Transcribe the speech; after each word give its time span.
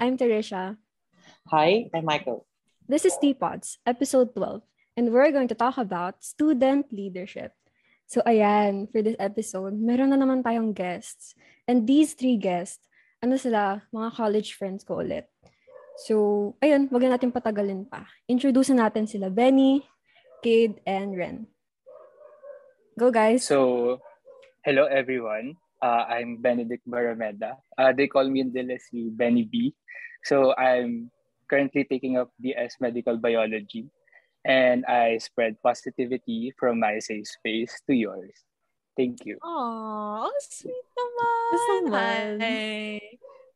I'm 0.00 0.16
Teresha. 0.16 0.80
Hi, 1.52 1.92
I'm 1.92 2.08
Michael. 2.08 2.48
This 2.88 3.04
is 3.04 3.20
Teapods, 3.20 3.76
episode 3.84 4.32
12, 4.32 4.64
and 4.96 5.12
we're 5.12 5.28
going 5.28 5.52
to 5.52 5.54
talk 5.54 5.76
about 5.76 6.24
student 6.24 6.88
leadership. 6.88 7.52
So 8.08 8.24
ayan, 8.24 8.88
for 8.88 9.04
this 9.04 9.20
episode, 9.20 9.76
meron 9.76 10.08
na 10.08 10.16
naman 10.16 10.40
tayong 10.40 10.72
guests. 10.72 11.36
And 11.68 11.84
these 11.84 12.16
three 12.16 12.40
guests, 12.40 12.80
ano 13.20 13.36
sila, 13.36 13.84
mga 13.92 14.08
college 14.16 14.56
friends 14.56 14.88
ko 14.88 15.04
ulit. 15.04 15.28
So, 16.08 16.56
ayun, 16.64 16.88
wag 16.88 17.04
na 17.04 17.20
natin 17.20 17.28
patagalin 17.28 17.84
pa. 17.84 18.08
Introduce 18.24 18.72
natin 18.72 19.04
sila 19.04 19.28
Benny, 19.28 19.84
Cade, 20.40 20.80
and 20.88 21.12
Ren. 21.12 21.44
Go 22.96 23.12
guys. 23.12 23.44
So, 23.44 24.00
hello 24.64 24.88
everyone. 24.88 25.60
Uh, 25.80 26.04
I'm 26.08 26.36
Benedict 26.36 26.84
Barameda. 26.84 27.56
Uh, 27.76 27.92
they 27.96 28.06
call 28.06 28.28
me 28.28 28.40
in 28.40 28.52
the 28.52 28.62
Leslie 28.62 29.08
Benny 29.08 29.48
B. 29.48 29.72
So 30.24 30.54
I'm 30.56 31.10
currently 31.48 31.84
taking 31.88 32.20
up 32.20 32.30
BS 32.36 32.80
Medical 32.80 33.16
Biology 33.16 33.88
and 34.44 34.84
I 34.86 35.18
spread 35.18 35.56
positivity 35.62 36.52
from 36.56 36.80
my 36.80 36.98
safe 37.00 37.26
space 37.26 37.80
to 37.88 37.94
yours. 37.94 38.32
Thank 38.96 39.24
you. 39.24 39.40
Aww, 39.40 40.28
oh, 40.28 40.32
sweet 40.44 40.86
naman. 40.92 41.52
naman. 41.88 42.24
Hi. 42.44 43.00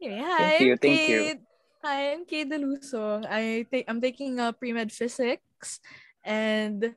Anyway, 0.01 0.21
hi, 0.25 0.39
Thank 0.39 0.61
you, 0.61 0.75
thank 0.81 1.09
you. 1.09 1.21
Hi, 1.85 2.17
I'm 2.17 2.25
Kate 2.25 2.49
Delusong. 2.49 3.29
I 3.29 3.69
ta- 3.69 3.85
I'm 3.89 4.01
taking 4.01 4.41
uh, 4.41 4.57
pre-med 4.57 4.89
physics 4.89 5.85
and 6.25 6.97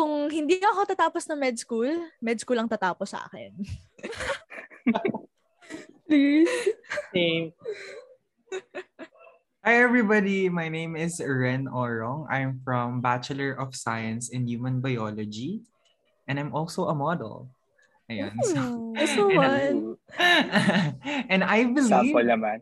kung 0.00 0.32
hindi 0.32 0.56
ako 0.64 0.88
tatapos 0.88 1.28
ng 1.28 1.36
med 1.36 1.60
school, 1.60 1.92
med 2.24 2.40
school 2.40 2.56
ang 2.56 2.72
tatapos 2.72 3.12
sa 3.12 3.28
akin. 3.28 3.52
Please. 6.08 6.48
Same. 7.12 7.52
Hi 9.60 9.76
everybody, 9.76 10.48
my 10.48 10.72
name 10.72 10.96
is 10.96 11.20
Ren 11.20 11.68
Orong. 11.68 12.24
I'm 12.32 12.64
from 12.64 13.04
Bachelor 13.04 13.52
of 13.60 13.76
Science 13.76 14.32
in 14.32 14.48
Human 14.48 14.80
Biology 14.80 15.68
and 16.24 16.40
I'm 16.40 16.56
also 16.56 16.88
a 16.88 16.96
model. 16.96 17.52
Ayan. 18.08 18.32
So, 18.40 18.96
Gusto 18.96 19.22
one. 19.36 20.00
and 21.28 21.44
I 21.44 21.68
Sample 21.76 21.76
believe 21.76 22.16
naman. 22.24 22.58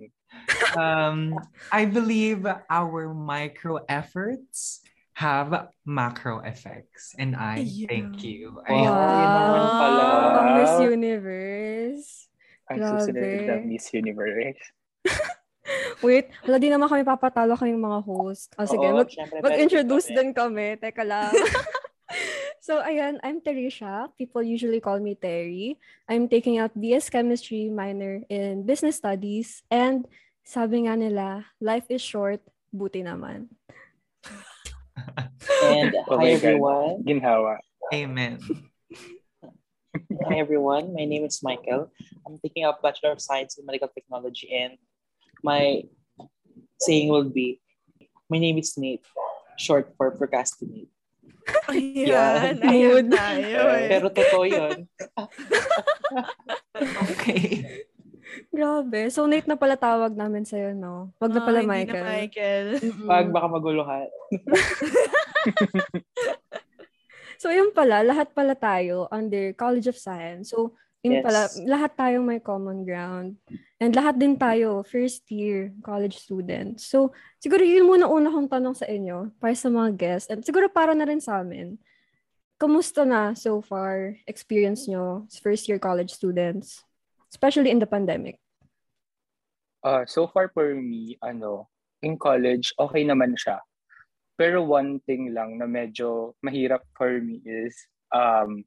um 0.74 1.38
I 1.70 1.86
believe 1.86 2.42
our 2.66 3.14
micro 3.14 3.78
efforts 3.86 4.82
have 5.18 5.74
macro 5.82 6.38
effects 6.46 7.10
and 7.18 7.34
I 7.34 7.66
Yeah. 7.66 7.90
thank 7.90 8.22
you. 8.22 8.54
Wow. 8.54 8.70
I 8.70 9.18
naman 9.26 9.62
pala. 9.74 10.04
Miss 10.62 10.74
Universe. 10.78 12.08
Ang 12.70 12.78
susunod 12.86 13.26
na 13.50 13.54
Miss 13.66 13.90
Universe. 13.90 14.62
Wait, 16.06 16.30
wala 16.46 16.62
din 16.62 16.70
naman 16.70 16.86
kami 16.86 17.02
papatalo 17.02 17.58
kaming 17.58 17.82
mga 17.82 17.98
host. 18.06 18.54
O 18.54 18.62
sige, 18.62 18.86
Oo, 18.86 19.02
mag- 19.02 19.10
mag-introduce 19.42 20.06
din 20.14 20.30
kami. 20.30 20.78
Teka 20.78 21.02
lang. 21.02 21.34
so, 22.66 22.78
ayan, 22.78 23.18
I'm 23.26 23.42
Teresha. 23.42 24.14
People 24.14 24.46
usually 24.46 24.78
call 24.78 25.02
me 25.02 25.18
Terry. 25.18 25.74
I'm 26.06 26.30
taking 26.30 26.62
up 26.62 26.70
BS 26.78 27.10
Chemistry 27.10 27.74
minor 27.74 28.22
in 28.30 28.62
Business 28.62 29.02
Studies. 29.02 29.66
And 29.66 30.06
sabi 30.46 30.86
nga 30.86 30.94
nila, 30.94 31.50
life 31.58 31.90
is 31.90 32.00
short, 32.06 32.38
buti 32.70 33.02
naman. 33.02 33.50
And 35.62 35.94
Oh 36.10 36.18
hi 36.18 36.34
everyone. 36.34 37.04
Ginhawa. 37.06 37.58
Amen. 37.94 38.38
Hi 40.28 40.36
everyone. 40.38 40.94
My 40.94 41.04
name 41.04 41.24
is 41.24 41.40
Michael. 41.42 41.90
I'm 42.26 42.38
taking 42.42 42.64
up 42.64 42.82
Bachelor 42.82 43.12
of 43.12 43.20
Science 43.22 43.56
in 43.58 43.64
Medical 43.66 43.88
Technology 43.88 44.50
and 44.52 44.76
my 45.42 45.82
saying 46.80 47.08
will 47.08 47.28
be 47.30 47.60
my 48.28 48.38
name 48.38 48.58
is 48.58 48.76
Nate, 48.76 49.06
short 49.56 49.94
for 49.96 50.10
procrastinate. 50.12 50.90
Ayan, 51.72 52.04
Yeah. 52.12 52.52
ayan 52.60 52.92
Mood. 52.92 53.06
tayo 53.08 53.60
eh. 53.72 53.88
Pero 53.88 54.06
totoo 54.12 54.44
yun. 54.44 54.84
Okay. 57.08 57.84
Grabe. 58.48 59.10
So, 59.10 59.26
Nate 59.26 59.46
na 59.46 59.56
pala 59.58 59.74
tawag 59.76 60.14
namin 60.14 60.44
sa'yo, 60.44 60.74
no? 60.74 61.10
Wag 61.18 61.32
na 61.34 61.40
Ah, 61.42 61.46
pala, 61.46 61.58
hindi 61.62 61.70
Michael. 61.72 62.04
Na 62.04 62.12
Michael. 62.14 62.66
Mm-mm. 62.82 63.08
Pag 63.08 63.26
baka 63.32 63.46
maguluhan. 63.50 64.08
So, 67.38 67.54
yun 67.54 67.70
pala, 67.70 68.02
lahat 68.02 68.34
pala 68.34 68.58
tayo 68.58 69.06
under 69.14 69.54
College 69.54 69.86
of 69.86 69.98
Science. 69.98 70.50
So, 70.50 70.74
yun 71.06 71.22
Yes. 71.22 71.24
pala, 71.24 71.40
lahat 71.70 71.94
tayong 71.94 72.26
may 72.26 72.42
common 72.42 72.82
ground. 72.82 73.38
And 73.78 73.94
lahat 73.94 74.18
din 74.18 74.34
tayo, 74.34 74.82
first 74.82 75.22
year 75.30 75.70
college 75.86 76.18
students. 76.18 76.90
So, 76.90 77.14
siguro 77.38 77.62
yun 77.62 77.86
muna 77.86 78.10
una 78.10 78.34
kong 78.34 78.50
tanong 78.50 78.74
sa 78.74 78.90
inyo, 78.90 79.30
para 79.38 79.54
sa 79.54 79.70
mga 79.70 79.94
guests, 79.94 80.26
and 80.34 80.42
siguro 80.42 80.66
para 80.66 80.98
na 80.98 81.06
rin 81.06 81.22
sa 81.22 81.38
amin. 81.38 81.78
Kumusta 82.58 83.06
na 83.06 83.38
so 83.38 83.62
far 83.62 84.18
experience 84.26 84.90
nyo 84.90 85.22
as 85.30 85.38
first 85.38 85.70
year 85.70 85.78
college 85.78 86.10
students? 86.10 86.82
Especially 87.28 87.70
in 87.70 87.78
the 87.78 87.88
pandemic. 87.88 88.40
Uh, 89.84 90.04
so 90.08 90.26
far 90.28 90.50
for 90.50 90.74
me, 90.74 91.16
ano, 91.22 91.68
in 92.02 92.18
college, 92.18 92.72
okay 92.78 93.04
naman 93.04 93.36
siya. 93.38 93.60
Pero 94.38 94.62
one 94.62 95.02
thing 95.06 95.34
lang 95.34 95.58
na 95.58 95.66
medyo 95.66 96.34
mahirap 96.42 96.82
for 96.94 97.20
me 97.20 97.42
is 97.42 97.74
um, 98.14 98.62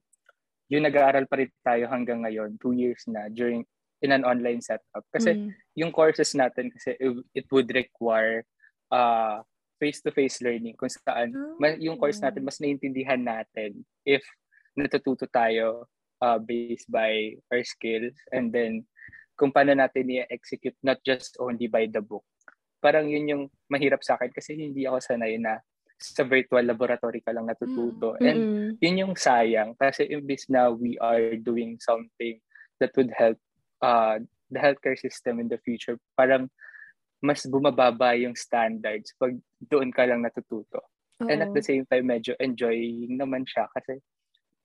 yung 0.71 0.83
nag-aaral 0.87 1.27
pa 1.27 1.39
rin 1.39 1.51
tayo 1.63 1.87
hanggang 1.91 2.23
ngayon, 2.23 2.55
two 2.59 2.71
years 2.71 3.03
na, 3.07 3.27
during 3.27 3.63
in 4.01 4.11
an 4.11 4.25
online 4.25 4.59
setup. 4.59 5.05
Kasi 5.13 5.37
Mm. 5.37 5.49
yung 5.77 5.91
courses 5.93 6.33
natin 6.33 6.73
kasi 6.73 6.97
it, 7.35 7.45
would 7.53 7.69
require 7.71 8.43
uh, 8.91 9.39
face-to-face 9.77 10.41
learning 10.45 10.77
kung 10.77 10.89
saan 10.89 11.33
ma- 11.57 11.79
yung 11.81 11.97
course 11.97 12.21
natin 12.21 12.45
mas 12.45 12.61
naiintindihan 12.61 13.17
natin 13.17 13.81
if 14.05 14.21
natututo 14.77 15.25
tayo 15.25 15.89
uh, 16.21 16.39
based 16.39 16.87
by 16.87 17.35
our 17.49 17.65
skills 17.65 18.15
and 18.31 18.53
then 18.53 18.85
kung 19.35 19.49
paano 19.49 19.73
natin 19.73 20.07
i-execute 20.07 20.77
not 20.85 21.01
just 21.01 21.35
only 21.41 21.65
by 21.65 21.89
the 21.89 21.99
book. 21.99 22.23
Parang 22.81 23.09
yun 23.09 23.29
yung 23.29 23.43
mahirap 23.69 24.05
sa 24.05 24.17
akin 24.17 24.29
kasi 24.29 24.53
hindi 24.53 24.85
ako 24.85 25.01
sanay 25.01 25.37
na 25.41 25.57
sa 26.01 26.25
virtual 26.25 26.65
laboratory 26.65 27.21
ka 27.21 27.29
lang 27.33 27.45
natututo. 27.45 28.17
And 28.21 28.39
Mm-mm. 28.41 28.69
yun 28.81 29.01
yung 29.01 29.13
sayang 29.17 29.77
kasi 29.77 30.09
imbis 30.09 30.49
na 30.49 30.69
we 30.69 30.97
are 30.97 31.37
doing 31.37 31.77
something 31.81 32.41
that 32.81 32.93
would 32.97 33.13
help 33.13 33.37
uh, 33.81 34.17
the 34.49 34.59
healthcare 34.59 34.97
system 34.97 35.39
in 35.39 35.47
the 35.47 35.57
future, 35.61 35.97
parang 36.13 36.49
mas 37.21 37.45
bumababa 37.45 38.17
yung 38.17 38.33
standards 38.33 39.13
pag 39.15 39.37
doon 39.61 39.93
ka 39.93 40.05
lang 40.05 40.25
natututo. 40.25 40.81
And 41.21 41.45
at 41.45 41.53
Oo. 41.53 41.57
the 41.57 41.61
same 41.61 41.85
time, 41.85 42.09
medyo 42.09 42.33
enjoying 42.41 43.13
naman 43.13 43.45
siya 43.45 43.69
kasi 43.77 44.01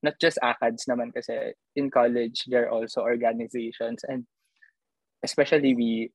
not 0.03 0.15
just 0.21 0.37
ACADS 0.43 0.85
naman 0.85 1.13
kasi 1.13 1.53
in 1.75 1.89
college, 1.89 2.45
there 2.47 2.69
are 2.69 2.73
also 2.73 3.01
organizations 3.01 4.05
and 4.05 4.25
especially 5.25 5.73
we 5.73 6.11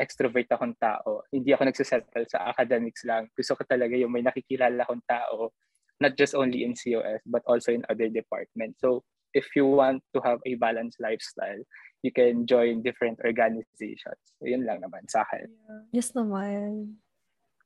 extrovert 0.00 0.48
akong 0.50 0.76
tao. 0.82 1.22
Hindi 1.30 1.54
ako 1.54 1.68
nagsisettle 1.68 2.26
sa 2.28 2.50
academics 2.50 3.04
lang. 3.06 3.30
Gusto 3.32 3.56
ko 3.56 3.62
talaga 3.64 3.94
yung 3.96 4.12
may 4.12 4.24
nakikilala 4.24 4.82
akong 4.84 5.04
tao, 5.06 5.54
not 6.02 6.18
just 6.18 6.34
only 6.34 6.64
in 6.66 6.74
COS, 6.74 7.22
but 7.24 7.44
also 7.46 7.72
in 7.72 7.86
other 7.86 8.10
departments. 8.10 8.82
So 8.82 9.06
if 9.32 9.48
you 9.56 9.64
want 9.64 10.02
to 10.12 10.20
have 10.20 10.40
a 10.44 10.58
balanced 10.58 11.00
lifestyle, 11.00 11.62
you 12.02 12.10
can 12.10 12.44
join 12.44 12.82
different 12.82 13.22
organizations. 13.24 14.20
So 14.40 14.50
yun 14.50 14.66
lang 14.66 14.82
naman 14.82 15.06
sa 15.08 15.22
akin. 15.24 15.48
Yes 15.94 16.12
naman. 16.12 16.98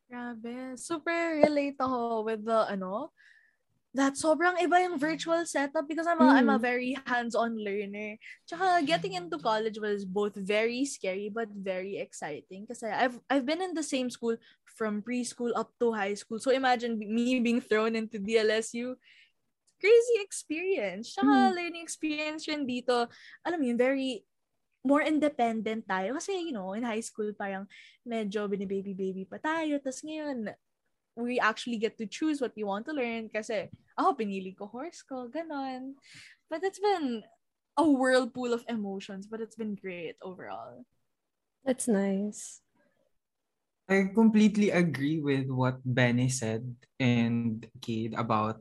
Grabe. 0.06 0.78
Super 0.78 1.42
relate 1.42 1.80
ako 1.80 2.22
with 2.22 2.44
the, 2.46 2.68
ano, 2.70 3.10
that 3.96 4.20
sobrang 4.20 4.60
iba 4.60 4.76
yung 4.84 5.00
virtual 5.00 5.40
setup 5.48 5.88
because 5.88 6.04
I'm 6.04 6.20
a, 6.20 6.28
I'm 6.28 6.52
a 6.52 6.60
Mm. 6.60 6.68
very 6.68 6.92
hands-on 7.08 7.56
learner. 7.56 8.20
Tsaka 8.44 8.84
getting 8.84 9.16
into 9.16 9.40
college 9.40 9.80
was 9.80 10.04
both 10.04 10.36
very 10.36 10.84
scary 10.84 11.32
but 11.32 11.48
very 11.48 11.96
exciting 11.96 12.68
kasi 12.68 12.92
I've 12.92 13.16
I've 13.32 13.48
been 13.48 13.64
in 13.64 13.72
the 13.72 13.82
same 13.82 14.12
school 14.12 14.36
from 14.76 15.00
preschool 15.00 15.56
up 15.56 15.72
to 15.80 15.96
high 15.96 16.12
school. 16.12 16.36
So 16.36 16.52
imagine 16.52 17.00
me 17.00 17.40
being 17.40 17.64
thrown 17.64 17.96
into 17.96 18.20
DLSU. 18.20 19.00
Crazy 19.80 20.16
experience. 20.20 21.16
Tsaka 21.16 21.56
learning 21.56 21.80
experience 21.80 22.44
yun 22.44 22.68
dito. 22.68 23.08
Alam 23.44 23.58
mo 23.60 23.64
yun, 23.72 23.80
very 23.80 24.24
more 24.84 25.02
independent 25.02 25.84
tayo. 25.88 26.16
Kasi, 26.16 26.48
you 26.48 26.54
know, 26.54 26.72
in 26.76 26.84
high 26.86 27.02
school, 27.02 27.32
parang 27.36 27.66
medyo 28.06 28.46
binibaby-baby 28.46 29.24
pa 29.28 29.36
tayo. 29.40 29.76
Tapos 29.82 30.00
ngayon, 30.04 30.52
we 31.16 31.40
actually 31.40 31.80
get 31.80 31.96
to 31.98 32.06
choose 32.06 32.40
what 32.40 32.52
we 32.54 32.62
want 32.62 32.84
to 32.86 32.92
learn 32.92 33.32
kasi, 33.32 33.72
ako, 33.96 34.20
pinili 34.20 34.52
ko 34.52 34.68
horse 34.68 35.00
ko, 35.00 35.32
ganon. 35.32 35.96
But 36.52 36.62
it's 36.62 36.78
been 36.78 37.24
a 37.76 37.84
whirlpool 37.88 38.52
of 38.52 38.64
emotions, 38.68 39.26
but 39.26 39.40
it's 39.40 39.56
been 39.56 39.74
great 39.74 40.20
overall. 40.20 40.84
That's 41.64 41.88
nice. 41.88 42.60
I 43.88 44.12
completely 44.12 44.70
agree 44.70 45.22
with 45.22 45.48
what 45.48 45.80
Benny 45.82 46.28
said 46.28 46.76
and 47.00 47.64
Kate 47.80 48.14
about 48.18 48.60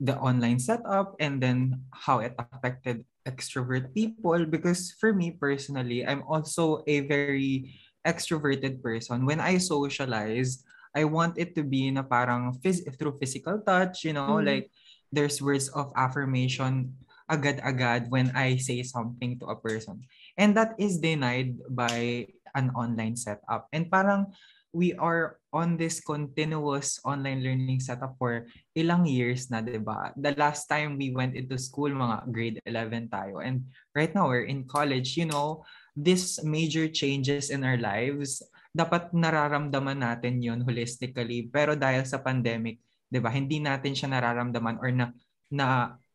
the 0.00 0.16
online 0.18 0.58
setup 0.58 1.14
and 1.20 1.40
then 1.40 1.84
how 1.92 2.18
it 2.18 2.34
affected 2.38 3.04
extrovert 3.28 3.92
people 3.92 4.46
because 4.48 4.96
for 4.98 5.12
me 5.12 5.30
personally 5.30 6.06
I'm 6.06 6.24
also 6.24 6.82
a 6.88 7.06
very 7.06 7.76
extroverted 8.06 8.82
person. 8.82 9.26
When 9.26 9.38
I 9.38 9.58
socialize, 9.58 10.64
I 10.94 11.04
want 11.04 11.38
it 11.38 11.54
to 11.54 11.62
be 11.62 11.90
na 11.90 12.02
parang 12.02 12.58
phys- 12.58 12.86
through 12.98 13.18
physical 13.22 13.62
touch, 13.62 14.02
you 14.04 14.14
know, 14.14 14.38
Mm. 14.42 14.46
like 14.46 14.66
there's 15.10 15.42
words 15.42 15.70
of 15.70 15.90
affirmation 15.94 16.94
agad-agad 17.30 18.10
when 18.10 18.34
I 18.34 18.58
say 18.58 18.82
something 18.82 19.38
to 19.38 19.54
a 19.54 19.58
person. 19.58 20.02
And 20.34 20.58
that 20.58 20.74
is 20.82 20.98
denied 20.98 21.62
by 21.70 22.26
an 22.58 22.74
online 22.74 23.14
setup. 23.14 23.70
And 23.70 23.86
parang 23.86 24.34
we 24.74 24.94
are 24.98 25.38
on 25.50 25.78
this 25.78 25.98
continuous 26.02 26.98
online 27.02 27.42
learning 27.42 27.78
setup 27.82 28.14
for 28.18 28.46
ilang 28.74 29.06
years 29.06 29.50
na, 29.50 29.62
'di 29.62 29.82
ba? 29.82 30.14
The 30.14 30.34
last 30.38 30.66
time 30.70 30.94
we 30.98 31.10
went 31.10 31.34
into 31.34 31.58
school, 31.58 31.90
mga 31.90 32.30
grade 32.30 32.58
11 32.66 33.10
tayo. 33.10 33.42
And 33.42 33.66
right 33.94 34.10
now, 34.14 34.30
we're 34.30 34.46
in 34.46 34.66
college. 34.66 35.18
You 35.18 35.26
know, 35.30 35.66
these 35.94 36.38
major 36.42 36.86
changes 36.86 37.50
in 37.50 37.62
our 37.66 37.78
lives, 37.78 38.42
dapat 38.70 39.10
nararamdaman 39.10 39.98
natin 39.98 40.38
yun 40.38 40.62
holistically. 40.62 41.50
Pero 41.50 41.74
dahil 41.74 42.06
sa 42.06 42.22
pandemic, 42.22 42.78
'di 43.10 43.18
ba, 43.18 43.30
hindi 43.30 43.58
natin 43.58 43.92
siya 43.92 44.08
nararamdaman 44.10 44.78
or 44.78 44.90
na 44.94 45.06
na 45.50 45.66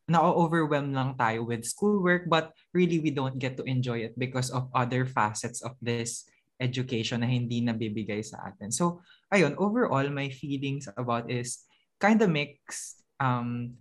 na-overwhelm 0.06 0.94
lang 0.94 1.18
tayo 1.18 1.50
with 1.50 1.66
schoolwork 1.66 2.30
but 2.30 2.54
really 2.78 3.02
we 3.02 3.10
don't 3.10 3.42
get 3.42 3.57
to 3.57 3.66
enjoy 3.66 4.06
it 4.06 4.13
because 4.22 4.54
of 4.54 4.69
other 4.69 5.02
facets 5.02 5.66
of 5.66 5.74
this 5.81 6.30
education 6.62 7.25
na 7.25 7.28
hindi 7.28 7.60
nabibigay 7.60 8.24
sa 8.24 8.48
atin. 8.48 8.72
So, 8.72 9.04
ayun, 9.34 9.60
overall, 9.60 10.08
my 10.08 10.31
feelings 10.31 10.88
about 10.96 11.28
is 11.28 11.68
kind 12.00 12.22
of 12.22 12.31
mixed. 12.31 13.04
Um, 13.19 13.75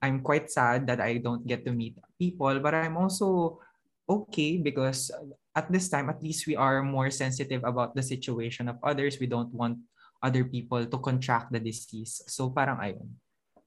I'm 0.00 0.20
quite 0.24 0.48
sad 0.48 0.88
that 0.88 1.00
I 1.00 1.20
don't 1.20 1.44
get 1.44 1.64
to 1.64 1.72
meet 1.72 1.96
people, 2.16 2.60
but 2.60 2.72
I'm 2.76 2.96
also 2.96 3.60
okay 4.08 4.58
because 4.60 5.12
at 5.56 5.70
this 5.70 5.88
time, 5.88 6.08
at 6.08 6.22
least 6.22 6.46
we 6.46 6.54
are 6.54 6.82
more 6.82 7.10
sensitive 7.10 7.64
about 7.64 7.94
the 7.94 8.02
situation 8.02 8.68
of 8.68 8.78
others. 8.82 9.18
We 9.18 9.26
don't 9.26 9.52
want 9.54 9.78
other 10.22 10.44
people 10.44 10.84
to 10.86 10.98
contract 10.98 11.50
the 11.52 11.58
disease. 11.58 12.22
So, 12.28 12.50
parang 12.50 12.78
ayun. 12.78 13.18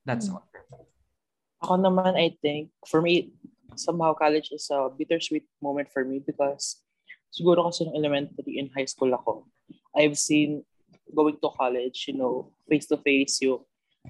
That's 0.06 0.30
Mm. 0.30 0.40
all. 0.40 0.48
Ako 1.64 1.76
naman, 1.80 2.20
I 2.20 2.36
think, 2.44 2.72
for 2.88 3.02
me, 3.02 3.32
somehow 3.76 4.14
college 4.14 4.52
is 4.52 4.68
a 4.70 4.92
bittersweet 4.92 5.48
moment 5.64 5.90
for 5.90 6.04
me 6.04 6.20
because 6.20 6.84
siguro 7.32 7.66
kasi 7.66 7.88
nung 7.88 7.96
elementary 7.98 8.60
and 8.60 8.70
high 8.76 8.86
school 8.86 9.10
ako, 9.16 9.48
I've 9.96 10.20
seen 10.20 10.68
going 11.16 11.40
to 11.40 11.50
college, 11.56 12.06
you 12.08 12.16
know, 12.20 12.52
face-to-face 12.70 13.42
yung 13.48 13.64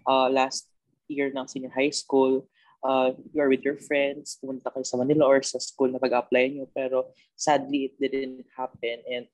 uh, 0.10 0.28
last 0.30 0.68
year 1.08 1.30
ng 1.32 1.48
senior 1.48 1.72
high 1.72 1.94
school, 1.94 2.48
uh, 2.84 3.16
you 3.32 3.40
are 3.42 3.50
with 3.50 3.64
your 3.64 3.80
friends, 3.80 4.38
pumunta 4.38 4.70
kayo 4.70 4.86
sa 4.86 5.00
Manila 5.00 5.26
or 5.26 5.40
sa 5.42 5.58
school 5.58 5.90
na 5.90 6.04
pag-apply 6.04 6.54
nyo. 6.54 6.68
Pero 6.76 7.16
sadly, 7.34 7.90
it 7.90 7.96
didn't 7.98 8.46
happen. 8.54 9.02
And 9.08 9.26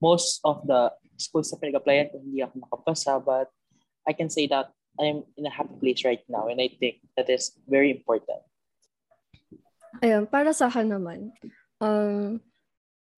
most 0.00 0.40
of 0.42 0.64
the 0.64 0.90
schools 1.20 1.52
na 1.52 1.60
pinag-applyan 1.60 2.10
ko, 2.10 2.18
hindi 2.18 2.40
ako 2.40 2.64
nakapasa. 2.64 3.20
But 3.20 3.52
I 4.08 4.16
can 4.16 4.32
say 4.32 4.48
that 4.48 4.72
I'm 4.98 5.22
in 5.36 5.46
a 5.46 5.52
happy 5.52 5.76
place 5.78 6.02
right 6.02 6.24
now. 6.26 6.48
And 6.48 6.58
I 6.58 6.72
think 6.72 7.04
that 7.14 7.28
is 7.30 7.54
very 7.68 7.92
important. 7.92 8.42
Ayun, 10.02 10.26
para 10.26 10.50
sa 10.50 10.66
akin 10.68 10.90
naman, 10.90 11.32
um, 11.80 12.40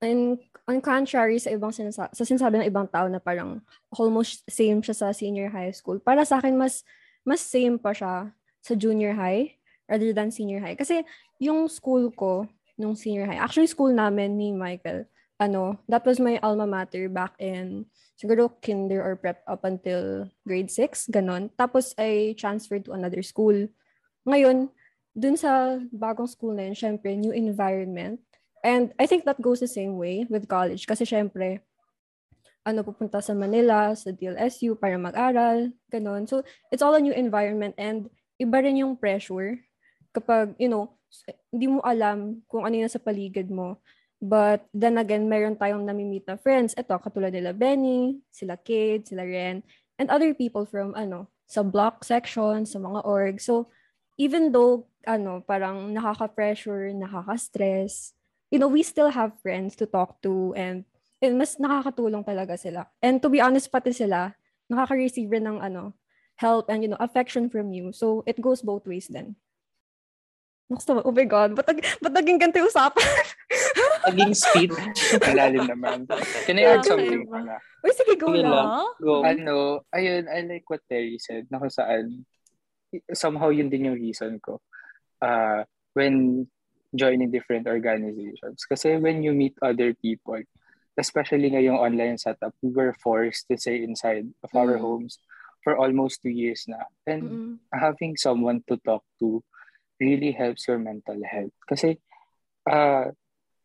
in, 0.00 0.38
on 0.64 0.78
contrary 0.80 1.36
sa 1.36 1.52
ibang 1.52 1.72
sinasa- 1.72 2.12
sa 2.12 2.24
sinasabi 2.24 2.60
ng 2.60 2.68
ibang 2.68 2.88
tao 2.88 3.08
na 3.08 3.20
parang 3.20 3.60
almost 3.92 4.44
same 4.48 4.80
siya 4.80 4.96
sa 4.96 5.08
senior 5.12 5.52
high 5.52 5.72
school, 5.72 6.00
para 6.00 6.24
sa 6.24 6.40
akin 6.40 6.56
mas 6.56 6.84
mas 7.20 7.44
same 7.44 7.76
pa 7.76 7.92
siya 7.92 8.32
sa 8.64 8.72
junior 8.72 9.12
high 9.12 9.59
rather 9.90 10.14
than 10.14 10.30
senior 10.30 10.62
high. 10.62 10.78
Kasi 10.78 11.02
yung 11.42 11.66
school 11.66 12.14
ko 12.14 12.46
nung 12.78 12.94
senior 12.94 13.26
high, 13.26 13.42
actually 13.42 13.66
school 13.66 13.90
namin 13.90 14.38
ni 14.38 14.54
Michael, 14.54 15.10
ano, 15.42 15.74
that 15.90 16.06
was 16.06 16.22
my 16.22 16.38
alma 16.40 16.64
mater 16.64 17.10
back 17.10 17.34
in 17.42 17.90
siguro 18.20 18.52
kinder 18.60 19.00
or 19.00 19.16
prep 19.16 19.40
up 19.48 19.64
until 19.64 20.28
grade 20.44 20.68
6, 20.68 21.08
ganon. 21.08 21.48
Tapos 21.56 21.96
I 21.96 22.36
transferred 22.36 22.84
to 22.84 22.92
another 22.92 23.24
school. 23.24 23.56
Ngayon, 24.28 24.68
dun 25.16 25.40
sa 25.40 25.80
bagong 25.88 26.28
school 26.28 26.52
na 26.52 26.68
yun, 26.68 26.76
syempre, 26.76 27.16
new 27.16 27.32
environment. 27.32 28.20
And 28.60 28.92
I 29.00 29.08
think 29.08 29.24
that 29.24 29.40
goes 29.40 29.64
the 29.64 29.72
same 29.72 29.96
way 29.96 30.28
with 30.28 30.44
college. 30.44 30.84
Kasi 30.84 31.08
syempre, 31.08 31.64
ano, 32.60 32.84
pupunta 32.84 33.24
sa 33.24 33.32
Manila, 33.32 33.96
sa 33.96 34.12
DLSU 34.12 34.76
para 34.76 35.00
mag-aral, 35.00 35.72
ganon. 35.88 36.28
So, 36.28 36.44
it's 36.68 36.84
all 36.84 36.92
a 36.92 37.00
new 37.00 37.16
environment 37.16 37.72
and 37.80 38.12
iba 38.36 38.60
rin 38.60 38.76
yung 38.76 39.00
pressure 39.00 39.64
kapag, 40.10 40.54
you 40.58 40.70
know, 40.70 40.94
hindi 41.50 41.66
mo 41.66 41.82
alam 41.82 42.42
kung 42.46 42.62
ano 42.62 42.74
yung 42.78 42.90
sa 42.90 43.02
paligid 43.02 43.50
mo. 43.50 43.78
But 44.20 44.68
then 44.76 45.00
again, 45.00 45.26
meron 45.26 45.56
tayong 45.56 45.88
namimit 45.88 46.28
na 46.28 46.36
friends. 46.36 46.76
Ito, 46.76 47.00
katulad 47.00 47.32
nila 47.32 47.56
Benny, 47.56 48.20
sila 48.28 48.60
Kate, 48.60 49.08
sila 49.08 49.24
Ren, 49.24 49.64
and 49.96 50.12
other 50.12 50.36
people 50.36 50.68
from, 50.68 50.92
ano, 50.92 51.26
sa 51.48 51.64
block 51.64 52.04
section, 52.04 52.68
sa 52.68 52.78
mga 52.78 53.00
org. 53.02 53.40
So, 53.40 53.72
even 54.20 54.52
though, 54.52 54.86
ano, 55.08 55.40
parang 55.40 55.90
nakaka-pressure, 55.96 56.92
nakaka-stress, 56.94 58.12
you 58.52 58.60
know, 58.60 58.68
we 58.68 58.84
still 58.84 59.08
have 59.08 59.32
friends 59.40 59.74
to 59.80 59.88
talk 59.88 60.20
to 60.20 60.52
and, 60.52 60.84
and 61.24 61.40
mas 61.40 61.56
nakakatulong 61.56 62.22
talaga 62.22 62.60
sila. 62.60 62.86
And 63.00 63.24
to 63.24 63.32
be 63.32 63.40
honest, 63.40 63.72
pati 63.72 63.96
sila, 63.96 64.36
nakaka-receive 64.68 65.32
rin 65.32 65.48
ng, 65.48 65.58
ano, 65.64 65.96
help 66.36 66.68
and, 66.68 66.84
you 66.84 66.92
know, 66.92 67.00
affection 67.00 67.48
from 67.48 67.72
you. 67.72 67.90
So, 67.96 68.20
it 68.28 68.36
goes 68.36 68.60
both 68.60 68.84
ways 68.84 69.08
then. 69.08 69.40
Gusto 70.70 70.94
mo, 70.94 71.00
oh 71.02 71.10
my 71.10 71.26
God, 71.26 71.58
ba't, 71.58 71.66
nag- 71.66 71.82
ba't 71.98 72.14
naging 72.14 72.38
ganito 72.38 72.62
yung 72.62 72.70
usapan? 72.70 73.02
Naging 74.06 74.32
speed. 74.32 74.70
Ang 75.18 75.36
lalim 75.42 75.66
naman. 75.66 75.98
Can 76.46 76.56
I 76.56 76.78
add 76.78 76.86
Okay. 76.86 76.94
something 76.94 77.26
pala? 77.26 77.58
Uy, 77.82 77.90
sige, 77.92 78.14
go 78.14 78.30
lang. 78.30 78.48
Huh? 78.48 78.88
Go. 79.02 79.26
Ano, 79.26 79.82
ayun, 79.90 80.30
I 80.30 80.46
like 80.46 80.64
what 80.70 80.80
Terry 80.86 81.18
said, 81.18 81.50
na 81.50 81.58
kung 81.58 81.74
saan, 81.74 82.22
somehow 83.10 83.50
yun 83.50 83.66
din 83.68 83.90
yung 83.90 83.98
reason 83.98 84.38
ko. 84.38 84.62
Uh, 85.18 85.66
when 85.92 86.46
joining 86.94 87.30
different 87.30 87.66
organizations. 87.66 88.62
Kasi 88.64 88.94
when 88.96 89.22
you 89.26 89.34
meet 89.34 89.54
other 89.60 89.92
people, 89.98 90.38
especially 90.94 91.50
ngayong 91.50 91.78
online 91.78 92.18
setup, 92.18 92.54
we 92.62 92.70
were 92.70 92.94
forced 93.02 93.46
to 93.50 93.58
stay 93.58 93.82
inside 93.82 94.26
of 94.42 94.50
our 94.54 94.78
Mm. 94.78 94.82
homes 94.82 95.18
for 95.60 95.76
almost 95.76 96.22
two 96.22 96.32
years 96.32 96.64
na. 96.66 96.82
And 97.06 97.22
Mm-mm. 97.22 97.54
having 97.74 98.16
someone 98.16 98.62
to 98.70 98.78
talk 98.80 99.04
to 99.20 99.42
really 100.00 100.32
helps 100.32 100.66
your 100.66 100.80
mental 100.80 101.20
health. 101.22 101.54
Kasi, 101.68 102.00
ah 102.66 103.12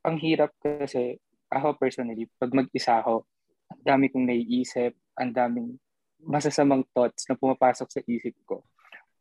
ang 0.05 0.21
hirap 0.21 0.53
kasi, 0.61 1.17
ako 1.49 1.73
personally, 1.81 2.29
pag 2.37 2.53
mag-isa 2.53 3.01
ako, 3.01 3.25
ang 3.73 3.81
dami 3.81 4.13
kong 4.13 4.29
naiisip, 4.29 4.93
ang 5.17 5.33
daming 5.33 5.81
masasamang 6.21 6.85
thoughts 6.93 7.25
na 7.25 7.33
pumapasok 7.33 7.89
sa 7.89 8.01
isip 8.05 8.37
ko. 8.45 8.61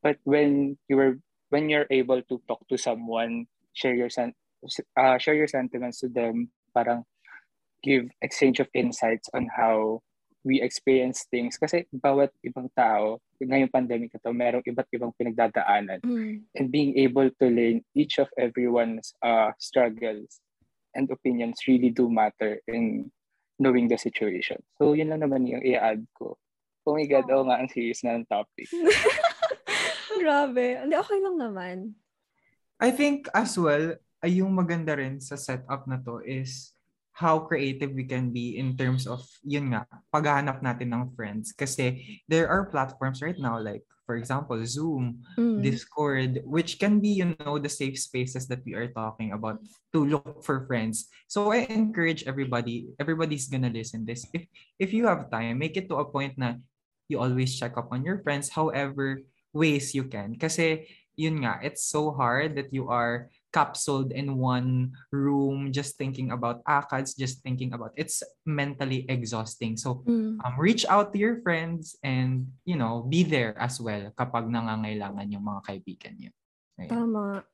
But 0.05 0.21
when 0.29 0.77
you 0.93 1.01
are 1.01 1.17
when 1.49 1.73
you're 1.73 1.89
able 1.89 2.21
to 2.29 2.37
talk 2.45 2.61
to 2.69 2.77
someone, 2.77 3.49
share 3.73 3.97
your 3.97 4.13
uh, 4.13 5.17
share 5.17 5.37
your 5.37 5.49
sentiments 5.49 6.05
to 6.05 6.13
them, 6.13 6.53
parang 6.77 7.09
give 7.81 8.13
exchange 8.21 8.61
of 8.61 8.69
insights 8.77 9.33
on 9.33 9.49
how 9.49 10.05
we 10.45 10.61
experience 10.61 11.25
things. 11.33 11.57
Kasi 11.57 11.89
bawat 11.91 12.31
ibang 12.45 12.69
tao, 12.77 13.19
ngayong 13.41 13.73
pandemic 13.73 14.13
na 14.13 14.21
to, 14.21 14.31
merong 14.37 14.65
iba't 14.65 14.89
ibang 14.93 15.13
pinagdadaanan. 15.17 16.05
Mm. 16.05 16.45
And 16.55 16.67
being 16.69 16.95
able 17.01 17.33
to 17.41 17.47
learn 17.49 17.81
each 17.97 18.21
of 18.21 18.29
everyone's 18.37 19.17
uh, 19.25 19.51
struggles 19.57 20.45
and 20.93 21.11
opinions 21.11 21.65
really 21.67 21.91
do 21.91 22.07
matter 22.13 22.61
in 22.69 23.11
knowing 23.59 23.89
the 23.89 23.97
situation. 23.97 24.61
So 24.79 24.93
yun 24.93 25.11
lang 25.11 25.25
naman 25.25 25.49
yung 25.49 25.65
i-add 25.65 26.05
ko. 26.15 26.37
Oh 26.85 26.95
my 26.95 27.09
God, 27.09 27.27
oh 27.33 27.49
nga, 27.49 27.65
ang 27.65 27.73
serious 27.73 28.05
na 28.05 28.21
ng 28.21 28.29
topic. 28.29 28.69
Grabe. 30.21 30.85
Hindi, 30.85 30.95
okay 31.01 31.19
lang 31.25 31.37
naman. 31.41 31.77
I 32.77 32.93
think 32.93 33.33
as 33.33 33.57
well, 33.57 33.97
ay 34.21 34.45
yung 34.45 34.53
maganda 34.53 34.93
rin 34.97 35.21
sa 35.21 35.37
setup 35.37 35.89
na 35.89 36.01
to 36.01 36.21
is 36.21 36.74
how 37.15 37.39
creative 37.47 37.95
we 37.95 38.03
can 38.03 38.35
be 38.35 38.59
in 38.59 38.75
terms 38.75 39.07
of, 39.07 39.23
yun 39.47 39.71
nga, 39.71 39.87
paghahanap 40.11 40.59
natin 40.61 40.91
ng 40.91 41.15
friends. 41.15 41.55
Kasi 41.55 42.21
there 42.27 42.51
are 42.51 42.67
platforms 42.67 43.23
right 43.23 43.39
now 43.39 43.55
like, 43.55 43.87
for 44.05 44.19
example, 44.19 44.59
Zoom, 44.67 45.23
Mm. 45.39 45.63
Discord, 45.63 46.43
which 46.45 46.77
can 46.83 46.99
be, 47.01 47.23
you 47.23 47.33
know, 47.39 47.57
the 47.57 47.71
safe 47.71 47.97
spaces 47.97 48.51
that 48.51 48.61
we 48.67 48.75
are 48.75 48.91
talking 48.91 49.33
about 49.33 49.63
to 49.95 50.05
look 50.05 50.43
for 50.45 50.67
friends. 50.67 51.09
So 51.31 51.55
I 51.55 51.65
encourage 51.71 52.27
everybody, 52.27 52.93
everybody's 53.01 53.49
gonna 53.49 53.73
listen 53.73 54.05
this. 54.05 54.27
If 54.35 54.45
if 54.77 54.91
you 54.93 55.07
have 55.07 55.31
time, 55.33 55.63
make 55.63 55.79
it 55.79 55.89
to 55.89 56.03
a 56.03 56.11
point 56.11 56.37
na 56.37 56.61
you 57.09 57.23
always 57.23 57.55
check 57.57 57.79
up 57.79 57.95
on 57.95 58.05
your 58.05 58.21
friends, 58.21 58.51
however 58.53 59.23
ways 59.55 59.95
you 59.95 60.05
can. 60.11 60.35
Kasi 60.37 60.91
yun 61.15 61.47
nga, 61.47 61.63
it's 61.63 61.87
so 61.87 62.11
hard 62.11 62.59
that 62.59 62.75
you 62.75 62.91
are 62.91 63.31
capsuled 63.55 64.11
in 64.11 64.35
one 64.35 64.91
room 65.15 65.71
just 65.71 65.95
thinking 65.95 66.35
about 66.35 66.59
ACADS, 66.67 67.15
just 67.15 67.39
thinking 67.47 67.71
about 67.71 67.95
it's 67.95 68.27
mentally 68.43 69.07
exhausting. 69.07 69.79
So 69.79 70.03
Mm. 70.03 70.43
um, 70.43 70.55
reach 70.59 70.83
out 70.91 71.15
to 71.15 71.19
your 71.23 71.39
friends 71.47 71.95
and, 72.03 72.51
you 72.67 72.75
know, 72.75 73.07
be 73.07 73.23
there 73.23 73.55
as 73.55 73.79
well 73.79 74.11
kapag 74.19 74.51
nangangailangan 74.51 75.31
yung 75.31 75.47
mga 75.47 75.61
kaibigan 75.71 76.19
niyo. 76.19 76.35
Ayan. 76.83 76.91
Tama. 76.91 77.47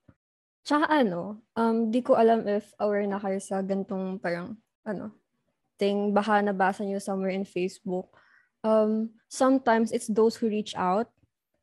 Tsaka 0.64 0.88
ano, 0.88 1.44
um, 1.52 1.92
di 1.92 2.00
ko 2.00 2.16
alam 2.16 2.48
if 2.48 2.72
aware 2.80 3.04
na 3.04 3.20
kayo 3.20 3.36
sa 3.36 3.60
gantong 3.60 4.16
parang, 4.16 4.56
ano, 4.88 5.12
thing, 5.76 6.16
baka 6.16 6.40
nabasa 6.40 6.80
niyo 6.84 6.96
somewhere 7.00 7.32
in 7.32 7.44
Facebook, 7.44 8.08
um, 8.64 9.12
sometimes 9.28 9.92
it's 9.92 10.08
those 10.08 10.36
who 10.40 10.48
reach 10.48 10.72
out 10.76 11.12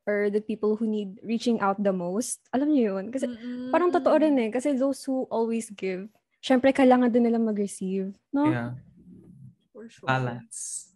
or 0.08 0.32
the 0.32 0.40
people 0.40 0.80
who 0.80 0.88
need 0.88 1.20
reaching 1.20 1.60
out 1.60 1.76
the 1.76 1.92
most. 1.92 2.40
Alam 2.56 2.72
niyo 2.72 2.96
yun? 2.96 3.12
Kasi 3.12 3.28
Mm-mm. 3.28 3.68
parang 3.68 3.92
totoo 3.92 4.16
rin 4.16 4.40
eh. 4.40 4.48
Kasi 4.48 4.72
those 4.72 5.04
who 5.04 5.28
always 5.28 5.68
give, 5.76 6.08
syempre 6.40 6.72
kailangan 6.72 7.12
din 7.12 7.28
nila 7.28 7.36
mag-receive. 7.36 8.16
No? 8.32 8.48
Yeah. 8.48 8.72
For 9.76 9.84
sure. 9.92 10.08
Balance. 10.08 10.88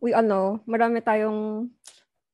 we 0.00 0.14
ano, 0.14 0.62
marami 0.66 1.02
tayong 1.02 1.70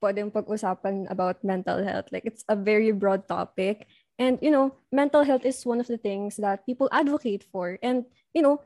pwedeng 0.00 0.28
pag-usapan 0.28 1.08
about 1.08 1.40
mental 1.40 1.80
health. 1.80 2.12
Like, 2.12 2.28
it's 2.28 2.44
a 2.48 2.56
very 2.56 2.92
broad 2.92 3.24
topic. 3.24 3.88
And, 4.20 4.38
you 4.44 4.52
know, 4.52 4.76
mental 4.92 5.24
health 5.24 5.44
is 5.44 5.64
one 5.64 5.80
of 5.80 5.88
the 5.88 5.96
things 5.98 6.36
that 6.36 6.66
people 6.66 6.88
advocate 6.92 7.42
for. 7.48 7.80
And, 7.82 8.04
you 8.36 8.42
know, 8.42 8.60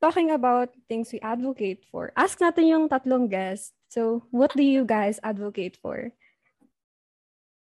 talking 0.00 0.30
about 0.30 0.70
things 0.88 1.10
we 1.12 1.18
advocate 1.20 1.84
for, 1.90 2.14
ask 2.16 2.38
natin 2.38 2.70
yung 2.70 2.84
tatlong 2.88 3.28
guests. 3.28 3.74
So, 3.90 4.24
what 4.30 4.54
do 4.54 4.62
you 4.62 4.86
guys 4.86 5.18
advocate 5.22 5.76
for? 5.82 6.14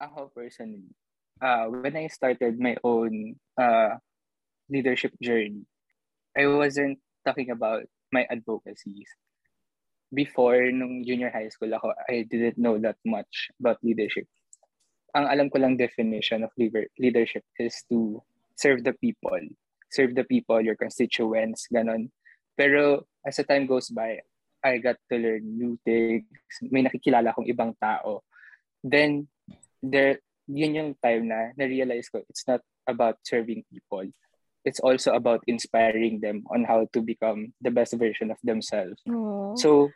Ako 0.02 0.34
personally, 0.34 0.90
uh, 1.38 1.70
when 1.70 1.94
I 1.94 2.10
started 2.10 2.58
my 2.58 2.74
own 2.82 3.38
uh, 3.54 4.02
leadership 4.66 5.14
journey, 5.22 5.70
I 6.34 6.50
wasn't 6.50 6.98
talking 7.22 7.54
about 7.54 7.86
my 8.10 8.26
advocacies. 8.26 9.08
Before, 10.10 10.58
nung 10.74 11.06
junior 11.06 11.30
high 11.30 11.48
school 11.54 11.72
ako, 11.72 11.94
I 12.10 12.26
didn't 12.26 12.58
know 12.58 12.82
that 12.82 12.98
much 13.06 13.54
about 13.62 13.80
leadership. 13.86 14.26
Ang 15.14 15.30
alam 15.30 15.48
ko 15.54 15.62
lang 15.62 15.78
definition 15.78 16.44
of 16.44 16.52
leader- 16.58 16.90
leadership 16.98 17.46
is 17.62 17.78
to 17.94 18.20
serve 18.58 18.84
the 18.84 18.98
people. 18.98 19.40
Serve 19.94 20.18
the 20.18 20.26
people, 20.26 20.60
your 20.60 20.76
constituents, 20.76 21.70
ganon. 21.70 22.10
Pero 22.58 23.06
as 23.22 23.38
the 23.38 23.46
time 23.46 23.70
goes 23.70 23.94
by, 23.94 24.20
I 24.64 24.78
got 24.82 24.98
to 25.12 25.16
learn 25.18 25.46
new 25.46 25.78
things. 25.84 26.26
May 26.74 26.84
nakikilala 26.84 27.32
akong 27.32 27.50
ibang 27.50 27.76
tao. 27.78 28.24
Then, 28.82 29.30
there, 29.84 30.22
yun 30.48 30.76
yung 30.76 30.92
time 31.02 31.28
na 31.28 31.52
na-realize 31.58 32.10
ko, 32.10 32.22
it's 32.30 32.46
not 32.48 32.62
about 32.88 33.18
serving 33.26 33.66
people. 33.70 34.06
It's 34.64 34.80
also 34.80 35.14
about 35.14 35.42
inspiring 35.50 36.22
them 36.22 36.46
on 36.54 36.64
how 36.64 36.86
to 36.94 37.02
become 37.02 37.54
the 37.62 37.74
best 37.74 37.98
version 37.98 38.30
of 38.30 38.38
themselves. 38.46 39.02
Oh. 39.10 39.58
So, 39.58 39.90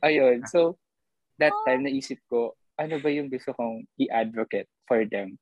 ayun. 0.00 0.48
So, 0.48 0.80
that 1.36 1.52
time 1.68 1.84
naisip 1.84 2.16
ko, 2.32 2.56
ano 2.80 2.96
ba 2.96 3.12
yung 3.12 3.28
gusto 3.28 3.52
kong 3.52 3.84
i-advocate 4.00 4.68
for 4.88 5.04
them? 5.04 5.36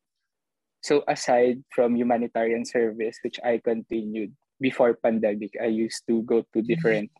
So, 0.83 1.07
aside 1.07 1.63
from 1.71 1.95
humanitarian 1.95 2.67
service, 2.67 3.19
which 3.23 3.39
I 3.43 3.63
continued 3.63 4.35
before 4.59 4.99
pandemic, 4.99 5.55
I 5.63 5.71
used 5.71 6.03
to 6.11 6.23
go 6.23 6.43
to 6.43 6.63
different 6.63 7.11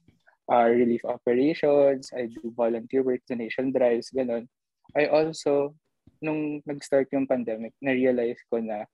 uh, 0.51 0.67
relief 0.67 1.07
operations, 1.07 2.11
I 2.11 2.27
do 2.27 2.51
volunteer 2.57 3.03
work, 3.03 3.23
donation 3.29 3.71
drives, 3.71 4.11
ganun. 4.11 4.51
I 4.97 5.07
also, 5.07 5.75
nung 6.21 6.63
nag-start 6.67 7.09
yung 7.15 7.27
pandemic, 7.27 7.75
na-realize 7.83 8.39
ko 8.51 8.59
na 8.59 8.85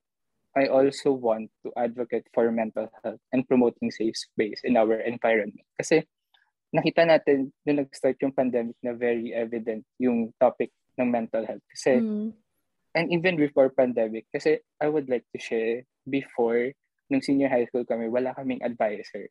I 0.55 0.71
also 0.71 1.11
want 1.11 1.51
to 1.67 1.75
advocate 1.75 2.31
for 2.31 2.47
mental 2.55 2.87
health 3.03 3.19
and 3.35 3.43
promoting 3.43 3.91
safe 3.91 4.15
space 4.15 4.63
in 4.63 4.79
our 4.79 5.03
environment. 5.03 5.67
Kasi 5.75 6.07
nakita 6.71 7.03
natin 7.03 7.51
nung 7.67 7.83
nag-start 7.83 8.19
yung 8.23 8.35
pandemic 8.35 8.79
na 8.79 8.95
very 8.95 9.35
evident 9.35 9.83
yung 9.99 10.31
topic 10.39 10.71
ng 10.95 11.11
mental 11.11 11.43
health. 11.43 11.63
Kasi, 11.75 11.99
Mm. 11.99 12.31
and 12.95 13.07
even 13.11 13.35
before 13.35 13.67
pandemic, 13.75 14.31
kasi 14.31 14.63
I 14.79 14.87
would 14.87 15.11
like 15.11 15.27
to 15.35 15.39
share 15.43 15.83
before, 16.07 16.71
nung 17.11 17.23
senior 17.23 17.51
high 17.51 17.67
school 17.67 17.83
kami, 17.87 18.07
wala 18.07 18.31
kaming 18.39 18.63
advisor. 18.63 19.27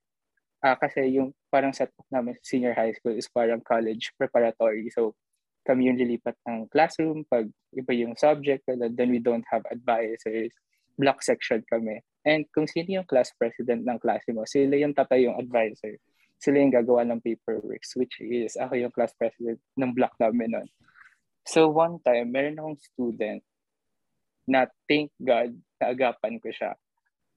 Ah, 0.63 0.75
kasi 0.79 1.19
yung 1.19 1.35
parang 1.51 1.75
setup 1.75 2.07
namin 2.07 2.35
sa 2.39 2.43
senior 2.55 2.75
high 2.75 2.95
school 2.95 3.15
is 3.15 3.27
parang 3.31 3.59
college 3.63 4.11
preparatory. 4.15 4.87
So, 4.91 5.15
kami 5.63 5.87
yung 5.89 5.99
lilipat 5.99 6.35
ng 6.47 6.67
classroom 6.67 7.23
pag 7.25 7.47
iba 7.71 7.91
yung 7.95 8.15
subject, 8.19 8.67
then 8.67 9.09
we 9.09 9.19
don't 9.19 9.47
have 9.47 9.63
advisors. 9.71 10.51
Block 10.99 11.23
section 11.23 11.63
kami. 11.65 12.03
And 12.23 12.45
kung 12.53 12.69
sino 12.69 13.01
yung 13.01 13.07
class 13.07 13.33
president 13.35 13.83
ng 13.83 13.99
klase 13.99 14.29
mo, 14.31 14.45
sila 14.45 14.77
yung 14.77 14.93
tatay 14.93 15.25
yung 15.25 15.39
advisor. 15.39 15.97
Sila 16.37 16.59
yung 16.59 16.75
gagawa 16.75 17.07
ng 17.07 17.23
paperwork, 17.23 17.83
which 17.95 18.15
is 18.19 18.59
ako 18.59 18.75
yung 18.75 18.91
class 18.91 19.15
president 19.15 19.59
ng 19.79 19.91
block 19.95 20.13
namin 20.19 20.59
nun. 20.59 20.67
So 21.47 21.71
one 21.71 21.99
time, 22.03 22.31
meron 22.31 22.59
akong 22.59 22.79
student 22.79 23.41
na 24.47 24.67
thank 24.87 25.11
God 25.19 25.55
naagapan 25.79 26.39
ko 26.39 26.51
siya. 26.51 26.75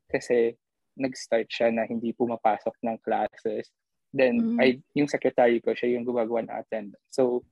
Kasi 0.06 0.54
nag-start 0.98 1.50
siya 1.50 1.70
na 1.74 1.86
hindi 1.86 2.10
pumapasok 2.14 2.74
ng 2.82 2.98
classes. 3.02 3.70
Then, 4.14 4.56
Mhm. 4.56 4.58
I, 4.62 4.68
yung 4.96 5.10
secretary 5.10 5.60
ko, 5.60 5.74
siya 5.74 5.98
yung 5.98 6.06
gumagawa 6.06 6.46
ng 6.46 6.54
attendance. 6.56 7.04
So, 7.10 7.42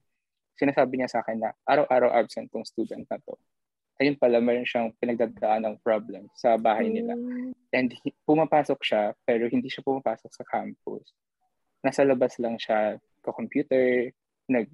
sinasabi 0.54 0.98
niya 0.98 1.10
sa 1.10 1.20
akin 1.22 1.42
na 1.42 1.50
araw-araw 1.66 2.10
absent 2.14 2.50
tong 2.50 2.66
student 2.66 3.06
na 3.10 3.18
to. 3.22 3.34
Ayun 4.02 4.18
pala, 4.18 4.42
meron 4.42 4.66
siyang 4.66 4.90
pinagdadaan 4.98 5.62
ng 5.66 5.76
problem 5.82 6.26
sa 6.34 6.58
bahay 6.58 6.90
nila. 6.90 7.14
Mm. 7.14 7.54
And 7.70 7.88
pumapasok 8.26 8.80
siya, 8.82 9.14
pero 9.22 9.46
hindi 9.46 9.70
siya 9.70 9.86
pumapasok 9.86 10.30
sa 10.34 10.42
campus. 10.46 11.14
Nasa 11.82 12.02
labas 12.02 12.34
lang 12.42 12.58
siya, 12.58 12.98
ka-computer, 13.22 14.10
nag, 14.50 14.66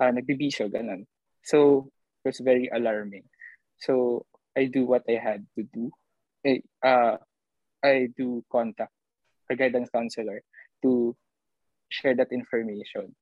uh, 0.00 0.12
nagbibisyo, 0.12 0.72
ganun. 0.72 1.04
So, 1.44 1.88
it 2.24 2.32
was 2.32 2.40
very 2.40 2.72
alarming. 2.72 3.28
So, 3.76 4.24
I 4.56 4.72
do 4.72 4.88
what 4.88 5.04
I 5.04 5.20
had 5.20 5.44
to 5.54 5.62
do. 5.68 5.92
Eh, 6.44 6.64
uh, 6.80 7.20
I 7.84 8.08
do 8.16 8.42
contact 8.50 8.92
a 9.50 9.54
guidance 9.54 9.90
counselor 9.92 10.42
to 10.82 11.14
share 11.88 12.14
that 12.16 12.32
information. 12.32 13.14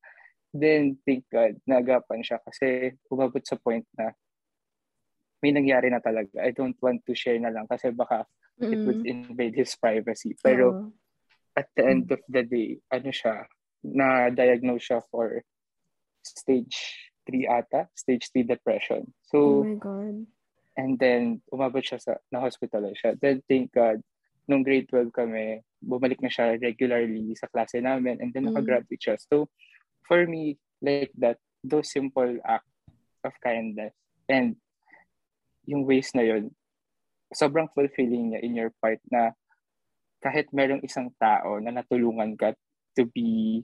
Then, 0.55 0.97
thank 1.03 1.27
God, 1.27 1.59
naagapan 1.67 2.23
siya 2.23 2.39
kasi 2.41 2.95
umabot 3.11 3.43
sa 3.43 3.59
point 3.59 3.85
na 3.97 4.15
may 5.43 5.53
nangyari 5.53 5.91
na 5.91 6.01
talaga. 6.01 6.41
I 6.41 6.49
don't 6.49 6.77
want 6.81 7.05
to 7.05 7.13
share 7.13 7.37
na 7.37 7.53
lang 7.53 7.69
kasi 7.69 7.93
baka 7.93 8.25
it 8.57 8.81
would 8.87 9.05
invade 9.05 9.53
his 9.53 9.75
privacy. 9.77 10.33
Pero 10.41 10.73
Oo. 10.73 10.89
at 11.53 11.69
the 11.77 11.85
end 11.85 12.09
of 12.09 12.21
the 12.25 12.41
day, 12.41 12.81
ano 12.89 13.13
siya, 13.13 13.45
na-diagnose 13.85 14.81
siya 14.89 14.99
for 15.13 15.45
stage 16.25 16.73
3 17.29 17.45
ata, 17.45 17.85
stage 17.93 18.29
3 18.33 18.49
depression. 18.49 19.03
oh 19.05 19.13
So, 19.29 19.37
my 19.61 19.77
God. 19.77 20.25
and 20.77 20.97
then 20.97 21.41
umabot 21.53 21.85
siya 21.85 22.01
sa, 22.01 22.17
na-hospital 22.33 22.89
siya. 22.97 23.13
Then 23.17 23.41
thank 23.45 23.73
God, 23.73 24.01
nung 24.49 24.63
grade 24.65 24.89
12 24.89 25.13
kami, 25.13 25.61
bumalik 25.81 26.17
na 26.21 26.29
siya 26.33 26.57
regularly 26.57 27.33
sa 27.37 27.45
klase 27.49 27.77
namin 27.77 28.17
and 28.21 28.33
then 28.33 28.49
Mm. 28.49 28.53
nakagraduate 28.53 29.01
siya. 29.01 29.17
So, 29.21 29.49
for 30.07 30.25
me, 30.25 30.57
like 30.81 31.11
that, 31.19 31.37
those 31.63 31.91
simple 31.91 32.39
acts 32.47 32.71
of 33.23 33.35
kindness 33.43 33.91
and 34.31 34.55
yung 35.67 35.83
ways 35.83 36.15
na 36.15 36.23
yun, 36.23 36.49
sobrang 37.35 37.67
fulfilling 37.75 38.31
niya 38.31 38.39
in 38.39 38.55
your 38.55 38.71
part 38.79 39.03
na 39.11 39.35
kahit 40.23 40.47
merong 40.55 40.81
isang 40.81 41.11
tao 41.19 41.59
na 41.59 41.75
natulungan 41.75 42.39
ka 42.39 42.55
to 42.95 43.03
be, 43.11 43.61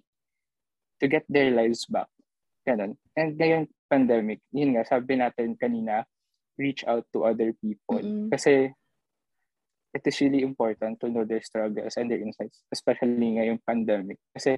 to 1.00 1.08
get 1.08 1.24
their 1.32 1.50
lives 1.50 1.88
back. 1.88 2.12
Ganun. 2.68 3.00
And 3.16 3.36
ngayon, 3.40 3.72
pandemic, 3.88 4.44
yun 4.52 4.76
nga, 4.76 4.84
sabi 4.88 5.20
natin 5.20 5.56
kanina, 5.56 6.04
reach 6.60 6.86
out 6.86 7.08
to 7.16 7.26
other 7.26 7.56
people. 7.58 8.04
Mm-mm. 8.04 8.30
Kasi 8.30 8.72
it 9.94 10.04
is 10.06 10.18
really 10.22 10.42
important 10.42 11.00
to 11.02 11.10
know 11.10 11.26
their 11.26 11.42
struggles 11.42 11.98
and 11.98 12.10
their 12.10 12.22
insights, 12.22 12.62
especially 12.74 13.38
ngayong 13.40 13.62
pandemic. 13.62 14.18
Kasi, 14.34 14.58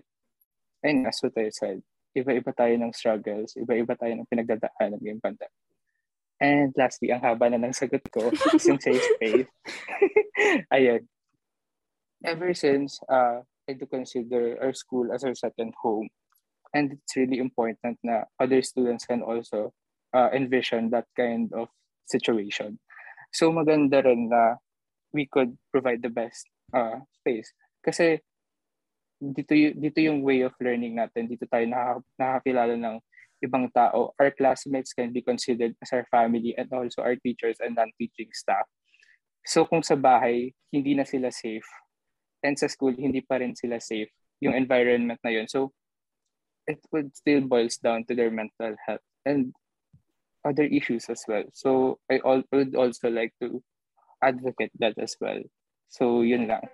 ayun, 0.86 1.10
as 1.10 1.18
what 1.26 1.34
I 1.42 1.50
said, 1.50 1.82
iba-iba 2.14 2.54
tayo 2.54 2.78
ng 2.78 2.94
struggles, 2.94 3.58
iba-iba 3.58 3.98
tayo 3.98 4.14
ng 4.14 4.30
pinagdadaanan 4.30 5.02
ngayong 5.02 5.26
pandemic. 5.26 5.58
And 6.38 6.72
lastly, 6.78 7.10
ang 7.10 7.26
haba 7.26 7.50
na 7.50 7.58
ng 7.58 7.74
sagot 7.74 8.06
ko, 8.14 8.30
is 8.54 8.68
yung 8.70 8.80
safe 8.80 9.02
space. 9.18 9.50
Ayun. 10.70 11.08
Ever 12.24 12.54
since, 12.54 13.00
uh, 13.10 13.42
I 13.66 13.74
do 13.74 13.90
consider 13.90 14.62
our 14.62 14.74
school 14.78 15.10
as 15.10 15.24
our 15.26 15.34
second 15.34 15.74
home. 15.82 16.08
And 16.76 17.00
it's 17.00 17.16
really 17.16 17.40
important 17.40 17.98
na 18.04 18.28
other 18.38 18.62
students 18.62 19.08
can 19.08 19.24
also 19.24 19.74
uh, 20.14 20.30
envision 20.36 20.92
that 20.92 21.08
kind 21.16 21.50
of 21.56 21.72
situation. 22.06 22.78
So 23.32 23.52
maganda 23.52 24.04
rin 24.04 24.30
na 24.30 24.60
we 25.16 25.26
could 25.26 25.56
provide 25.72 26.04
the 26.04 26.12
best 26.12 26.48
uh, 26.76 27.00
space. 27.24 27.52
Kasi 27.80 28.20
dito, 29.34 29.54
dito 29.56 30.00
yung 30.04 30.22
way 30.22 30.44
of 30.44 30.54
learning 30.62 31.00
natin. 31.00 31.26
Dito 31.26 31.48
tayo 31.50 31.66
nakaka- 31.66 32.06
nakakilala 32.20 32.76
ng 32.76 32.96
ibang 33.42 33.70
tao. 33.72 34.14
Our 34.20 34.32
classmates 34.34 34.94
can 34.94 35.14
be 35.14 35.22
considered 35.22 35.74
as 35.82 35.94
our 35.94 36.06
family 36.12 36.54
and 36.58 36.70
also 36.74 37.02
our 37.02 37.16
teachers 37.18 37.58
and 37.62 37.78
non-teaching 37.78 38.30
staff. 38.36 38.66
So 39.46 39.66
kung 39.66 39.86
sa 39.86 39.96
bahay, 39.96 40.54
hindi 40.74 40.98
na 40.98 41.06
sila 41.06 41.30
safe. 41.30 41.66
And 42.42 42.58
sa 42.58 42.66
school, 42.70 42.94
hindi 42.94 43.22
pa 43.22 43.42
rin 43.42 43.54
sila 43.54 43.78
safe. 43.78 44.10
Yung 44.42 44.58
environment 44.58 45.22
na 45.22 45.32
yun. 45.32 45.48
So 45.50 45.74
it 46.66 46.82
would 46.92 47.14
still 47.16 47.46
boils 47.46 47.78
down 47.78 48.06
to 48.10 48.18
their 48.18 48.34
mental 48.34 48.74
health 48.86 49.06
and 49.26 49.54
other 50.46 50.66
issues 50.66 51.10
as 51.10 51.22
well. 51.30 51.46
So 51.54 52.02
I 52.10 52.22
would 52.26 52.76
also 52.76 53.10
like 53.10 53.34
to 53.42 53.62
advocate 54.22 54.74
that 54.82 54.98
as 54.98 55.18
well. 55.22 55.42
So 55.90 56.22
yun 56.22 56.50
lang. 56.50 56.66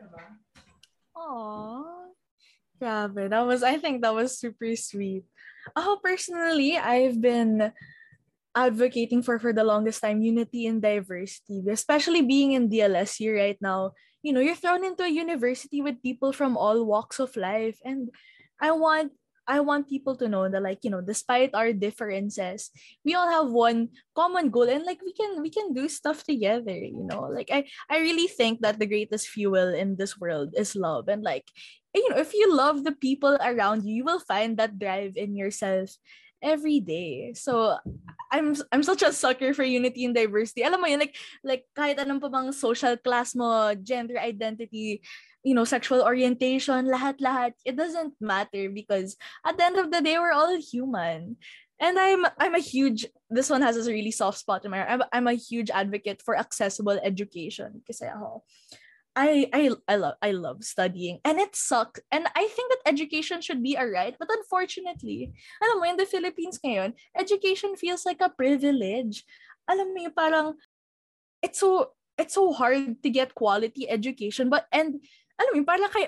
Aww. 1.16 2.01
Grabe. 2.82 3.30
That 3.30 3.46
was, 3.46 3.62
I 3.64 3.78
think 3.78 4.02
that 4.02 4.16
was 4.16 4.40
super 4.40 4.76
sweet. 4.76 5.24
Oh, 5.76 6.00
personally, 6.04 6.78
I've 6.78 7.22
been 7.22 7.72
advocating 8.56 9.24
for 9.24 9.40
for 9.40 9.54
the 9.54 9.64
longest 9.64 10.02
time 10.02 10.22
unity 10.22 10.68
and 10.68 10.82
diversity, 10.82 11.64
especially 11.70 12.22
being 12.22 12.54
in 12.54 12.70
DLSU 12.70 13.38
right 13.38 13.58
now. 13.62 13.94
You 14.24 14.34
know, 14.34 14.42
you're 14.42 14.58
thrown 14.58 14.84
into 14.84 15.04
a 15.04 15.10
university 15.10 15.82
with 15.82 16.02
people 16.02 16.34
from 16.34 16.58
all 16.58 16.84
walks 16.86 17.20
of 17.20 17.36
life. 17.38 17.78
And 17.86 18.10
I 18.60 18.72
want 18.72 19.14
I 19.52 19.60
want 19.60 19.92
people 19.92 20.16
to 20.16 20.32
know 20.32 20.48
that 20.48 20.64
like, 20.64 20.80
you 20.88 20.90
know, 20.90 21.04
despite 21.04 21.52
our 21.52 21.76
differences, 21.76 22.72
we 23.04 23.20
all 23.20 23.28
have 23.28 23.52
one 23.52 23.92
common 24.16 24.48
goal 24.48 24.72
and 24.72 24.88
like 24.88 25.04
we 25.04 25.12
can 25.12 25.44
we 25.44 25.52
can 25.52 25.76
do 25.76 25.92
stuff 25.92 26.24
together, 26.24 26.72
you 26.72 27.04
know. 27.04 27.28
Like 27.28 27.52
I 27.52 27.68
I 27.92 28.00
really 28.00 28.32
think 28.32 28.64
that 28.64 28.80
the 28.80 28.88
greatest 28.88 29.28
fuel 29.28 29.76
in 29.76 30.00
this 30.00 30.16
world 30.16 30.56
is 30.56 30.80
love 30.80 31.12
and 31.12 31.20
like 31.20 31.52
you 31.92 32.08
know, 32.08 32.24
if 32.24 32.32
you 32.32 32.48
love 32.48 32.88
the 32.88 32.96
people 32.96 33.36
around 33.44 33.84
you, 33.84 34.00
you 34.02 34.06
will 34.08 34.24
find 34.24 34.56
that 34.56 34.80
drive 34.80 35.20
in 35.20 35.36
yourself 35.36 35.92
every 36.42 36.80
day. 36.80 37.36
So 37.36 37.78
I'm 38.32 38.56
I'm 38.72 38.84
such 38.84 39.04
a 39.04 39.12
sucker 39.12 39.54
for 39.54 39.68
unity 39.68 40.08
and 40.08 40.16
diversity. 40.16 40.64
Alam 40.64 40.82
mo 40.82 40.88
yun, 40.88 41.04
like 41.04 41.16
like 41.44 41.64
kahit 41.76 42.00
anong 42.00 42.24
pa 42.24 42.32
bang 42.32 42.50
social 42.56 42.96
class 42.96 43.36
mo, 43.36 43.76
gender 43.76 44.16
identity, 44.16 45.04
you 45.44 45.56
know, 45.56 45.66
sexual 45.66 46.04
orientation, 46.04 46.86
lahat-lahat, 46.86 47.54
it 47.66 47.76
doesn't 47.76 48.14
matter 48.22 48.70
because 48.70 49.18
at 49.46 49.58
the 49.58 49.66
end 49.66 49.78
of 49.78 49.92
the 49.92 50.02
day, 50.02 50.18
we're 50.18 50.34
all 50.34 50.58
human. 50.60 51.38
And 51.82 51.98
I'm 51.98 52.28
I'm 52.38 52.54
a 52.54 52.62
huge 52.62 53.08
this 53.32 53.50
one 53.50 53.66
has 53.66 53.74
a 53.74 53.90
really 53.90 54.12
soft 54.14 54.38
spot 54.38 54.66
in 54.66 54.70
my 54.70 54.86
heart. 54.86 54.90
I'm, 54.92 55.02
I'm 55.12 55.28
a 55.28 55.34
huge 55.34 55.72
advocate 55.74 56.22
for 56.22 56.38
accessible 56.38 57.02
education 57.02 57.82
kasi 57.90 58.06
ako 58.06 58.46
I 59.16 59.50
I 59.52 59.62
I 59.88 59.96
love 59.98 60.16
I 60.22 60.32
love 60.32 60.64
studying 60.64 61.20
and 61.26 61.40
it 61.40 61.56
sucks 61.56 62.00
and 62.12 62.28
I 62.32 62.48
think 62.48 62.72
that 62.72 62.86
education 62.86 63.42
should 63.42 63.60
be 63.66 63.76
a 63.76 63.84
right 63.84 64.16
but 64.16 64.32
unfortunately 64.32 65.36
alam 65.60 65.84
mo 65.84 65.86
in 65.90 66.00
the 66.00 66.08
Philippines 66.08 66.62
ngayon 66.64 66.96
education 67.20 67.76
feels 67.76 68.08
like 68.08 68.24
a 68.24 68.32
privilege 68.32 69.28
alam 69.68 69.92
mo 69.92 70.08
parang 70.16 70.56
it's 71.44 71.60
so 71.60 71.92
it's 72.16 72.40
so 72.40 72.56
hard 72.56 73.04
to 73.04 73.10
get 73.12 73.36
quality 73.36 73.84
education 73.90 74.48
but 74.48 74.64
and 74.72 75.04
alam 75.42 75.58
mo 75.58 75.66
parang 75.66 75.90
kay 75.90 76.06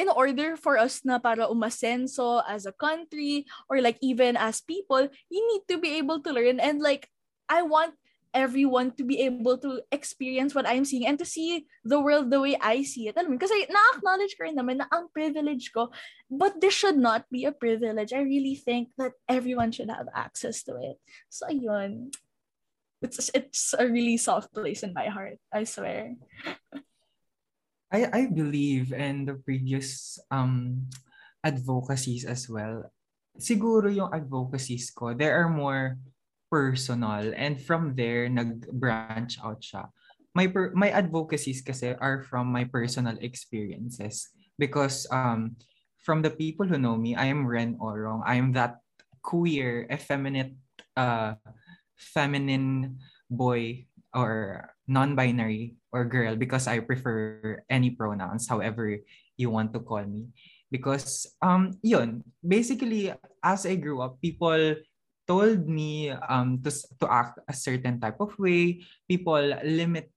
in 0.00 0.08
order 0.08 0.56
for 0.56 0.76
us 0.80 1.04
na 1.04 1.20
para 1.20 1.48
umasenso 1.48 2.40
as 2.48 2.64
a 2.64 2.72
country 2.72 3.44
or 3.68 3.80
like 3.80 4.00
even 4.00 4.36
as 4.36 4.64
people 4.64 5.04
you 5.28 5.40
need 5.52 5.64
to 5.68 5.76
be 5.76 6.00
able 6.00 6.20
to 6.20 6.32
learn 6.32 6.60
and 6.60 6.80
like 6.80 7.08
I 7.48 7.60
want 7.64 7.92
everyone 8.32 8.92
to 8.96 9.04
be 9.04 9.20
able 9.20 9.58
to 9.58 9.80
experience 9.92 10.54
what 10.54 10.66
I'm 10.66 10.84
seeing 10.84 11.06
and 11.06 11.18
to 11.20 11.24
see 11.24 11.66
the 11.84 12.00
world 12.00 12.30
the 12.30 12.40
way 12.40 12.56
I 12.60 12.82
see 12.82 13.08
it. 13.08 13.16
Alam 13.16 13.36
mo, 13.36 13.38
kasi 13.38 13.68
na-acknowledge 13.68 14.34
ko 14.40 14.48
rin 14.48 14.56
naman 14.56 14.80
na 14.80 14.88
ang 14.88 15.12
privilege 15.12 15.68
ko, 15.68 15.92
but 16.32 16.56
this 16.60 16.72
should 16.72 16.96
not 16.96 17.28
be 17.28 17.44
a 17.44 17.52
privilege. 17.52 18.12
I 18.16 18.24
really 18.24 18.56
think 18.56 18.88
that 18.96 19.12
everyone 19.28 19.70
should 19.70 19.92
have 19.92 20.08
access 20.16 20.64
to 20.64 20.80
it. 20.80 20.96
So, 21.28 21.46
ayun. 21.46 22.16
It's, 23.02 23.30
it's 23.34 23.74
a 23.76 23.84
really 23.84 24.16
soft 24.16 24.54
place 24.54 24.82
in 24.82 24.94
my 24.94 25.12
heart, 25.12 25.36
I 25.52 25.64
swear. 25.64 26.16
I, 27.92 28.08
I 28.08 28.22
believe 28.32 28.96
in 28.96 29.28
the 29.28 29.36
previous 29.36 30.16
um 30.32 30.88
advocacies 31.44 32.24
as 32.24 32.48
well. 32.48 32.88
Siguro 33.36 33.92
yung 33.92 34.08
advocacies 34.08 34.88
ko, 34.88 35.12
there 35.12 35.36
are 35.36 35.52
more 35.52 36.00
personal 36.48 37.32
and 37.36 37.60
from 37.60 37.92
there 37.92 38.28
nag-branch 38.32 39.36
out 39.44 39.60
siya. 39.60 39.92
My 40.32 40.48
per- 40.48 40.72
my 40.72 40.88
advocacies 40.88 41.60
kasi 41.60 41.92
are 42.00 42.24
from 42.24 42.48
my 42.48 42.64
personal 42.64 43.20
experiences 43.20 44.32
because 44.56 45.04
um 45.12 45.60
from 46.00 46.24
the 46.24 46.32
people 46.32 46.64
who 46.64 46.80
know 46.80 46.96
me, 46.96 47.12
I 47.12 47.28
am 47.28 47.44
Ren 47.44 47.76
Orong. 47.76 48.24
I 48.24 48.40
am 48.40 48.56
that 48.56 48.80
queer, 49.20 49.84
effeminate 49.92 50.56
uh 50.96 51.36
feminine 51.96 52.98
boy 53.28 53.84
or 54.16 54.72
non-binary 54.88 55.76
or 55.92 56.08
girl 56.08 56.34
because 56.34 56.66
I 56.66 56.80
prefer 56.80 57.60
any 57.68 57.92
pronouns 57.92 58.48
however 58.48 58.98
you 59.36 59.52
want 59.52 59.72
to 59.76 59.80
call 59.84 60.02
me. 60.02 60.32
Because 60.72 61.28
um 61.44 61.76
yun 61.84 62.24
basically 62.40 63.12
as 63.44 63.68
I 63.68 63.76
grew 63.76 64.00
up 64.00 64.16
people 64.24 64.80
told 65.28 65.68
me 65.68 66.10
um 66.10 66.58
to 66.64 66.72
to 66.98 67.06
act 67.06 67.38
a 67.44 67.52
certain 67.52 68.00
type 68.00 68.18
of 68.18 68.32
way. 68.40 68.80
People 69.04 69.52
limit 69.62 70.08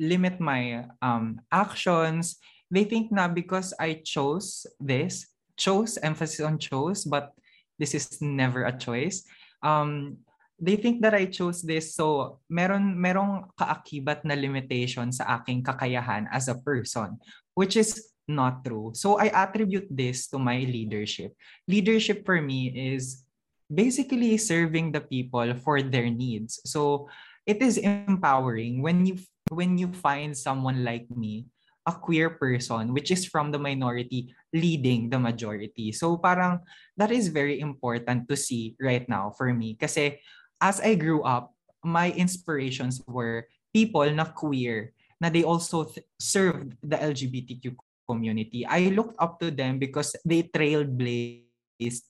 limit 0.00 0.40
my 0.40 0.88
um 1.04 1.44
actions. 1.52 2.40
They 2.72 2.88
think 2.88 3.12
na 3.12 3.28
because 3.28 3.74
i 3.82 3.98
chose 4.00 4.64
this 4.78 5.26
chose 5.58 5.98
emphasis 6.00 6.40
on 6.40 6.56
chose 6.56 7.04
but 7.04 7.34
this 7.76 7.92
is 7.92 8.08
never 8.24 8.64
a 8.64 8.72
choice. 8.72 9.28
Um 9.60 10.24
they 10.60 10.76
think 10.76 11.00
that 11.00 11.16
I 11.16 11.26
chose 11.26 11.64
this 11.64 11.96
so 11.96 12.38
meron 12.46 12.94
merong 12.94 13.48
kaakibat 13.56 14.22
na 14.28 14.36
limitation 14.36 15.08
sa 15.10 15.40
aking 15.40 15.64
kakayahan 15.64 16.28
as 16.28 16.46
a 16.52 16.60
person 16.60 17.16
which 17.56 17.74
is 17.80 18.12
not 18.28 18.62
true 18.62 18.94
so 18.94 19.18
I 19.18 19.32
attribute 19.32 19.90
this 19.90 20.28
to 20.30 20.38
my 20.38 20.62
leadership 20.62 21.34
leadership 21.66 22.22
for 22.22 22.38
me 22.38 22.70
is 22.70 23.24
basically 23.70 24.34
serving 24.36 24.90
the 24.90 25.00
people 25.00 25.54
for 25.62 25.80
their 25.80 26.10
needs. 26.10 26.58
So 26.66 27.08
it 27.46 27.62
is 27.62 27.78
empowering 27.78 28.82
when 28.82 29.06
you 29.06 29.22
when 29.48 29.78
you 29.78 29.94
find 29.94 30.34
someone 30.36 30.82
like 30.82 31.06
me, 31.08 31.46
a 31.86 31.94
queer 31.94 32.34
person 32.34 32.92
which 32.92 33.14
is 33.14 33.24
from 33.24 33.54
the 33.54 33.62
minority 33.62 34.34
leading 34.52 35.08
the 35.08 35.18
majority. 35.22 35.94
So 35.94 36.18
parang 36.18 36.66
that 36.98 37.14
is 37.14 37.30
very 37.30 37.62
important 37.62 38.28
to 38.28 38.36
see 38.36 38.74
right 38.82 39.06
now 39.08 39.32
for 39.38 39.54
me 39.54 39.78
kasi 39.78 40.18
as 40.60 40.80
I 40.80 40.94
grew 40.94 41.22
up, 41.24 41.52
my 41.82 42.12
inspirations 42.12 43.00
were 43.08 43.48
people 43.72 44.04
na 44.12 44.28
queer 44.28 44.92
na 45.20 45.28
they 45.28 45.44
also 45.44 45.84
th- 45.84 46.04
served 46.16 46.76
the 46.80 46.96
LGBTQ 46.96 47.76
community. 48.08 48.64
I 48.64 48.92
looked 48.92 49.16
up 49.20 49.40
to 49.40 49.52
them 49.52 49.78
because 49.78 50.16
they 50.24 50.48
trailblazed 50.48 52.08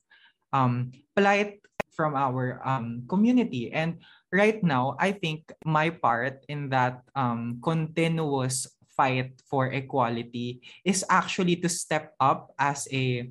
um, 0.53 0.95
polite 1.15 1.61
from 1.91 2.15
our 2.15 2.63
um, 2.65 3.05
community. 3.11 3.75
And 3.75 4.01
right 4.33 4.63
now, 4.63 4.97
I 4.99 5.13
think 5.13 5.53
my 5.67 5.91
part 5.91 6.47
in 6.49 6.71
that 6.71 7.03
um, 7.15 7.59
continuous 7.61 8.67
fight 8.95 9.43
for 9.45 9.75
equality 9.75 10.63
is 10.87 11.05
actually 11.11 11.57
to 11.57 11.69
step 11.69 12.15
up 12.21 12.55
as 12.59 12.87
a 12.95 13.29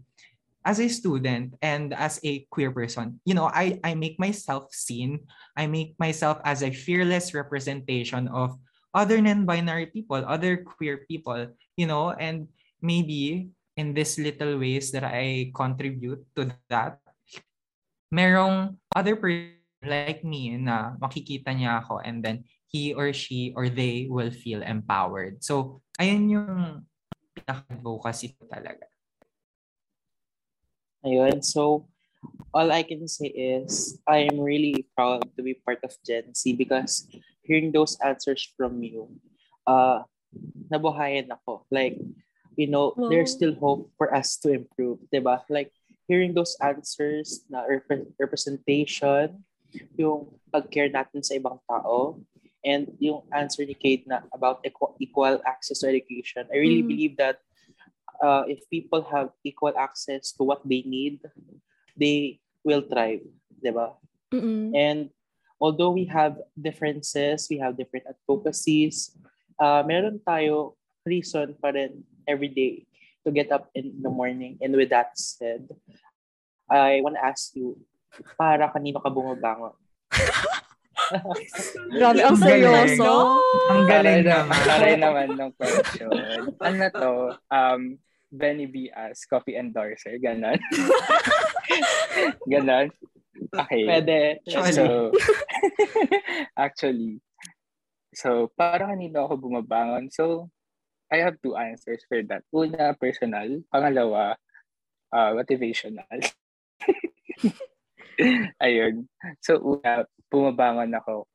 as 0.66 0.80
a 0.80 0.88
student 0.88 1.56
and 1.62 1.94
as 1.94 2.20
a 2.24 2.46
queer 2.52 2.72
person 2.72 3.20
you 3.24 3.34
know 3.34 3.48
i 3.54 3.80
i 3.84 3.96
make 3.96 4.20
myself 4.20 4.68
seen 4.74 5.20
i 5.56 5.66
make 5.68 5.96
myself 6.00 6.40
as 6.44 6.64
a 6.64 6.72
fearless 6.72 7.34
representation 7.34 8.28
of 8.30 8.58
other 8.94 9.22
non-binary 9.22 9.88
people 9.88 10.20
other 10.28 10.58
queer 10.64 11.06
people 11.08 11.48
you 11.78 11.88
know 11.88 12.12
and 12.20 12.48
maybe 12.82 13.50
in 13.78 13.94
these 13.94 14.20
little 14.20 14.60
ways 14.60 14.92
that 14.92 15.04
i 15.04 15.52
contribute 15.56 16.20
to 16.36 16.52
that 16.68 17.00
merong 18.12 18.76
other 18.96 19.16
person 19.16 19.56
like 19.86 20.28
me 20.28 20.60
na 20.60 21.00
makikita 21.00 21.56
niya 21.56 21.80
ako 21.80 22.04
and 22.04 22.20
then 22.20 22.44
he 22.70 22.94
or 22.94 23.14
she 23.14 23.54
or 23.56 23.68
they 23.68 24.06
will 24.10 24.30
feel 24.30 24.62
empowered. 24.62 25.42
So, 25.42 25.82
ayun 25.98 26.30
yung 26.30 26.86
pinaka-advocacy 27.34 28.38
talaga. 28.46 28.86
Ayun. 31.06 31.44
So, 31.44 31.88
all 32.54 32.72
I 32.72 32.84
can 32.84 33.08
say 33.08 33.32
is 33.32 34.00
I 34.08 34.28
am 34.28 34.40
really 34.40 34.88
proud 34.96 35.24
to 35.38 35.42
be 35.44 35.54
part 35.54 35.80
of 35.84 35.96
Gen 36.06 36.36
Z 36.36 36.54
because 36.54 37.08
hearing 37.44 37.72
those 37.72 37.98
answers 38.04 38.44
from 38.58 38.84
you, 38.84 39.08
uh, 39.68 40.04
nabuhayan 40.68 41.32
ako. 41.32 41.66
Like, 41.72 41.98
you 42.56 42.68
know, 42.68 42.94
wow. 42.96 43.10
there's 43.10 43.32
still 43.32 43.56
hope 43.56 43.92
for 43.98 44.14
us 44.14 44.38
to 44.44 44.52
improve, 44.52 45.00
diba? 45.14 45.42
Like, 45.50 45.72
hearing 46.08 46.34
those 46.34 46.58
answers 46.60 47.46
na 47.50 47.64
rep- 47.64 48.12
representation, 48.20 49.46
yung 49.96 50.34
pag-care 50.52 50.90
natin 50.90 51.22
sa 51.24 51.38
ibang 51.38 51.62
tao, 51.70 52.20
and 52.66 52.92
yung 53.00 53.24
answer 53.32 53.64
ni 53.64 53.78
Kate 53.78 54.04
na 54.04 54.26
about 54.36 54.60
equal, 54.68 54.98
equal 55.00 55.40
access 55.48 55.80
to 55.80 55.88
education, 55.88 56.44
I 56.52 56.60
really 56.60 56.84
mm. 56.84 56.92
believe 56.92 57.16
that 57.18 57.40
uh, 58.24 58.44
if 58.48 58.64
people 58.70 59.06
have 59.12 59.30
equal 59.44 59.74
access 59.78 60.32
to 60.34 60.44
what 60.44 60.62
they 60.68 60.84
need, 60.86 61.20
they 61.98 62.40
will 62.64 62.82
thrive, 62.82 63.24
di 63.60 63.72
ba? 63.72 63.96
And 64.76 65.10
although 65.60 65.92
we 65.92 66.06
have 66.06 66.38
differences, 66.56 67.48
we 67.50 67.58
have 67.60 67.76
different 67.76 68.06
advocacies, 68.08 69.12
uh, 69.60 69.84
meron 69.84 70.22
tayo 70.24 70.76
reason 71.04 71.56
pa 71.60 71.74
rin 71.74 72.04
every 72.28 72.52
day 72.52 72.86
to 73.26 73.32
get 73.32 73.52
up 73.52 73.68
in 73.76 74.00
the 74.00 74.10
morning. 74.12 74.58
And 74.62 74.76
with 74.76 74.90
that 74.94 75.18
said, 75.18 75.68
I 76.70 77.02
want 77.02 77.18
to 77.18 77.24
ask 77.26 77.56
you, 77.56 77.76
para 78.38 78.70
kanino 78.70 79.02
ka 79.02 79.10
bumabangon? 79.10 79.74
Grabe, 81.90 82.22
ang 82.22 82.38
seryoso. 82.38 83.42
Ang 83.74 83.84
galing 83.90 84.22
naman. 84.26 84.58
Taray 84.62 84.96
naman 85.00 85.28
ng 85.34 85.52
question. 85.58 86.10
Ano 86.62 86.86
to? 86.94 87.12
Um, 87.50 87.98
Benny 88.32 88.66
B 88.66 88.92
as 88.94 89.26
coffee 89.26 89.58
endorser. 89.58 90.18
Ganon. 90.22 90.60
Ganon. 92.52 92.90
Okay. 93.50 93.84
Pwede. 93.88 94.38
So, 94.46 95.12
actually, 96.58 97.22
so 98.14 98.52
para 98.54 98.90
kanina 98.90 99.26
ako 99.26 99.50
bumabangon. 99.50 100.14
So, 100.14 100.50
I 101.10 101.26
have 101.26 101.42
two 101.42 101.58
answers 101.58 102.06
for 102.06 102.22
that. 102.30 102.46
Una, 102.54 102.94
personal. 102.94 103.66
Pangalawa, 103.74 104.38
uh, 105.10 105.32
motivational. 105.34 106.06
Ayun. 108.64 109.10
So, 109.42 109.58
una, 109.58 110.06
bumabangon 110.30 110.94
ako. 110.94 111.26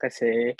Kasi, 0.00 0.56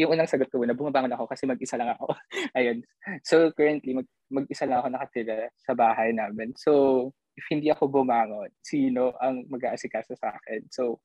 yung 0.00 0.16
unang 0.16 0.28
sagot 0.28 0.48
ko 0.48 0.64
una, 0.64 0.72
bumabangon 0.72 1.12
ako 1.12 1.28
kasi 1.28 1.44
mag-isa 1.44 1.76
lang 1.76 1.92
ako. 1.92 2.16
Ayun. 2.58 2.80
So, 3.20 3.52
currently, 3.52 4.00
mag, 4.00 4.08
mag-isa 4.32 4.64
lang 4.64 4.80
ako 4.80 4.88
nakatira 4.88 5.52
sa 5.60 5.76
bahay 5.76 6.16
namin. 6.16 6.56
So, 6.56 7.12
if 7.36 7.44
hindi 7.52 7.68
ako 7.68 7.88
bumangon, 7.92 8.48
sino 8.64 9.12
ang 9.20 9.44
mag-aasikaso 9.52 10.16
sa 10.16 10.32
akin? 10.32 10.66
So, 10.72 11.04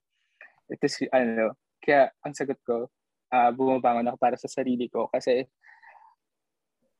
ito 0.71 0.85
si, 0.87 1.05
ano, 1.11 1.59
kaya 1.83 2.09
ang 2.23 2.33
sagot 2.33 2.57
ko, 2.63 2.89
uh, 3.29 3.51
bumabangon 3.51 4.07
ako 4.09 4.17
para 4.17 4.35
sa 4.39 4.49
sarili 4.49 4.89
ko 4.89 5.11
kasi 5.11 5.45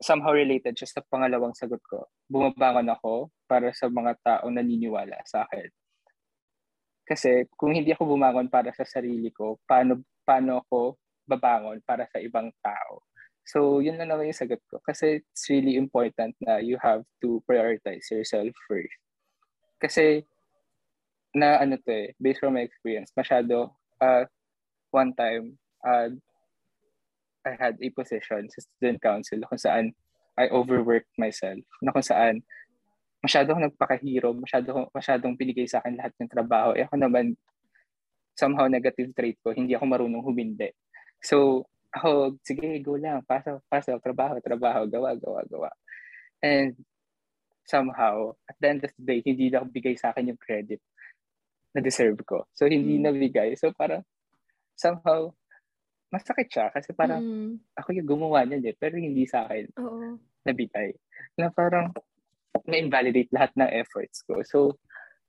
somehow 0.04 0.36
related 0.36 0.76
siya 0.76 1.00
sa 1.00 1.02
pangalawang 1.08 1.56
sagot 1.56 1.82
ko. 1.88 2.12
Bumabangon 2.28 2.92
ako 2.92 3.32
para 3.48 3.72
sa 3.72 3.88
mga 3.88 4.20
taong 4.22 4.54
naniniwala 4.54 5.24
sa 5.24 5.48
akin. 5.48 5.72
Kasi 7.06 7.46
kung 7.54 7.72
hindi 7.72 7.94
ako 7.94 8.18
bumangon 8.18 8.50
para 8.50 8.74
sa 8.74 8.84
sarili 8.84 9.30
ko, 9.30 9.62
paano, 9.64 10.02
paano 10.26 10.66
ako 10.66 10.98
babangon 11.26 11.82
para 11.84 12.06
sa 12.10 12.22
ibang 12.22 12.54
tao? 12.62 13.02
So, 13.46 13.78
yun 13.78 14.02
na 14.02 14.10
naman 14.10 14.30
yung 14.30 14.38
sagot 14.38 14.62
ko. 14.66 14.82
Kasi 14.82 15.22
it's 15.22 15.46
really 15.54 15.78
important 15.78 16.34
na 16.42 16.58
you 16.58 16.82
have 16.82 17.06
to 17.22 17.46
prioritize 17.46 18.10
yourself 18.10 18.50
first. 18.66 18.98
Kasi, 19.78 20.26
na 21.36 21.62
ano 21.62 21.78
to 21.78 21.92
eh, 21.92 22.08
based 22.18 22.42
from 22.42 22.58
my 22.58 22.66
experience, 22.66 23.14
masyado, 23.14 23.70
uh, 24.02 24.26
one 24.90 25.14
time, 25.14 25.60
uh, 25.86 26.10
I 27.46 27.54
had 27.54 27.78
a 27.78 27.90
position 27.94 28.50
sa 28.50 28.60
student 28.66 28.98
council 28.98 29.38
kung 29.46 29.62
saan 29.62 29.94
I 30.34 30.50
overworked 30.50 31.14
myself. 31.22 31.62
Na 31.86 31.94
kung 31.94 32.02
saan 32.02 32.42
masyado 33.22 33.54
akong 33.54 33.70
nagpakahiro, 33.70 34.34
masyado, 34.34 34.90
masyadong 34.90 35.38
pinigay 35.38 35.70
sa 35.70 35.82
akin 35.82 35.98
lahat 36.02 36.14
ng 36.18 36.30
trabaho. 36.30 36.74
Eh 36.74 36.90
ako 36.90 36.98
naman, 36.98 37.38
somehow 38.34 38.66
negative 38.66 39.14
trait 39.14 39.38
ko, 39.46 39.54
hindi 39.54 39.78
ako 39.78 39.86
marunong 39.86 40.22
humindi. 40.26 40.74
So, 41.26 41.66
ako, 41.90 42.38
sige, 42.46 42.86
go 42.86 43.02
lang, 43.02 43.26
pasok, 43.26 43.66
pasok, 43.66 43.98
trabaho, 43.98 44.38
trabaho, 44.38 44.86
gawa, 44.86 45.18
gawa, 45.18 45.42
gawa. 45.50 45.72
And 46.46 46.78
somehow, 47.66 48.38
at 48.46 48.54
the 48.62 48.68
end 48.70 48.82
of 48.86 48.94
the 48.94 49.04
day, 49.04 49.20
hindi 49.26 49.50
na 49.50 49.66
bigay 49.66 49.98
sa 49.98 50.14
akin 50.14 50.30
yung 50.30 50.38
credit 50.38 50.78
na 51.74 51.82
deserve 51.82 52.22
ko. 52.22 52.46
So, 52.54 52.70
hindi 52.70 53.02
mm. 53.02 53.10
nabigay. 53.10 53.58
So, 53.58 53.74
parang, 53.74 54.06
somehow, 54.78 55.34
masakit 56.14 56.48
siya 56.48 56.70
kasi 56.70 56.94
parang 56.94 57.26
mm. 57.26 57.74
ako 57.74 57.90
yung 57.98 58.08
gumawa 58.08 58.46
niyan 58.46 58.70
eh, 58.70 58.76
pero 58.78 58.96
hindi 59.02 59.26
sa 59.26 59.50
akin 59.50 59.74
Oo. 59.82 60.22
nabigay. 60.46 60.94
Na 61.42 61.50
parang, 61.50 61.90
na-invalidate 62.70 63.34
lahat 63.34 63.52
ng 63.58 63.72
efforts 63.82 64.22
ko. 64.24 64.46
So, 64.46 64.78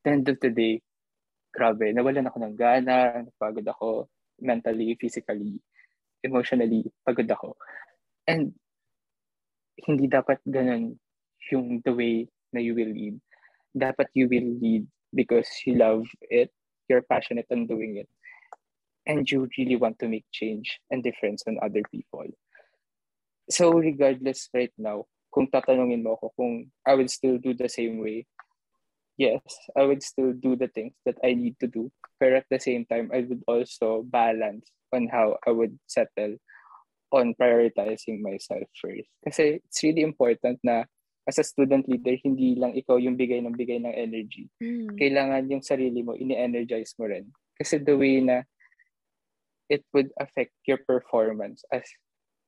the 0.04 0.12
end 0.12 0.28
of 0.28 0.36
the 0.44 0.52
day, 0.52 0.84
grabe, 1.50 1.88
nawalan 1.90 2.28
ako 2.28 2.36
ng 2.44 2.54
gana, 2.54 3.24
napagod 3.24 3.64
ako 3.64 4.12
mentally, 4.38 4.92
physically, 5.00 5.56
emotionally, 6.26 6.82
pagod 7.06 7.30
ako. 7.30 7.54
And 8.26 8.50
hindi 9.86 10.10
dapat 10.10 10.42
ganun 10.42 10.98
yung 11.54 11.78
the 11.86 11.94
way 11.94 12.26
na 12.50 12.58
you 12.58 12.74
will 12.74 12.90
lead. 12.90 13.22
Dapat 13.76 14.10
you 14.18 14.26
will 14.26 14.58
lead 14.58 14.88
because 15.14 15.46
you 15.62 15.78
love 15.78 16.02
it, 16.26 16.50
you're 16.90 17.06
passionate 17.06 17.46
on 17.54 17.70
doing 17.70 18.02
it, 18.02 18.08
and 19.06 19.22
you 19.30 19.46
really 19.56 19.76
want 19.78 19.98
to 20.02 20.10
make 20.10 20.26
change 20.34 20.80
and 20.90 21.06
difference 21.06 21.46
on 21.46 21.62
other 21.62 21.82
people. 21.94 22.26
So 23.46 23.70
regardless 23.70 24.50
right 24.50 24.74
now, 24.74 25.06
kung 25.30 25.46
tatanungin 25.46 26.02
mo 26.02 26.18
ako 26.18 26.34
kung 26.34 26.66
I 26.82 26.98
would 26.98 27.12
still 27.12 27.38
do 27.38 27.54
the 27.54 27.70
same 27.70 28.02
way, 28.02 28.26
yes, 29.16 29.42
I 29.76 29.84
would 29.84 30.02
still 30.02 30.32
do 30.32 30.56
the 30.56 30.68
things 30.68 30.94
that 31.04 31.16
I 31.24 31.34
need 31.34 31.56
to 31.60 31.66
do. 31.66 31.90
But 32.20 32.32
at 32.32 32.46
the 32.50 32.60
same 32.60 32.86
time, 32.86 33.10
I 33.12 33.26
would 33.28 33.42
also 33.48 34.04
balance 34.04 34.70
on 34.92 35.08
how 35.08 35.36
I 35.46 35.50
would 35.50 35.76
settle 35.86 36.36
on 37.12 37.34
prioritizing 37.34 38.20
myself 38.20 38.68
first. 38.80 39.08
Kasi 39.24 39.60
it's 39.64 39.82
really 39.82 40.02
important 40.02 40.60
na 40.64 40.84
as 41.26 41.38
a 41.38 41.44
student 41.44 41.88
leader, 41.90 42.14
hindi 42.22 42.54
lang 42.54 42.78
ikaw 42.78 43.02
yung 43.02 43.18
bigay 43.18 43.42
ng 43.42 43.56
bigay 43.58 43.82
ng 43.82 43.94
energy. 43.94 44.46
Mm. 44.62 44.94
Kailangan 44.94 45.50
yung 45.50 45.64
sarili 45.64 46.00
mo, 46.06 46.14
ini-energize 46.14 46.94
mo 47.02 47.10
rin. 47.10 47.26
Kasi 47.58 47.82
the 47.82 47.96
way 47.98 48.22
na 48.22 48.46
it 49.66 49.82
would 49.90 50.14
affect 50.22 50.54
your 50.70 50.78
performance 50.86 51.66
as 51.74 51.82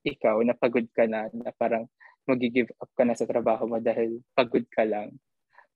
ikaw, 0.07 0.39
napagod 0.47 0.87
ka 0.95 1.11
na, 1.11 1.27
na 1.35 1.51
parang 1.59 1.91
mag-give 2.31 2.71
up 2.79 2.91
ka 2.95 3.03
na 3.03 3.19
sa 3.19 3.27
trabaho 3.27 3.67
mo 3.67 3.83
dahil 3.83 4.23
pagod 4.39 4.63
ka 4.71 4.87
lang, 4.87 5.11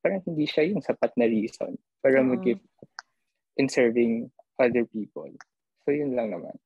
parang 0.03 0.21
hindi 0.27 0.45
siya 0.45 0.67
yung 0.69 0.83
sapat 0.83 1.15
na 1.15 1.31
reason 1.31 1.79
para 2.03 2.19
uh-huh. 2.19 2.35
mag-give 2.35 2.61
up 2.83 2.91
in 3.57 3.71
serving 3.71 4.29
other 4.59 4.85
people. 4.91 5.31
So, 5.87 5.95
yun 5.95 6.19
lang 6.19 6.35
naman. 6.35 6.59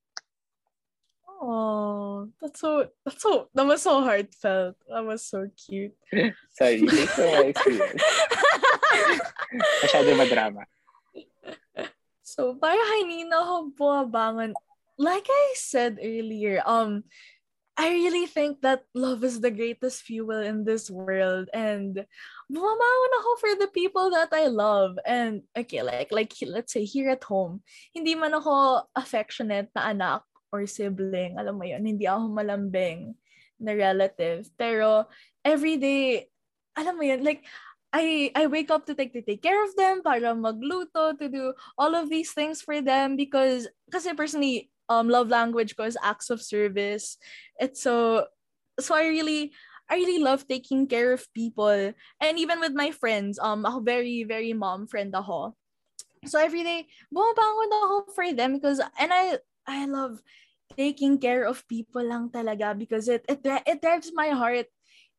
Oh, 1.37 2.33
that's 2.40 2.64
so, 2.64 2.88
that's 3.05 3.20
so, 3.20 3.53
that 3.53 3.68
was 3.68 3.85
so 3.85 4.01
heartfelt. 4.01 4.77
That 4.88 5.05
was 5.05 5.20
so 5.20 5.44
cute. 5.53 5.92
Sorry, 6.57 6.81
it's 6.81 7.18
my 7.20 7.53
experience. 7.53 8.03
Masyado 9.85 10.16
madrama. 10.16 10.64
So, 12.25 12.57
para 12.57 12.81
kanina 12.81 13.44
ako 13.44 13.77
bumabangon, 13.77 14.53
like 14.96 15.29
I 15.29 15.46
said 15.57 16.01
earlier, 16.01 16.64
um, 16.64 17.05
I 17.76 17.92
really 17.92 18.24
think 18.24 18.64
that 18.64 18.88
love 18.96 19.20
is 19.20 19.40
the 19.40 19.52
greatest 19.52 20.08
fuel 20.08 20.40
in 20.40 20.64
this 20.64 20.88
world. 20.88 21.52
And 21.52 21.92
bumabangon 22.48 23.12
ako 23.20 23.30
for 23.36 23.52
the 23.60 23.68
people 23.68 24.08
that 24.16 24.32
I 24.32 24.48
love. 24.48 24.96
And 25.04 25.44
okay 25.52 25.84
like 25.84 26.08
like 26.08 26.32
let's 26.48 26.72
say 26.72 26.88
here 26.88 27.12
at 27.12 27.24
home 27.28 27.60
hindi 27.92 28.16
man 28.16 28.32
ako 28.32 28.88
affectionate 28.96 29.68
na 29.76 29.92
anak 29.92 30.24
or 30.48 30.64
sibling. 30.64 31.36
Alam 31.36 31.60
mo 31.60 31.64
yon 31.68 31.84
hindi 31.84 32.08
ako 32.08 32.32
malambing 32.32 33.12
na 33.60 33.76
relative. 33.76 34.48
Pero 34.56 35.04
every 35.44 35.76
day 35.76 36.32
alam 36.80 36.96
mo 36.96 37.04
yon 37.04 37.20
like 37.20 37.44
I 37.92 38.32
I 38.32 38.48
wake 38.48 38.72
up 38.72 38.88
to 38.88 38.96
take 38.96 39.12
to 39.12 39.20
take 39.20 39.44
care 39.44 39.60
of 39.60 39.76
them 39.76 40.00
para 40.00 40.32
magluto 40.32 41.12
to 41.12 41.26
do 41.28 41.52
all 41.76 41.92
of 41.92 42.08
these 42.08 42.32
things 42.32 42.64
for 42.64 42.80
them 42.80 43.20
because 43.20 43.68
kasi 43.92 44.16
personally 44.16 44.72
um 44.88 45.09
love 45.09 45.29
language 45.29 45.77
ko 45.77 45.85
is 45.85 45.99
acts 46.03 46.31
of 46.31 46.42
service. 46.42 47.18
It's 47.59 47.83
so 47.83 48.27
so 48.79 48.94
I 48.94 49.07
really 49.09 49.53
I 49.88 49.96
really 49.96 50.18
love 50.18 50.46
taking 50.46 50.87
care 50.87 51.12
of 51.12 51.27
people. 51.33 51.94
And 52.20 52.35
even 52.38 52.59
with 52.61 52.75
my 52.75 52.90
friends, 52.90 53.38
um 53.38 53.64
ako 53.66 53.81
very 53.81 54.25
very 54.25 54.53
mom 54.53 54.87
friend 54.87 55.14
ako. 55.14 55.55
So 56.27 56.42
every 56.42 56.66
day, 56.66 56.90
bumabangon 57.14 57.70
ako 57.70 57.96
for 58.14 58.27
them 58.35 58.59
because 58.59 58.83
and 58.99 59.11
I 59.14 59.38
I 59.66 59.87
love 59.87 60.22
taking 60.75 61.18
care 61.22 61.46
of 61.46 61.62
people 61.70 62.03
lang 62.03 62.31
talaga 62.35 62.75
because 62.75 63.07
it 63.07 63.22
it 63.31 63.42
it 63.42 63.79
drives 63.79 64.11
my 64.14 64.35
heart 64.35 64.66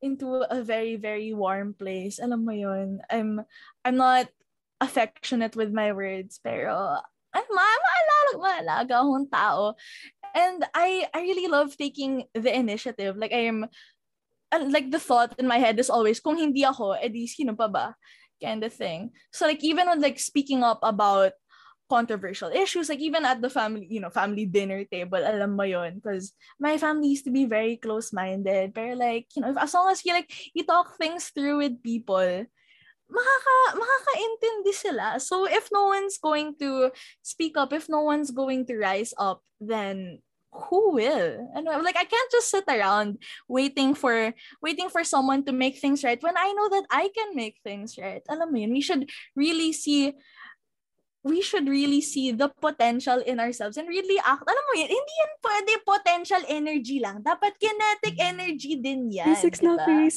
into 0.04 0.44
a 0.52 0.62
very 0.62 1.00
very 1.00 1.32
warm 1.34 1.74
place. 1.74 2.20
Alam 2.20 2.44
mo 2.44 2.54
'yon. 2.54 3.00
I'm 3.10 3.42
I'm 3.88 3.96
not 3.96 4.28
affectionate 4.78 5.58
with 5.58 5.74
my 5.74 5.90
words 5.90 6.38
pero 6.38 7.02
ay, 7.34 7.46
ma 7.50 7.66
maalaga, 8.36 8.44
maalaga 8.44 8.94
akong 9.00 9.28
tao. 9.32 9.76
And 10.36 10.66
I, 10.76 11.08
I 11.16 11.22
really 11.22 11.48
love 11.48 11.78
taking 11.78 12.26
the 12.34 12.54
initiative. 12.54 13.16
Like, 13.16 13.32
I 13.32 13.48
am, 13.48 13.66
like, 14.52 14.92
the 14.92 15.00
thought 15.00 15.40
in 15.40 15.48
my 15.48 15.58
head 15.58 15.80
is 15.80 15.90
always, 15.90 16.20
kung 16.20 16.38
hindi 16.38 16.63
ako, 16.63 16.94
edi 17.00 17.28
sino 17.28 17.56
pa 17.56 17.68
ba? 17.68 17.96
Kind 18.44 18.63
of 18.63 18.74
thing. 18.74 19.12
So, 19.32 19.48
like, 19.48 19.63
even 19.63 19.88
when, 19.88 20.02
like, 20.02 20.20
speaking 20.20 20.62
up 20.63 20.80
about 20.84 21.32
controversial 21.90 22.52
issues, 22.52 22.90
like, 22.90 23.00
even 23.00 23.24
at 23.24 23.42
the 23.42 23.50
family, 23.50 23.88
you 23.90 24.02
know, 24.02 24.12
family 24.12 24.46
dinner 24.46 24.84
table, 24.84 25.24
alam 25.24 25.56
mo 25.56 25.63
yun. 25.63 25.96
Because 26.04 26.34
my 26.60 26.78
family 26.78 27.16
used 27.16 27.26
to 27.26 27.32
be 27.32 27.46
very 27.46 27.78
close-minded. 27.78 28.76
Pero, 28.76 28.94
like, 28.94 29.26
you 29.36 29.42
know, 29.42 29.56
as 29.58 29.74
long 29.74 29.90
as 29.90 30.06
you, 30.06 30.13
like, 30.13 30.30
you 30.54 30.68
talk 30.68 30.98
things 31.00 31.32
through 31.34 31.58
with 31.58 31.82
people, 31.82 32.46
makaka 33.08 33.80
makakaintindi 33.80 34.74
sila. 34.76 35.08
So 35.20 35.48
if 35.48 35.72
no 35.72 35.91
one's 35.91 36.20
going 36.20 36.56
to 36.60 36.91
speak 37.24 37.56
up, 37.56 37.72
if 37.72 37.88
no 37.88 38.04
one's 38.04 38.32
going 38.32 38.67
to 38.67 38.76
rise 38.78 39.13
up, 39.17 39.41
then 39.60 40.20
who 40.52 40.96
will? 40.96 41.52
And 41.56 41.70
I'm 41.70 41.84
like 41.84 41.98
I 41.98 42.06
can't 42.06 42.32
just 42.32 42.50
sit 42.50 42.67
around 42.67 43.20
waiting 43.48 43.96
for 43.96 44.34
waiting 44.62 44.89
for 44.89 45.04
someone 45.04 45.46
to 45.46 45.54
make 45.54 45.80
things 45.80 46.04
right 46.04 46.22
when 46.22 46.38
I 46.38 46.52
know 46.54 46.67
that 46.70 46.86
I 46.91 47.10
can 47.13 47.36
make 47.36 47.58
things 47.63 47.98
right. 47.98 48.24
Alam 48.28 48.52
mo 48.52 48.58
yun, 48.60 48.72
we 48.72 48.82
should 48.82 49.10
really 49.36 49.72
see 49.72 50.13
we 51.28 51.43
should 51.43 51.67
really 51.67 52.00
see 52.00 52.32
the 52.32 52.48
potential 52.48 53.20
in 53.20 53.39
ourselves 53.39 53.76
and 53.76 53.88
really 53.88 54.15
act. 54.24 54.48
Alam 54.48 54.65
mo 54.72 54.74
yun, 54.80 54.88
hindi 54.88 55.13
yan 55.20 55.34
pwede 55.43 55.72
potential 55.84 56.41
energy 56.48 56.98
lang. 57.04 57.20
Dapat 57.20 57.60
kinetic 57.60 58.15
mm. 58.15 58.32
energy 58.32 58.80
din 58.80 59.12
yan. 59.12 59.28
Physics 59.36 59.60
na 59.60 59.76
diba? 59.76 60.08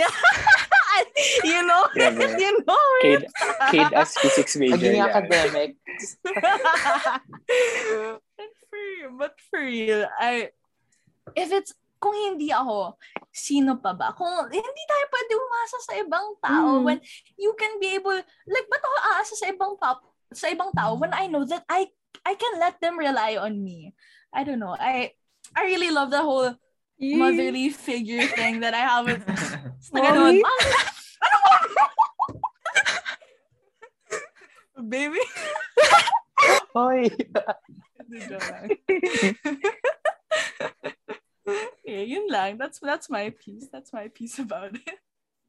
physics. 1.04 1.44
you 1.44 1.60
know 1.66 1.82
it, 1.96 2.14
you 2.42 2.52
know 2.64 2.84
it. 3.04 3.20
Kid, 3.20 3.22
kid 3.70 3.90
as 3.92 4.10
physics 4.16 4.56
major 4.56 4.76
Naging 4.78 4.96
yan. 4.96 5.08
academic. 5.10 5.70
but 8.36 8.50
for 8.70 8.82
but 9.18 9.34
for 9.50 9.60
real, 9.60 10.06
I 10.20 10.50
if 11.34 11.50
it's 11.52 11.72
kung 11.96 12.12
hindi 12.12 12.52
ako, 12.52 13.00
sino 13.32 13.80
pa 13.80 13.96
ba? 13.96 14.12
Kung 14.12 14.28
hindi 14.52 14.82
tayo 14.84 15.04
pwede 15.08 15.32
umasa 15.32 15.76
sa 15.80 15.92
ibang 15.96 16.28
tao 16.38 16.68
Mm. 16.78 16.84
when 16.84 16.98
you 17.40 17.56
can 17.56 17.80
be 17.80 17.96
able, 17.96 18.12
like, 18.46 18.66
ba't 18.68 18.84
ako 18.84 18.96
aasa 19.16 19.34
sa 19.34 19.46
ibang 19.48 19.74
tao, 19.80 19.96
sa 20.28 20.46
ibang 20.52 20.70
tao 20.76 20.92
when 21.00 21.10
I 21.16 21.24
know 21.26 21.48
that 21.48 21.64
I 21.66 21.88
I 22.28 22.36
can 22.36 22.60
let 22.60 22.76
them 22.84 23.00
rely 23.00 23.40
on 23.40 23.64
me. 23.64 23.96
I 24.28 24.44
don't 24.44 24.60
know. 24.60 24.76
I 24.76 25.16
I 25.56 25.64
really 25.64 25.88
love 25.88 26.12
the 26.12 26.20
whole 26.20 26.52
motherly 27.00 27.72
figure 27.72 28.24
thing 28.28 28.60
that 28.60 28.76
I 28.76 28.84
have 28.84 29.04
with 29.08 29.24
na 29.92 30.00
Mommy? 30.02 30.08
ganun. 30.10 30.36
Ah, 30.42 30.58
ano 31.22 31.36
mo? 31.36 31.52
Baby. 34.86 35.22
Hoy! 36.76 37.08
Joke 38.28 38.48
lang. 38.52 38.68
yeah, 41.88 42.04
yun 42.04 42.28
lang. 42.28 42.60
That's 42.60 42.76
that's 42.78 43.08
my 43.08 43.32
piece. 43.32 43.66
That's 43.72 43.88
my 43.90 44.12
piece 44.12 44.36
about 44.38 44.76
it. 44.76 45.00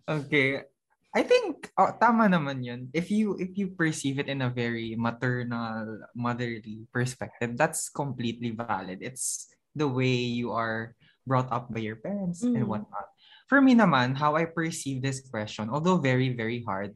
Okay. 0.08 0.64
I 1.12 1.22
think 1.28 1.68
oh, 1.76 1.92
tama 2.00 2.32
naman 2.32 2.64
yun. 2.64 2.88
If 2.94 3.12
you 3.12 3.36
if 3.36 3.58
you 3.60 3.76
perceive 3.76 4.20
it 4.24 4.32
in 4.32 4.42
a 4.42 4.50
very 4.50 4.96
maternal, 4.96 6.08
motherly 6.16 6.88
perspective, 6.94 7.58
that's 7.60 7.90
completely 7.92 8.52
valid. 8.56 9.00
It's 9.02 9.52
the 9.76 9.88
way 9.88 10.14
you 10.14 10.52
are 10.56 10.96
brought 11.28 11.52
up 11.52 11.68
by 11.74 11.82
your 11.84 11.98
parents 12.00 12.42
and 12.42 12.56
Mm. 12.64 12.68
whatnot. 12.72 13.10
For 13.48 13.64
me 13.64 13.76
naman, 13.76 14.16
how 14.16 14.36
I 14.36 14.46
perceive 14.46 15.02
this 15.02 15.24
question, 15.24 15.72
although 15.72 15.98
very, 15.98 16.36
very 16.36 16.64
hard, 16.68 16.96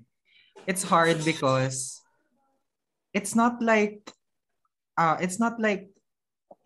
it's 0.68 0.84
hard 0.84 1.24
because 1.24 2.00
it's 3.16 3.36
not 3.36 3.64
like 3.64 4.12
uh, 5.00 5.18
it's 5.20 5.40
not 5.40 5.60
like 5.60 5.92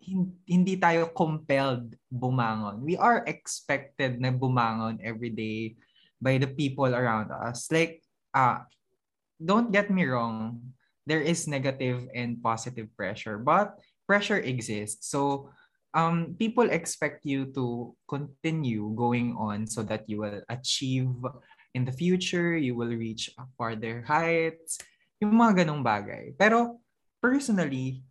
hin- 0.02 0.38
hindi 0.46 0.78
tayo 0.78 1.10
compelled 1.10 1.94
bumangon. 2.10 2.82
We 2.82 2.98
are 2.98 3.22
expected 3.26 4.18
na 4.18 4.30
bumangon 4.30 5.02
every 5.02 5.30
day 5.30 5.78
by 6.22 6.38
the 6.38 6.50
people 6.50 6.90
around 6.90 7.30
us. 7.30 7.70
Like, 7.70 8.02
uh, 8.34 8.66
don't 9.38 9.70
get 9.70 9.90
me 9.90 10.06
wrong, 10.06 10.72
there 11.06 11.20
is 11.22 11.46
negative 11.46 12.08
and 12.14 12.42
positive 12.42 12.88
pressure, 12.96 13.38
but 13.38 13.76
pressure 14.06 14.38
exists. 14.40 15.10
So, 15.10 15.50
um, 15.96 16.36
people 16.36 16.68
expect 16.68 17.24
you 17.24 17.48
to 17.56 17.96
continue 18.04 18.92
going 18.92 19.32
on 19.40 19.64
so 19.64 19.80
that 19.88 20.04
you 20.04 20.20
will 20.20 20.44
achieve 20.52 21.08
in 21.72 21.88
the 21.88 21.92
future, 21.92 22.52
you 22.56 22.76
will 22.76 22.92
reach 22.92 23.32
farther 23.56 24.04
heights, 24.04 24.76
yung 25.24 25.32
mga 25.32 25.64
ganong 25.64 25.80
bagay. 25.80 26.36
Pero, 26.36 26.84
personally, 27.24 28.04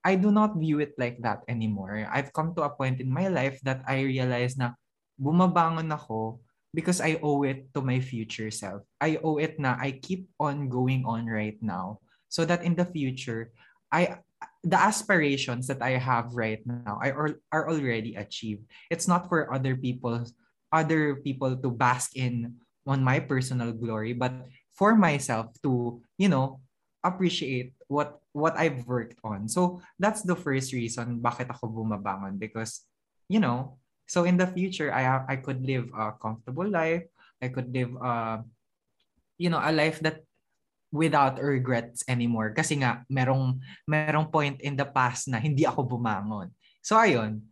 I 0.00 0.16
do 0.16 0.32
not 0.32 0.56
view 0.56 0.80
it 0.80 0.96
like 0.96 1.20
that 1.20 1.44
anymore. 1.52 2.08
I've 2.08 2.32
come 2.32 2.56
to 2.56 2.64
a 2.64 2.72
point 2.72 3.04
in 3.04 3.12
my 3.12 3.28
life 3.28 3.60
that 3.68 3.84
I 3.84 4.08
realize 4.08 4.56
na 4.56 4.72
bumabangon 5.20 5.92
ako 5.92 6.40
because 6.72 7.04
I 7.04 7.20
owe 7.20 7.44
it 7.44 7.68
to 7.76 7.84
my 7.84 8.00
future 8.00 8.48
self. 8.48 8.88
I 9.00 9.20
owe 9.20 9.36
it 9.36 9.60
na 9.60 9.76
I 9.76 10.00
keep 10.00 10.32
on 10.40 10.72
going 10.72 11.04
on 11.04 11.28
right 11.28 11.60
now 11.60 12.00
so 12.32 12.48
that 12.48 12.64
in 12.64 12.72
the 12.72 12.88
future, 12.88 13.52
I 13.92 14.20
the 14.64 14.78
aspirations 14.78 15.66
that 15.68 15.82
I 15.82 16.00
have 16.00 16.34
right 16.34 16.58
now 16.66 16.98
I 17.00 17.10
are, 17.10 17.38
are 17.52 17.70
already 17.70 18.14
achieved. 18.16 18.66
It's 18.90 19.06
not 19.06 19.28
for 19.28 19.52
other 19.52 19.76
people 19.76 20.26
other 20.72 21.16
people 21.24 21.56
to 21.56 21.70
bask 21.70 22.16
in 22.16 22.60
on 22.86 23.04
my 23.04 23.20
personal 23.20 23.72
glory, 23.72 24.12
but 24.12 24.32
for 24.72 24.96
myself 24.96 25.52
to, 25.62 26.00
you 26.16 26.28
know, 26.28 26.60
appreciate 27.04 27.72
what 27.86 28.18
what 28.32 28.58
I've 28.58 28.84
worked 28.86 29.16
on. 29.24 29.48
So 29.48 29.80
that's 29.98 30.22
the 30.22 30.36
first 30.36 30.72
reason 30.72 31.22
bakit 31.22 31.48
ako 31.48 31.70
bumabangon 31.72 32.38
because 32.38 32.84
you 33.28 33.40
know, 33.40 33.78
so 34.08 34.24
in 34.24 34.36
the 34.36 34.48
future 34.48 34.92
I 34.92 35.24
I 35.28 35.36
could 35.38 35.62
live 35.62 35.88
a 35.94 36.12
comfortable 36.18 36.66
life. 36.66 37.06
I 37.38 37.48
could 37.48 37.70
live 37.70 37.94
uh 37.96 38.42
you 39.38 39.48
know, 39.48 39.62
a 39.62 39.70
life 39.70 40.02
that 40.02 40.26
without 40.88 41.36
regrets 41.40 42.00
anymore 42.08 42.56
kasi 42.56 42.80
nga 42.80 43.04
merong 43.12 43.60
merong 43.84 44.32
point 44.32 44.56
in 44.64 44.72
the 44.72 44.88
past 44.88 45.28
na 45.28 45.36
hindi 45.36 45.68
ako 45.68 45.84
bumangon. 45.84 46.48
So 46.80 46.96
ayun. 46.96 47.44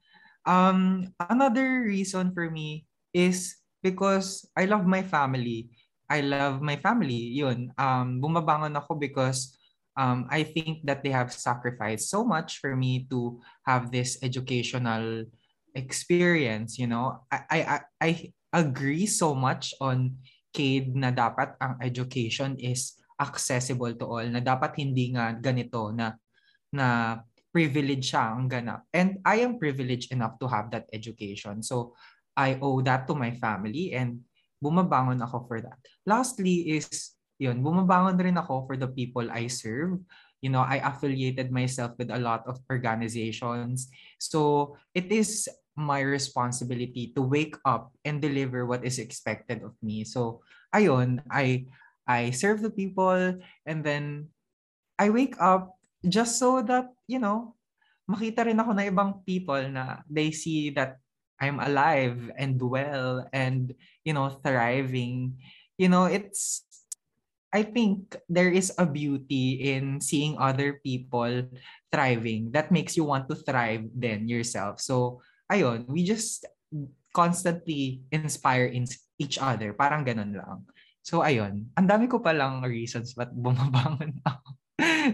Um 0.47 1.11
another 1.21 1.85
reason 1.85 2.33
for 2.33 2.49
me 2.49 2.89
is 3.13 3.59
because 3.85 4.49
I 4.57 4.65
love 4.65 4.89
my 4.89 5.05
family. 5.05 5.69
I 6.09 6.23
love 6.25 6.65
my 6.65 6.81
family. 6.81 7.37
Yun. 7.37 7.75
Um 7.77 8.25
bumabangon 8.25 8.73
ako 8.73 8.97
because 8.97 9.53
um 9.97 10.25
I 10.33 10.45
think 10.45 10.85
that 10.89 11.05
they 11.05 11.13
have 11.13 11.29
sacrificed 11.29 12.09
so 12.09 12.25
much 12.25 12.63
for 12.63 12.73
me 12.73 13.05
to 13.13 13.41
have 13.69 13.93
this 13.93 14.17
educational 14.25 15.29
experience, 15.77 16.81
you 16.81 16.89
know. 16.89 17.21
I 17.29 17.41
I 17.53 17.81
I, 18.01 18.11
agree 18.57 19.05
so 19.05 19.37
much 19.37 19.77
on 19.85 20.17
Cade 20.57 20.97
na 20.97 21.13
dapat 21.13 21.61
ang 21.61 21.77
education 21.85 22.57
is 22.57 22.97
accessible 23.17 23.93
to 23.97 24.05
all 24.05 24.27
na 24.29 24.41
dapat 24.45 24.77
hindi 24.77 25.13
nga 25.17 25.33
ganito 25.33 25.93
na 25.93 26.15
na 26.73 27.19
privilege 27.57 28.13
siya 28.13 28.37
ang 28.37 28.53
ganap. 28.53 28.85
And 28.93 29.25
I 29.25 29.41
am 29.41 29.57
privileged 29.57 30.13
enough 30.13 30.37
to 30.45 30.47
have 30.53 30.69
that 30.77 30.93
education. 30.93 31.65
So 31.65 31.97
I 32.37 32.61
owe 32.61 32.85
that 32.85 33.09
to 33.09 33.17
my 33.17 33.33
family 33.33 33.97
and 33.97 34.21
bumabangon 34.61 35.25
ako 35.25 35.49
for 35.49 35.65
that. 35.65 35.81
Lastly 36.05 36.77
is 36.77 37.17
yun, 37.41 37.65
bumabangon 37.65 38.21
rin 38.21 38.37
ako 38.37 38.69
for 38.69 38.77
the 38.77 38.89
people 38.89 39.25
I 39.33 39.49
serve. 39.49 39.97
You 40.45 40.53
know, 40.53 40.61
I 40.61 40.85
affiliated 40.85 41.49
myself 41.49 41.97
with 41.97 42.13
a 42.13 42.21
lot 42.21 42.45
of 42.45 42.61
organizations. 42.69 43.89
So 44.21 44.77
it 44.93 45.09
is 45.09 45.49
my 45.77 46.01
responsibility 46.01 47.13
to 47.17 47.25
wake 47.25 47.57
up 47.65 47.93
and 48.05 48.21
deliver 48.21 48.65
what 48.69 48.85
is 48.85 49.01
expected 49.01 49.65
of 49.65 49.73
me. 49.81 50.05
So 50.05 50.45
ayun, 50.77 51.25
I 51.33 51.69
I 52.07 52.31
serve 52.31 52.63
the 52.63 52.71
people 52.71 53.43
and 53.67 53.79
then 53.83 54.31
I 54.99 55.11
wake 55.11 55.35
up 55.43 55.77
just 56.07 56.39
so 56.39 56.63
that, 56.63 56.95
you 57.07 57.19
know, 57.19 57.59
makita 58.07 58.47
rin 58.47 58.63
ako 58.63 58.73
na 58.73 58.87
ibang 58.87 59.27
people 59.27 59.61
na 59.69 60.01
they 60.07 60.31
see 60.31 60.71
that 60.79 61.03
I'm 61.37 61.61
alive 61.61 62.31
and 62.39 62.57
well 62.63 63.27
and, 63.35 63.75
you 64.07 64.15
know, 64.15 64.31
thriving. 64.41 65.37
You 65.77 65.91
know, 65.91 66.07
it's, 66.07 66.65
I 67.53 67.63
think 67.63 68.17
there 68.31 68.49
is 68.49 68.73
a 68.79 68.87
beauty 68.87 69.75
in 69.75 70.01
seeing 70.01 70.39
other 70.39 70.81
people 70.81 71.45
thriving 71.93 72.53
that 72.53 72.73
makes 72.73 72.97
you 72.97 73.05
want 73.05 73.29
to 73.29 73.37
thrive 73.37 73.91
then 73.93 74.29
yourself. 74.29 74.81
So, 74.81 75.21
ayun, 75.53 75.85
we 75.89 76.05
just 76.05 76.47
constantly 77.13 78.01
inspire 78.13 78.67
in 78.67 78.87
each 79.19 79.37
other. 79.41 79.73
Parang 79.73 80.05
ganun 80.05 80.37
lang. 80.37 80.65
So, 81.07 81.23
ayun. 81.23 81.71
Ang 81.79 81.87
dami 81.87 82.11
ko 82.11 82.19
palang 82.19 82.67
reasons 82.67 83.15
ba't 83.15 83.31
bumabangon 83.31 84.19
ako. 84.27 84.49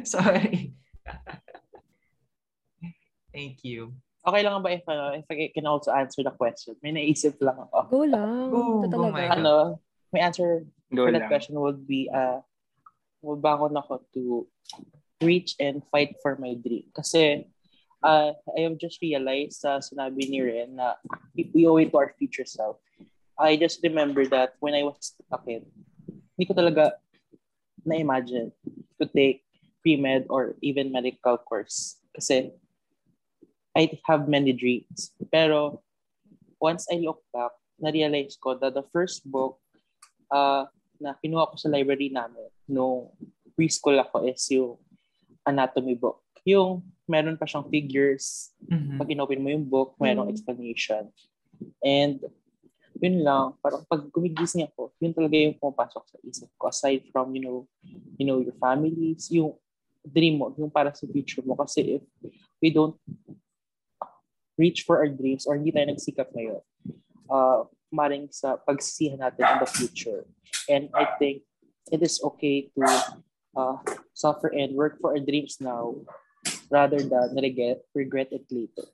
Sorry. 0.09 0.73
Thank 3.37 3.61
you. 3.61 3.93
Okay 4.25 4.41
lang 4.41 4.57
ba 4.65 4.73
if, 4.73 4.87
ano, 4.89 5.13
if 5.19 5.29
I 5.29 5.53
can 5.53 5.69
also 5.69 5.93
answer 5.93 6.25
the 6.25 6.33
question? 6.33 6.81
May 6.81 6.97
naisip 6.97 7.37
lang 7.45 7.61
ako. 7.69 7.77
Go 7.93 8.01
lang. 8.09 8.49
Go, 8.49 8.81
Ito 8.81 8.89
go, 8.89 8.91
talaga. 9.05 9.13
Mike. 9.13 9.33
Ano, 9.37 9.55
may 10.17 10.23
answer 10.25 10.65
Go 10.89 11.05
for 11.05 11.13
that 11.13 11.27
lang. 11.27 11.29
question 11.29 11.61
would 11.61 11.85
be, 11.85 12.09
uh, 12.09 12.41
bumabangon 13.21 13.77
ako 13.77 14.01
to 14.17 14.49
reach 15.21 15.61
and 15.61 15.85
fight 15.93 16.17
for 16.25 16.41
my 16.41 16.57
dream. 16.57 16.89
Kasi, 16.97 17.45
uh, 18.01 18.33
I 18.33 18.59
have 18.65 18.81
just 18.81 18.97
realized 19.05 19.61
sa 19.61 19.85
sinabi 19.85 20.25
ni 20.25 20.41
Ren 20.41 20.81
na 20.81 20.97
we 21.37 21.69
owe 21.69 21.77
it 21.77 21.93
to 21.93 22.01
our 22.01 22.17
future 22.17 22.49
self. 22.49 22.81
I 23.43 23.59
just 23.59 23.83
remember 23.83 24.23
that 24.31 24.55
when 24.63 24.75
I 24.75 24.87
was 24.87 25.19
a 25.35 25.39
kid, 25.43 25.67
hindi 26.39 26.47
ko 26.47 26.55
talaga 26.55 26.95
na-imagine 27.83 28.55
to 29.03 29.05
take 29.11 29.43
pre-med 29.83 30.31
or 30.31 30.55
even 30.63 30.95
medical 30.95 31.35
course. 31.43 31.99
Kasi 32.15 32.55
I 33.75 33.99
have 34.07 34.31
many 34.31 34.55
dreams. 34.55 35.11
Pero 35.35 35.83
once 36.63 36.87
I 36.87 37.03
look 37.03 37.27
back, 37.35 37.51
na-realize 37.83 38.39
ko 38.39 38.55
that 38.63 38.79
the 38.79 38.87
first 38.95 39.27
book 39.27 39.59
uh, 40.31 40.71
na 41.03 41.19
kinuha 41.19 41.51
ko 41.51 41.59
sa 41.59 41.67
library 41.67 42.15
namin 42.15 42.47
no 42.71 43.11
preschool 43.59 43.99
ako 43.99 44.23
is 44.31 44.47
yung 44.55 44.79
anatomy 45.43 45.99
book. 45.99 46.23
Yung 46.47 46.87
meron 47.11 47.35
pa 47.35 47.45
siyang 47.45 47.67
figures. 47.67 48.55
Mhm. 48.71 49.03
Pag 49.03 49.11
inopen 49.11 49.43
mo 49.43 49.51
yung 49.51 49.67
book, 49.67 49.99
merong 49.99 50.31
Mm. 50.31 50.33
explanation. 50.33 51.11
And 51.83 52.23
yun 53.03 53.27
lang, 53.27 53.59
parang 53.59 53.83
pag 53.91 54.07
gumigising 54.15 54.63
ako, 54.71 54.95
yun 55.03 55.11
talaga 55.11 55.35
yung 55.35 55.59
pumapasok 55.59 56.05
sa 56.07 56.17
isip 56.23 56.49
ko. 56.55 56.71
Aside 56.71 57.03
from, 57.11 57.35
you 57.35 57.43
know, 57.43 57.59
you 58.15 58.23
know, 58.23 58.39
your 58.39 58.55
families, 58.63 59.27
yung 59.35 59.59
dream 60.07 60.39
mo, 60.39 60.55
yung 60.55 60.71
para 60.71 60.95
sa 60.95 61.03
future 61.11 61.43
mo. 61.43 61.59
Kasi 61.59 61.99
if 61.99 62.03
we 62.63 62.71
don't 62.71 62.95
reach 64.55 64.87
for 64.87 65.03
our 65.03 65.11
dreams 65.11 65.51
or 65.51 65.59
hindi 65.59 65.75
tayo 65.75 65.91
nagsikap 65.91 66.31
ngayon, 66.31 66.63
uh, 67.27 67.67
maring 67.91 68.31
sa 68.31 68.55
pagsisihan 68.63 69.19
natin 69.19 69.51
in 69.51 69.59
the 69.59 69.67
future. 69.67 70.23
And 70.71 70.87
I 70.95 71.19
think 71.19 71.43
it 71.91 72.07
is 72.07 72.23
okay 72.23 72.71
to 72.79 72.87
uh, 73.59 73.77
suffer 74.15 74.47
and 74.55 74.79
work 74.79 75.03
for 75.03 75.19
our 75.19 75.23
dreams 75.23 75.59
now 75.59 75.99
rather 76.71 77.03
than 77.03 77.35
regret, 77.35 77.83
regret 77.99 78.31
it 78.31 78.47
later. 78.47 78.87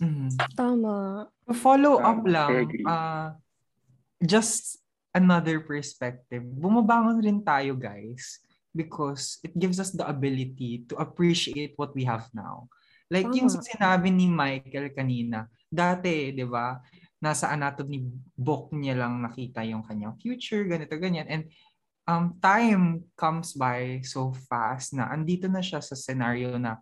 Mhm. 0.00 0.32
Tama. 0.56 1.28
Follow 1.60 2.00
up 2.00 2.24
Um, 2.24 2.30
lang, 2.32 2.52
uh, 2.88 3.36
just 4.24 4.80
another 5.12 5.60
perspective. 5.60 6.40
Bumabangon 6.40 7.20
rin 7.20 7.44
tayo, 7.44 7.76
guys, 7.76 8.40
because 8.72 9.36
it 9.44 9.52
gives 9.58 9.76
us 9.76 9.92
the 9.92 10.06
ability 10.08 10.88
to 10.88 10.96
appreciate 10.96 11.76
what 11.76 11.92
we 11.92 12.08
have 12.08 12.24
now. 12.32 12.64
Like 13.10 13.28
yung 13.34 13.50
Tama. 13.50 13.66
sinabi 13.66 14.08
ni 14.08 14.30
Michael 14.30 14.94
kanina, 14.94 15.50
dati, 15.66 16.30
di 16.32 16.46
ba, 16.46 16.78
nasa 17.20 17.52
anatomy 17.52 18.00
book 18.32 18.72
niya 18.72 18.96
lang 18.96 19.20
nakita 19.20 19.60
yung 19.66 19.84
kanyang 19.84 20.16
future, 20.16 20.64
ganito, 20.64 20.96
ganyan. 20.96 21.28
And 21.28 21.42
um, 22.08 22.38
time 22.40 23.04
comes 23.18 23.52
by 23.52 24.00
so 24.00 24.32
fast 24.48 24.96
na 24.96 25.10
andito 25.12 25.44
na 25.50 25.60
siya 25.60 25.84
sa 25.84 25.92
scenario 25.92 26.56
na 26.56 26.80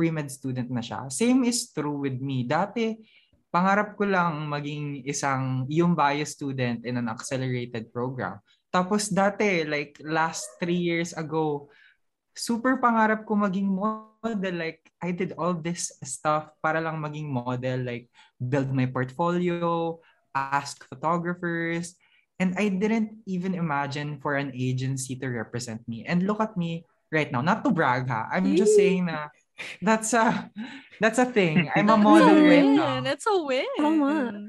pre-med 0.00 0.32
student 0.32 0.72
na 0.72 0.80
siya. 0.80 1.12
Same 1.12 1.44
is 1.44 1.68
true 1.76 2.00
with 2.00 2.16
me. 2.24 2.48
Dati, 2.48 2.96
pangarap 3.52 4.00
ko 4.00 4.08
lang 4.08 4.48
maging 4.48 5.04
isang 5.04 5.68
yung 5.68 5.92
bio 5.92 6.24
student 6.24 6.88
in 6.88 6.96
an 6.96 7.12
accelerated 7.12 7.92
program. 7.92 8.40
Tapos 8.72 9.12
dati, 9.12 9.68
like 9.68 10.00
last 10.00 10.56
three 10.56 10.80
years 10.80 11.12
ago, 11.12 11.68
super 12.32 12.80
pangarap 12.80 13.28
ko 13.28 13.36
maging 13.36 13.68
model. 13.68 14.54
Like, 14.56 14.80
I 15.04 15.12
did 15.12 15.36
all 15.36 15.52
this 15.52 15.92
stuff 16.00 16.48
para 16.64 16.80
lang 16.80 16.96
maging 17.04 17.28
model. 17.28 17.84
Like, 17.84 18.08
build 18.40 18.72
my 18.72 18.88
portfolio, 18.88 20.00
ask 20.32 20.80
photographers. 20.88 21.92
And 22.40 22.56
I 22.56 22.72
didn't 22.72 23.20
even 23.28 23.52
imagine 23.52 24.16
for 24.24 24.40
an 24.40 24.56
agency 24.56 25.12
to 25.20 25.28
represent 25.28 25.84
me. 25.84 26.08
And 26.08 26.24
look 26.24 26.40
at 26.40 26.56
me 26.56 26.88
right 27.12 27.28
now. 27.28 27.44
Not 27.44 27.66
to 27.68 27.70
brag 27.74 28.08
ha. 28.08 28.32
I'm 28.32 28.56
just 28.56 28.78
saying 28.78 29.12
na 29.12 29.28
that's 29.82 30.12
a 30.12 30.50
that's 31.00 31.18
a 31.18 31.26
thing. 31.26 31.70
I'm 31.74 31.88
a 31.90 31.96
model 31.96 32.36
a 32.36 32.42
right 32.42 32.64
win. 32.64 32.76
now. 32.76 33.02
It's 33.04 33.26
a 33.26 33.36
win. 33.42 33.66
Oh 33.78 33.82
Tama. 33.82 34.48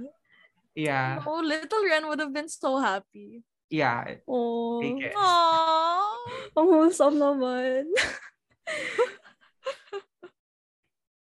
Yeah. 0.75 1.19
Oh, 1.27 1.41
little 1.43 1.83
Ren 1.83 2.07
would 2.07 2.19
have 2.19 2.33
been 2.33 2.47
so 2.47 2.79
happy. 2.79 3.43
Yeah. 3.71 4.19
Oh, 4.27 4.81
Take. 4.81 5.15
Aww. 5.15 5.15
Oh, 5.15 6.59
ang 6.59 6.67
wholesome 6.67 7.15
naman. 7.19 7.87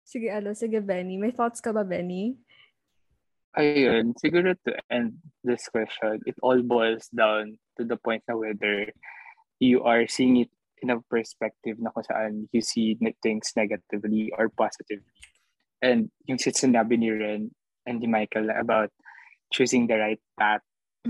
sige, 0.04 0.28
ano, 0.32 0.52
sige, 0.56 0.80
Benny. 0.80 1.16
May 1.20 1.32
thoughts 1.32 1.60
ka 1.60 1.72
ba, 1.72 1.84
Benny? 1.84 2.36
Ayun, 3.56 4.14
siguro 4.14 4.54
to 4.62 4.72
end 4.88 5.18
this 5.42 5.66
question, 5.68 6.22
it 6.22 6.38
all 6.38 6.62
boils 6.62 7.10
down 7.10 7.58
to 7.76 7.82
the 7.82 7.98
point 7.98 8.22
na 8.30 8.38
whether 8.38 8.88
you 9.58 9.82
are 9.82 10.06
seeing 10.06 10.38
it 10.46 10.52
in 10.82 10.90
a 10.90 11.00
perspective 11.08 11.76
na 11.78 11.92
kung 11.92 12.04
saan 12.04 12.32
you 12.52 12.60
see 12.60 12.96
things 13.22 13.52
negatively 13.56 14.32
or 14.36 14.48
positively. 14.48 15.08
And 15.80 16.12
yung 16.28 16.36
sinabi 16.36 17.00
ni 17.00 17.08
Ren 17.12 17.48
and 17.88 18.00
ni 18.00 18.08
Michael 18.08 18.52
about 18.52 18.92
choosing 19.52 19.88
the 19.88 19.96
right 19.96 20.22
path 20.36 20.64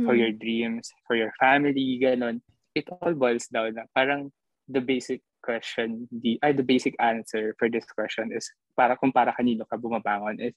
for 0.07 0.15
Mm. 0.15 0.23
your 0.23 0.33
dreams, 0.33 0.87
for 1.07 1.19
your 1.19 1.35
family, 1.43 1.99
ganon. 1.99 2.39
It 2.79 2.87
all 2.87 3.15
boils 3.19 3.51
down 3.51 3.75
na 3.75 3.91
parang 3.91 4.31
the 4.71 4.79
basic 4.79 5.27
question, 5.43 6.07
the 6.15 6.39
ay, 6.47 6.55
the 6.55 6.63
basic 6.63 6.95
answer 7.03 7.59
for 7.59 7.67
this 7.67 7.83
question 7.91 8.31
is 8.31 8.47
para 8.79 8.95
kung 8.95 9.11
para 9.11 9.35
kanino 9.35 9.67
ka 9.67 9.75
bumabangon 9.75 10.39
is 10.39 10.55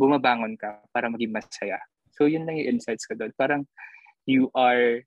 bumabangon 0.00 0.56
ka 0.56 0.80
para 0.96 1.12
maging 1.12 1.36
masaya. 1.36 1.76
So 2.16 2.24
yun 2.24 2.48
lang 2.48 2.56
yung 2.56 2.80
insights 2.80 3.04
ko 3.04 3.12
doon. 3.12 3.36
Parang 3.36 3.68
you 4.24 4.48
are 4.56 5.04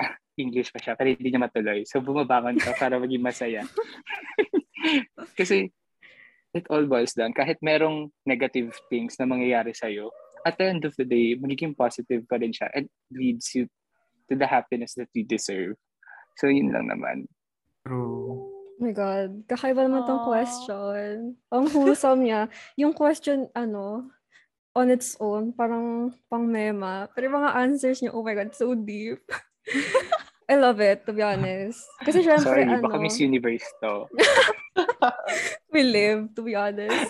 English 0.40 0.72
pa 0.72 0.80
siya, 0.80 0.96
pero 0.96 1.12
hindi 1.12 1.28
niya 1.28 1.44
matuloy. 1.44 1.84
So 1.84 2.00
bumabangon 2.00 2.56
ka 2.56 2.72
para 2.76 2.96
maging 2.96 3.20
masaya. 3.20 3.62
Kasi 5.38 5.68
it 6.56 6.64
all 6.72 6.88
boils 6.88 7.12
down. 7.12 7.36
Kahit 7.36 7.60
merong 7.60 8.10
negative 8.24 8.72
things 8.88 9.20
na 9.20 9.28
mangyayari 9.28 9.76
sa'yo, 9.76 10.10
at 10.46 10.56
the 10.56 10.64
end 10.64 10.88
of 10.88 10.96
the 10.96 11.04
day, 11.04 11.36
magiging 11.36 11.76
positive 11.76 12.24
pa 12.24 12.40
rin 12.40 12.52
siya 12.52 12.72
and 12.72 12.88
leads 13.12 13.52
you 13.52 13.68
to 14.28 14.34
the 14.36 14.48
happiness 14.48 14.96
that 14.96 15.12
you 15.12 15.24
deserve. 15.24 15.76
So, 16.40 16.48
yun 16.48 16.72
lang 16.72 16.88
naman. 16.88 17.28
True. 17.84 18.48
Oh 18.80 18.80
my 18.80 18.96
God. 18.96 19.44
Kakaiba 19.44 19.84
naman 19.84 20.08
tong 20.08 20.24
question. 20.24 21.36
Ang 21.52 21.66
wholesome 21.68 22.24
niya. 22.24 22.48
Yung 22.80 22.96
question, 22.96 23.52
ano, 23.52 24.08
on 24.72 24.88
its 24.88 25.18
own, 25.20 25.52
parang 25.52 26.14
pang 26.30 26.46
mema. 26.46 27.10
Pero 27.12 27.28
yung 27.28 27.38
mga 27.44 27.54
answers 27.60 28.00
niya, 28.00 28.14
oh 28.16 28.24
my 28.24 28.32
God, 28.32 28.56
so 28.56 28.72
deep. 28.72 29.20
I 30.50 30.58
love 30.58 30.82
it, 30.82 31.06
to 31.06 31.14
be 31.14 31.22
honest. 31.22 31.86
Kasi 32.02 32.22
syempre, 32.26 32.42
Sorry, 32.42 32.66
ano, 32.66 32.82
baka 32.82 32.98
Miss 32.98 33.22
Universe 33.22 33.70
to. 33.78 34.10
we 35.74 35.86
live, 35.86 36.26
to 36.34 36.42
be 36.42 36.58
honest. 36.58 37.06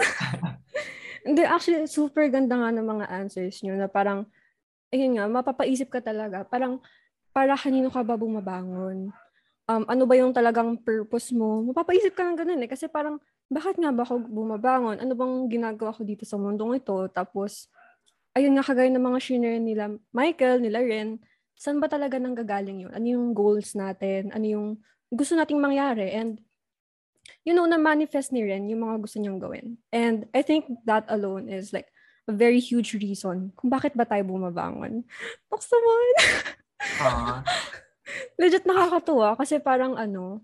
Hindi, 1.26 1.42
actually, 1.48 1.88
super 1.88 2.28
ganda 2.28 2.60
nga 2.60 2.68
ng 2.68 2.84
mga 2.84 3.06
answers 3.08 3.64
niyo 3.64 3.80
na 3.80 3.88
parang, 3.88 4.28
ayun 4.92 5.16
nga, 5.16 5.24
mapapaisip 5.24 5.88
ka 5.88 6.04
talaga. 6.04 6.44
Parang, 6.44 6.84
para 7.32 7.56
kanino 7.56 7.88
ka 7.88 8.04
ba 8.04 8.20
bumabangon? 8.20 9.08
Um, 9.64 9.84
ano 9.88 10.04
ba 10.04 10.14
yung 10.20 10.36
talagang 10.36 10.76
purpose 10.76 11.32
mo? 11.32 11.64
Mapapaisip 11.72 12.12
ka 12.12 12.28
ng 12.28 12.36
ganun 12.36 12.60
eh. 12.60 12.68
Kasi 12.68 12.92
parang, 12.92 13.16
bakit 13.48 13.80
nga 13.80 13.88
ba 13.88 14.04
ako 14.04 14.20
bumabangon? 14.28 15.00
Ano 15.00 15.16
bang 15.16 15.48
ginagawa 15.48 15.96
ko 15.96 16.04
dito 16.04 16.28
sa 16.28 16.36
mundong 16.36 16.76
ito? 16.76 17.08
Tapos, 17.08 17.72
ayun 18.36 18.52
nga, 18.52 18.68
kagaya 18.68 18.92
ng 18.92 19.00
mga 19.00 19.18
shinare 19.24 19.60
nila 19.64 19.96
Michael, 20.12 20.60
nila 20.60 20.84
Ren, 20.84 21.16
saan 21.60 21.76
ba 21.76 21.92
talaga 21.92 22.16
nang 22.16 22.32
gagaling 22.32 22.88
yun? 22.88 22.92
Ano 22.96 23.04
yung 23.04 23.36
goals 23.36 23.76
natin? 23.76 24.32
Ano 24.32 24.46
yung 24.48 24.68
gusto 25.12 25.36
nating 25.36 25.60
mangyari? 25.60 26.16
And 26.16 26.40
you 27.44 27.52
know, 27.52 27.68
na-manifest 27.68 28.32
ni 28.32 28.44
Ren 28.44 28.68
yung 28.68 28.84
mga 28.84 28.96
gusto 29.04 29.20
niyang 29.20 29.40
gawin. 29.40 29.76
And 29.92 30.24
I 30.32 30.40
think 30.40 30.68
that 30.88 31.04
alone 31.12 31.52
is 31.52 31.72
like 31.72 31.92
a 32.28 32.32
very 32.32 32.60
huge 32.60 32.96
reason 32.96 33.52
kung 33.56 33.68
bakit 33.68 33.92
ba 33.92 34.08
tayo 34.08 34.24
bumabangon. 34.24 35.04
Naman. 35.52 36.06
Ah, 37.00 37.44
Legit 38.40 38.64
nakakatuwa 38.64 39.36
kasi 39.36 39.60
parang 39.60 39.94
ano, 39.94 40.40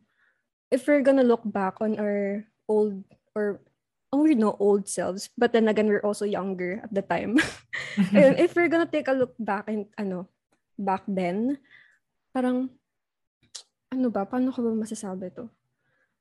if 0.69 0.85
we're 0.87 1.03
gonna 1.03 1.27
look 1.27 1.43
back 1.43 1.81
on 1.81 1.97
our 1.99 2.45
old 2.69 3.03
or 3.35 3.65
oh, 4.13 4.23
we're 4.23 4.39
no 4.39 4.55
old 4.61 4.87
selves, 4.87 5.33
but 5.35 5.51
then 5.51 5.67
again, 5.67 5.89
we're 5.89 6.05
also 6.05 6.25
younger 6.25 6.85
at 6.85 6.93
the 6.93 7.03
time. 7.03 7.41
Ayun, 8.15 8.39
if 8.39 8.55
we're 8.55 8.71
gonna 8.71 8.87
take 8.87 9.09
a 9.09 9.17
look 9.17 9.35
back 9.41 9.67
and 9.67 9.91
ano, 9.99 10.31
back 10.77 11.05
then, 11.09 11.59
parang, 12.33 12.69
ano 13.93 14.09
ba, 14.13 14.29
paano 14.29 14.53
ko 14.53 14.61
ba 14.61 14.73
masasabi 14.73 15.33
to? 15.33 15.49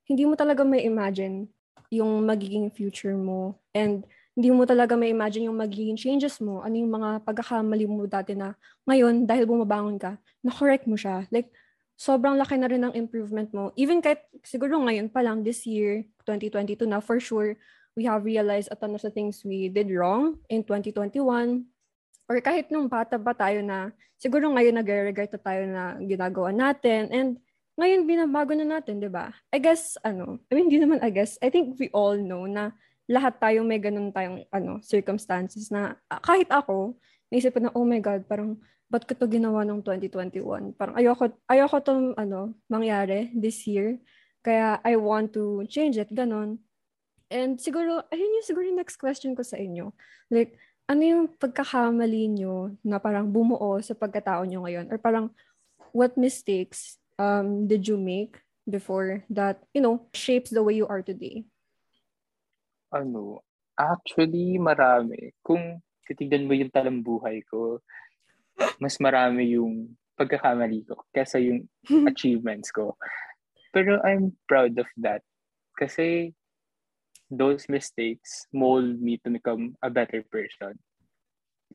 Hindi 0.08 0.24
mo 0.24 0.34
talaga 0.40 0.64
may 0.64 0.88
imagine 0.88 1.48
yung 1.94 2.26
magiging 2.26 2.72
future 2.74 3.16
mo 3.16 3.60
and 3.76 4.08
hindi 4.36 4.52
mo 4.52 4.68
talaga 4.68 5.00
may 5.00 5.16
imagine 5.16 5.48
yung 5.48 5.56
magiging 5.56 5.96
changes 5.96 6.44
mo, 6.44 6.60
ano 6.60 6.76
yung 6.76 6.92
mga 6.92 7.24
pagkakamali 7.24 7.88
mo 7.88 8.04
dati 8.04 8.36
na 8.36 8.52
ngayon, 8.84 9.24
dahil 9.24 9.48
bumabangon 9.48 9.96
ka, 9.96 10.20
na-correct 10.44 10.92
mo 10.92 11.00
siya. 11.00 11.24
Like, 11.32 11.56
sobrang 11.96 12.36
laki 12.36 12.60
na 12.60 12.68
rin 12.68 12.84
ng 12.84 12.94
improvement 13.00 13.48
mo. 13.56 13.72
Even 13.80 14.04
kahit 14.04 14.28
siguro 14.44 14.76
ngayon 14.84 15.08
pa 15.08 15.24
lang, 15.24 15.40
this 15.48 15.64
year, 15.64 16.04
2022 16.28 16.84
na, 16.84 17.00
for 17.00 17.16
sure, 17.24 17.56
we 17.96 18.04
have 18.04 18.28
realized 18.28 18.68
a 18.72 18.76
ton 18.76 18.92
of 18.92 19.00
the 19.00 19.10
things 19.10 19.40
we 19.48 19.72
did 19.72 19.88
wrong 19.88 20.36
in 20.52 20.68
2021. 20.68 21.64
Or 22.26 22.42
kahit 22.42 22.74
nung 22.74 22.90
bata 22.90 23.22
pa 23.22 23.38
tayo 23.38 23.62
na, 23.62 23.94
siguro 24.18 24.50
ngayon 24.50 24.82
nag-regret 24.82 25.30
na 25.34 25.42
tayo 25.42 25.64
na 25.70 25.84
ginagawa 26.02 26.50
natin. 26.50 27.10
And 27.14 27.30
ngayon, 27.76 28.08
binabago 28.08 28.56
na 28.56 28.80
natin, 28.80 29.04
di 29.04 29.12
ba? 29.12 29.36
I 29.52 29.60
guess, 29.60 30.00
ano, 30.02 30.40
I 30.48 30.52
mean, 30.56 30.72
hindi 30.72 30.80
naman 30.80 31.04
I 31.04 31.12
guess, 31.12 31.36
I 31.44 31.52
think 31.52 31.76
we 31.76 31.92
all 31.92 32.16
know 32.16 32.48
na 32.48 32.72
lahat 33.06 33.38
tayo 33.38 33.62
may 33.62 33.78
ganun 33.78 34.10
tayong 34.10 34.48
ano, 34.50 34.82
circumstances 34.82 35.70
na 35.70 36.00
ah, 36.10 36.18
kahit 36.24 36.50
ako, 36.50 36.98
naisip 37.30 37.54
ko 37.54 37.60
na, 37.62 37.74
oh 37.76 37.86
my 37.86 38.02
God, 38.02 38.26
parang, 38.26 38.58
ba't 38.90 39.04
ko 39.06 39.14
to 39.18 39.28
ginawa 39.28 39.66
nung 39.66 39.82
2021? 39.84 40.74
Parang 40.78 40.96
ayoko, 40.96 41.30
ayoko 41.50 41.78
tong 41.82 42.14
ano, 42.16 42.54
mangyari 42.70 43.34
this 43.34 43.66
year. 43.68 43.98
Kaya 44.46 44.78
I 44.86 44.96
want 44.96 45.34
to 45.34 45.66
change 45.66 45.98
it, 45.98 46.14
ganun. 46.14 46.62
And 47.34 47.58
siguro, 47.58 48.06
ayun 48.14 48.40
yung 48.40 48.46
siguro 48.46 48.64
yung 48.70 48.78
next 48.78 49.02
question 49.02 49.34
ko 49.34 49.42
sa 49.42 49.58
inyo. 49.58 49.90
Like, 50.30 50.56
ano 50.86 51.02
yung 51.02 51.24
pagkakamali 51.42 52.30
nyo 52.30 52.78
na 52.86 53.02
parang 53.02 53.26
bumuo 53.26 53.82
sa 53.82 53.98
pagkatao 53.98 54.46
nyo 54.46 54.66
ngayon? 54.66 54.86
Or 54.94 54.98
parang, 55.02 55.34
what 55.96 56.14
mistakes 56.20 57.02
um, 57.18 57.66
did 57.66 57.88
you 57.88 57.98
make 57.98 58.38
before 58.70 59.26
that, 59.30 59.66
you 59.74 59.82
know, 59.82 60.06
shapes 60.14 60.54
the 60.54 60.62
way 60.62 60.78
you 60.78 60.86
are 60.86 61.02
today? 61.02 61.46
Ano, 62.94 63.42
actually, 63.74 64.62
marami. 64.62 65.34
Kung 65.42 65.82
titignan 66.06 66.46
mo 66.46 66.54
yung 66.54 66.70
talambuhay 66.70 67.42
ko, 67.50 67.82
mas 68.78 69.02
marami 69.02 69.58
yung 69.58 69.98
pagkakamali 70.16 70.88
ko 70.88 71.04
kesa 71.12 71.42
yung 71.42 71.68
achievements 72.12 72.72
ko. 72.72 72.96
Pero 73.74 74.00
I'm 74.06 74.38
proud 74.48 74.78
of 74.80 74.88
that. 75.02 75.26
Kasi 75.76 76.32
those 77.32 77.68
mistakes 77.70 78.46
mold 78.54 79.02
me 79.02 79.18
to 79.24 79.30
become 79.30 79.76
a 79.82 79.90
better 79.90 80.24
person. 80.32 80.80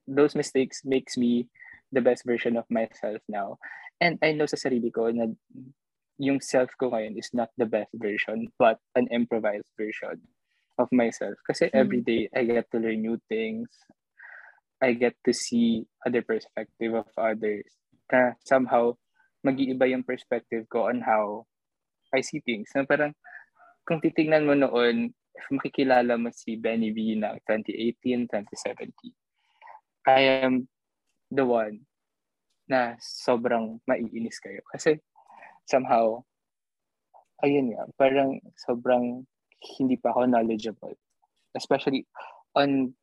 Those 0.07 0.35
mistakes 0.35 0.83
makes 0.85 1.17
me 1.17 1.49
the 1.93 2.01
best 2.01 2.25
version 2.25 2.57
of 2.57 2.65
myself 2.71 3.19
now. 3.29 3.59
And 4.01 4.19
I 4.23 4.33
know 4.33 4.47
sa 4.47 4.57
sarili 4.57 4.95
ko 4.95 5.11
na 5.11 5.31
yung 6.21 6.41
self 6.41 6.71
ko 6.79 6.93
ngayon 6.93 7.19
is 7.19 7.33
not 7.33 7.51
the 7.57 7.67
best 7.67 7.91
version, 7.97 8.49
but 8.59 8.79
an 8.95 9.09
improvised 9.11 9.69
version 9.77 10.21
of 10.79 10.89
myself. 10.93 11.35
Kasi 11.49 11.69
Mm. 11.73 11.77
every 11.77 12.01
day, 12.05 12.21
I 12.33 12.45
get 12.45 12.71
to 12.71 12.79
learn 12.79 13.03
new 13.03 13.19
things. 13.29 13.69
I 14.81 14.97
get 14.97 15.17
to 15.29 15.33
see 15.33 15.85
other 16.07 16.25
perspective 16.25 16.97
of 16.97 17.09
others. 17.17 17.69
Na 18.09 18.37
somehow, 18.45 18.97
mag-iiba 19.45 19.89
yung 19.93 20.05
perspective 20.05 20.65
ko 20.73 20.89
on 20.89 21.05
how 21.05 21.45
I 22.13 22.25
see 22.25 22.41
things. 22.41 22.73
Na 22.73 22.89
parang, 22.89 23.13
kung 23.85 24.01
titingnan 24.01 24.49
mo 24.49 24.57
noon, 24.57 25.13
makikilala 25.57 26.17
mo 26.21 26.31
si 26.33 26.57
Benny 26.57 26.93
V 26.93 27.17
na 27.19 27.37
2018, 27.49 28.29
2017, 28.29 29.13
I 30.09 30.21
am 30.45 30.69
the 31.31 31.45
one 31.45 31.85
na 32.71 32.95
sobrang 33.03 33.83
maiinis 33.85 34.39
kayo. 34.39 34.63
Kasi 34.71 35.03
somehow, 35.67 36.23
ayun 37.43 37.75
nga, 37.75 37.85
parang 37.99 38.39
sobrang 38.55 39.27
hindi 39.79 39.99
pa 39.99 40.15
ako 40.15 40.31
knowledgeable. 40.31 40.95
Especially 41.53 42.07
on 42.55 42.95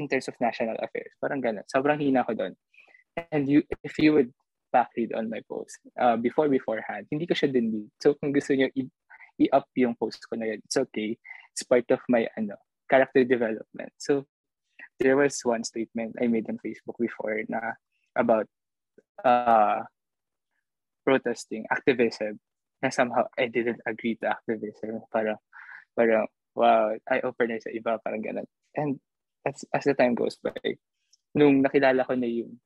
in 0.00 0.08
terms 0.08 0.28
of 0.28 0.36
national 0.40 0.76
affairs. 0.80 1.12
Parang 1.20 1.44
ganun. 1.44 1.64
Sobrang 1.68 2.00
hina 2.00 2.24
ko 2.24 2.32
doon. 2.32 2.56
And 3.30 3.44
you, 3.44 3.60
if 3.84 4.00
you 4.00 4.16
would 4.16 4.32
back 4.72 4.88
read 4.96 5.12
on 5.12 5.28
my 5.28 5.44
post, 5.44 5.76
uh, 6.00 6.16
before 6.16 6.48
beforehand, 6.48 7.04
hindi 7.12 7.28
ko 7.28 7.36
siya 7.36 7.52
din 7.52 7.92
So 8.00 8.16
kung 8.16 8.32
gusto 8.32 8.56
niyo 8.56 8.72
i-up 9.40 9.68
yung 9.76 9.96
post 9.96 10.24
ko 10.28 10.36
na 10.36 10.52
yun, 10.52 10.60
it's 10.64 10.76
okay. 10.76 11.16
It's 11.52 11.64
part 11.64 11.88
of 11.92 12.00
my 12.08 12.28
ano, 12.36 12.56
character 12.88 13.24
development. 13.24 13.92
So 13.96 14.24
there 15.00 15.16
was 15.16 15.40
one 15.44 15.64
statement 15.64 16.16
I 16.20 16.28
made 16.28 16.48
on 16.48 16.60
Facebook 16.60 17.00
before 17.00 17.40
na 17.48 17.76
about 18.16 18.46
uh, 19.24 19.82
protesting, 21.04 21.66
activism, 21.70 22.38
na 22.82 22.90
somehow 22.90 23.26
I 23.38 23.48
didn't 23.48 23.80
agree 23.86 24.18
to 24.22 24.30
activism. 24.30 25.02
Parang, 25.12 25.38
parang, 25.96 26.26
wow, 26.54 26.94
I 27.08 27.20
open 27.22 27.58
sa 27.60 27.70
iba, 27.70 27.98
parang 28.02 28.22
ganun. 28.22 28.48
And 28.74 28.98
as, 29.46 29.64
as 29.74 29.84
the 29.84 29.94
time 29.94 30.14
goes 30.14 30.36
by, 30.42 30.76
nung 31.34 31.62
nakilala 31.62 32.06
ko 32.06 32.14
na 32.14 32.28
yung, 32.28 32.58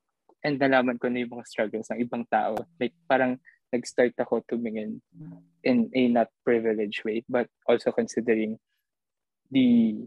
and 0.45 0.61
nalaman 0.61 1.01
ko 1.01 1.09
na 1.09 1.25
yung 1.25 1.33
mga 1.33 1.49
struggles 1.49 1.89
ng 1.91 2.03
ibang 2.07 2.25
tao, 2.29 2.55
like 2.79 2.95
parang 3.09 3.39
nag-start 3.73 4.15
ako 4.19 4.43
tumingin 4.47 5.03
in 5.65 5.91
a 5.95 6.03
not 6.09 6.31
privileged 6.47 7.03
way, 7.03 7.25
but 7.29 7.51
also 7.67 7.91
considering 7.91 8.59
the 9.51 10.07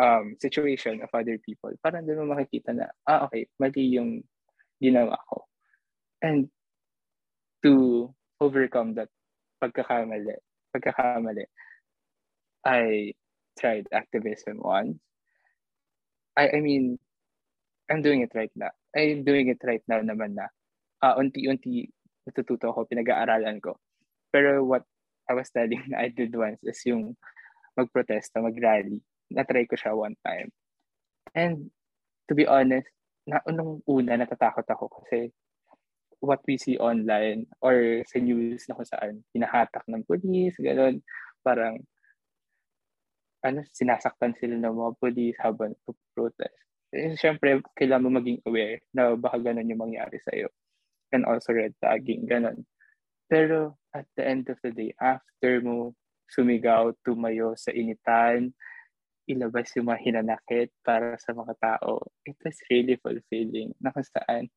um, 0.00 0.34
situation 0.40 1.02
of 1.02 1.10
other 1.12 1.38
people. 1.38 1.70
Parang 1.82 2.06
doon 2.06 2.26
mo 2.26 2.34
makikita 2.34 2.74
na, 2.74 2.90
ah, 3.06 3.26
okay, 3.28 3.46
mali 3.60 3.94
yung 3.94 4.24
ginawa 4.82 5.14
ko. 5.28 5.46
And 6.24 6.48
to 7.62 8.08
overcome 8.40 8.96
that 8.96 9.12
pagkakamali, 9.60 10.40
pagkakamali, 10.72 11.44
I 12.64 13.12
tried 13.60 13.88
activism 13.92 14.60
once. 14.60 14.96
I, 16.36 16.56
I 16.56 16.60
mean, 16.60 16.98
I'm 17.90 18.02
doing 18.02 18.22
it 18.22 18.32
right 18.34 18.52
now. 18.56 18.72
I'm 18.96 19.24
doing 19.24 19.48
it 19.48 19.60
right 19.64 19.82
now 19.88 20.00
naman 20.00 20.34
na 20.34 20.48
uh, 21.04 21.14
unti-unti 21.20 21.90
natututo 22.26 22.70
ako, 22.70 22.88
pinag-aaralan 22.88 23.60
ko. 23.60 23.76
Pero 24.30 24.62
what 24.64 24.84
I 25.30 25.34
was 25.34 25.50
telling 25.50 25.82
na 25.88 26.00
I 26.04 26.08
did 26.10 26.34
once 26.34 26.60
is 26.66 26.80
yung 26.86 27.14
magprotesta, 27.78 28.42
mag-rally. 28.42 28.98
Na-try 29.30 29.64
ko 29.64 29.78
siya 29.78 29.94
one 29.94 30.18
time. 30.26 30.50
And 31.32 31.70
to 32.26 32.34
be 32.34 32.46
honest, 32.46 32.90
na 33.28 33.38
unang 33.46 33.84
una 33.86 34.18
natatakot 34.18 34.66
ako 34.66 34.90
kasi 34.90 35.30
what 36.20 36.42
we 36.44 36.58
see 36.58 36.76
online 36.76 37.46
or 37.64 38.02
sa 38.04 38.18
news 38.20 38.66
na 38.66 38.76
kung 38.76 38.88
saan 38.88 39.24
hinahatak 39.32 39.86
ng 39.88 40.04
police, 40.04 40.58
gano'n, 40.60 41.00
parang 41.40 41.80
ano, 43.40 43.64
sinasaktan 43.72 44.36
sila 44.36 44.60
ng 44.60 44.74
mga 44.76 44.92
police 45.00 45.38
habang 45.40 45.72
protest. 46.12 46.56
Eh, 46.92 47.16
Siyempre, 47.16 47.64
kailangan 47.72 48.04
mo 48.04 48.10
maging 48.20 48.42
aware 48.44 48.84
na 48.92 49.16
baka 49.16 49.40
ganun 49.40 49.70
yung 49.70 49.80
mangyari 49.80 50.20
sa'yo. 50.20 50.52
And 51.10 51.26
also 51.26 51.52
red 51.52 51.74
tagging, 51.82 52.30
ganun. 52.30 52.64
Pero 53.26 53.78
at 53.94 54.06
the 54.14 54.26
end 54.26 54.50
of 54.50 54.58
the 54.62 54.70
day, 54.70 54.94
after 54.98 55.62
mo 55.62 55.94
sumigaw, 56.30 56.94
tumayo 57.02 57.58
sa 57.58 57.74
initan, 57.74 58.54
ilabas 59.26 59.70
yung 59.78 59.90
mga 59.90 60.02
hinanakit 60.02 60.70
para 60.82 61.18
sa 61.18 61.34
mga 61.34 61.54
tao, 61.58 62.02
it 62.26 62.38
was 62.42 62.58
really 62.70 62.98
fulfilling 62.98 63.74
na 63.82 63.90
kung 63.94 64.06
saan 64.06 64.50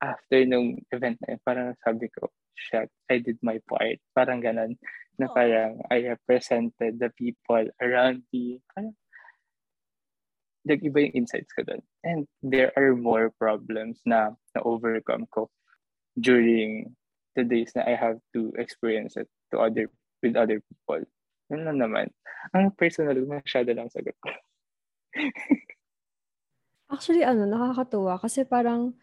after 0.00 0.46
nung 0.46 0.78
event 0.94 1.18
na 1.22 1.34
yun, 1.34 1.40
parang 1.42 1.74
sabi 1.82 2.06
ko, 2.14 2.30
shit, 2.54 2.90
I 3.10 3.18
did 3.18 3.38
my 3.42 3.58
part. 3.66 3.98
Parang 4.14 4.38
ganun, 4.42 4.78
na 5.18 5.26
Aw. 5.26 5.34
parang 5.34 5.82
I 5.90 6.14
represented 6.14 7.02
the 7.02 7.10
people 7.18 7.66
around 7.82 8.22
me. 8.30 8.62
Parang, 8.70 8.94
nag-iba 10.66 11.08
yung 11.08 11.24
insights 11.24 11.50
ko 11.54 11.64
doon. 11.64 11.82
And 12.04 12.28
there 12.44 12.70
are 12.76 12.94
more 12.94 13.32
problems 13.34 14.02
na 14.06 14.36
na-overcome 14.54 15.26
ko 15.32 15.50
during 16.18 16.94
the 17.38 17.46
days 17.46 17.72
na 17.74 17.86
I 17.86 17.94
have 17.94 18.18
to 18.34 18.52
experience 18.58 19.14
it 19.16 19.30
to 19.54 19.62
other 19.62 19.86
with 20.22 20.34
other 20.34 20.58
people. 20.58 21.06
Yun 21.48 21.64
lang 21.64 21.78
naman. 21.78 22.06
Ang 22.52 22.74
personal, 22.74 23.16
masyado 23.24 23.72
lang 23.72 23.88
sagot 23.88 24.14
ko. 24.20 24.30
Actually, 26.92 27.22
ano, 27.24 27.44
nakakatuwa 27.44 28.18
kasi 28.20 28.44
parang 28.44 28.96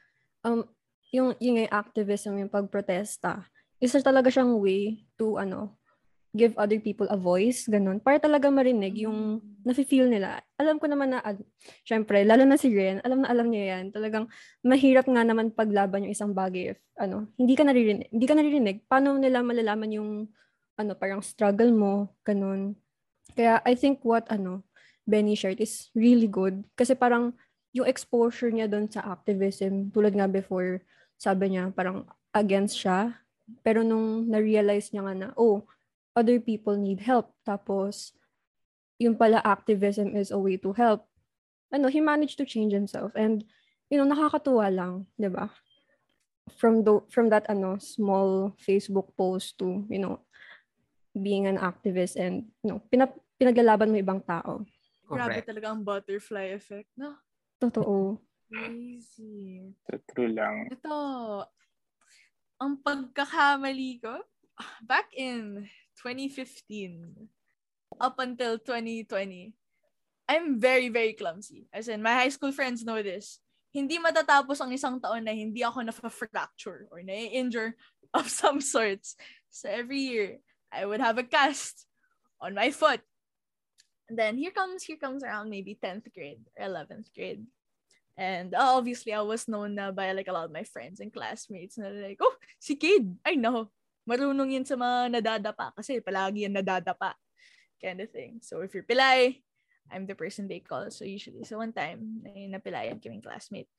um, 0.44 0.66
yung, 1.14 1.38
yung, 1.40 1.58
yung 1.64 1.72
activism, 1.72 2.38
yung 2.42 2.52
pagprotesta, 2.52 3.46
isa 3.80 4.02
talaga 4.02 4.30
siyang 4.30 4.58
way 4.58 5.06
to, 5.16 5.38
ano, 5.38 5.78
give 6.36 6.54
other 6.60 6.78
people 6.84 7.08
a 7.08 7.16
voice, 7.16 7.66
ganun. 7.66 8.04
Para 8.04 8.20
talaga 8.20 8.52
marinig 8.52 9.08
yung 9.08 9.40
nafe-feel 9.64 10.12
nila. 10.12 10.44
Alam 10.60 10.78
ko 10.78 10.92
naman 10.92 11.16
na, 11.16 11.24
ad- 11.24 11.48
syempre, 11.88 12.28
lalo 12.28 12.44
na 12.44 12.60
si 12.60 12.70
Ren, 12.76 13.00
alam 13.02 13.24
na 13.24 13.32
alam 13.32 13.48
niya 13.48 13.80
yan. 13.80 13.96
Talagang 13.96 14.28
mahirap 14.62 15.08
nga 15.08 15.24
naman 15.24 15.56
paglaban 15.56 16.06
yung 16.06 16.14
isang 16.14 16.36
bagay 16.36 16.76
if, 16.76 16.80
ano, 17.00 17.32
hindi 17.40 17.56
ka 17.56 17.64
naririnig. 17.64 18.12
Hindi 18.12 18.26
ka 18.28 18.36
naririnig. 18.36 18.78
Paano 18.86 19.16
nila 19.16 19.40
malalaman 19.42 19.96
yung, 19.96 20.10
ano, 20.76 20.92
parang 21.00 21.24
struggle 21.24 21.72
mo, 21.72 22.12
ganun. 22.28 22.76
Kaya 23.34 23.64
I 23.64 23.80
think 23.80 24.04
what, 24.04 24.28
ano, 24.28 24.68
Benny 25.08 25.40
shared 25.40 25.64
is 25.64 25.90
really 25.96 26.28
good. 26.28 26.68
Kasi 26.76 26.94
parang, 26.94 27.32
yung 27.76 27.88
exposure 27.92 28.52
niya 28.56 28.72
doon 28.72 28.88
sa 28.88 29.04
activism, 29.04 29.92
tulad 29.92 30.16
nga 30.16 30.32
before, 30.32 30.80
sabi 31.20 31.56
niya, 31.56 31.76
parang 31.76 32.08
against 32.32 32.80
siya. 32.80 33.20
Pero 33.62 33.84
nung 33.84 34.32
na-realize 34.32 34.96
niya 34.96 35.04
nga 35.04 35.16
na, 35.16 35.28
oh, 35.36 35.68
other 36.16 36.40
people 36.40 36.80
need 36.80 37.04
help. 37.04 37.36
Tapos, 37.44 38.16
yung 38.98 39.20
pala 39.20 39.44
activism 39.44 40.16
is 40.16 40.32
a 40.32 40.40
way 40.40 40.56
to 40.56 40.72
help. 40.72 41.04
Ano, 41.70 41.92
he 41.92 42.00
managed 42.00 42.40
to 42.40 42.48
change 42.48 42.72
himself. 42.72 43.12
And, 43.14 43.44
you 43.92 44.00
know, 44.00 44.08
nakakatuwa 44.08 44.72
lang, 44.72 44.94
di 45.20 45.28
ba? 45.28 45.52
From, 46.56 46.88
the, 46.88 47.04
from 47.12 47.28
that, 47.30 47.46
ano, 47.52 47.78
small 47.78 48.56
Facebook 48.56 49.12
post 49.20 49.60
to, 49.60 49.84
you 49.92 50.00
know, 50.00 50.24
being 51.12 51.46
an 51.46 51.60
activist 51.60 52.16
and, 52.16 52.48
you 52.64 52.72
know, 52.72 52.80
pinap- 52.88 53.20
pinaglalaban 53.36 53.92
mo 53.92 54.00
ibang 54.00 54.24
tao. 54.24 54.64
Grabe 55.06 55.44
Correct. 55.44 55.48
talaga 55.52 55.68
ang 55.70 55.84
butterfly 55.84 56.56
effect, 56.56 56.90
no? 56.96 57.20
Totoo. 57.60 58.18
Crazy. 58.50 59.76
True 60.16 60.32
lang. 60.32 60.72
Ito, 60.72 60.96
ang 62.62 62.80
pagkakamali 62.80 64.00
ko, 64.00 64.24
back 64.88 65.12
in 65.12 65.68
2015, 66.00 67.30
up 68.00 68.20
until 68.20 68.60
2020, 68.60 69.54
I'm 70.28 70.60
very, 70.60 70.90
very 70.90 71.14
clumsy. 71.14 71.68
As 71.74 71.88
in, 71.88 72.02
my 72.02 72.14
high 72.14 72.30
school 72.30 72.52
friends 72.52 72.84
know 72.84 73.02
this. 73.02 73.40
Hindi 73.76 74.00
matatapos 74.00 74.64
ang 74.64 74.72
isang 74.72 74.98
taon 75.04 75.28
na 75.28 75.36
hindi 75.36 75.62
ako 75.62 75.84
na-fracture 75.84 76.88
or 76.90 77.04
na-injure 77.04 77.76
of 78.16 78.30
some 78.42 78.62
sorts. 78.62 79.16
So 79.52 79.70
every 79.70 80.00
year, 80.00 80.40
I 80.72 80.86
would 80.86 81.00
have 81.00 81.18
a 81.20 81.28
cast 81.28 81.86
on 82.42 82.56
my 82.56 82.72
foot. 82.72 83.02
And 84.10 84.18
then 84.18 84.38
here 84.38 84.52
comes, 84.52 84.84
here 84.84 84.98
comes 84.98 85.24
around 85.24 85.50
maybe 85.50 85.78
10th 85.78 86.14
grade 86.14 86.42
or 86.58 86.68
11th 86.68 87.10
grade. 87.14 87.44
And 88.18 88.56
uh, 88.56 88.80
obviously, 88.80 89.12
I 89.12 89.22
was 89.22 89.48
known 89.48 89.76
na 89.76 89.92
by 89.92 90.12
like 90.14 90.28
a 90.28 90.34
lot 90.34 90.46
of 90.46 90.56
my 90.56 90.64
friends 90.64 91.00
and 91.00 91.12
classmates 91.12 91.78
na 91.78 91.92
like, 91.92 92.20
oh, 92.22 92.36
si 92.60 92.76
Kid, 92.76 93.12
I 93.26 93.36
know. 93.36 93.72
Marunong 94.06 94.54
yun 94.54 94.66
sa 94.66 94.78
mga 94.78 95.20
nadadapa 95.20 95.74
kasi 95.74 96.00
palagi 96.00 96.46
yan 96.46 96.54
nadadapa. 96.54 97.18
Kind 97.82 98.00
of 98.02 98.10
thing. 98.10 98.40
So 98.42 98.62
if 98.62 98.72
you're 98.72 98.88
pilay, 98.88 99.42
I'm 99.92 100.06
the 100.10 100.16
person 100.18 100.48
they 100.48 100.62
call. 100.62 100.90
So 100.90 101.06
usually, 101.06 101.44
so 101.46 101.62
one 101.62 101.74
time, 101.74 102.26
napilayan 102.26 103.02
kaming 103.02 103.22
classmate. 103.22 103.70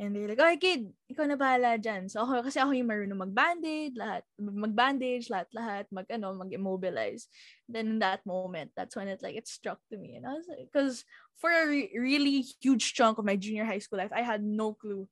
And 0.00 0.16
they're 0.16 0.32
like, 0.32 0.40
okay, 0.40 0.56
kid, 0.56 0.82
ikaw 1.12 1.28
na 1.28 1.36
bahala 1.36 1.76
dyan. 1.76 2.08
So 2.08 2.24
ako, 2.24 2.40
kasi 2.48 2.56
ako 2.56 2.72
yung 2.72 2.88
marunong 2.88 3.20
mag-bandage, 3.28 3.92
lahat, 4.00 4.24
mag-bandage, 4.40 5.28
lahat-lahat, 5.28 5.92
mag, 5.92 6.08
ano, 6.08 6.32
mag-immobilize. 6.40 7.28
Then 7.68 7.92
in 7.92 7.98
that 8.00 8.24
moment, 8.24 8.72
that's 8.72 8.96
when 8.96 9.12
it, 9.12 9.20
like, 9.20 9.36
it 9.36 9.44
struck 9.44 9.76
to 9.92 10.00
me. 10.00 10.16
And 10.16 10.24
I 10.24 10.40
was 10.40 10.48
like, 10.48 10.72
because 10.72 11.04
for 11.36 11.52
a 11.52 11.68
re- 11.68 11.92
really 11.92 12.40
huge 12.62 12.94
chunk 12.96 13.18
of 13.18 13.28
my 13.28 13.36
junior 13.36 13.68
high 13.68 13.82
school 13.82 14.00
life, 14.00 14.14
I 14.14 14.24
had 14.24 14.40
no 14.40 14.72
clue 14.72 15.04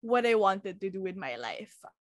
what 0.00 0.24
I 0.24 0.32
wanted 0.40 0.80
to 0.80 0.88
do 0.88 1.02
with 1.02 1.18
my 1.18 1.36
life. 1.36 1.76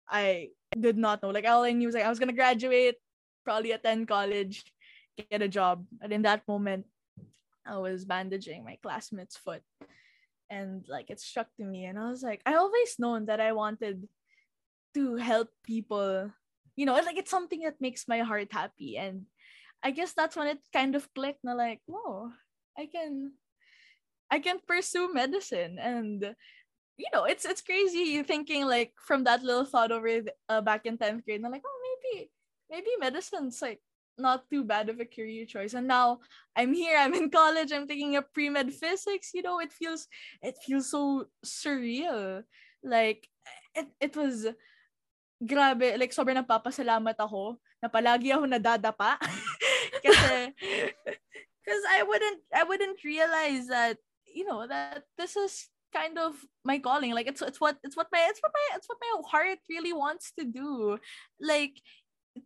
I 0.10 0.50
did 0.78 0.98
not 0.98 1.24
know. 1.24 1.30
Like, 1.30 1.48
all 1.48 1.64
I 1.64 1.72
knew 1.72 1.88
was 1.88 1.96
like, 1.96 2.06
I 2.06 2.10
was 2.10 2.20
gonna 2.20 2.34
graduate, 2.34 2.96
probably 3.44 3.72
attend 3.72 4.08
college, 4.08 4.64
get 5.30 5.42
a 5.42 5.48
job. 5.48 5.86
And 6.02 6.12
in 6.12 6.22
that 6.24 6.48
moment, 6.48 6.86
I 7.66 7.78
was 7.78 8.06
bandaging 8.06 8.64
my 8.64 8.78
classmate's 8.82 9.38
foot. 9.38 9.64
And 10.50 10.86
like 10.88 11.10
it 11.10 11.20
struck 11.20 11.48
to 11.58 11.66
me. 11.66 11.86
And 11.86 11.98
i 11.98 12.10
was 12.10 12.22
like 12.22 12.42
i 12.46 12.54
always 12.54 13.00
known 13.00 13.26
that 13.26 13.42
i 13.42 13.52
wanted 13.52 14.08
to 14.94 15.16
help 15.16 15.50
people. 15.64 16.32
You 16.76 16.86
know 16.86 16.94
like 16.94 17.18
it's 17.18 17.32
something 17.32 17.62
that 17.62 17.82
makes 17.82 18.08
my 18.08 18.20
heart 18.20 18.52
happy. 18.52 18.98
And 18.98 19.26
i 19.82 19.90
guess 19.92 20.14
that's 20.14 20.36
when 20.36 20.48
it 20.48 20.60
kind 20.72 20.96
of 20.96 21.10
clicked. 21.16 21.44
And 21.44 21.58
like 21.58 21.82
whoa 21.88 22.32
i 22.78 22.86
can 22.86 23.34
i 24.30 24.40
can 24.40 24.60
pursue 24.68 25.14
medicine. 25.14 25.80
And 25.80 26.36
you 26.98 27.08
know 27.14 27.26
it's 27.26 27.46
it's 27.46 27.62
crazy 27.62 28.16
You 28.16 28.24
thinking 28.24 28.66
like 28.66 28.94
from 28.96 29.24
that 29.26 29.44
little 29.44 29.66
thought 29.66 29.92
over 29.92 30.24
uh, 30.50 30.62
back 30.62 30.86
in 30.86 30.98
10th 30.98 31.26
grade 31.26 31.38
and 31.38 31.46
I'm 31.46 31.52
like 31.52 31.66
oh 31.66 31.80
maybe 31.84 32.32
maybe 32.70 32.90
medicine's 33.00 33.62
like 33.62 33.82
not 34.18 34.50
too 34.50 34.64
bad 34.64 34.90
of 34.90 35.00
a 35.00 35.06
career 35.06 35.46
choice. 35.46 35.74
And 35.74 35.88
now 35.88 36.20
I'm 36.56 36.74
here, 36.74 36.98
I'm 36.98 37.14
in 37.14 37.30
college, 37.30 37.72
I'm 37.72 37.88
taking 37.88 38.16
a 38.16 38.22
pre-med 38.22 38.74
physics, 38.74 39.32
you 39.34 39.42
know, 39.42 39.60
it 39.60 39.72
feels 39.74 40.08
it 40.42 40.56
feels 40.66 40.90
so 40.90 41.28
surreal. 41.46 42.44
Like 42.84 43.28
it 43.76 43.88
it 44.00 44.16
was 44.16 44.48
grabe, 45.44 46.00
like 46.00 46.16
sobrang 46.16 46.40
nagpapasalamat 46.40 47.18
ako 47.20 47.60
na 47.84 47.90
palagi 47.90 48.32
ako 48.32 48.46
nadadapa. 48.48 49.20
Kasi 50.06 50.54
because 51.66 51.84
I 51.90 52.04
wouldn't 52.04 52.42
I 52.54 52.64
wouldn't 52.64 53.04
realize 53.04 53.68
that 53.68 53.98
you 54.24 54.46
know 54.46 54.68
that 54.68 55.04
this 55.18 55.36
is 55.36 55.68
kind 55.96 56.20
of 56.20 56.36
my 56.68 56.78
calling. 56.84 57.16
Like 57.16 57.32
it's 57.32 57.40
it's 57.40 57.64
what 57.64 57.80
it's 57.88 57.96
what 57.96 58.12
my 58.12 58.28
it's 58.28 58.44
what 58.44 58.52
my 58.52 58.66
it's 58.76 58.88
what 58.92 59.00
my 59.00 59.12
heart 59.32 59.64
really 59.72 59.96
wants 59.96 60.36
to 60.36 60.44
do. 60.44 61.00
Like 61.40 61.80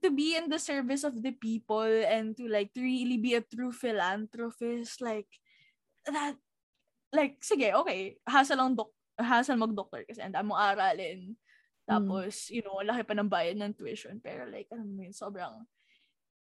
to 0.06 0.14
be 0.14 0.38
in 0.38 0.54
the 0.54 0.62
service 0.62 1.02
of 1.02 1.18
the 1.26 1.34
people 1.34 1.90
and 2.06 2.38
to 2.38 2.46
like 2.46 2.70
to 2.78 2.82
really 2.86 3.18
be 3.18 3.34
a 3.34 3.42
true 3.42 3.74
philanthropist 3.74 5.02
like 5.02 5.26
that 6.06 6.38
like 7.10 7.42
sige 7.42 7.74
okay 7.74 8.22
hasa 8.22 8.54
lang 8.54 8.78
dok 8.78 8.94
hasa 9.18 9.58
mag-doctor 9.58 10.06
kasi 10.06 10.22
and 10.22 10.38
mo 10.46 10.54
aralin 10.54 11.34
tapos 11.90 12.54
mm. 12.54 12.54
you 12.54 12.62
know 12.62 12.78
laki 12.86 13.02
pa 13.02 13.18
ng 13.18 13.34
bayad 13.34 13.58
ng 13.58 13.74
tuition 13.74 14.22
pero 14.22 14.46
like 14.46 14.70
ano 14.70 14.86
mo 14.86 15.02
yun 15.02 15.10
sobrang 15.10 15.66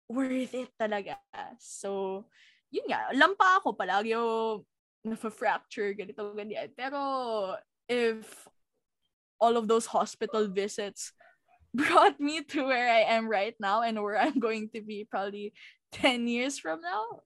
worth 0.08 0.56
it 0.56 0.72
talaga. 0.80 1.20
So 1.60 2.24
yun 2.72 2.88
nga 2.88 3.12
lampa 3.16 3.60
ako 3.60 3.76
palagi. 3.76 4.16
ako 4.16 4.64
na-fracture 5.08 5.96
ganito 5.96 6.36
ganyan 6.36 6.70
pero 6.76 7.56
if 7.88 8.48
all 9.40 9.56
of 9.56 9.68
those 9.68 9.86
hospital 9.86 10.48
visits 10.48 11.14
brought 11.74 12.20
me 12.20 12.44
to 12.44 12.64
where 12.66 12.90
I 12.90 13.06
am 13.14 13.30
right 13.30 13.56
now 13.60 13.82
and 13.82 14.02
where 14.02 14.18
I'm 14.18 14.40
going 14.40 14.70
to 14.74 14.82
be 14.82 15.06
probably 15.10 15.54
10 15.94 16.28
years 16.28 16.58
from 16.60 16.82
now. 16.82 17.22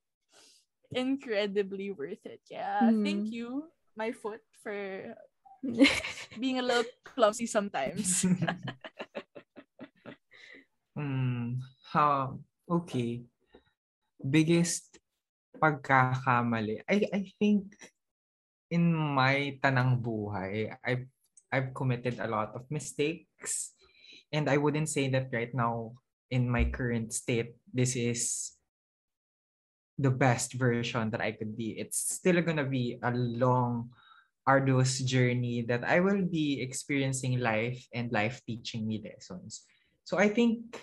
Incredibly 0.92 1.92
worth 1.92 2.26
it. 2.26 2.42
Yeah. 2.50 2.82
Mm. 2.84 3.04
Thank 3.06 3.32
you, 3.32 3.72
my 3.96 4.12
foot, 4.12 4.42
for 4.62 5.16
being 6.40 6.60
a 6.60 6.62
little 6.62 6.84
clumsy 7.06 7.46
sometimes. 7.48 8.26
mm, 10.98 11.58
how, 11.92 12.40
okay. 12.70 13.24
Biggest 14.20 14.91
pagkakamali. 15.62 16.82
I, 16.90 17.06
I 17.14 17.22
think 17.38 17.78
in 18.74 18.96
my 18.96 19.60
tanang 19.62 20.02
buhay, 20.02 20.74
I've, 20.82 21.06
I've 21.52 21.74
committed 21.78 22.18
a 22.20 22.28
lot 22.28 22.56
of 22.56 22.66
mistakes 22.72 23.78
and 24.32 24.50
I 24.50 24.58
wouldn't 24.58 24.90
say 24.90 25.10
that 25.10 25.30
right 25.32 25.54
now 25.54 25.94
in 26.32 26.50
my 26.50 26.66
current 26.66 27.14
state, 27.14 27.54
this 27.74 27.96
is 27.96 28.54
the 30.00 30.10
best 30.10 30.54
version 30.54 31.12
that 31.12 31.22
I 31.22 31.32
could 31.34 31.56
be. 31.56 31.78
It's 31.78 32.00
still 32.00 32.42
gonna 32.42 32.66
be 32.66 32.98
a 33.04 33.12
long, 33.12 33.92
arduous 34.48 34.98
journey 35.00 35.62
that 35.68 35.84
I 35.84 36.00
will 36.00 36.24
be 36.26 36.62
experiencing 36.62 37.40
life 37.40 37.86
and 37.94 38.12
life 38.12 38.42
teaching 38.48 38.88
me 38.88 39.04
lessons. 39.04 39.62
So 40.04 40.18
I 40.18 40.30
think 40.30 40.80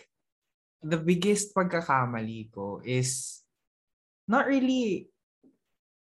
the 0.83 1.01
biggest 1.01 1.57
pagkakamali 1.57 2.53
ko 2.55 2.81
is 2.85 3.43
not 4.29 4.47
really 4.47 5.09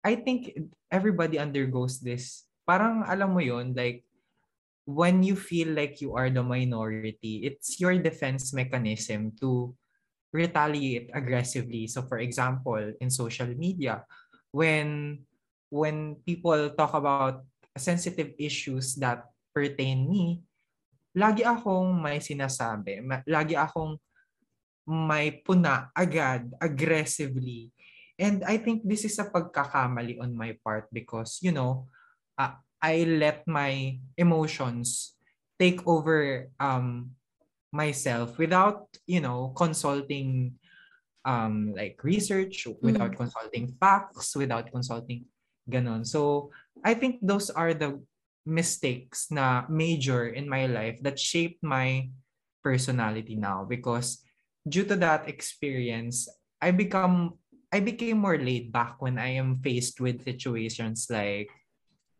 I 0.05 0.15
think 0.15 0.55
everybody 0.91 1.39
undergoes 1.39 1.99
this. 1.99 2.47
Parang 2.67 3.03
alam 3.03 3.33
mo 3.35 3.41
yon 3.43 3.75
like 3.75 4.07
when 4.87 5.19
you 5.19 5.35
feel 5.35 5.75
like 5.75 5.99
you 5.99 6.15
are 6.15 6.31
the 6.31 6.43
minority, 6.43 7.43
it's 7.43 7.79
your 7.79 7.95
defense 7.99 8.55
mechanism 8.55 9.35
to 9.43 9.75
retaliate 10.31 11.11
aggressively. 11.11 11.87
So 11.91 12.07
for 12.07 12.19
example, 12.23 12.79
in 13.03 13.11
social 13.11 13.51
media, 13.51 14.07
when 14.51 15.19
when 15.67 16.23
people 16.23 16.71
talk 16.71 16.95
about 16.95 17.43
sensitive 17.75 18.31
issues 18.39 18.95
that 19.03 19.27
pertain 19.51 20.07
me, 20.07 20.39
lagi 21.11 21.43
akong 21.43 21.99
may 21.99 22.23
sinasabi, 22.23 23.03
lagi 23.27 23.59
akong 23.59 23.99
may 24.87 25.35
puna 25.43 25.91
agad, 25.91 26.47
aggressively. 26.63 27.75
And 28.17 28.43
I 28.43 28.57
think 28.57 28.81
this 28.83 29.05
is 29.05 29.17
a 29.21 29.29
pagkakamali 29.29 30.17
on 30.21 30.33
my 30.33 30.57
part 30.65 30.89
because, 30.91 31.37
you 31.41 31.53
know, 31.53 31.87
uh, 32.37 32.57
I 32.81 33.05
let 33.05 33.45
my 33.45 33.97
emotions 34.17 35.17
take 35.57 35.81
over 35.89 36.49
um 36.61 37.17
myself 37.73 38.37
without 38.37 38.87
you 39.05 39.19
know 39.19 39.51
consulting 39.57 40.55
um 41.25 41.73
like 41.75 41.99
research 42.03 42.65
without 42.81 43.11
mm. 43.11 43.17
consulting 43.17 43.67
facts 43.75 44.35
without 44.37 44.71
consulting 44.71 45.25
ganon 45.67 46.05
so 46.07 46.49
i 46.85 46.93
think 46.93 47.19
those 47.19 47.51
are 47.51 47.73
the 47.73 47.99
mistakes 48.47 49.27
na 49.27 49.67
major 49.67 50.31
in 50.31 50.47
my 50.47 50.65
life 50.71 50.95
that 51.03 51.19
shaped 51.19 51.59
my 51.59 52.07
personality 52.63 53.35
now 53.35 53.67
because 53.67 54.23
due 54.63 54.87
to 54.87 54.95
that 54.95 55.27
experience 55.27 56.31
i 56.63 56.71
become 56.71 57.35
i 57.71 57.79
became 57.79 58.17
more 58.17 58.37
laid 58.37 58.71
back 58.71 59.01
when 59.01 59.17
i 59.17 59.27
am 59.27 59.59
faced 59.59 59.99
with 59.99 60.23
situations 60.23 61.07
like 61.09 61.51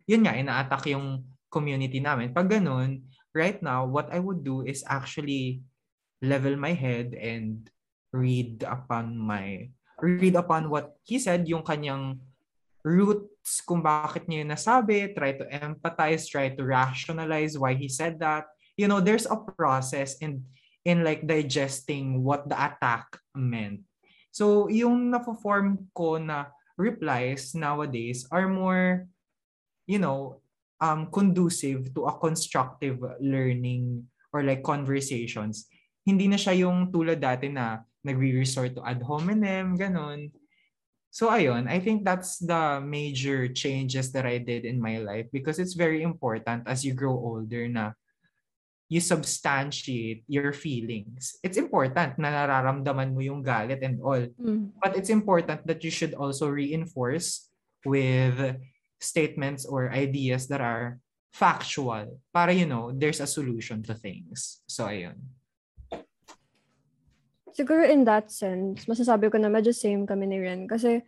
yun 0.08 0.24
nga, 0.24 0.40
ina-attack 0.40 0.88
yung 0.88 1.22
community 1.52 2.00
namin. 2.00 2.32
Pag 2.32 2.48
ganun, 2.48 3.04
right 3.36 3.60
now, 3.60 3.84
what 3.84 4.08
I 4.10 4.24
would 4.24 4.42
do 4.42 4.64
is 4.64 4.82
actually 4.88 5.62
level 6.24 6.56
my 6.56 6.72
head 6.72 7.14
and 7.14 7.68
read 8.16 8.64
upon 8.64 9.20
my, 9.20 9.68
read 10.00 10.40
upon 10.40 10.72
what 10.72 10.96
he 11.04 11.20
said, 11.20 11.46
yung 11.46 11.62
kanyang 11.62 12.24
roots 12.88 13.60
kung 13.68 13.84
bakit 13.84 14.26
niya 14.26 14.48
yung 14.48 14.52
nasabi, 14.56 15.12
try 15.12 15.36
to 15.36 15.46
empathize, 15.52 16.24
try 16.32 16.56
to 16.56 16.64
rationalize 16.64 17.60
why 17.60 17.76
he 17.76 17.92
said 17.92 18.16
that. 18.24 18.48
You 18.80 18.88
know, 18.88 19.04
there's 19.04 19.28
a 19.28 19.36
process 19.36 20.16
in 20.24 20.48
in 20.88 21.04
like 21.04 21.28
digesting 21.28 22.24
what 22.24 22.48
the 22.48 22.56
attack 22.56 23.20
meant. 23.36 23.84
So, 24.38 24.70
yung 24.70 25.10
na-form 25.10 25.90
ko 25.98 26.22
na 26.22 26.54
replies 26.78 27.58
nowadays 27.58 28.30
are 28.30 28.46
more 28.46 29.10
you 29.88 29.98
know, 29.98 30.44
um, 30.84 31.08
conducive 31.10 31.90
to 31.96 32.06
a 32.06 32.20
constructive 32.20 33.00
learning 33.24 34.06
or 34.36 34.44
like 34.44 34.62
conversations. 34.62 35.66
Hindi 36.06 36.28
na 36.28 36.38
siya 36.38 36.68
yung 36.68 36.92
tulad 36.92 37.24
dati 37.24 37.50
na 37.50 37.82
nagre-resort 38.04 38.76
to 38.78 38.84
ad 38.84 39.02
hominem, 39.02 39.80
ganun. 39.80 40.30
So 41.10 41.32
ayun, 41.34 41.66
I 41.66 41.80
think 41.80 42.06
that's 42.06 42.38
the 42.38 42.84
major 42.84 43.48
changes 43.48 44.12
that 44.12 44.28
I 44.28 44.38
did 44.38 44.68
in 44.68 44.78
my 44.78 45.00
life 45.02 45.26
because 45.34 45.58
it's 45.58 45.74
very 45.74 46.04
important 46.04 46.68
as 46.68 46.86
you 46.86 46.94
grow 46.94 47.16
older 47.16 47.66
na 47.66 47.98
you 48.88 49.04
substantiate 49.04 50.24
your 50.28 50.56
feelings. 50.56 51.36
It's 51.44 51.60
important 51.60 52.16
na 52.16 52.32
nararamdaman 52.32 53.12
mo 53.12 53.20
yung 53.20 53.44
galit 53.44 53.84
and 53.84 54.00
all. 54.00 54.24
Mm. 54.40 54.72
But 54.80 54.96
it's 54.96 55.12
important 55.12 55.68
that 55.68 55.84
you 55.84 55.92
should 55.92 56.16
also 56.16 56.48
reinforce 56.48 57.52
with 57.84 58.58
statements 59.00 59.68
or 59.68 59.92
ideas 59.92 60.48
that 60.48 60.64
are 60.64 61.00
factual 61.36 62.18
para 62.34 62.50
you 62.50 62.66
know 62.66 62.90
there's 62.90 63.22
a 63.22 63.30
solution 63.30 63.86
to 63.86 63.94
things 63.94 64.66
so 64.66 64.90
ayun 64.90 65.14
siguro 67.54 67.86
in 67.86 68.02
that 68.02 68.34
sense 68.34 68.90
masasabi 68.90 69.30
ko 69.30 69.38
na 69.38 69.46
medyo 69.46 69.70
same 69.70 70.10
kami 70.10 70.26
ni 70.26 70.42
Ren 70.42 70.66
kasi 70.66 71.06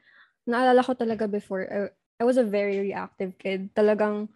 naalala 0.49 0.81
ko 0.81 0.97
talaga 0.97 1.29
before, 1.29 1.69
I, 1.69 1.79
I 2.17 2.23
was 2.25 2.41
a 2.41 2.43
very 2.43 2.81
reactive 2.81 3.37
kid. 3.37 3.69
Talagang 3.77 4.27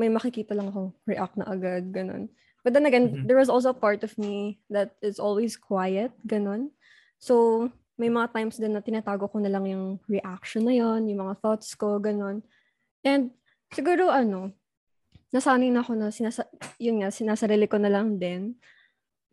may 0.00 0.08
makikita 0.08 0.56
lang 0.56 0.72
ako, 0.72 0.96
react 1.04 1.36
na 1.36 1.44
agad, 1.44 1.92
ganun. 1.92 2.32
But 2.62 2.72
then 2.72 2.86
again, 2.86 3.10
Mhm. 3.10 3.26
there 3.26 3.38
was 3.38 3.50
also 3.50 3.74
a 3.74 3.78
part 3.78 4.06
of 4.06 4.14
me 4.14 4.62
that 4.70 4.94
is 5.02 5.18
always 5.18 5.58
quiet, 5.58 6.14
ganun. 6.22 6.70
So, 7.18 7.66
may 7.98 8.06
mga 8.06 8.30
times 8.32 8.58
din 8.58 8.74
na 8.74 8.82
tinatago 8.82 9.26
ko 9.26 9.38
na 9.42 9.50
lang 9.50 9.66
yung 9.66 9.98
reaction 10.06 10.66
na 10.66 10.74
yon, 10.74 11.10
yung 11.10 11.26
mga 11.26 11.38
thoughts 11.42 11.74
ko, 11.74 11.98
ganun. 11.98 12.42
And 13.02 13.34
siguro 13.74 14.10
ano, 14.10 14.54
nasanay 15.34 15.70
na 15.74 15.82
ako 15.82 15.92
na 15.98 16.08
sinasa 16.14 16.46
yun 16.78 17.02
nga, 17.02 17.10
sinasarili 17.10 17.66
ko 17.66 17.82
na 17.82 17.90
lang 17.90 18.18
din. 18.18 18.54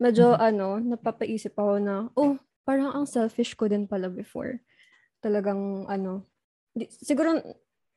Medyo 0.02 0.34
ano, 0.38 0.80
napapaisip 0.80 1.54
ako 1.54 1.74
na, 1.78 1.96
oh, 2.16 2.40
parang 2.66 2.94
ang 2.94 3.06
selfish 3.10 3.54
ko 3.54 3.68
din 3.70 3.86
pala 3.86 4.10
before. 4.10 4.62
Talagang 5.22 5.86
ano, 5.86 6.26
di- 6.74 6.90
siguro 6.90 7.42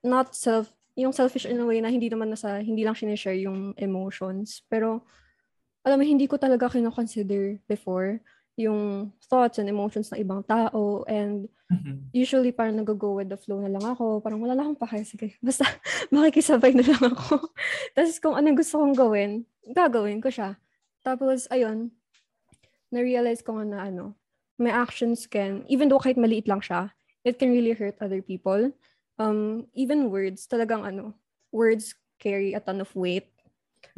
not 0.02 0.34
self, 0.34 0.72
yung 0.98 1.14
selfish 1.14 1.46
in 1.46 1.60
a 1.60 1.64
way 1.64 1.80
na 1.80 1.88
hindi 1.88 2.10
naman 2.10 2.28
nasa, 2.28 2.58
hindi 2.60 2.82
lang 2.84 2.98
sinishare 2.98 3.38
yung 3.38 3.72
emotions. 3.78 4.66
Pero, 4.66 5.06
alam 5.82 5.98
mo, 5.98 6.04
hindi 6.06 6.26
ko 6.30 6.38
talaga 6.38 6.70
kinoconsider 6.70 7.58
before 7.66 8.22
yung 8.54 9.10
thoughts 9.26 9.58
and 9.58 9.66
emotions 9.70 10.12
ng 10.12 10.22
ibang 10.22 10.42
tao 10.46 11.02
and 11.08 11.48
Mhm. 11.72 12.12
usually 12.12 12.52
parang 12.52 12.76
nag-go 12.76 13.16
with 13.16 13.32
the 13.32 13.38
flow 13.40 13.58
na 13.64 13.72
lang 13.72 13.80
ako. 13.82 14.20
Parang 14.20 14.44
wala 14.44 14.52
lang 14.52 14.68
akong 14.76 14.82
pake. 14.84 15.00
Sige, 15.08 15.28
basta 15.46 15.64
makikisabay 16.12 16.76
na 16.76 16.84
lang 16.84 17.02
ako. 17.16 17.48
Tapos 17.96 18.16
kung 18.20 18.36
anong 18.36 18.60
gusto 18.60 18.76
kong 18.84 18.94
gawin, 18.94 19.32
gagawin 19.72 20.20
ko 20.20 20.28
siya. 20.28 20.60
Tapos, 21.00 21.48
ayun, 21.48 21.90
na-realize 22.92 23.40
ko 23.40 23.56
nga 23.56 23.64
na 23.64 23.78
ano, 23.88 24.12
my 24.60 24.68
actions 24.70 25.24
can, 25.24 25.64
even 25.72 25.88
though 25.88 25.98
kahit 25.98 26.20
maliit 26.20 26.44
lang 26.46 26.60
siya, 26.60 26.92
it 27.24 27.40
can 27.40 27.48
really 27.50 27.72
hurt 27.72 27.96
other 28.04 28.20
people. 28.20 28.68
Um, 29.16 29.66
even 29.72 30.12
words, 30.12 30.44
talagang 30.44 30.84
ano, 30.84 31.16
words 31.50 31.96
carry 32.20 32.52
a 32.52 32.60
ton 32.60 32.84
of 32.84 32.92
weight. 32.94 33.31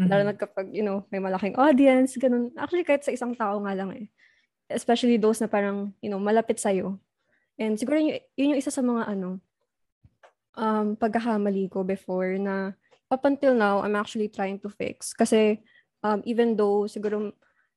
Lalo 0.04 0.22
Mhm. 0.24 0.28
na 0.30 0.34
kapag, 0.36 0.66
you 0.74 0.84
know, 0.84 1.04
may 1.08 1.20
malaking 1.22 1.56
audience, 1.56 2.16
ganun. 2.18 2.52
Actually, 2.58 2.84
kahit 2.84 3.04
sa 3.04 3.14
isang 3.14 3.32
tao 3.36 3.60
nga 3.64 3.74
lang 3.76 3.90
eh. 3.94 4.06
Especially 4.68 5.16
those 5.20 5.40
na 5.40 5.48
parang, 5.48 5.92
you 6.00 6.08
know, 6.08 6.20
malapit 6.20 6.58
sa'yo. 6.60 6.98
And 7.60 7.78
siguro 7.78 8.00
yun, 8.00 8.18
yun 8.34 8.52
yung 8.56 8.60
isa 8.60 8.72
sa 8.74 8.82
mga 8.82 9.06
ano, 9.14 9.38
um, 10.58 10.94
pagkakamali 10.98 11.70
ko 11.70 11.82
before 11.86 12.38
na 12.38 12.74
up 13.10 13.22
until 13.26 13.54
now, 13.54 13.82
I'm 13.82 13.94
actually 13.94 14.28
trying 14.30 14.58
to 14.64 14.70
fix. 14.70 15.14
Kasi 15.14 15.62
um, 16.02 16.22
even 16.26 16.56
though 16.56 16.86
siguro 16.90 17.32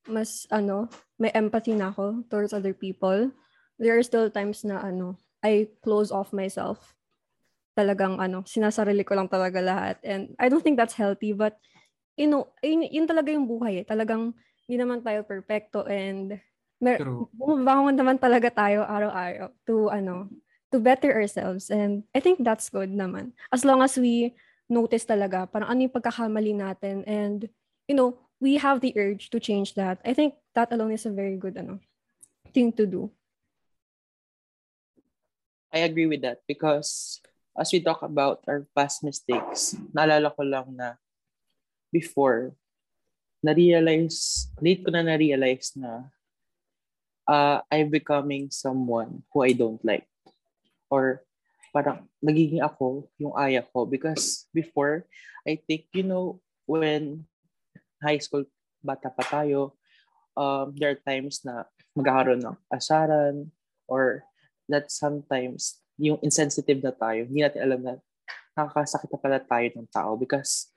mas 0.07 0.47
ano, 0.49 0.87
may 1.19 1.29
empathy 1.35 1.75
na 1.75 1.91
ako 1.91 2.23
towards 2.31 2.53
other 2.55 2.73
people, 2.73 3.29
there 3.77 3.93
are 3.97 4.05
still 4.05 4.31
times 4.31 4.63
na 4.63 4.81
ano, 4.81 5.19
I 5.43 5.67
close 5.83 6.09
off 6.09 6.31
myself. 6.33 6.95
Talagang 7.77 8.17
ano, 8.17 8.41
sinasarili 8.47 9.05
ko 9.05 9.13
lang 9.13 9.29
talaga 9.29 9.61
lahat. 9.61 10.01
And 10.01 10.33
I 10.41 10.49
don't 10.49 10.63
think 10.65 10.81
that's 10.81 10.97
healthy, 10.97 11.33
but 11.33 11.61
you 12.17 12.27
know, 12.27 12.49
yun, 12.65 12.83
yun 12.89 13.07
talaga 13.07 13.29
yung 13.31 13.45
buhay 13.47 13.81
eh. 13.81 13.85
Talagang 13.85 14.33
hindi 14.65 14.75
naman 14.75 15.05
tayo 15.05 15.23
perfecto 15.23 15.85
and 15.85 16.41
mer- 16.81 16.99
bumabangon 17.31 17.95
naman 17.95 18.17
talaga 18.17 18.49
tayo 18.51 18.83
araw-araw 18.83 19.53
to 19.69 19.87
ano, 19.93 20.27
to 20.73 20.81
better 20.81 21.13
ourselves. 21.13 21.69
And 21.69 22.03
I 22.11 22.19
think 22.19 22.41
that's 22.41 22.73
good 22.73 22.91
naman. 22.91 23.37
As 23.53 23.63
long 23.63 23.85
as 23.85 23.95
we 23.95 24.35
notice 24.67 25.07
talaga 25.07 25.47
parang 25.47 25.71
ano 25.71 25.87
yung 25.87 25.95
pagkakamali 25.95 26.51
natin 26.57 27.07
and 27.07 27.47
you 27.87 27.95
know, 27.95 28.19
we 28.43 28.59
have 28.59 28.83
the 28.83 28.91
urge 28.99 29.31
to 29.31 29.39
change 29.39 29.77
that. 29.79 30.01
I 30.03 30.11
think 30.11 30.35
that 30.53 30.73
alone 30.73 30.91
is 30.91 31.07
a 31.07 31.13
very 31.13 31.39
good 31.39 31.55
ano 31.55 31.79
thing 32.51 32.73
to 32.75 32.83
do. 32.83 33.13
I 35.71 35.85
agree 35.85 36.07
with 36.07 36.25
that 36.25 36.43
because 36.47 37.21
as 37.55 37.71
we 37.71 37.79
talk 37.79 38.03
about 38.03 38.43
our 38.47 38.67
past 38.75 39.03
mistakes, 39.03 39.75
naalala 39.95 40.31
ko 40.35 40.43
lang 40.43 40.75
na 40.75 40.99
before, 41.91 42.53
na-realize, 43.43 44.49
late 44.59 44.83
ko 44.83 44.89
na 44.91 45.05
na-realize 45.05 45.77
na 45.77 46.09
uh, 47.27 47.61
I'm 47.69 47.91
becoming 47.91 48.49
someone 48.49 49.23
who 49.31 49.43
I 49.43 49.51
don't 49.53 49.83
like. 49.83 50.07
Or 50.89 51.21
parang 51.75 52.07
nagiging 52.23 52.63
ako 52.63 53.11
yung 53.19 53.35
aya 53.35 53.61
ko 53.61 53.85
because 53.85 54.47
before, 54.55 55.05
I 55.43 55.59
think, 55.67 55.91
you 55.93 56.07
know, 56.07 56.39
when 56.65 57.27
high 58.01 58.17
school, 58.17 58.47
bata 58.81 59.11
pa 59.11 59.23
tayo, 59.23 59.75
um, 60.37 60.73
there 60.77 60.95
are 60.95 61.01
times 61.03 61.43
na 61.43 61.67
magkakaroon 61.97 62.41
ng 62.45 62.57
asaran 62.71 63.51
or 63.89 64.23
that 64.69 64.91
sometimes 64.91 65.81
yung 65.97 66.21
insensitive 66.21 66.79
na 66.79 66.93
tayo, 66.93 67.25
hindi 67.25 67.41
natin 67.41 67.61
alam 67.63 67.81
na 67.81 67.93
nakakasakit 68.53 69.09
na 69.09 69.19
pala 69.19 69.39
tayo 69.41 69.67
ng 69.73 69.89
tao 69.89 70.13
because 70.13 70.69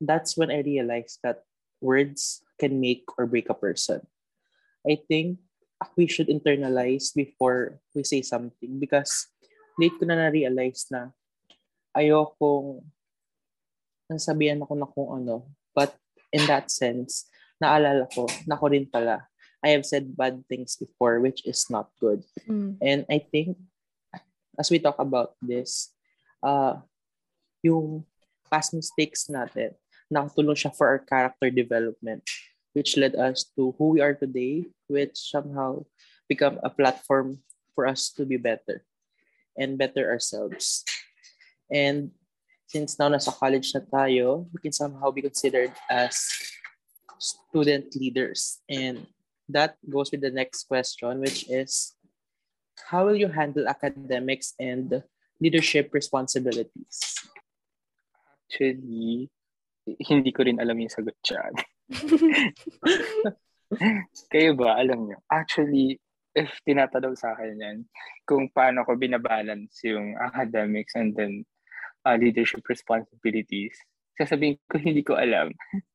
that's 0.00 0.36
when 0.36 0.50
I 0.50 0.64
realized 0.64 1.20
that 1.22 1.44
words 1.80 2.42
can 2.58 2.80
make 2.80 3.04
or 3.16 3.26
break 3.26 3.48
a 3.48 3.56
person. 3.56 4.04
I 4.88 4.96
think 4.96 5.38
we 5.96 6.08
should 6.08 6.28
internalize 6.28 7.12
before 7.14 7.80
we 7.94 8.04
say 8.04 8.20
something 8.20 8.80
because 8.80 9.28
late 9.80 9.96
ko 9.96 10.04
na 10.04 10.16
na-realize 10.16 10.88
na 10.92 11.12
ayokong 11.96 12.84
nasabihan 14.08 14.60
ako 14.60 14.74
na 14.76 14.88
kung 14.88 15.08
ano. 15.24 15.48
But 15.72 15.96
in 16.32 16.44
that 16.48 16.68
sense, 16.68 17.28
naalala 17.60 18.08
ko 18.12 18.28
na 18.44 18.56
ako 18.56 18.72
rin 18.72 18.88
pala 18.88 19.30
I 19.60 19.76
have 19.76 19.84
said 19.84 20.16
bad 20.16 20.40
things 20.48 20.76
before, 20.76 21.20
which 21.20 21.44
is 21.44 21.68
not 21.68 21.92
good. 22.00 22.24
Mm. 22.48 22.80
And 22.80 23.04
I 23.12 23.20
think, 23.20 23.60
as 24.58 24.72
we 24.72 24.80
talk 24.80 24.96
about 24.98 25.36
this, 25.44 25.92
uh, 26.42 26.80
yung 27.60 28.08
past 28.48 28.72
mistakes 28.72 29.28
natin, 29.28 29.76
nakatulong 30.10 30.58
siya 30.58 30.74
for 30.74 30.90
our 30.90 30.98
character 31.00 31.48
development, 31.48 32.26
which 32.74 32.98
led 32.98 33.14
us 33.14 33.46
to 33.54 33.72
who 33.78 33.94
we 33.96 34.00
are 34.02 34.14
today, 34.14 34.66
which 34.90 35.14
somehow 35.14 35.86
become 36.28 36.58
a 36.62 36.70
platform 36.70 37.38
for 37.74 37.86
us 37.86 38.10
to 38.14 38.26
be 38.26 38.36
better 38.36 38.82
and 39.56 39.78
better 39.78 40.10
ourselves. 40.10 40.84
And 41.70 42.10
since 42.66 42.98
now 42.98 43.10
nasa 43.10 43.34
college 43.34 43.74
na 43.74 43.82
tayo, 43.82 44.46
we 44.54 44.58
can 44.62 44.74
somehow 44.74 45.10
be 45.10 45.22
considered 45.22 45.74
as 45.90 46.22
student 47.18 47.94
leaders. 47.94 48.62
And 48.70 49.06
that 49.50 49.74
goes 49.86 50.10
with 50.10 50.22
the 50.22 50.30
next 50.30 50.70
question, 50.70 51.18
which 51.18 51.50
is 51.50 51.94
how 52.90 53.06
will 53.06 53.18
you 53.18 53.28
handle 53.28 53.66
academics 53.66 54.54
and 54.58 55.02
leadership 55.42 55.90
responsibilities? 55.92 56.98
Actually, 58.46 59.30
hindi 59.98 60.30
ko 60.30 60.46
rin 60.46 60.62
alam 60.62 60.78
yung 60.78 60.92
sagot 60.92 61.16
dyan. 61.24 61.52
Kayo 64.32 64.58
ba, 64.58 64.78
alam 64.78 65.06
nyo? 65.06 65.18
Actually, 65.30 65.98
if 66.34 66.50
tinatanong 66.66 67.18
sa 67.18 67.34
akin 67.34 67.58
yan, 67.58 67.78
kung 68.26 68.50
paano 68.50 68.86
ko 68.86 68.94
binabalance 68.94 69.82
yung 69.86 70.14
academics 70.18 70.94
and 70.94 71.14
then 71.14 71.42
uh, 72.06 72.18
leadership 72.18 72.62
responsibilities, 72.66 73.74
sasabihin 74.18 74.58
ko 74.70 74.78
hindi 74.78 75.02
ko 75.02 75.18
alam. 75.18 75.50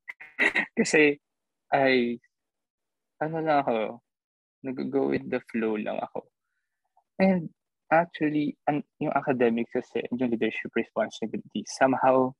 Kasi, 0.80 1.16
ay, 1.72 2.20
ano 3.24 3.38
lang 3.40 3.64
ako, 3.64 4.04
nag-go 4.66 5.14
with 5.14 5.26
the 5.30 5.40
flow 5.52 5.80
lang 5.80 6.00
ako. 6.02 6.28
And 7.22 7.50
actually, 7.92 8.58
an, 8.68 8.84
yung 9.00 9.16
academics 9.16 9.72
kasi, 9.72 10.04
yung 10.12 10.34
leadership 10.34 10.74
responsibilities, 10.76 11.72
somehow 11.80 12.36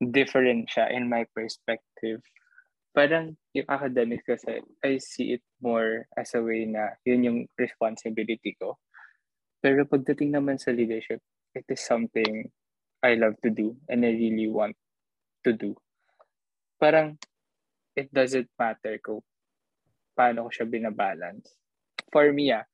different 0.00 0.68
siya 0.68 0.92
in 0.92 1.08
my 1.08 1.24
perspective. 1.32 2.20
Parang 2.96 3.36
yung 3.52 3.68
academics 3.68 4.24
kasi, 4.24 4.64
I 4.80 4.96
see 5.00 5.36
it 5.36 5.44
more 5.60 6.08
as 6.16 6.32
a 6.32 6.40
way 6.40 6.64
na 6.64 6.96
yun 7.04 7.24
yung 7.24 7.38
responsibility 7.60 8.56
ko. 8.56 8.80
Pero 9.60 9.84
pagdating 9.84 10.32
naman 10.32 10.56
sa 10.56 10.72
leadership, 10.72 11.20
it 11.52 11.64
is 11.68 11.84
something 11.84 12.48
I 13.04 13.16
love 13.20 13.36
to 13.44 13.52
do 13.52 13.76
and 13.88 14.04
I 14.04 14.16
really 14.16 14.48
want 14.48 14.76
to 15.44 15.52
do. 15.52 15.76
Parang, 16.80 17.20
it 17.96 18.12
doesn't 18.12 18.48
matter 18.56 19.00
kung 19.00 19.24
paano 20.16 20.48
ko 20.48 20.50
siya 20.52 20.66
binabalance. 20.68 21.56
For 22.08 22.32
me, 22.32 22.52
ah, 22.52 22.64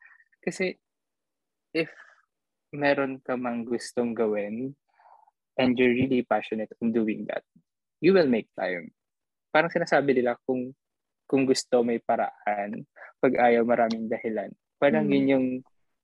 kasi 0.42 0.78
if 1.74 1.90
meron 2.74 3.18
ka 3.22 3.34
mang 3.34 3.66
gustong 3.66 4.14
gawin 4.14 4.74
and 5.58 5.76
you're 5.76 5.92
really 5.92 6.24
passionate 6.24 6.72
in 6.80 6.92
doing 6.92 7.28
that, 7.28 7.44
you 8.00 8.12
will 8.12 8.28
make 8.28 8.48
time. 8.56 8.92
Parang 9.52 9.72
sinasabi 9.72 10.16
nila 10.16 10.36
kung 10.48 10.72
kung 11.28 11.48
gusto 11.48 11.80
may 11.80 12.00
paraan, 12.00 12.84
pag 13.20 13.34
ayaw 13.40 13.64
maraming 13.64 14.08
dahilan. 14.08 14.52
Parang 14.76 15.08
Mm. 15.08 15.12
yun 15.12 15.32
yung 15.32 15.46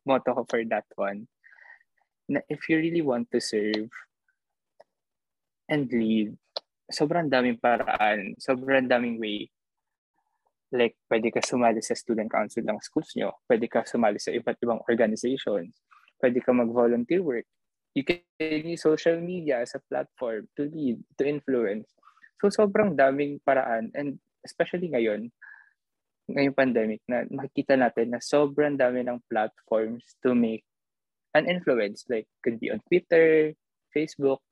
motto 0.09 0.33
ko 0.33 0.43
for 0.49 0.63
that 0.65 0.89
one. 0.97 1.29
Na 2.29 2.41
if 2.49 2.65
you 2.69 2.81
really 2.81 3.05
want 3.05 3.29
to 3.29 3.41
serve 3.41 3.93
and 5.69 5.89
lead, 5.93 6.33
sobrang 6.89 7.29
daming 7.29 7.61
paraan, 7.61 8.37
sobrang 8.41 8.89
daming 8.89 9.21
way. 9.21 9.53
Like, 10.69 11.01
pwede 11.09 11.33
ka 11.33 11.41
sumali 11.41 11.81
sa 11.81 11.97
student 11.97 12.29
council 12.29 12.61
ng 12.65 12.81
schools 12.85 13.17
nyo, 13.17 13.37
pwede 13.49 13.69
ka 13.69 13.85
sumali 13.89 14.21
sa 14.21 14.33
iba't 14.33 14.61
ibang 14.61 14.81
organizations, 14.85 15.81
Pwede 16.19 16.43
ka 16.43 16.51
mag-volunteer 16.51 17.23
work. 17.23 17.47
You 17.97 18.05
can 18.05 18.21
use 18.41 18.83
social 18.83 19.19
media 19.21 19.65
as 19.65 19.75
a 19.75 19.83
platform 19.89 20.49
to 20.57 20.69
lead, 20.69 21.03
to 21.19 21.25
influence. 21.27 21.89
So 22.39 22.53
sobrang 22.53 22.95
daming 22.95 23.43
paraan 23.43 23.91
and 23.97 24.23
especially 24.47 24.93
ngayon, 24.93 25.33
ngayong 26.29 26.57
pandemic 26.57 27.01
na 27.09 27.25
makikita 27.33 27.75
natin 27.75 28.13
na 28.13 28.21
sobrang 28.21 28.77
dami 28.77 29.01
ng 29.01 29.25
platforms 29.33 30.05
to 30.21 30.37
make 30.37 30.63
an 31.33 31.49
influence. 31.49 32.05
Like, 32.09 32.29
could 32.45 32.61
be 32.61 32.69
on 32.69 32.85
Twitter, 32.85 33.57
Facebook, 33.97 34.45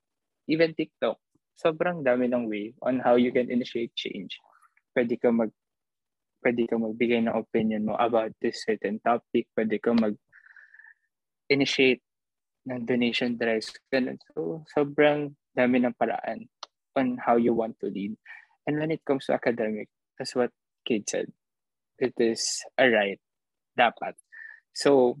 even 0.49 0.73
TikTok. 0.73 1.21
Sobrang 1.57 2.01
dami 2.01 2.29
ng 2.29 2.49
way 2.49 2.73
on 2.81 3.01
how 3.01 3.17
you 3.17 3.29
can 3.29 3.49
initiate 3.53 3.93
change. 3.93 4.41
Pwede 4.93 5.17
ka 5.21 5.29
mag 5.29 5.53
pwede 6.45 6.69
ka 6.69 6.77
magbigay 6.77 7.25
ng 7.25 7.33
opinion 7.33 7.89
mo 7.89 7.97
about 7.97 8.33
this 8.41 8.61
certain 8.65 9.01
topic. 9.01 9.49
Pwede 9.57 9.81
ka 9.81 9.93
mag 9.93 10.13
initiate 11.49 12.01
ng 12.67 12.83
donation 12.83 13.39
drives. 13.39 13.71
Ganun. 13.87 14.19
So, 14.35 14.67
sobrang 14.75 15.33
dami 15.55 15.81
ng 15.81 15.95
paraan 15.95 16.51
on 16.99 17.15
how 17.23 17.39
you 17.39 17.55
want 17.55 17.79
to 17.79 17.87
lead. 17.87 18.19
And 18.67 18.77
when 18.77 18.91
it 18.91 19.01
comes 19.07 19.25
to 19.27 19.33
academic, 19.33 19.87
that's 20.19 20.35
what 20.35 20.51
Kate 20.83 21.07
said. 21.07 21.31
It 21.97 22.13
is 22.19 22.61
a 22.75 22.91
right. 22.91 23.21
Dapat. 23.79 24.19
So, 24.75 25.17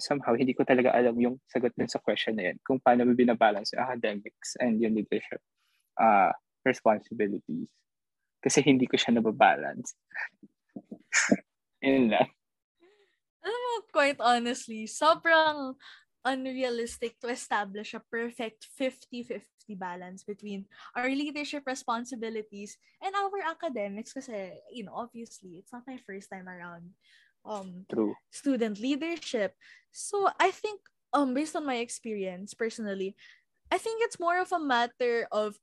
somehow, 0.00 0.34
hindi 0.34 0.52
ko 0.52 0.66
talaga 0.66 0.90
alam 0.90 1.14
yung 1.20 1.38
sagot 1.46 1.72
din 1.78 1.88
sa 1.88 2.02
question 2.02 2.34
na 2.34 2.50
yan. 2.50 2.58
Kung 2.66 2.82
paano 2.82 3.06
mo 3.06 3.14
binabalance 3.14 3.72
yung 3.76 3.86
academics 3.86 4.58
and 4.58 4.82
yung 4.82 4.98
leadership 4.98 5.40
uh, 6.00 6.32
responsibilities. 6.66 7.68
Kasi 8.40 8.64
hindi 8.64 8.88
ko 8.88 8.96
siya 8.96 9.20
nababalance. 9.20 9.94
Yun 11.84 12.12
lang. 12.12 12.28
Alam 13.40 13.60
mo, 13.60 13.72
quite 13.92 14.20
honestly, 14.20 14.84
sobrang 14.88 15.76
unrealistic 16.24 17.18
to 17.20 17.28
establish 17.28 17.94
a 17.94 18.04
perfect 18.10 18.68
50-50 18.78 19.40
balance 19.78 20.24
between 20.24 20.66
our 20.96 21.08
leadership 21.08 21.62
responsibilities 21.66 22.76
and 23.00 23.14
our 23.14 23.40
academics 23.46 24.12
kasi, 24.12 24.58
you 24.72 24.84
know, 24.84 24.94
obviously, 24.94 25.62
it's 25.62 25.72
not 25.72 25.86
my 25.86 25.98
first 26.06 26.28
time 26.28 26.48
around 26.48 26.90
um 27.46 27.88
True. 27.88 28.12
student 28.28 28.76
leadership. 28.80 29.56
So, 29.92 30.28
I 30.38 30.50
think 30.50 30.80
um 31.12 31.32
based 31.32 31.56
on 31.56 31.64
my 31.64 31.80
experience 31.80 32.52
personally, 32.52 33.16
I 33.70 33.78
think 33.78 34.02
it's 34.04 34.20
more 34.20 34.40
of 34.40 34.52
a 34.52 34.60
matter 34.60 35.26
of 35.32 35.56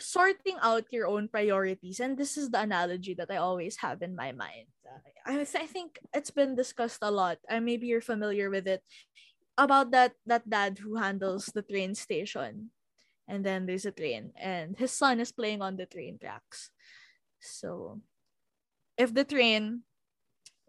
sorting 0.00 0.56
out 0.64 0.88
your 0.90 1.06
own 1.06 1.28
priorities 1.28 2.00
and 2.00 2.16
this 2.16 2.40
is 2.40 2.48
the 2.48 2.60
analogy 2.60 3.12
that 3.12 3.28
I 3.30 3.36
always 3.36 3.76
have 3.84 4.00
in 4.00 4.16
my 4.16 4.32
mind. 4.32 4.66
I, 5.26 5.40
I 5.40 5.66
think 5.68 5.98
it's 6.14 6.30
been 6.30 6.56
discussed 6.56 7.00
a 7.02 7.10
lot. 7.10 7.38
And 7.48 7.64
maybe 7.64 7.86
you're 7.86 8.00
familiar 8.00 8.50
with 8.50 8.66
it 8.66 8.82
about 9.58 9.90
that 9.90 10.12
that 10.26 10.48
dad 10.48 10.78
who 10.78 10.96
handles 10.96 11.46
the 11.52 11.62
train 11.62 11.94
station. 11.94 12.70
And 13.30 13.46
then 13.46 13.66
there's 13.66 13.86
a 13.86 13.94
train 13.94 14.34
and 14.34 14.74
his 14.74 14.90
son 14.90 15.20
is 15.20 15.30
playing 15.30 15.62
on 15.62 15.76
the 15.76 15.86
train 15.86 16.18
tracks. 16.18 16.70
So 17.38 18.02
if 18.98 19.14
the 19.14 19.24
train 19.24 19.86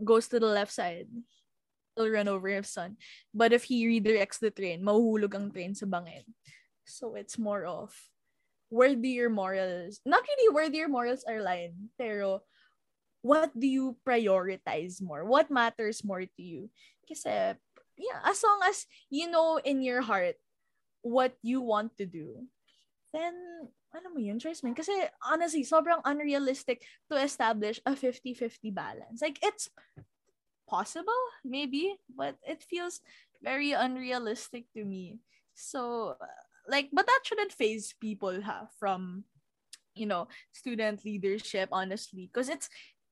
goes 0.04 0.28
to 0.30 0.40
the 0.40 0.50
left 0.50 0.72
side 0.72 1.10
he'll 1.96 2.10
run 2.10 2.28
over 2.28 2.48
his 2.48 2.70
son. 2.70 2.98
But 3.34 3.52
if 3.52 3.66
he 3.66 3.88
redirects 3.88 4.40
the 4.40 4.52
train 4.52 4.86
mahuhulog 4.86 5.34
ang 5.36 5.52
train 5.52 5.74
sa 5.74 5.90
bangin. 5.90 6.24
So 6.86 7.16
it's 7.16 7.38
more 7.38 7.66
of 7.66 7.94
where 8.70 8.96
do 8.96 9.10
your 9.10 9.30
morals 9.30 10.00
not 10.06 10.24
really 10.24 10.50
where 10.56 10.70
do 10.72 10.80
your 10.80 10.88
morals 10.88 11.28
are 11.28 11.44
lying 11.44 11.92
pero 12.00 12.40
what 13.22 13.54
do 13.54 13.68
you 13.68 13.98
prioritize 14.06 15.02
more? 15.02 15.24
What 15.26 15.54
matters 15.54 16.04
more 16.04 16.26
to 16.26 16.42
you? 16.42 16.70
Kasi 17.06 17.54
yeah, 18.02 18.20
as 18.26 18.42
long 18.42 18.60
as 18.66 18.86
you 19.10 19.30
know 19.30 19.62
in 19.64 19.82
your 19.82 20.02
heart 20.02 20.36
what 21.02 21.38
you 21.42 21.62
want 21.62 21.98
to 21.98 22.06
do, 22.06 22.50
then, 23.14 23.34
ano 23.94 24.08
mo 24.10 24.20
yun, 24.20 24.40
choice 24.40 24.64
man. 24.64 24.74
Kasi, 24.74 24.92
honestly, 25.22 25.64
sobrang 25.64 26.02
unrealistic 26.06 26.82
to 27.12 27.18
establish 27.22 27.80
a 27.86 27.92
50-50 27.92 28.74
balance. 28.74 29.22
Like, 29.22 29.38
it's 29.44 29.70
possible, 30.68 31.22
maybe, 31.44 32.00
but 32.08 32.38
it 32.48 32.64
feels 32.64 33.02
very 33.44 33.74
unrealistic 33.74 34.66
to 34.74 34.86
me. 34.86 35.20
So, 35.54 36.16
like, 36.70 36.90
but 36.94 37.06
that 37.06 37.22
shouldn't 37.24 37.52
phase 37.52 37.94
people 38.00 38.42
ha, 38.42 38.68
from, 38.80 39.26
you 39.94 40.06
know, 40.06 40.30
student 40.54 41.04
leadership, 41.04 41.68
honestly. 41.72 42.30
Because 42.32 42.48
it's, 42.48 42.70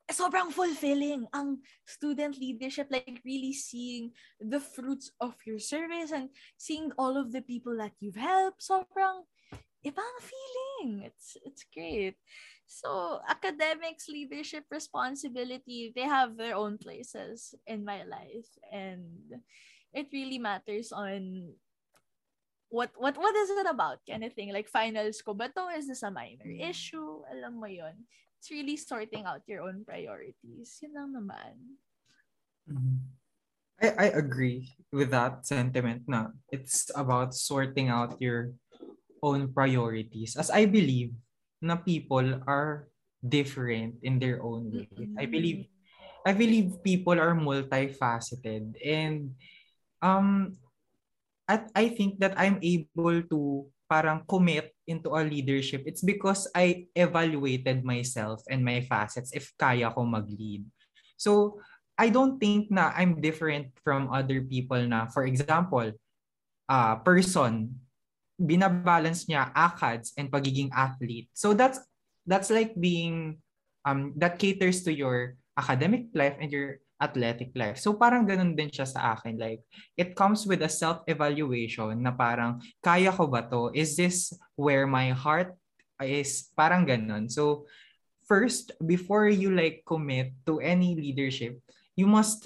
sobrang 0.10 0.50
fulfilling 0.50 1.30
ang 1.34 1.62
student 1.86 2.38
leadership 2.38 2.90
like 2.90 3.22
really 3.22 3.54
seeing 3.54 4.12
the 4.42 4.60
fruits 4.60 5.14
of 5.22 5.38
your 5.46 5.60
service 5.62 6.12
and 6.12 6.30
seeing 6.58 6.90
all 6.98 7.18
of 7.18 7.32
the 7.32 7.42
people 7.42 7.78
that 7.78 7.94
you've 8.02 8.20
helped. 8.20 8.66
Sobrang 8.66 9.26
ibang 9.86 10.16
feeling. 10.20 11.06
It's 11.06 11.38
it's 11.46 11.64
great. 11.70 12.18
So 12.70 13.22
academics 13.26 14.10
leadership 14.10 14.66
responsibility 14.70 15.94
they 15.96 16.06
have 16.06 16.38
their 16.38 16.54
own 16.54 16.78
places 16.78 17.56
in 17.66 17.86
my 17.86 18.04
life. 18.04 18.50
And 18.74 19.42
it 19.94 20.10
really 20.14 20.38
matters 20.38 20.92
on 20.92 21.54
what 22.70 22.94
what 22.98 23.18
what 23.18 23.36
is 23.36 23.50
it 23.50 23.66
about? 23.66 24.06
Kind 24.06 24.24
of 24.24 24.34
thing 24.34 24.54
like 24.54 24.70
finals 24.70 25.22
ko 25.22 25.34
ba 25.34 25.50
to? 25.50 25.74
Is 25.74 25.90
this 25.90 26.06
a 26.06 26.14
minor 26.14 26.46
issue? 26.46 27.26
Alam 27.34 27.58
mo 27.58 27.70
yon 27.70 28.06
it's 28.40 28.50
really 28.56 28.80
sorting 28.80 29.28
out 29.28 29.44
your 29.52 29.68
own 29.68 29.84
priorities. 29.84 30.80
Yun 30.80 30.92
lang 30.96 31.12
naman. 31.12 31.54
Mm-hmm. 32.72 32.98
I, 33.84 33.88
I 33.96 34.08
agree 34.16 34.72
with 34.96 35.12
that 35.12 35.44
sentiment 35.44 36.08
na 36.08 36.32
it's 36.48 36.88
about 36.96 37.36
sorting 37.36 37.92
out 37.92 38.16
your 38.24 38.56
own 39.20 39.52
priorities. 39.52 40.40
As 40.40 40.48
I 40.48 40.64
believe 40.64 41.12
na 41.60 41.76
people 41.76 42.40
are 42.48 42.88
different 43.20 44.00
in 44.04 44.24
their 44.24 44.40
own 44.40 44.72
way. 44.72 44.88
Mm-hmm. 44.88 45.20
I 45.20 45.26
believe 45.28 45.60
I 46.24 46.32
believe 46.32 46.80
people 46.84 47.20
are 47.20 47.36
multifaceted 47.36 48.80
and 48.80 49.36
um 50.00 50.56
at 51.52 51.68
I 51.76 51.92
think 51.92 52.24
that 52.24 52.40
I'm 52.40 52.64
able 52.64 53.20
to 53.20 53.68
parang 53.90 54.22
commit 54.30 54.72
into 54.86 55.10
a 55.18 55.26
leadership, 55.26 55.84
it's 55.90 56.06
because 56.06 56.46
I 56.54 56.86
evaluated 56.94 57.82
myself 57.84 58.46
and 58.46 58.62
my 58.62 58.86
facets 58.86 59.34
if 59.34 59.50
kaya 59.58 59.90
ko 59.90 60.06
mag-lead. 60.06 60.64
So, 61.18 61.60
I 62.00 62.08
don't 62.08 62.40
think 62.40 62.72
na 62.72 62.96
I'm 62.96 63.20
different 63.20 63.76
from 63.84 64.08
other 64.08 64.40
people 64.40 64.80
na, 64.88 65.12
for 65.12 65.28
example, 65.28 65.92
uh, 66.72 66.96
person, 67.04 67.76
binabalance 68.40 69.28
niya 69.28 69.52
ACADS 69.52 70.16
and 70.16 70.32
pagiging 70.32 70.72
athlete. 70.72 71.28
So 71.36 71.52
that's 71.52 71.84
that's 72.24 72.48
like 72.48 72.72
being 72.80 73.44
um 73.84 74.16
that 74.16 74.40
caters 74.40 74.88
to 74.88 74.96
your 74.96 75.36
academic 75.60 76.08
life 76.16 76.40
and 76.40 76.48
your 76.48 76.80
athletic 77.00 77.56
life. 77.56 77.80
So 77.80 77.96
parang 77.96 78.28
ganun 78.28 78.54
din 78.60 78.68
siya 78.68 78.84
sa 78.86 79.16
akin. 79.16 79.40
Like, 79.40 79.64
it 79.96 80.14
comes 80.14 80.44
with 80.44 80.60
a 80.62 80.70
self-evaluation 80.70 81.96
na 82.04 82.12
parang, 82.12 82.60
kaya 82.84 83.10
ko 83.16 83.26
ba 83.32 83.48
to? 83.48 83.72
Is 83.72 83.96
this 83.96 84.36
where 84.60 84.86
my 84.86 85.16
heart 85.16 85.56
is? 86.04 86.52
Parang 86.54 86.84
ganun. 86.84 87.32
So, 87.32 87.66
first, 88.28 88.76
before 88.84 89.32
you 89.32 89.56
like 89.56 89.88
commit 89.88 90.36
to 90.46 90.60
any 90.60 90.94
leadership, 90.94 91.58
you 91.96 92.06
must 92.06 92.46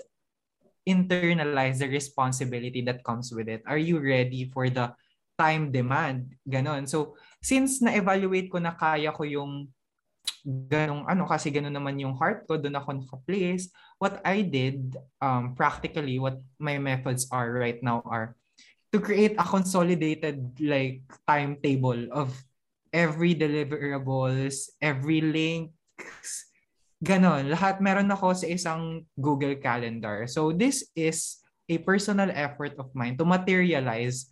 internalize 0.86 1.82
the 1.82 1.90
responsibility 1.90 2.86
that 2.86 3.04
comes 3.04 3.34
with 3.34 3.50
it. 3.50 3.66
Are 3.66 3.82
you 3.82 4.00
ready 4.00 4.48
for 4.54 4.70
the 4.70 4.94
time 5.40 5.74
demand? 5.74 6.38
Ganon. 6.46 6.86
So, 6.86 7.18
since 7.42 7.82
na-evaluate 7.82 8.54
ko 8.54 8.62
na 8.62 8.78
kaya 8.78 9.12
ko 9.12 9.26
yung 9.26 9.74
ganong 10.44 11.08
ano 11.08 11.24
kasi 11.24 11.48
ganun 11.48 11.72
naman 11.72 11.96
yung 11.96 12.20
heart 12.20 12.44
ko 12.44 12.60
doon 12.60 12.76
ako 12.76 12.90
naka-place. 13.00 13.72
What 13.98 14.20
I 14.28 14.44
did 14.44 15.00
um 15.24 15.56
practically 15.56 16.20
what 16.20 16.44
my 16.60 16.76
methods 16.78 17.32
are 17.32 17.48
right 17.56 17.80
now 17.80 18.04
are 18.04 18.36
to 18.92 19.00
create 19.00 19.40
a 19.40 19.48
consolidated 19.48 20.54
like 20.60 21.02
timetable 21.26 21.98
of 22.12 22.36
every 22.94 23.34
deliverables 23.34 24.70
every 24.78 25.18
links 25.18 26.54
ganon 27.02 27.50
lahat 27.50 27.82
meron 27.82 28.08
ako 28.14 28.38
sa 28.38 28.48
isang 28.48 29.04
Google 29.20 29.60
Calendar. 29.60 30.24
So 30.30 30.56
this 30.56 30.88
is 30.96 31.44
a 31.68 31.80
personal 31.84 32.32
effort 32.32 32.76
of 32.80 32.92
mine 32.96 33.20
to 33.20 33.26
materialize 33.28 34.28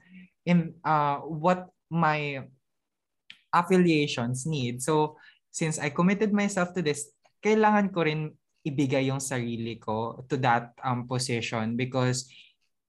in 0.48 0.76
uh 0.84 1.24
what 1.24 1.68
my 1.92 2.48
affiliations 3.52 4.48
need. 4.48 4.80
So 4.80 5.20
since 5.52 5.78
I 5.78 5.92
committed 5.92 6.32
myself 6.32 6.74
to 6.74 6.82
this, 6.82 7.12
kailangan 7.44 7.92
ko 7.92 8.08
rin 8.08 8.32
ibigay 8.64 9.12
yung 9.12 9.20
sarili 9.20 9.78
ko 9.78 10.24
to 10.30 10.38
that 10.40 10.72
um, 10.86 11.06
position 11.06 11.76
because 11.76 12.30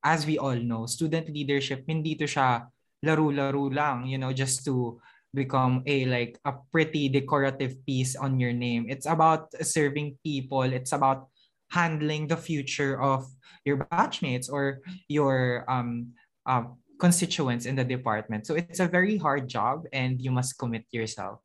as 0.04 0.26
we 0.26 0.38
all 0.38 0.56
know, 0.56 0.86
student 0.86 1.30
leadership, 1.30 1.84
hindi 1.86 2.14
to 2.18 2.26
siya 2.26 2.66
laro-laro 3.02 3.70
lang, 3.70 4.06
you 4.06 4.18
know, 4.18 4.32
just 4.32 4.64
to 4.66 4.98
become 5.34 5.82
a 5.86 6.04
like 6.06 6.38
a 6.44 6.52
pretty 6.70 7.08
decorative 7.08 7.74
piece 7.86 8.14
on 8.14 8.38
your 8.38 8.52
name. 8.52 8.86
It's 8.88 9.06
about 9.06 9.50
serving 9.64 10.18
people. 10.22 10.62
It's 10.62 10.92
about 10.92 11.32
handling 11.72 12.28
the 12.28 12.36
future 12.36 13.00
of 13.00 13.24
your 13.64 13.88
batchmates 13.88 14.52
or 14.52 14.84
your 15.08 15.64
um, 15.70 16.12
uh, 16.44 16.68
constituents 17.00 17.64
in 17.64 17.74
the 17.74 17.84
department. 17.84 18.46
So 18.46 18.54
it's 18.54 18.80
a 18.80 18.86
very 18.86 19.16
hard 19.16 19.48
job 19.48 19.86
and 19.92 20.20
you 20.20 20.30
must 20.30 20.58
commit 20.58 20.84
yourself 20.92 21.40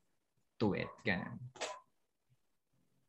to 0.60 0.74
it. 0.74 0.89
Ganun. 1.05 1.39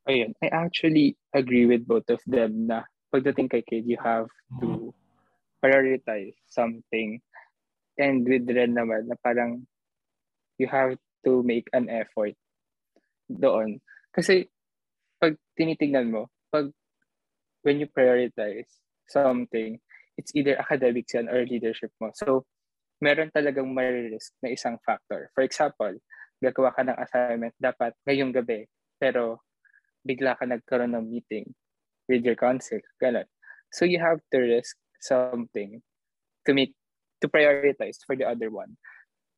Ayun, 0.08 0.32
I 0.40 0.48
actually 0.48 1.20
agree 1.36 1.68
with 1.68 1.84
both 1.84 2.08
of 2.08 2.20
them 2.24 2.64
na 2.64 2.88
pagdating 3.12 3.52
kay 3.52 3.60
kid, 3.60 3.84
you 3.84 4.00
have 4.00 4.28
to 4.60 4.92
prioritize 5.60 6.32
something. 6.48 7.20
And 8.00 8.24
with 8.24 8.48
Ren 8.48 8.72
naman, 8.72 9.12
na 9.12 9.20
parang 9.20 9.68
you 10.56 10.64
have 10.70 10.96
to 11.28 11.44
make 11.44 11.68
an 11.76 11.92
effort 11.92 12.32
doon. 13.28 13.84
Kasi 14.16 14.48
pag 15.20 15.36
tinitingnan 15.60 16.08
mo, 16.08 16.32
pag 16.48 16.72
when 17.66 17.76
you 17.76 17.88
prioritize 17.92 18.80
something, 19.12 19.76
it's 20.16 20.32
either 20.32 20.56
academics 20.56 21.12
yan 21.12 21.28
or 21.28 21.44
leadership 21.44 21.92
mo. 22.00 22.10
So, 22.16 22.48
meron 22.98 23.30
talagang 23.30 23.76
risk 23.76 24.34
na 24.42 24.50
isang 24.50 24.80
factor. 24.82 25.30
For 25.34 25.44
example, 25.44 26.00
gagawa 26.38 26.74
ka 26.74 26.82
ng 26.86 26.98
assignment 26.98 27.54
dapat 27.58 27.94
ngayong 28.06 28.32
gabi, 28.34 28.66
pero 28.98 29.42
bigla 30.06 30.38
ka 30.38 30.46
nagkaroon 30.46 30.94
ng 30.94 31.06
meeting 31.06 31.46
with 32.06 32.24
your 32.24 32.38
council. 32.38 32.80
Ganun. 33.02 33.26
So, 33.74 33.84
you 33.84 34.00
have 34.00 34.22
to 34.32 34.38
risk 34.40 34.78
something 35.02 35.82
to 36.46 36.50
make 36.56 36.72
to 37.20 37.28
prioritize 37.28 38.00
for 38.06 38.14
the 38.16 38.24
other 38.24 38.48
one. 38.48 38.78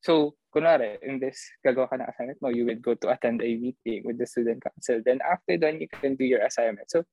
So, 0.01 0.37
kunwari, 0.49 0.97
in 1.05 1.21
this, 1.21 1.37
gagawa 1.61 1.89
ka 1.89 1.97
ng 1.97 2.09
assignment 2.09 2.39
mo, 2.41 2.49
you 2.49 2.65
will 2.65 2.81
go 2.81 2.97
to 2.97 3.13
attend 3.13 3.41
a 3.41 3.51
meeting 3.57 4.01
with 4.05 4.17
the 4.17 4.25
student 4.25 4.61
council. 4.61 5.01
Then 5.03 5.21
after 5.21 5.57
then, 5.57 5.81
you 5.81 5.89
can 5.89 6.17
do 6.17 6.25
your 6.25 6.41
assignment. 6.41 6.89
So, 6.89 7.05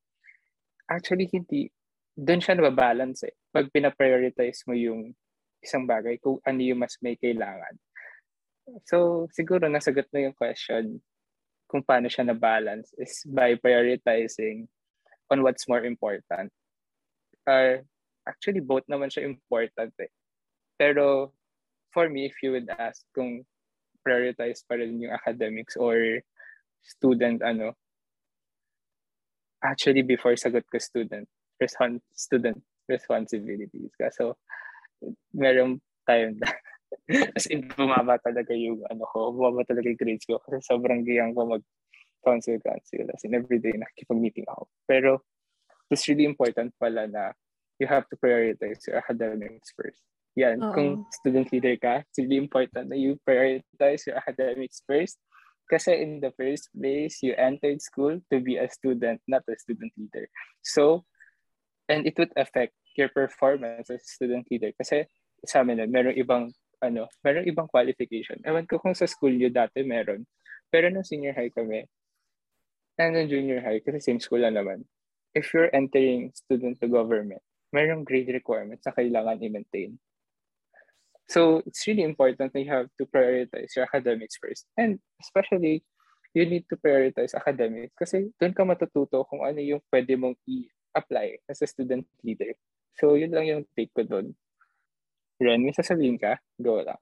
actually, 0.88 1.28
hindi, 1.28 1.68
doon 2.16 2.40
siya 2.40 2.56
nababalance 2.56 3.28
eh. 3.28 3.34
Pag 3.52 3.68
pinaprioritize 3.70 4.64
mo 4.64 4.72
yung 4.72 5.12
isang 5.60 5.84
bagay, 5.84 6.16
kung 6.18 6.40
ano 6.48 6.60
yung 6.64 6.80
mas 6.80 6.96
may 7.04 7.14
kailangan. 7.20 7.76
So, 8.84 9.28
siguro 9.32 9.68
nasagot 9.68 10.08
na 10.12 10.28
yung 10.28 10.36
question 10.36 11.00
kung 11.68 11.84
paano 11.84 12.08
siya 12.08 12.24
na-balance 12.28 12.96
is 12.96 13.24
by 13.28 13.56
prioritizing 13.60 14.68
on 15.28 15.44
what's 15.44 15.68
more 15.68 15.84
important. 15.84 16.48
Uh, 17.44 17.84
actually, 18.24 18.60
both 18.60 18.84
naman 18.88 19.12
siya 19.12 19.28
important 19.28 19.92
eh. 20.00 20.12
Pero 20.80 21.32
for 21.92 22.08
me, 22.08 22.28
if 22.28 22.40
you 22.40 22.52
would 22.56 22.68
ask 22.72 23.04
kung 23.12 23.44
prioritize 24.04 24.64
pa 24.64 24.80
rin 24.80 25.00
yung 25.00 25.12
academics 25.12 25.76
or 25.76 26.20
student 26.80 27.44
ano, 27.44 27.76
actually 29.64 30.04
before 30.04 30.36
sagot 30.36 30.64
ko 30.70 30.78
student, 30.80 31.28
respon 31.60 32.00
student 32.14 32.56
responsibilities 32.88 33.92
ka. 34.00 34.08
So, 34.08 34.40
merong 35.36 35.84
time 36.08 36.40
na 36.40 36.48
as 37.36 37.46
in 37.48 37.68
bumaba 37.68 38.20
talaga 38.20 38.52
yung 38.52 38.84
ano 38.88 39.04
ko, 39.08 39.32
bumaba 39.32 39.64
talaga 39.64 39.88
yung 39.88 40.00
grades 40.00 40.24
ko 40.24 40.40
kasi 40.40 40.60
sobrang 40.64 41.04
giyang 41.04 41.32
ko 41.32 41.48
mag 41.48 41.64
council 42.24 42.58
council 42.60 43.06
as 43.14 43.22
in 43.24 43.36
everyday 43.36 43.72
nakikipag-meeting 43.76 44.44
ako. 44.50 44.68
Pero 44.84 45.10
it's 45.88 46.04
really 46.08 46.28
important 46.28 46.74
pala 46.76 47.08
na 47.08 47.32
you 47.78 47.86
have 47.86 48.04
to 48.10 48.16
prioritize 48.18 48.82
your 48.86 48.98
academics 48.98 49.72
first. 49.72 50.02
Yan, 50.38 50.62
Uh-oh. 50.62 50.74
kung 50.74 50.88
student 51.10 51.50
leader 51.50 51.74
ka, 51.78 52.06
it's 52.06 52.18
really 52.18 52.38
important 52.38 52.90
that 52.90 53.00
you 53.00 53.18
prioritize 53.26 54.06
your 54.06 54.18
academics 54.18 54.82
first. 54.86 55.18
Kasi 55.68 56.00
in 56.00 56.22
the 56.24 56.32
first 56.32 56.72
place, 56.72 57.20
you 57.20 57.36
entered 57.36 57.82
school 57.82 58.16
to 58.32 58.36
be 58.40 58.56
a 58.56 58.70
student, 58.70 59.20
not 59.28 59.44
a 59.50 59.56
student 59.58 59.92
leader. 59.98 60.30
So, 60.64 61.04
and 61.90 62.06
it 62.08 62.16
would 62.16 62.32
affect 62.36 62.72
your 62.96 63.12
performance 63.12 63.90
as 63.90 64.00
a 64.00 64.08
student 64.08 64.48
leader. 64.48 64.72
Kasi 64.72 65.04
sa 65.44 65.60
amin, 65.60 65.84
meron 65.92 66.16
ibang, 66.16 66.54
ano, 66.82 67.10
meron 67.22 67.46
ibang 67.46 67.68
qualification. 67.70 68.38
Ewan 68.46 68.66
ko 68.66 68.78
kung 68.78 68.94
sa 68.94 69.06
school 69.06 69.34
nyo 69.34 69.50
dati 69.50 69.82
meron. 69.82 70.24
Pero 70.68 70.90
nung 70.92 71.06
senior 71.06 71.34
high 71.34 71.50
kami, 71.50 71.86
and 72.98 73.14
nung 73.14 73.30
junior 73.30 73.62
high, 73.62 73.80
kasi 73.80 74.02
same 74.02 74.20
school 74.20 74.42
lang 74.42 74.58
naman, 74.58 74.84
if 75.34 75.50
you're 75.54 75.70
entering 75.70 76.34
student 76.34 76.76
to 76.82 76.90
government, 76.90 77.42
merong 77.70 78.02
grade 78.02 78.28
requirements 78.32 78.84
na 78.84 78.92
kailangan 78.92 79.38
i-maintain. 79.38 79.96
So 81.28 81.60
it's 81.68 81.84
really 81.84 82.02
important 82.02 82.52
that 82.52 82.60
you 82.60 82.72
have 82.72 82.88
to 82.96 83.04
prioritize 83.04 83.76
your 83.76 83.84
academics 83.84 84.40
first. 84.40 84.64
And 84.80 84.96
especially, 85.20 85.84
you 86.32 86.48
need 86.48 86.64
to 86.72 86.76
prioritize 86.80 87.36
academics 87.36 87.92
kasi 87.96 88.32
doon 88.40 88.56
ka 88.56 88.64
matututo 88.64 89.24
kung 89.28 89.44
ano 89.44 89.60
yung 89.60 89.80
pwede 89.92 90.16
mong 90.16 90.36
i-apply 90.48 91.44
as 91.48 91.60
a 91.60 91.68
student 91.68 92.08
leader. 92.24 92.56
So 92.96 93.14
yun 93.14 93.32
lang 93.32 93.46
yung 93.48 93.62
take 93.76 93.92
ko 93.92 94.04
doon. 94.04 94.32
Ren, 95.38 95.62
may 95.62 95.74
sasabihin 95.74 96.18
ka? 96.18 96.38
Go 96.58 96.82
lang. 96.82 96.98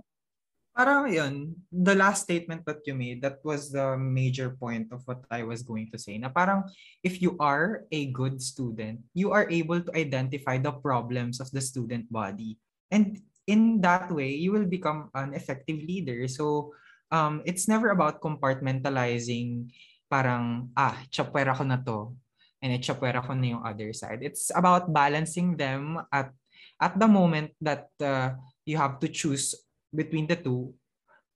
Parang 0.77 1.09
yun, 1.09 1.57
the 1.73 1.97
last 1.97 2.29
statement 2.29 2.61
that 2.69 2.85
you 2.85 2.93
made, 2.93 3.25
that 3.25 3.41
was 3.41 3.73
the 3.73 3.97
major 3.97 4.53
point 4.61 4.93
of 4.93 5.01
what 5.09 5.25
I 5.33 5.41
was 5.41 5.65
going 5.65 5.89
to 5.89 5.97
say. 5.97 6.21
Na 6.21 6.29
parang 6.29 6.69
if 7.01 7.25
you 7.25 7.33
are 7.41 7.89
a 7.89 8.13
good 8.13 8.45
student, 8.45 9.01
you 9.17 9.33
are 9.33 9.49
able 9.49 9.81
to 9.81 9.93
identify 9.97 10.61
the 10.61 10.77
problems 10.77 11.41
of 11.41 11.49
the 11.49 11.65
student 11.65 12.13
body. 12.13 12.61
And 12.93 13.25
in 13.49 13.81
that 13.89 14.13
way, 14.13 14.37
you 14.37 14.53
will 14.53 14.69
become 14.69 15.09
an 15.17 15.33
effective 15.33 15.81
leader. 15.81 16.29
So, 16.29 16.77
um, 17.09 17.41
it's 17.49 17.65
never 17.65 17.89
about 17.97 18.21
compartmentalizing 18.21 19.73
parang, 20.13 20.77
ah, 20.77 21.01
chapwera 21.09 21.57
ko 21.57 21.65
na 21.65 21.81
to, 21.89 22.13
and 22.61 22.77
chapwera 22.85 23.25
ko 23.25 23.33
na 23.33 23.57
yung 23.57 23.65
other 23.65 23.97
side. 23.97 24.21
It's 24.21 24.53
about 24.55 24.93
balancing 24.93 25.57
them 25.57 26.05
at 26.13 26.37
at 26.81 26.95
the 26.99 27.09
moment 27.09 27.53
that 27.61 27.89
uh, 28.03 28.37
you 28.65 28.77
have 28.77 29.01
to 29.01 29.09
choose 29.09 29.57
between 29.93 30.29
the 30.29 30.37
two 30.37 30.73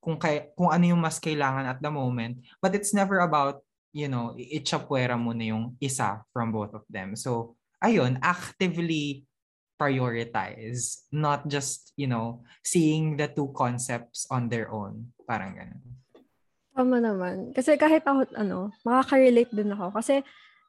kung 0.01 0.17
kay, 0.17 0.49
kung 0.57 0.73
ano 0.73 0.85
yung 0.97 1.01
mas 1.01 1.21
kailangan 1.21 1.69
at 1.69 1.81
the 1.81 1.93
moment 1.93 2.41
but 2.61 2.73
it's 2.73 2.93
never 2.97 3.21
about 3.21 3.61
you 3.93 4.09
know 4.09 4.33
itchapwera 4.37 5.17
mo 5.17 5.37
na 5.37 5.53
yung 5.53 5.77
isa 5.81 6.25
from 6.33 6.53
both 6.53 6.73
of 6.73 6.85
them 6.89 7.13
so 7.13 7.57
ayun 7.85 8.17
actively 8.25 9.29
prioritize, 9.81 11.09
not 11.09 11.49
just, 11.49 11.97
you 11.97 12.05
know, 12.05 12.45
seeing 12.61 13.17
the 13.17 13.33
two 13.33 13.49
concepts 13.57 14.29
on 14.29 14.53
their 14.53 14.69
own. 14.69 15.09
Parang 15.25 15.57
ganun. 15.57 15.81
Tama 16.77 17.01
naman. 17.01 17.57
Kasi 17.57 17.81
kahit 17.81 18.05
ako, 18.05 18.29
ano, 18.37 18.69
makaka-relate 18.85 19.49
din 19.57 19.73
ako. 19.73 19.97
Kasi 19.97 20.21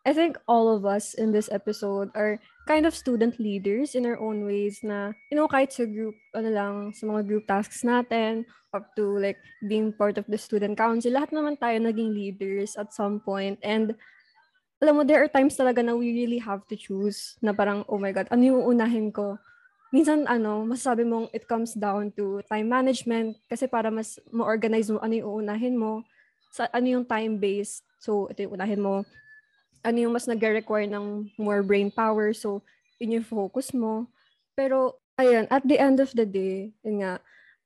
I 0.01 0.17
think 0.17 0.37
all 0.49 0.73
of 0.73 0.81
us 0.81 1.13
in 1.13 1.29
this 1.29 1.45
episode 1.53 2.09
are 2.17 2.41
kind 2.65 2.89
of 2.89 2.97
student 2.97 3.37
leaders 3.37 3.93
in 3.93 4.09
our 4.09 4.17
own 4.17 4.45
ways 4.49 4.81
na, 4.81 5.13
you 5.29 5.37
know, 5.37 5.45
kahit 5.45 5.73
sa 5.73 5.85
group, 5.85 6.17
ano 6.33 6.49
lang, 6.49 6.73
sa 6.97 7.05
mga 7.05 7.21
group 7.29 7.45
tasks 7.45 7.85
natin, 7.85 8.49
up 8.73 8.89
to 8.97 9.21
like 9.21 9.37
being 9.69 9.93
part 9.93 10.17
of 10.17 10.25
the 10.25 10.41
student 10.41 10.73
council, 10.73 11.13
lahat 11.13 11.29
naman 11.29 11.53
tayo 11.59 11.77
naging 11.77 12.17
leaders 12.17 12.73
at 12.81 12.89
some 12.89 13.21
point. 13.21 13.61
And 13.61 13.93
alam 14.81 14.97
mo, 14.97 15.05
there 15.05 15.21
are 15.21 15.29
times 15.29 15.53
talaga 15.53 15.85
na 15.85 15.93
we 15.93 16.09
really 16.17 16.41
have 16.41 16.65
to 16.73 16.75
choose 16.75 17.37
na 17.37 17.53
parang, 17.53 17.85
oh 17.85 18.01
my 18.01 18.09
God, 18.09 18.25
ano 18.33 18.41
yung 18.41 18.65
unahin 18.73 19.13
ko? 19.13 19.37
Minsan, 19.93 20.25
ano, 20.25 20.65
masasabi 20.65 21.05
mong 21.05 21.29
it 21.29 21.45
comes 21.45 21.77
down 21.77 22.09
to 22.17 22.41
time 22.49 22.73
management 22.73 23.37
kasi 23.45 23.69
para 23.69 23.93
mas 23.93 24.17
ma-organize 24.33 24.89
mo 24.89 24.97
ano 24.97 25.13
yung 25.13 25.29
uunahin 25.29 25.77
mo, 25.77 26.01
sa 26.49 26.65
ano 26.73 26.87
yung 26.89 27.05
time-based. 27.05 27.85
So, 28.01 28.25
ito 28.33 28.41
yung 28.41 28.57
unahin 28.57 28.81
mo. 28.81 29.05
Ano 29.81 29.97
yung 29.97 30.13
mas 30.13 30.29
nag-require 30.29 30.87
ng 30.89 31.33
more 31.37 31.65
brain 31.65 31.89
power. 31.89 32.33
So, 32.33 32.61
yun 33.01 33.21
yung 33.21 33.27
focus 33.27 33.73
mo. 33.73 34.05
Pero, 34.53 35.01
ayun, 35.17 35.49
at 35.49 35.65
the 35.65 35.77
end 35.81 35.97
of 35.97 36.13
the 36.13 36.25
day, 36.25 36.73
yun 36.85 37.01
nga, 37.01 37.21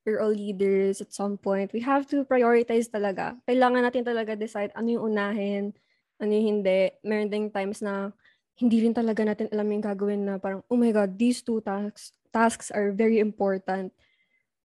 we're 0.06 0.22
all 0.22 0.30
leaders 0.32 1.02
at 1.02 1.10
some 1.10 1.34
point. 1.36 1.74
We 1.74 1.82
have 1.82 2.06
to 2.14 2.22
prioritize 2.22 2.86
talaga. 2.88 3.34
Kailangan 3.44 3.82
natin 3.82 4.06
talaga 4.06 4.38
decide 4.38 4.70
ano 4.78 4.94
yung 4.94 5.12
unahin, 5.12 5.74
ano 6.22 6.30
hindi. 6.30 6.94
Meron 7.02 7.28
ding 7.28 7.50
times 7.50 7.82
na 7.82 8.14
hindi 8.56 8.86
rin 8.86 8.94
talaga 8.94 9.26
natin 9.26 9.50
alam 9.50 9.68
yung 9.68 9.84
gagawin 9.84 10.22
na 10.22 10.38
parang, 10.38 10.62
oh 10.70 10.78
my 10.78 10.94
God, 10.94 11.18
these 11.18 11.42
two 11.42 11.60
tasks, 11.60 12.14
tasks 12.30 12.70
are 12.70 12.94
very 12.94 13.18
important. 13.18 13.92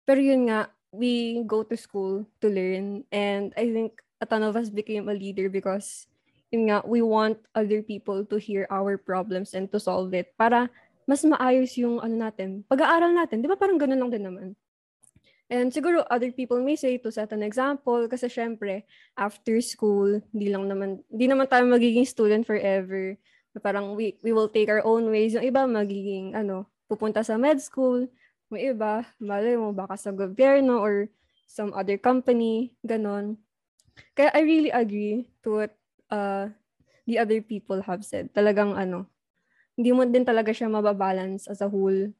Pero 0.03 0.19
yun 0.19 0.51
nga, 0.51 0.69
we 0.91 1.41
go 1.47 1.63
to 1.63 1.79
school 1.79 2.27
to 2.43 2.47
learn. 2.51 3.07
And 3.09 3.55
I 3.55 3.71
think 3.71 4.03
a 4.21 4.27
ton 4.27 4.43
of 4.43 4.59
us 4.59 4.69
became 4.69 5.07
a 5.07 5.15
leader 5.15 5.47
because 5.47 6.05
yun 6.49 6.69
nga, 6.69 6.81
we 6.85 7.01
want 7.01 7.37
other 7.53 7.81
people 7.81 8.25
to 8.25 8.37
hear 8.41 8.65
our 8.73 8.97
problems 8.97 9.53
and 9.53 9.69
to 9.69 9.77
solve 9.77 10.13
it 10.17 10.33
para 10.37 10.69
mas 11.09 11.25
maayos 11.25 11.73
yung 11.77 11.97
ano 11.97 12.13
natin, 12.13 12.61
pag-aaral 12.69 13.13
natin. 13.13 13.41
Di 13.41 13.49
ba 13.49 13.57
parang 13.57 13.81
ganun 13.81 13.97
lang 13.97 14.13
din 14.13 14.25
naman? 14.25 14.47
And 15.49 15.73
siguro 15.73 16.05
other 16.13 16.29
people 16.29 16.61
may 16.61 16.77
say 16.77 17.01
to 17.01 17.09
set 17.09 17.33
an 17.33 17.41
example 17.41 18.05
kasi 18.05 18.29
syempre 18.29 18.85
after 19.17 19.57
school, 19.65 20.21
hindi 20.29 20.53
lang 20.53 20.69
naman 20.69 21.01
hindi 21.09 21.25
naman 21.25 21.49
tayo 21.49 21.65
magiging 21.65 22.05
student 22.05 22.45
forever. 22.45 23.17
Parang 23.57 23.97
we 23.97 24.13
we 24.21 24.29
will 24.29 24.47
take 24.47 24.69
our 24.69 24.85
own 24.85 25.09
ways. 25.09 25.33
Yung 25.33 25.41
iba 25.41 25.65
magiging 25.65 26.37
ano, 26.37 26.69
pupunta 26.85 27.25
sa 27.25 27.33
med 27.41 27.57
school, 27.57 28.05
may 28.53 28.69
iba, 28.69 29.09
malay 29.17 29.57
mo 29.57 29.73
baka 29.73 29.97
sa 29.97 30.13
gobyerno 30.13 30.77
or 30.77 31.09
some 31.49 31.73
other 31.73 31.97
company, 31.97 32.77
ganon. 32.85 33.41
Kaya 34.13 34.29
I 34.37 34.45
really 34.45 34.69
agree 34.69 35.33
to 35.41 35.65
what 35.65 35.73
uh, 36.11 36.49
the 37.09 37.17
other 37.17 37.41
people 37.41 37.81
have 37.81 38.05
said. 38.05 38.29
Talagang 38.33 38.77
ano, 38.77 39.09
hindi 39.73 39.95
mo 39.95 40.05
din 40.05 40.27
talaga 40.27 40.51
siya 40.51 40.69
mababalance 40.69 41.47
as 41.47 41.63
a 41.63 41.69
whole. 41.71 42.11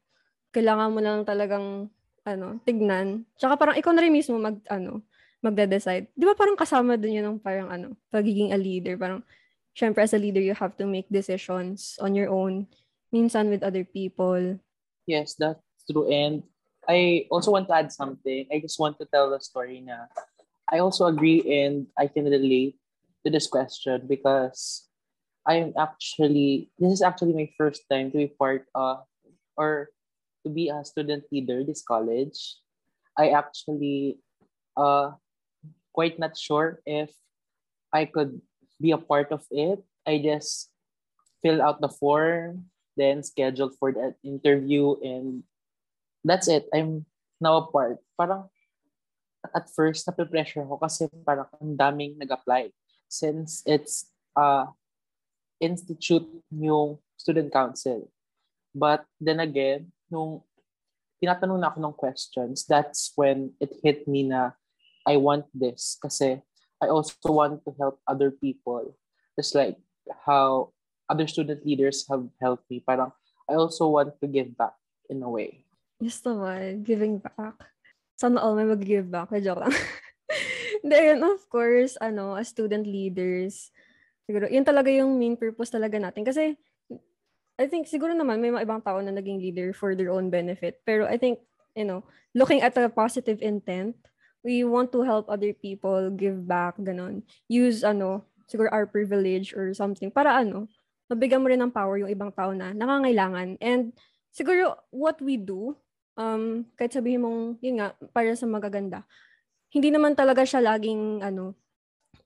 Kailangan 0.50 0.90
mo 0.90 0.98
lang 0.98 1.22
talagang 1.22 1.92
ano, 2.26 2.46
tignan. 2.66 3.28
Tsaka 3.36 3.54
parang 3.60 3.76
ikaw 3.76 3.92
na 3.94 4.02
rin 4.02 4.14
mismo 4.14 4.40
mag, 4.40 4.58
ano, 4.66 5.04
magde-decide. 5.44 6.08
Di 6.16 6.24
ba 6.24 6.32
parang 6.32 6.56
kasama 6.56 6.96
dun 6.96 7.16
yun 7.16 7.26
ng 7.26 7.38
parang 7.38 7.68
ano, 7.68 7.94
pagiging 8.08 8.50
a 8.50 8.58
leader. 8.58 8.96
Parang, 8.96 9.22
syempre 9.76 10.02
as 10.02 10.16
a 10.16 10.20
leader, 10.20 10.40
you 10.40 10.56
have 10.56 10.74
to 10.74 10.88
make 10.88 11.06
decisions 11.12 12.00
on 12.00 12.16
your 12.16 12.32
own. 12.32 12.64
Minsan 13.12 13.52
with 13.52 13.60
other 13.60 13.84
people. 13.84 14.58
Yes, 15.04 15.36
that's 15.36 15.60
true. 15.84 16.08
And 16.08 16.42
I 16.88 17.28
also 17.28 17.52
want 17.52 17.68
to 17.68 17.76
add 17.76 17.92
something. 17.92 18.48
I 18.48 18.58
just 18.58 18.80
want 18.80 18.96
to 18.98 19.06
tell 19.06 19.28
the 19.28 19.40
story 19.40 19.84
na 19.84 20.08
I 20.70 20.80
also 20.80 21.06
agree 21.06 21.44
and 21.44 21.90
I 21.98 22.06
can 22.06 22.24
relate 22.24 22.79
to 23.24 23.30
this 23.30 23.46
question 23.46 24.06
because 24.08 24.88
I'm 25.46 25.72
actually, 25.78 26.70
this 26.78 26.92
is 26.92 27.02
actually 27.02 27.32
my 27.32 27.50
first 27.56 27.84
time 27.90 28.10
to 28.12 28.18
be 28.18 28.32
part 28.38 28.66
of, 28.74 29.04
or 29.56 29.88
to 30.44 30.50
be 30.50 30.68
a 30.68 30.84
student 30.84 31.24
leader 31.32 31.64
this 31.64 31.82
college. 31.82 32.56
I 33.18 33.30
actually 33.36 34.18
uh 34.76 35.12
quite 35.92 36.18
not 36.18 36.38
sure 36.38 36.80
if 36.86 37.10
I 37.92 38.06
could 38.06 38.40
be 38.80 38.92
a 38.92 38.98
part 38.98 39.32
of 39.32 39.44
it. 39.50 39.82
I 40.06 40.22
just 40.22 40.70
fill 41.42 41.60
out 41.60 41.80
the 41.80 41.90
form, 41.90 42.70
then 42.96 43.22
scheduled 43.22 43.76
for 43.76 43.92
that 43.92 44.16
interview, 44.22 44.96
and 45.02 45.42
that's 46.24 46.48
it. 46.48 46.68
I'm 46.72 47.04
now 47.40 47.56
a 47.56 47.66
part. 47.66 47.98
Parang 48.16 48.48
at 49.54 49.68
first, 49.72 50.06
nape-pressure 50.06 50.64
ko 50.64 50.76
kasi 50.76 51.08
parang 51.24 51.48
ang 51.60 51.76
daming 51.76 52.16
nag-apply. 52.16 52.70
Since 53.10 53.66
it's 53.66 54.06
uh, 54.38 54.70
institute 55.58 56.30
yung 56.54 57.02
student 57.18 57.52
council. 57.52 58.06
But 58.70 59.04
then 59.18 59.42
again, 59.42 59.90
nung 60.08 60.46
tinatanong 61.20 61.60
na 61.60 61.68
ako 61.68 61.78
ng 61.84 61.96
questions, 61.98 62.64
that's 62.64 63.12
when 63.18 63.52
it 63.60 63.76
hit 63.82 64.06
me 64.06 64.24
na 64.24 64.54
I 65.04 65.18
want 65.18 65.50
this 65.52 65.98
kasi 66.00 66.40
I 66.80 66.88
also 66.88 67.18
want 67.28 67.60
to 67.68 67.76
help 67.76 68.00
other 68.08 68.30
people. 68.30 68.96
Just 69.36 69.52
like 69.52 69.76
how 70.24 70.72
other 71.10 71.26
student 71.26 71.66
leaders 71.66 72.06
have 72.08 72.24
helped 72.40 72.64
me. 72.70 72.80
Parang 72.80 73.12
I 73.50 73.58
also 73.58 73.90
want 73.90 74.16
to 74.22 74.26
give 74.30 74.56
back 74.56 74.78
in 75.10 75.20
a 75.26 75.28
way. 75.28 75.66
Yes 76.00 76.22
naman, 76.24 76.86
giving 76.86 77.20
back. 77.20 77.58
Sana 78.16 78.40
all 78.40 78.56
may 78.56 78.64
mag-give 78.64 79.10
back. 79.10 79.34
Joke 79.42 79.66
lang. 79.66 79.74
Then, 80.80 81.22
of 81.24 81.44
course, 81.52 81.96
ano, 82.00 82.34
as 82.36 82.48
student 82.48 82.88
leaders, 82.88 83.72
siguro, 84.24 84.48
yun 84.48 84.64
talaga 84.64 84.88
yung 84.88 85.16
main 85.20 85.36
purpose 85.36 85.72
talaga 85.72 86.00
natin. 86.00 86.24
Kasi, 86.24 86.56
I 87.60 87.68
think, 87.68 87.86
siguro 87.86 88.16
naman, 88.16 88.40
may 88.40 88.48
mga 88.48 88.64
ibang 88.64 88.80
tao 88.80 89.00
na 89.04 89.12
naging 89.12 89.40
leader 89.40 89.76
for 89.76 89.92
their 89.92 90.08
own 90.08 90.32
benefit. 90.32 90.80
Pero 90.88 91.04
I 91.04 91.20
think, 91.20 91.44
you 91.76 91.84
know, 91.84 92.04
looking 92.32 92.64
at 92.64 92.72
the 92.72 92.88
positive 92.88 93.44
intent, 93.44 93.96
we 94.40 94.64
want 94.64 94.88
to 94.96 95.04
help 95.04 95.28
other 95.28 95.52
people, 95.52 96.08
give 96.08 96.48
back, 96.48 96.80
ganon. 96.80 97.20
Use, 97.48 97.84
ano, 97.84 98.24
siguro 98.48 98.72
our 98.72 98.88
privilege 98.88 99.54
or 99.54 99.70
something 99.76 100.10
para 100.10 100.34
ano, 100.34 100.66
mabigyan 101.06 101.42
mo 101.42 101.46
rin 101.52 101.60
ng 101.62 101.70
power 101.74 102.00
yung 102.00 102.10
ibang 102.10 102.32
tao 102.34 102.50
na 102.50 102.74
nangangailangan. 102.74 103.60
And 103.60 103.92
siguro 104.32 104.78
what 104.90 105.20
we 105.22 105.36
do, 105.36 105.76
um, 106.16 106.66
kahit 106.74 106.96
sabihin 106.96 107.22
mong, 107.22 107.60
yun 107.62 107.82
nga, 107.82 107.94
para 108.10 108.32
sa 108.34 108.48
magaganda, 108.48 109.04
hindi 109.70 109.88
naman 109.94 110.18
talaga 110.18 110.42
siya 110.42 110.60
laging, 110.62 111.22
ano, 111.22 111.54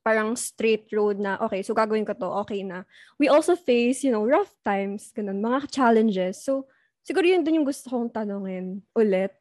parang 0.04 0.36
straight 0.36 0.88
road 0.92 1.16
na, 1.16 1.40
okay, 1.40 1.64
so 1.64 1.72
gagawin 1.72 2.04
ko 2.04 2.12
to, 2.12 2.28
okay 2.44 2.60
na. 2.60 2.84
We 3.16 3.28
also 3.28 3.56
face, 3.56 4.04
you 4.04 4.12
know, 4.12 4.24
rough 4.24 4.52
times, 4.64 5.12
ganun, 5.12 5.40
mga 5.40 5.72
challenges. 5.72 6.44
So, 6.44 6.68
siguro 7.04 7.24
yun 7.24 7.44
dun 7.44 7.60
yung 7.60 7.68
gusto 7.68 7.88
kong 7.88 8.12
tanongin 8.12 8.84
ulit. 8.92 9.32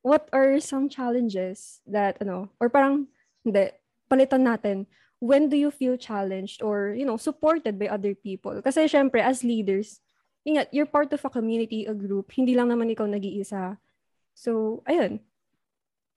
What 0.00 0.28
are 0.32 0.56
some 0.60 0.88
challenges 0.88 1.84
that, 1.88 2.16
ano, 2.20 2.48
or 2.60 2.68
parang, 2.72 3.08
hindi, 3.44 3.72
palitan 4.08 4.48
natin, 4.48 4.88
when 5.20 5.48
do 5.48 5.56
you 5.56 5.72
feel 5.72 5.96
challenged 5.96 6.60
or, 6.60 6.92
you 6.92 7.04
know, 7.04 7.16
supported 7.16 7.80
by 7.80 7.88
other 7.88 8.14
people? 8.14 8.60
Kasi 8.60 8.88
syempre, 8.88 9.20
as 9.24 9.44
leaders, 9.44 10.00
ingat, 10.46 10.68
you're 10.72 10.88
part 10.88 11.12
of 11.12 11.24
a 11.24 11.32
community, 11.32 11.88
a 11.88 11.94
group. 11.96 12.30
Hindi 12.32 12.54
lang 12.54 12.68
naman 12.68 12.92
ikaw 12.92 13.08
nag-iisa. 13.08 13.80
So, 14.36 14.80
ayun. 14.86 15.20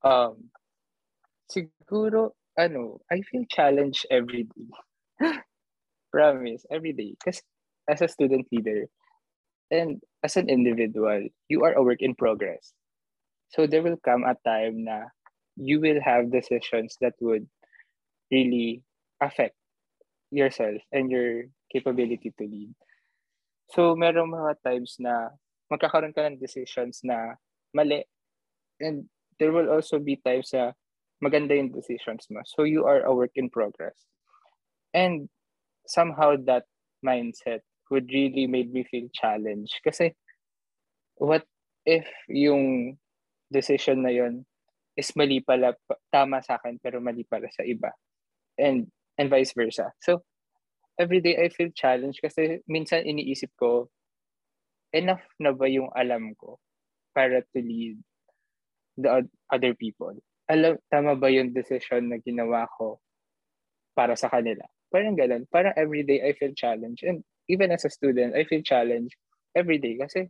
Um, 0.03 0.51
siguro, 1.89 2.31
ano, 2.57 3.01
ah, 3.09 3.15
I 3.15 3.21
feel 3.25 3.45
challenged 3.49 4.05
every 4.11 4.45
day. 4.45 4.69
Promise, 6.13 6.65
every 6.71 6.93
day. 6.93 7.15
Because 7.17 7.41
as 7.89 8.01
a 8.01 8.07
student 8.07 8.45
leader 8.51 8.85
and 9.71 10.01
as 10.23 10.37
an 10.37 10.49
individual, 10.49 11.27
you 11.49 11.63
are 11.63 11.73
a 11.73 11.83
work 11.83 12.01
in 12.01 12.13
progress. 12.13 12.73
So 13.49 13.65
there 13.65 13.81
will 13.81 13.97
come 14.05 14.23
a 14.23 14.37
time 14.45 14.85
na 14.85 15.09
you 15.57 15.81
will 15.81 16.01
have 16.01 16.31
decisions 16.31 16.95
that 17.01 17.13
would 17.21 17.49
really 18.31 18.83
affect 19.21 19.55
yourself 20.29 20.77
and 20.93 21.09
your 21.09 21.49
capability 21.73 22.33
to 22.37 22.45
lead. 22.45 22.73
So 23.73 23.97
merong 23.97 24.33
mga 24.33 24.53
times 24.65 24.97
na 25.01 25.33
magkakaroon 25.69 26.13
ka 26.13 26.25
ng 26.25 26.41
decisions 26.41 27.01
na 27.01 27.37
mali. 27.73 28.05
And 28.81 29.09
there 29.37 29.53
will 29.53 29.69
also 29.69 29.97
be 29.97 30.17
times 30.21 30.53
na 30.53 30.73
maganda 31.23 31.55
yung 31.55 31.71
decisions 31.71 32.27
mo. 32.31 32.41
So 32.45 32.63
you 32.63 32.85
are 32.85 33.03
a 33.03 33.13
work 33.13 33.35
in 33.35 33.49
progress. 33.49 33.95
And 34.93 35.29
somehow 35.85 36.35
that 36.47 36.63
mindset 37.05 37.61
would 37.91 38.09
really 38.11 38.47
made 38.47 38.71
me 38.71 38.85
feel 38.87 39.07
challenged. 39.13 39.75
Kasi 39.83 40.15
what 41.19 41.43
if 41.85 42.07
yung 42.27 42.97
decision 43.51 44.03
na 44.03 44.13
yon 44.13 44.45
is 44.95 45.11
mali 45.15 45.39
pala, 45.39 45.75
tama 46.11 46.43
sa 46.43 46.59
akin 46.59 46.79
pero 46.79 46.99
mali 46.99 47.23
pala 47.27 47.47
sa 47.51 47.63
iba. 47.63 47.91
And 48.59 48.87
and 49.17 49.27
vice 49.29 49.51
versa. 49.55 49.91
So 50.03 50.23
every 50.99 51.19
day 51.19 51.39
I 51.39 51.49
feel 51.49 51.71
challenged 51.75 52.19
kasi 52.23 52.63
minsan 52.67 53.07
iniisip 53.07 53.51
ko, 53.59 53.91
enough 54.91 55.23
na 55.39 55.51
ba 55.55 55.67
yung 55.67 55.91
alam 55.95 56.35
ko 56.35 56.59
para 57.15 57.41
to 57.41 57.59
lead 57.59 57.99
the 58.99 59.27
other 59.51 59.73
people? 59.73 60.15
Alam, 60.49 60.81
tama 60.89 61.13
ba 61.13 61.29
yung 61.29 61.53
decision 61.53 62.09
na 62.09 62.17
ginawa 62.17 62.65
ko 62.73 62.97
para 63.93 64.17
sa 64.17 64.27
kanila? 64.33 64.65
Parang 64.89 65.13
ganun. 65.13 65.45
Parang 65.53 65.77
everyday 65.77 66.25
I 66.25 66.33
feel 66.33 66.57
challenged. 66.57 67.05
And 67.05 67.21
even 67.45 67.69
as 67.69 67.85
a 67.85 67.93
student, 67.93 68.33
I 68.33 68.49
feel 68.49 68.65
challenged 68.65 69.13
everyday. 69.53 70.01
Kasi, 70.01 70.25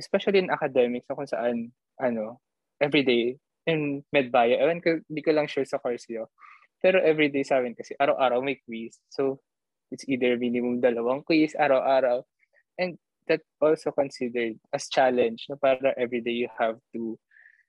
especially 0.00 0.40
in 0.40 0.48
academics, 0.48 1.04
kung 1.04 1.28
saan, 1.28 1.76
ano, 2.00 2.40
everyday, 2.80 3.36
in 3.68 4.00
medbaya, 4.08 4.56
ewan 4.64 4.80
ko, 4.80 5.04
di 5.04 5.20
ko 5.20 5.36
lang 5.36 5.44
sure 5.44 5.68
sa 5.68 5.76
course 5.76 6.08
yun. 6.08 6.24
Pero 6.80 6.96
everyday 7.04 7.44
sa 7.44 7.60
amin 7.60 7.76
kasi, 7.76 7.92
araw-araw 8.00 8.40
may 8.40 8.56
quiz. 8.64 8.96
So, 9.12 9.44
it's 9.92 10.08
either 10.08 10.40
minimum 10.40 10.80
dalawang 10.80 11.20
quiz, 11.28 11.52
araw-araw. 11.52 12.24
And 12.80 12.96
that 13.28 13.44
also 13.60 13.92
considered 13.92 14.56
as 14.72 14.88
challenge 14.88 15.44
na 15.52 15.60
para 15.60 15.92
everyday 16.00 16.32
you 16.32 16.48
have 16.56 16.80
to 16.96 17.20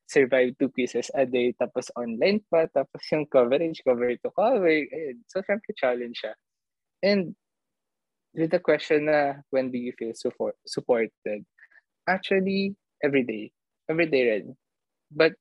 survive 0.10 0.58
two 0.58 0.74
pieces 0.74 1.14
a 1.14 1.22
day, 1.22 1.54
tapos 1.54 1.94
online 1.94 2.42
pa, 2.50 2.66
tapos 2.66 3.06
yung 3.14 3.30
coverage, 3.30 3.86
cover 3.86 4.10
to 4.18 4.34
cover. 4.34 4.66
Ayun. 4.66 5.22
So, 5.30 5.46
syempre 5.46 5.78
challenge 5.78 6.26
siya. 6.26 6.34
And 7.06 7.38
with 8.34 8.50
the 8.50 8.58
question 8.58 9.06
na, 9.06 9.46
when 9.54 9.70
do 9.70 9.78
you 9.78 9.94
feel 9.94 10.18
support, 10.18 10.58
supported? 10.66 11.46
Actually, 12.10 12.74
every 13.06 13.22
day. 13.22 13.54
Every 13.86 14.10
day 14.10 14.34
rin. 14.34 14.58
But, 15.14 15.38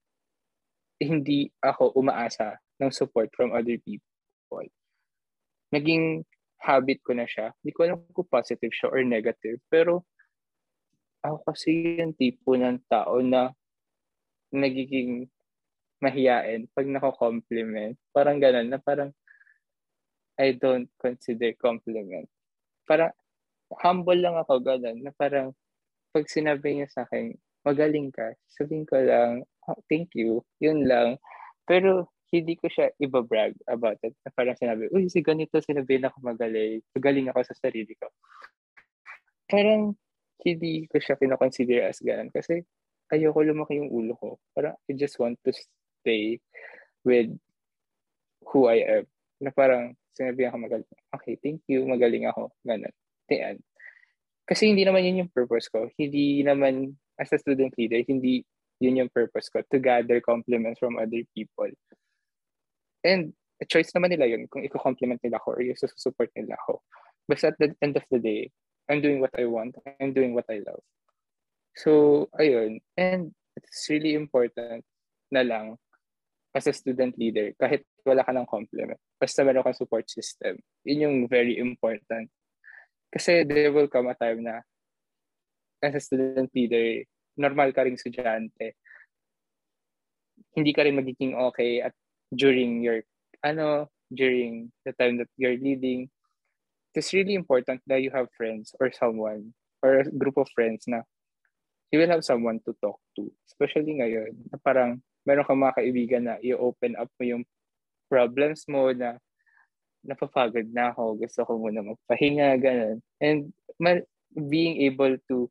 hindi 1.01 1.49
ako 1.65 1.97
umaasa 1.97 2.61
ng 2.83 2.93
support 2.93 3.33
from 3.33 3.57
other 3.57 3.81
people. 3.81 4.69
Naging 5.73 6.29
habit 6.61 7.01
ko 7.07 7.17
na 7.17 7.25
siya. 7.25 7.57
Hindi 7.63 7.71
ko 7.73 7.81
alam 7.87 7.99
kung 8.13 8.29
positive 8.29 8.75
siya 8.75 8.93
or 8.93 9.01
negative. 9.07 9.63
Pero, 9.73 10.05
ako 11.25 11.41
kasi 11.49 12.03
yung 12.03 12.13
tipo 12.13 12.53
ng 12.59 12.83
tao 12.91 13.23
na 13.25 13.55
nagiging 14.55 15.29
mahiyain 15.99 16.71
pag 16.73 16.87
nako-compliment. 16.87 17.99
Parang 18.15 18.39
ganun 18.39 18.71
na 18.71 18.79
parang 18.79 19.11
I 20.39 20.55
don't 20.55 20.87
consider 21.03 21.51
compliment. 21.59 22.31
Parang 22.87 23.11
humble 23.83 24.17
lang 24.17 24.39
ako 24.39 24.63
ganun 24.63 25.03
na 25.03 25.11
parang 25.13 25.53
pag 26.15 26.25
sinabi 26.31 26.79
niya 26.79 26.89
sa 26.89 27.05
akin, 27.05 27.35
magaling 27.67 28.09
ka, 28.15 28.33
sabihin 28.49 28.89
ko 28.89 28.97
lang, 28.97 29.45
oh, 29.69 29.81
thank 29.93 30.15
you, 30.17 30.41
yun 30.63 30.89
lang. 30.89 31.21
Pero 31.69 32.09
hindi 32.33 32.57
ko 32.57 32.69
siya 32.69 32.93
ibabrag 33.01 33.57
about 33.69 34.01
it. 34.05 34.13
Na 34.25 34.33
parang 34.33 34.57
sinabi, 34.57 34.89
uy, 34.93 35.09
si 35.09 35.21
ganito 35.25 35.61
sinabi 35.61 36.01
na 36.01 36.09
ako 36.13 36.19
magaling. 36.25 36.81
Magaling 36.93 37.29
ako 37.33 37.41
sa 37.45 37.57
sarili 37.57 37.93
ko. 37.97 38.09
Parang 39.49 39.97
hindi 40.45 40.85
ko 40.89 40.97
siya 41.01 41.17
pinakonsider 41.17 41.89
as 41.89 42.01
ganun. 42.05 42.29
Kasi 42.29 42.65
ayoko 43.13 43.45
lumaki 43.45 43.81
yung 43.81 43.91
ulo 43.93 44.13
ko. 44.17 44.29
Parang 44.53 44.77
I 44.89 44.93
just 44.97 45.17
want 45.17 45.41
to 45.45 45.53
stay 45.53 46.41
with 47.05 47.33
who 48.53 48.69
I 48.69 49.03
am. 49.03 49.05
Na 49.41 49.51
parang 49.55 49.97
sinabi 50.17 50.49
ako 50.49 50.57
magaling. 50.59 50.89
Okay, 51.15 51.35
thank 51.41 51.63
you, 51.71 51.87
magaling 51.87 52.27
ako. 52.27 52.51
Ganun. 52.67 52.93
Tiyan. 53.29 53.61
kasi 54.49 54.65
hindi 54.73 54.81
naman 54.89 55.05
yun 55.05 55.29
yung 55.29 55.33
purpose 55.33 55.69
ko. 55.69 55.93
Hindi 56.01 56.41
naman, 56.41 56.97
as 57.21 57.29
a 57.37 57.39
student 57.39 57.77
leader, 57.77 58.01
hindi 58.09 58.41
yun 58.81 58.97
yung 58.97 59.13
purpose 59.13 59.53
ko, 59.53 59.61
to 59.69 59.77
gather 59.77 60.25
compliments 60.25 60.81
from 60.81 60.97
other 60.97 61.21
people. 61.37 61.69
And 63.05 63.37
a 63.61 63.67
choice 63.67 63.93
naman 63.93 64.15
nila 64.15 64.27
yun 64.31 64.47
kung 64.49 64.65
i-compliment 64.65 65.21
nila 65.21 65.37
ako 65.37 65.59
or 65.59 65.63
yung 65.63 65.77
support 65.77 66.31
nila 66.33 66.57
ako. 66.65 66.81
But 67.29 67.45
at 67.45 67.61
the 67.61 67.77
end 67.83 68.01
of 68.01 68.07
the 68.09 68.19
day, 68.19 68.49
I'm 68.89 69.05
doing 69.05 69.21
what 69.21 69.37
I 69.37 69.45
want. 69.45 69.77
I'm 70.01 70.17
doing 70.17 70.33
what 70.33 70.49
I 70.49 70.65
love. 70.65 70.81
So, 71.79 72.27
ayun. 72.35 72.83
And 72.99 73.31
it's 73.55 73.87
really 73.87 74.19
important 74.19 74.83
na 75.31 75.47
lang 75.47 75.79
as 76.51 76.67
a 76.67 76.75
student 76.75 77.15
leader, 77.15 77.55
kahit 77.55 77.87
wala 78.03 78.27
ka 78.27 78.35
ng 78.35 78.51
compliment, 78.51 78.99
basta 79.21 79.47
meron 79.47 79.63
kang 79.63 79.79
support 79.79 80.11
system. 80.11 80.59
Yun 80.83 81.05
yung 81.07 81.17
very 81.31 81.55
important. 81.61 82.27
Kasi 83.15 83.47
there 83.47 83.71
will 83.71 83.87
come 83.87 84.11
a 84.11 84.19
time 84.19 84.43
na 84.43 84.65
as 85.79 85.95
a 85.95 86.03
student 86.03 86.51
leader, 86.51 87.07
normal 87.39 87.71
ka 87.71 87.87
rin 87.87 87.95
estudyante. 87.95 88.75
Hindi 90.57 90.73
ka 90.75 90.83
rin 90.83 90.99
magiging 90.99 91.39
okay 91.53 91.85
at 91.85 91.95
during 92.35 92.83
your, 92.83 93.07
ano, 93.47 93.87
during 94.11 94.75
the 94.83 94.91
time 94.99 95.23
that 95.23 95.31
you're 95.39 95.61
leading. 95.61 96.11
It's 96.97 97.15
really 97.15 97.39
important 97.39 97.87
that 97.87 98.03
you 98.03 98.11
have 98.11 98.35
friends 98.35 98.75
or 98.83 98.91
someone 98.91 99.55
or 99.85 100.03
a 100.03 100.11
group 100.11 100.35
of 100.35 100.51
friends 100.51 100.91
na 100.91 101.07
you 101.91 101.99
will 101.99 102.11
have 102.13 102.25
someone 102.25 102.61
to 102.65 102.77
talk 102.81 103.01
to. 103.17 103.29
Especially 103.49 103.97
ngayon, 103.97 104.37
na 104.53 104.57
parang 104.61 105.01
meron 105.25 105.45
kang 105.45 105.61
mga 105.61 105.77
kaibigan 105.77 106.23
na 106.29 106.37
i-open 106.45 106.97
up 106.97 107.09
mo 107.17 107.25
yung 107.25 107.45
problems 108.09 108.65
mo 108.69 108.93
na 108.93 109.17
napapagod 110.05 110.69
na 110.73 110.93
ako, 110.93 111.21
gusto 111.21 111.45
ko 111.45 111.53
muna 111.59 111.85
magpahinga, 111.85 112.57
ganun. 112.61 112.97
And 113.21 113.53
ma- 113.77 114.07
being 114.33 114.81
able 114.89 115.21
to 115.29 115.51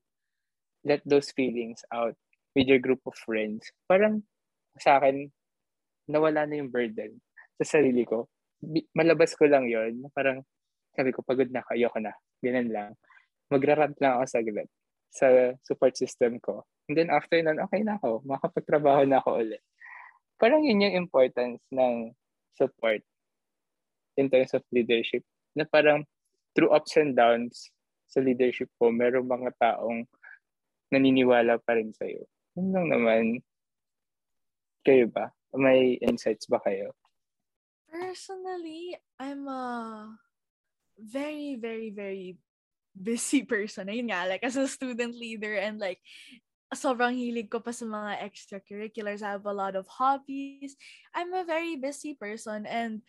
let 0.87 1.03
those 1.03 1.29
feelings 1.35 1.83
out 1.91 2.15
with 2.57 2.65
your 2.65 2.81
group 2.81 3.03
of 3.05 3.13
friends, 3.17 3.69
parang 3.85 4.25
sa 4.81 4.97
akin, 4.97 5.29
nawala 6.09 6.47
na 6.47 6.57
yung 6.63 6.71
burden 6.71 7.17
sa 7.61 7.77
sarili 7.77 8.07
ko. 8.07 8.29
Malabas 8.95 9.37
ko 9.37 9.45
lang 9.45 9.69
yon 9.69 10.09
parang 10.15 10.41
sabi 10.97 11.13
ko, 11.13 11.21
pagod 11.21 11.49
na, 11.53 11.61
ayoko 11.69 12.01
na. 12.01 12.15
Ganun 12.41 12.69
lang. 12.73 12.91
Magrarant 13.53 13.93
lang 14.01 14.17
ako 14.17 14.25
saglit 14.25 14.69
sa 15.11 15.55
support 15.63 15.95
system 15.95 16.39
ko. 16.39 16.63
And 16.87 16.95
then 16.95 17.09
after 17.11 17.39
nun, 17.39 17.59
okay 17.67 17.83
na 17.83 17.99
ako. 17.99 18.23
Makapagtrabaho 18.23 19.03
na 19.07 19.19
ako 19.19 19.43
ulit. 19.43 19.63
Parang 20.37 20.63
yun 20.63 20.83
yung 20.83 20.95
importance 20.95 21.59
ng 21.73 22.13
support 22.55 23.01
in 24.15 24.29
terms 24.29 24.53
of 24.53 24.63
leadership. 24.71 25.25
Na 25.57 25.65
parang 25.65 26.05
through 26.55 26.71
ups 26.71 26.95
and 26.97 27.17
downs 27.17 27.69
sa 28.07 28.23
leadership 28.23 28.71
ko, 28.79 28.87
merong 28.89 29.27
mga 29.27 29.51
taong 29.59 30.07
naniniwala 30.89 31.59
pa 31.59 31.75
rin 31.75 31.91
sa'yo. 31.91 32.23
Yun 32.55 32.71
lang 32.71 32.87
naman. 32.87 33.23
Kayo 34.87 35.11
ba? 35.11 35.29
May 35.51 35.99
insights 35.99 36.47
ba 36.47 36.63
kayo? 36.63 36.95
Personally, 37.91 38.95
I'm 39.19 39.47
a 39.51 39.63
very, 40.95 41.59
very, 41.59 41.91
very 41.91 42.39
busy 42.97 43.45
person. 43.45 43.87
Ayun 43.87 44.09
nga, 44.09 44.25
like 44.25 44.43
as 44.43 44.57
a 44.57 44.67
student 44.67 45.13
leader 45.13 45.55
and 45.55 45.77
like 45.77 46.01
sobrang 46.75 47.15
hilig 47.15 47.47
ko 47.47 47.63
pa 47.63 47.71
sa 47.71 47.87
mga 47.87 48.19
extracurriculars. 48.25 49.23
I 49.23 49.39
have 49.39 49.47
a 49.47 49.55
lot 49.55 49.77
of 49.79 49.87
hobbies. 49.87 50.75
I'm 51.15 51.31
a 51.31 51.47
very 51.47 51.79
busy 51.79 52.13
person 52.17 52.67
and 52.67 53.01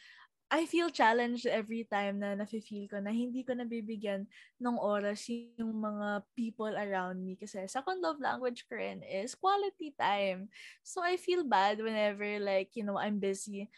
I 0.49 0.64
feel 0.64 0.89
challenged 0.89 1.45
every 1.45 1.84
time 1.84 2.24
na 2.24 2.32
nafe-feel 2.32 2.89
ko 2.89 3.05
na 3.05 3.12
hindi 3.12 3.45
ko 3.45 3.53
nabibigyan 3.53 4.24
ng 4.57 4.76
oras 4.80 5.28
yung 5.28 5.76
mga 5.76 6.24
people 6.32 6.72
around 6.72 7.20
me. 7.20 7.36
Kasi 7.36 7.68
second 7.68 8.01
love 8.01 8.16
language 8.16 8.64
ko 8.64 8.80
rin 8.80 9.05
is 9.05 9.36
quality 9.36 9.93
time. 9.93 10.49
So 10.80 11.05
I 11.05 11.20
feel 11.20 11.45
bad 11.45 11.84
whenever 11.84 12.41
like, 12.41 12.72
you 12.72 12.80
know, 12.80 12.97
I'm 12.97 13.20
busy. 13.20 13.68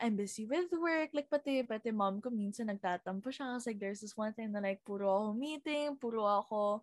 I'm 0.00 0.16
busy 0.16 0.48
with 0.48 0.72
work. 0.72 1.12
Like, 1.12 1.28
pati, 1.28 1.60
pati 1.62 1.92
mom 1.92 2.24
ko 2.24 2.32
minsan 2.32 2.72
nagtatampo 2.72 3.28
siya 3.28 3.60
kasi 3.60 3.76
like, 3.76 3.80
there's 3.84 4.00
this 4.00 4.16
one 4.16 4.32
time 4.32 4.56
na 4.56 4.64
like, 4.64 4.80
puro 4.80 5.06
ako 5.06 5.28
meeting, 5.36 6.00
puro 6.00 6.24
ako 6.24 6.80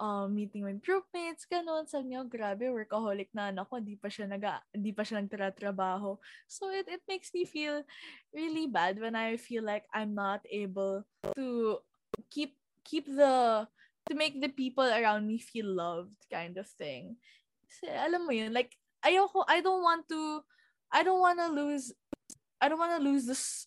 uh, 0.00 0.24
meeting 0.24 0.64
with 0.64 0.80
groupmates, 0.80 1.44
ganun. 1.44 1.84
Sabi 1.84 2.16
niya, 2.16 2.24
grabe, 2.24 2.72
workaholic 2.72 3.28
na 3.36 3.52
anak 3.52 3.68
ko, 3.68 3.76
di 3.76 4.00
pa 4.00 4.08
siya, 4.08 4.24
nag 4.24 4.44
di 4.72 4.92
pa 4.96 5.04
siya 5.04 5.20
nagtratrabaho. 5.20 6.16
So, 6.48 6.72
it, 6.72 6.88
it 6.88 7.04
makes 7.04 7.28
me 7.36 7.44
feel 7.44 7.84
really 8.32 8.66
bad 8.66 8.96
when 9.00 9.12
I 9.12 9.36
feel 9.36 9.64
like 9.64 9.84
I'm 9.92 10.16
not 10.16 10.40
able 10.48 11.04
to 11.36 11.78
keep 12.32 12.56
keep 12.86 13.04
the 13.04 13.66
to 14.06 14.12
make 14.14 14.38
the 14.38 14.48
people 14.48 14.86
around 14.86 15.26
me 15.26 15.42
feel 15.42 15.66
loved 15.68 16.16
kind 16.32 16.56
of 16.56 16.68
thing. 16.80 17.20
Kasi, 17.68 17.92
alam 17.92 18.24
mo 18.24 18.32
yun, 18.32 18.56
like, 18.56 18.72
ayoko, 19.04 19.44
I 19.44 19.60
don't 19.60 19.84
want 19.84 20.08
to, 20.08 20.40
I 20.88 21.02
don't 21.02 21.20
want 21.20 21.36
to 21.42 21.52
lose 21.52 21.92
I 22.60 22.68
don't 22.68 22.78
want 22.78 22.96
to 22.96 23.02
lose 23.02 23.26
this 23.26 23.66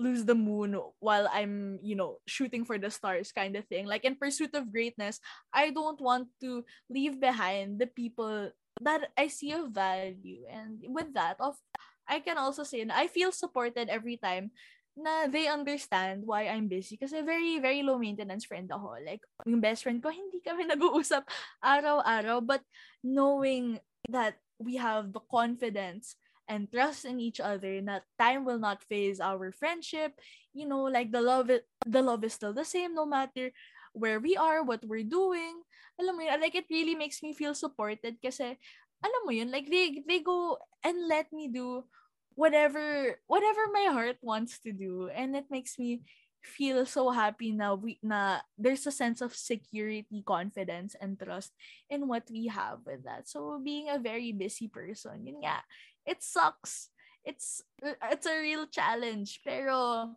lose 0.00 0.24
the 0.24 0.34
moon 0.34 0.80
while 0.98 1.28
I'm, 1.28 1.78
you 1.84 1.94
know, 1.94 2.24
shooting 2.24 2.64
for 2.64 2.80
the 2.80 2.90
stars 2.90 3.32
kind 3.32 3.54
of 3.54 3.68
thing. 3.68 3.84
Like 3.84 4.04
in 4.08 4.16
pursuit 4.16 4.56
of 4.56 4.72
greatness, 4.72 5.20
I 5.52 5.70
don't 5.70 6.00
want 6.00 6.28
to 6.40 6.64
leave 6.88 7.20
behind 7.20 7.78
the 7.78 7.86
people 7.86 8.50
that 8.80 9.12
I 9.16 9.28
see 9.28 9.52
of 9.52 9.76
value. 9.76 10.48
And 10.48 10.80
with 10.88 11.12
that, 11.12 11.36
of 11.38 11.60
I 12.08 12.20
can 12.24 12.38
also 12.40 12.64
say 12.64 12.82
na 12.82 12.96
I 12.96 13.06
feel 13.06 13.30
supported 13.30 13.92
every 13.92 14.16
time 14.16 14.50
na 14.96 15.28
they 15.28 15.46
understand 15.46 16.24
why 16.24 16.48
I'm 16.48 16.66
busy. 16.66 16.96
Kasi 16.96 17.20
very, 17.20 17.60
very 17.60 17.84
low 17.84 18.00
maintenance 18.00 18.48
friend 18.48 18.66
ako. 18.72 18.98
Like, 19.04 19.20
yung 19.44 19.60
best 19.60 19.84
friend 19.84 20.02
ko, 20.02 20.08
hindi 20.10 20.40
kami 20.40 20.64
nag-uusap 20.72 21.28
araw-araw. 21.62 22.40
But 22.40 22.64
knowing 23.04 23.78
that 24.08 24.40
we 24.60 24.76
have 24.76 25.12
the 25.12 25.22
confidence 25.28 26.16
and 26.50 26.66
trust 26.66 27.06
in 27.06 27.22
each 27.22 27.38
other 27.38 27.78
that 27.86 28.02
time 28.18 28.42
will 28.42 28.58
not 28.58 28.82
phase 28.90 29.22
our 29.22 29.54
friendship. 29.54 30.18
You 30.50 30.66
know 30.66 30.90
like 30.90 31.14
the 31.14 31.22
love 31.22 31.48
it, 31.48 31.70
the 31.86 32.02
love 32.02 32.26
is 32.26 32.34
still 32.34 32.52
the 32.52 32.66
same 32.66 32.92
no 32.92 33.06
matter 33.06 33.54
where 33.94 34.18
we 34.18 34.34
are 34.34 34.66
what 34.66 34.82
we're 34.82 35.06
doing. 35.06 35.62
Alam 36.02 36.18
mo 36.18 36.22
yun 36.26 36.42
like 36.42 36.58
it 36.58 36.66
really 36.66 36.98
makes 36.98 37.22
me 37.22 37.30
feel 37.30 37.54
supported 37.54 38.18
kasi 38.18 38.58
alam 38.98 39.22
mo 39.22 39.30
yun 39.30 39.54
like 39.54 39.70
they 39.70 40.02
they 40.02 40.18
go 40.18 40.58
and 40.82 41.06
let 41.06 41.30
me 41.30 41.46
do 41.46 41.86
whatever 42.34 43.14
whatever 43.30 43.70
my 43.70 43.86
heart 43.94 44.18
wants 44.18 44.58
to 44.66 44.74
do. 44.74 45.06
And 45.14 45.38
it 45.38 45.46
makes 45.54 45.78
me 45.78 46.02
feel 46.40 46.88
so 46.88 47.12
happy 47.12 47.52
now 47.52 47.76
we 47.76 48.00
na 48.00 48.40
there's 48.56 48.88
a 48.88 48.94
sense 48.94 49.20
of 49.20 49.36
security 49.36 50.24
confidence 50.24 50.96
and 50.96 51.20
trust 51.20 51.52
in 51.92 52.08
what 52.08 52.24
we 52.32 52.48
have 52.48 52.80
with 52.88 53.04
that. 53.04 53.28
So 53.28 53.60
being 53.62 53.92
a 53.92 54.00
very 54.00 54.32
busy 54.32 54.68
person 54.68 55.28
yun 55.28 55.44
nga 55.44 55.60
it 56.06 56.22
sucks. 56.22 56.90
It's 57.24 57.62
it's 57.82 58.26
a 58.26 58.40
real 58.40 58.66
challenge. 58.66 59.40
Pero 59.44 60.10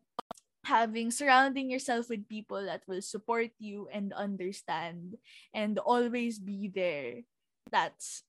having 0.64 1.12
surrounding 1.12 1.68
yourself 1.70 2.08
with 2.08 2.28
people 2.32 2.64
that 2.64 2.84
will 2.88 3.04
support 3.04 3.52
you 3.60 3.92
and 3.92 4.16
understand 4.16 5.20
and 5.52 5.78
always 5.80 6.40
be 6.40 6.72
there. 6.72 7.28
That's 7.72 8.24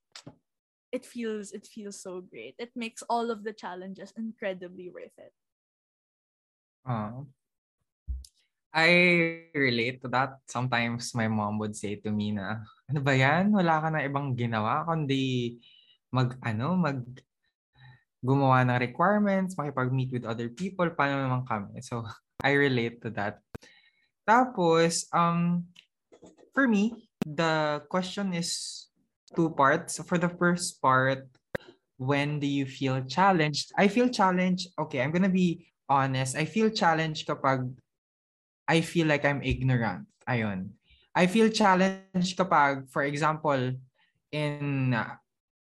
it 0.91 1.07
feels 1.07 1.51
it 1.51 1.67
feels 1.67 1.99
so 1.99 2.23
great. 2.23 2.55
It 2.59 2.75
makes 2.75 3.03
all 3.07 3.31
of 3.31 3.43
the 3.43 3.55
challenges 3.55 4.15
incredibly 4.15 4.91
worth 4.91 5.15
it. 5.19 5.35
Uh, 6.85 7.25
I 8.75 8.91
relate 9.55 10.03
to 10.03 10.09
that. 10.11 10.43
Sometimes 10.51 11.15
my 11.15 11.31
mom 11.31 11.59
would 11.63 11.79
say 11.79 11.95
to 12.03 12.11
me 12.11 12.35
na, 12.35 12.67
ano 12.91 13.01
ba 13.01 13.15
yan? 13.15 13.55
Wala 13.55 13.79
ka 13.79 13.89
na 13.95 14.03
ibang 14.03 14.35
ginawa 14.35 14.83
kundi 14.83 15.57
mag, 16.11 16.35
ano, 16.43 16.75
mag 16.75 16.99
gumawa 18.25 18.65
ng 18.65 18.81
requirements, 18.81 19.55
makipag-meet 19.55 20.11
with 20.11 20.25
other 20.25 20.49
people, 20.49 20.89
paano 20.97 21.21
naman 21.21 21.45
kami. 21.45 21.85
So, 21.85 22.09
I 22.45 22.57
relate 22.57 23.05
to 23.05 23.13
that. 23.21 23.45
Tapos, 24.25 25.05
um, 25.13 25.69
for 26.57 26.65
me, 26.65 27.09
the 27.25 27.85
question 27.93 28.33
is 28.33 28.89
two 29.37 29.53
parts. 29.53 30.01
For 30.09 30.17
the 30.17 30.33
first 30.33 30.81
part, 30.81 31.29
when 31.97 32.41
do 32.41 32.49
you 32.49 32.65
feel 32.65 33.05
challenged? 33.05 33.73
I 33.77 33.89
feel 33.89 34.09
challenged. 34.09 34.73
Okay, 34.77 35.01
I'm 35.01 35.13
gonna 35.13 35.33
be 35.33 35.69
honest. 35.89 36.37
I 36.37 36.45
feel 36.45 36.69
challenged 36.69 37.29
kapag 37.29 37.69
I 38.69 38.81
feel 38.81 39.07
like 39.07 39.25
I'm 39.25 39.45
ignorant. 39.45 40.09
Ayun. 40.29 40.73
I 41.15 41.29
feel 41.29 41.49
challenged 41.49 42.35
kapag, 42.37 42.91
for 42.91 43.05
example, 43.05 43.77
in 44.33 44.93
uh, 44.93 45.15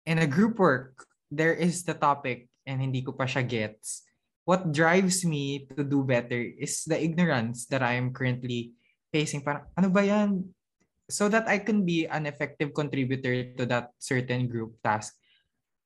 in 0.04 0.20
a 0.20 0.28
group 0.28 0.60
work, 0.60 1.07
there 1.32 1.54
is 1.54 1.84
the 1.84 1.94
topic 1.94 2.48
and 2.68 2.80
hindi 2.82 3.04
ko 3.04 3.16
pa 3.16 3.24
siya 3.24 3.44
gets, 3.48 4.04
what 4.48 4.72
drives 4.72 5.28
me 5.28 5.68
to 5.76 5.84
do 5.84 6.04
better 6.08 6.40
is 6.40 6.88
the 6.88 6.96
ignorance 6.96 7.68
that 7.68 7.84
I 7.84 8.00
am 8.00 8.16
currently 8.16 8.72
facing. 9.12 9.44
Parang, 9.44 9.68
ano 9.76 9.92
ba 9.92 10.04
yan? 10.08 10.48
So 11.08 11.28
that 11.28 11.48
I 11.48 11.60
can 11.60 11.84
be 11.84 12.08
an 12.08 12.28
effective 12.28 12.72
contributor 12.72 13.56
to 13.56 13.64
that 13.68 13.92
certain 14.00 14.48
group 14.48 14.80
task. 14.84 15.16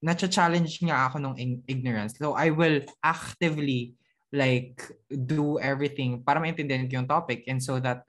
Nacha-challenge 0.01 0.81
nga 0.85 1.09
ako 1.09 1.22
ng 1.22 1.34
ignorance. 1.69 2.18
So 2.18 2.34
I 2.34 2.49
will 2.49 2.81
actively 3.01 3.93
like 4.34 4.81
do 5.09 5.59
everything 5.59 6.23
para 6.26 6.41
maintindihan 6.41 6.89
ko 6.89 7.03
yung 7.03 7.09
topic 7.09 7.45
and 7.45 7.61
so 7.61 7.77
that 7.81 8.05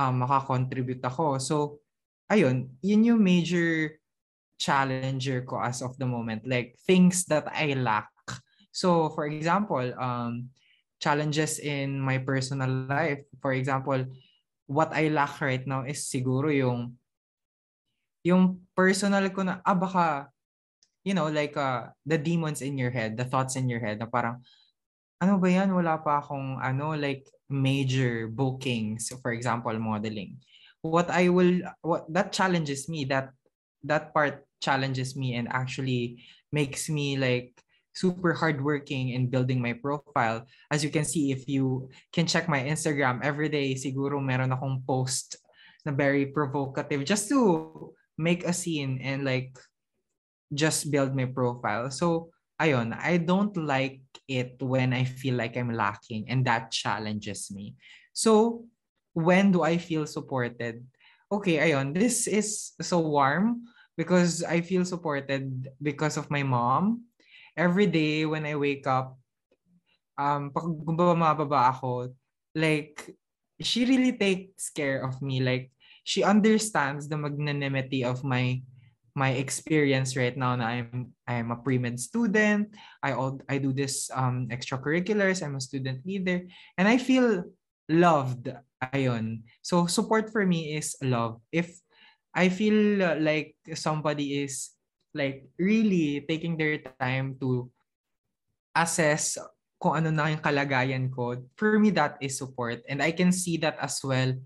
um, 0.00 0.24
makakontribute 0.24 1.04
ako. 1.04 1.36
So, 1.36 1.84
ayun, 2.32 2.72
yun 2.80 3.04
yung 3.04 3.20
major 3.20 3.99
challenger 4.60 5.40
ko 5.48 5.64
as 5.64 5.80
of 5.80 5.96
the 5.96 6.04
moment. 6.04 6.44
Like, 6.44 6.76
things 6.84 7.24
that 7.32 7.48
I 7.48 7.72
lack. 7.72 8.12
So, 8.70 9.08
for 9.16 9.24
example, 9.24 9.82
um, 9.96 10.52
challenges 11.00 11.58
in 11.58 11.96
my 11.96 12.20
personal 12.20 12.68
life. 12.86 13.24
For 13.40 13.56
example, 13.56 14.04
what 14.68 14.92
I 14.92 15.08
lack 15.08 15.40
right 15.40 15.64
now 15.64 15.88
is 15.88 16.06
siguro 16.06 16.52
yung 16.52 17.00
yung 18.20 18.68
personal 18.76 19.24
ko 19.32 19.48
na, 19.48 19.64
ah, 19.64 19.72
baka, 19.72 20.28
you 21.02 21.16
know, 21.16 21.32
like 21.32 21.56
uh, 21.56 21.88
the 22.04 22.20
demons 22.20 22.60
in 22.60 22.76
your 22.76 22.92
head, 22.92 23.16
the 23.16 23.24
thoughts 23.24 23.56
in 23.56 23.64
your 23.64 23.80
head 23.80 23.96
na 23.96 24.04
parang, 24.04 24.44
ano 25.24 25.40
ba 25.40 25.48
yan? 25.48 25.72
Wala 25.72 25.96
pa 25.96 26.20
akong, 26.20 26.60
ano, 26.60 26.92
like, 26.92 27.24
major 27.48 28.28
bookings, 28.28 29.08
for 29.24 29.32
example, 29.32 29.72
modeling. 29.80 30.36
What 30.84 31.08
I 31.08 31.32
will, 31.32 31.64
what 31.80 32.06
that 32.12 32.30
challenges 32.30 32.92
me, 32.92 33.08
that, 33.08 33.32
that 33.88 34.12
part 34.12 34.44
challenges 34.60 35.16
me 35.16 35.34
and 35.34 35.48
actually 35.50 36.22
makes 36.52 36.88
me 36.88 37.16
like 37.16 37.56
super 37.94 38.32
hardworking 38.32 39.10
in 39.10 39.28
building 39.28 39.60
my 39.60 39.72
profile. 39.72 40.46
As 40.70 40.84
you 40.84 40.90
can 40.90 41.04
see, 41.04 41.32
if 41.32 41.48
you 41.48 41.90
can 42.12 42.26
check 42.26 42.48
my 42.48 42.62
Instagram 42.62 43.20
every 43.22 43.48
day, 43.48 43.74
siguro 43.74 44.22
meron 44.22 44.54
akong 44.54 44.82
post 44.86 45.36
na 45.84 45.92
very 45.92 46.28
provocative 46.28 47.04
just 47.04 47.28
to 47.32 47.92
make 48.20 48.44
a 48.44 48.52
scene 48.52 49.00
and 49.02 49.24
like 49.24 49.56
just 50.52 50.90
build 50.90 51.16
my 51.16 51.24
profile. 51.24 51.90
So, 51.90 52.30
ayun, 52.60 52.94
I 52.94 53.16
don't 53.16 53.56
like 53.56 54.02
it 54.28 54.60
when 54.60 54.92
I 54.92 55.04
feel 55.04 55.34
like 55.34 55.56
I'm 55.56 55.72
lacking 55.72 56.28
and 56.28 56.44
that 56.44 56.70
challenges 56.70 57.50
me. 57.50 57.74
So, 58.12 58.66
when 59.14 59.50
do 59.50 59.62
I 59.62 59.78
feel 59.78 60.06
supported? 60.06 60.84
Okay, 61.30 61.58
ayun, 61.62 61.94
this 61.94 62.26
is 62.26 62.74
so 62.82 62.98
warm 62.98 63.66
because 64.00 64.40
I 64.40 64.64
feel 64.64 64.88
supported 64.88 65.68
because 65.76 66.16
of 66.16 66.32
my 66.32 66.40
mom 66.40 67.04
every 67.52 67.84
day 67.84 68.24
when 68.24 68.48
I 68.48 68.56
wake 68.56 68.88
up, 68.88 69.20
um, 70.16 70.48
pag 70.56 70.64
bumababa 70.64 71.76
ako, 71.76 72.16
like, 72.56 73.12
she 73.60 73.84
really 73.84 74.16
takes 74.16 74.72
care 74.72 75.04
of 75.04 75.20
me. 75.20 75.44
Like, 75.44 75.68
she 76.08 76.24
understands 76.24 77.12
the 77.12 77.20
magnanimity 77.20 78.00
of 78.08 78.24
my 78.24 78.64
my 79.12 79.36
experience 79.36 80.16
right 80.16 80.38
now 80.38 80.56
na 80.56 80.80
I'm 80.80 81.12
I'm 81.28 81.52
a 81.52 81.60
pre-med 81.60 82.00
student. 82.00 82.72
I 83.04 83.12
all 83.12 83.36
I 83.52 83.60
do 83.60 83.76
this 83.76 84.08
um 84.16 84.48
extracurriculars, 84.48 85.44
I'm 85.44 85.60
a 85.60 85.60
student 85.60 86.08
leader 86.08 86.48
and 86.80 86.88
I 86.88 86.96
feel 86.96 87.44
loved 87.90 88.48
ayon. 88.80 89.44
So 89.60 89.84
support 89.90 90.32
for 90.32 90.46
me 90.46 90.78
is 90.78 90.96
love. 91.04 91.42
If 91.52 91.74
I 92.34 92.48
feel 92.48 93.02
like 93.18 93.56
somebody 93.74 94.42
is 94.46 94.70
like 95.14 95.46
really 95.58 96.22
taking 96.28 96.54
their 96.56 96.78
time 96.98 97.34
to 97.42 97.70
assess 98.74 99.34
kung 99.80 99.96
ano 99.96 100.12
na 100.12 100.28
yung 100.30 100.44
kalagayan 100.44 101.08
ko, 101.08 101.40
for 101.56 101.80
me 101.80 101.88
that 101.90 102.20
is 102.20 102.36
support. 102.36 102.84
And 102.86 103.00
I 103.00 103.10
can 103.16 103.32
see 103.32 103.56
that 103.64 103.80
as 103.80 103.98
well 104.04 104.36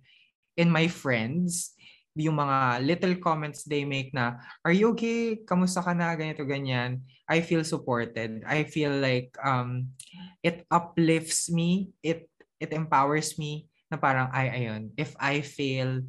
in 0.55 0.71
my 0.71 0.87
friends, 0.87 1.75
yung 2.15 2.39
mga 2.39 2.87
little 2.87 3.17
comments 3.19 3.67
they 3.67 3.83
make 3.83 4.15
na, 4.15 4.39
are 4.63 4.71
you 4.71 4.95
okay? 4.95 5.43
Kamusta 5.43 5.83
ka 5.83 5.91
na? 5.91 6.15
Ganito, 6.15 6.47
ganyan. 6.47 7.03
I 7.27 7.43
feel 7.43 7.67
supported. 7.67 8.47
I 8.47 8.63
feel 8.63 8.95
like 8.95 9.35
um, 9.43 9.91
it 10.47 10.63
uplifts 10.71 11.51
me. 11.51 11.91
It 12.07 12.31
it 12.63 12.71
empowers 12.71 13.35
me 13.35 13.67
na 13.91 13.99
parang, 13.99 14.31
ay, 14.31 14.63
ayun, 14.63 14.95
if 14.95 15.19
I 15.19 15.43
fail, 15.43 16.07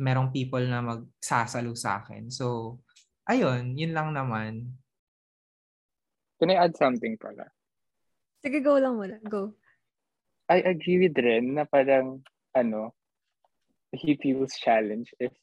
merong 0.00 0.32
people 0.32 0.64
na 0.64 0.80
magsasalo 0.80 1.76
sa 1.76 2.00
akin. 2.00 2.32
So, 2.32 2.80
ayun, 3.28 3.76
yun 3.76 3.92
lang 3.92 4.16
naman. 4.16 4.72
Can 6.40 6.48
I 6.48 6.56
add 6.56 6.72
something 6.80 7.20
pala? 7.20 7.52
Sige, 8.40 8.64
go 8.64 8.80
lang 8.80 8.96
muna. 8.96 9.20
Go. 9.28 9.52
I 10.48 10.64
agree 10.64 11.04
with 11.04 11.20
Ren 11.20 11.60
na 11.60 11.68
parang, 11.68 12.24
ano, 12.56 12.96
he 13.92 14.16
feels 14.16 14.56
challenged 14.56 15.12
if 15.20 15.36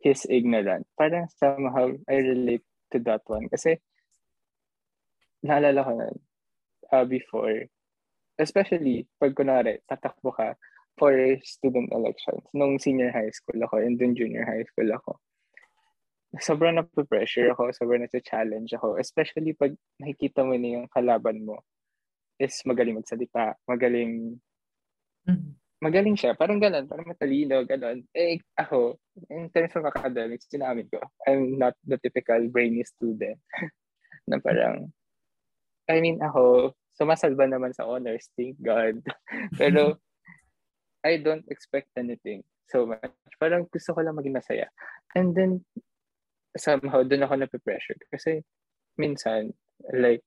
he's 0.00 0.24
ignorant. 0.24 0.88
Parang 0.96 1.28
somehow 1.36 1.92
I 2.08 2.24
relate 2.24 2.64
to 2.96 2.98
that 3.04 3.28
one. 3.28 3.52
Kasi, 3.52 3.76
naalala 5.44 5.84
ko 5.84 5.92
na, 5.92 6.08
uh, 6.96 7.04
before, 7.04 7.68
especially 8.40 9.04
pag 9.20 9.36
kunwari, 9.36 9.84
tatakbo 9.84 10.32
ka 10.32 10.56
for 10.96 11.12
student 11.44 11.92
elections 11.92 12.44
nung 12.56 12.80
senior 12.80 13.12
high 13.12 13.30
school 13.32 13.60
ako 13.62 13.80
and 13.80 14.00
then 14.00 14.16
junior 14.16 14.44
high 14.44 14.64
school 14.64 14.88
ako 14.92 15.20
sobrang 16.40 16.76
na-pressure 16.76 17.52
ako, 17.52 17.72
sobrang 17.72 18.04
na-challenge 18.04 18.74
ako. 18.76 19.00
Especially 19.00 19.56
pag 19.56 19.72
nakikita 20.00 20.44
mo 20.44 20.56
na 20.56 20.80
yung 20.80 20.86
kalaban 20.90 21.44
mo 21.44 21.62
is 22.36 22.60
magaling 22.68 23.00
magsalita, 23.00 23.56
magaling 23.64 24.36
mm-hmm. 25.24 25.52
magaling 25.80 26.16
siya. 26.16 26.36
Parang 26.36 26.60
ganun, 26.60 26.84
parang 26.88 27.08
matalino, 27.08 27.64
ganun. 27.64 28.04
Eh, 28.12 28.40
ako, 28.56 29.00
in 29.32 29.48
terms 29.52 29.72
of 29.76 29.88
academics, 29.88 30.48
sinamin 30.48 30.88
ko, 30.92 31.00
I'm 31.24 31.56
not 31.56 31.76
the 31.84 31.96
typical 32.00 32.40
brainy 32.52 32.84
student. 32.84 33.40
na 34.28 34.42
parang, 34.42 34.90
I 35.88 36.02
mean, 36.02 36.20
ako, 36.20 36.74
sumasalba 36.98 37.46
naman 37.48 37.72
sa 37.72 37.86
honors, 37.86 38.28
thank 38.34 38.58
God. 38.60 39.00
Pero, 39.60 40.00
I 41.06 41.22
don't 41.22 41.46
expect 41.46 41.94
anything 41.94 42.42
so 42.66 42.90
much. 42.90 43.14
Parang 43.38 43.70
gusto 43.70 43.94
ko 43.94 44.02
lang 44.02 44.18
maging 44.18 44.34
masaya. 44.34 44.66
And 45.14 45.30
then, 45.38 45.62
somehow 46.58 47.06
doon 47.06 47.22
ako 47.22 47.38
nape-pressure. 47.38 48.00
Kasi 48.10 48.42
minsan 48.96 49.52
like 49.92 50.24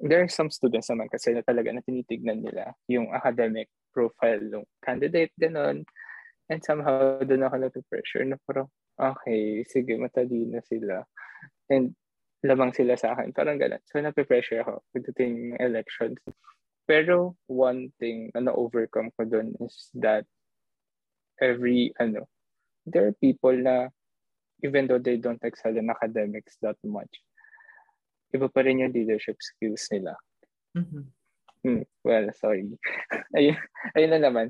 there 0.00 0.24
are 0.24 0.32
some 0.32 0.48
students 0.48 0.88
naman 0.88 1.12
kasi 1.12 1.36
na 1.36 1.44
talaga 1.44 1.72
na 1.72 1.84
tinitignan 1.84 2.40
nila 2.40 2.72
yung 2.88 3.12
academic 3.12 3.68
profile 3.92 4.40
ng 4.40 4.64
candidate 4.80 5.32
ganon 5.36 5.84
and 6.48 6.60
somehow 6.64 7.20
doon 7.20 7.44
ako 7.44 7.54
nape-pressure 7.60 8.24
na 8.24 8.40
parang 8.48 8.68
okay 8.96 9.60
sige 9.68 9.96
matalino 10.00 10.60
sila. 10.64 11.04
And 11.68 11.92
lamang 12.44 12.76
sila 12.76 12.94
sa 12.94 13.16
akin. 13.16 13.32
Parang 13.32 13.58
ganun. 13.60 13.80
So 13.88 14.00
nape-pressure 14.00 14.64
ako 14.64 14.84
pagdating 14.92 15.56
ng 15.56 15.60
elections 15.60 16.20
pero 16.86 17.34
one 17.50 17.90
thing 17.98 18.30
na 18.32 18.50
na-overcome 18.50 19.10
ko 19.18 19.26
doon 19.26 19.52
is 19.60 19.90
that 19.98 20.22
every 21.42 21.92
ano 21.98 22.24
there 22.86 23.10
are 23.10 23.16
people 23.18 23.52
na 23.52 23.90
even 24.62 24.86
though 24.86 24.98
they 24.98 25.16
don't 25.16 25.42
excel 25.42 25.76
in 25.76 25.90
academics 25.90 26.56
that 26.62 26.76
much, 26.84 27.10
iba 28.32 28.48
pa 28.48 28.60
rin 28.64 28.80
yung 28.80 28.94
leadership 28.94 29.36
skills 29.40 29.84
nila. 29.92 30.16
Mm-hmm. 30.76 31.04
Hmm, 31.66 31.82
well, 32.04 32.26
sorry. 32.38 32.64
ayun, 33.36 33.58
ayun 33.92 34.10
na 34.16 34.20
naman. 34.22 34.46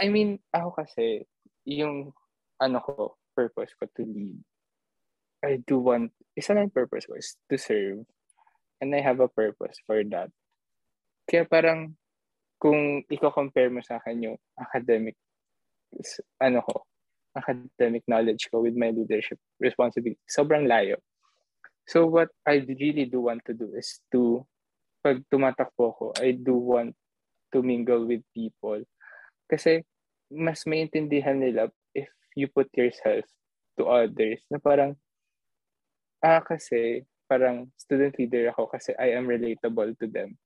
I 0.00 0.08
mean, 0.08 0.40
ako 0.50 0.82
kasi, 0.82 1.28
yung 1.62 2.10
ano 2.58 2.78
ko, 2.82 3.14
purpose 3.36 3.70
ko 3.78 3.86
to 3.94 4.02
lead. 4.02 4.40
I 5.42 5.62
do 5.62 5.78
want, 5.78 6.10
isa 6.34 6.54
lang 6.54 6.70
purpose 6.70 7.06
ko 7.06 7.14
is 7.18 7.36
to 7.50 7.58
serve. 7.58 8.02
And 8.82 8.94
I 8.94 9.00
have 9.02 9.20
a 9.22 9.30
purpose 9.30 9.78
for 9.86 10.02
that. 10.10 10.30
Kaya 11.32 11.48
parang, 11.48 11.96
kung 12.60 13.00
i-compare 13.08 13.72
mo 13.72 13.80
sa 13.80 13.96
akin 13.96 14.28
yung 14.28 14.36
academic, 14.60 15.16
ano 16.36 16.60
ko, 16.60 16.84
academic 17.32 18.04
knowledge 18.04 18.52
ko 18.52 18.60
with 18.60 18.76
my 18.76 18.92
leadership 18.92 19.40
responsibility. 19.56 20.20
Sobrang 20.28 20.68
layo. 20.68 21.00
So 21.88 22.04
what 22.04 22.28
I 22.44 22.60
really 22.68 23.08
do 23.08 23.24
want 23.32 23.48
to 23.48 23.56
do 23.56 23.72
is 23.72 24.04
to, 24.12 24.44
pag 25.00 25.24
tumatakbo 25.32 25.96
ko, 25.96 26.06
I 26.20 26.36
do 26.36 26.52
want 26.52 26.92
to 27.56 27.64
mingle 27.64 28.04
with 28.04 28.20
people. 28.36 28.84
Kasi 29.48 29.80
mas 30.28 30.68
maintindihan 30.68 31.40
nila 31.40 31.72
if 31.96 32.12
you 32.36 32.52
put 32.52 32.68
yourself 32.76 33.24
to 33.80 33.88
others 33.88 34.44
na 34.52 34.60
parang, 34.60 34.94
ah 36.20 36.44
kasi 36.44 37.08
parang 37.24 37.72
student 37.80 38.12
leader 38.20 38.52
ako 38.52 38.68
kasi 38.68 38.92
I 39.00 39.16
am 39.16 39.24
relatable 39.24 39.96
to 39.96 40.06
them. 40.06 40.36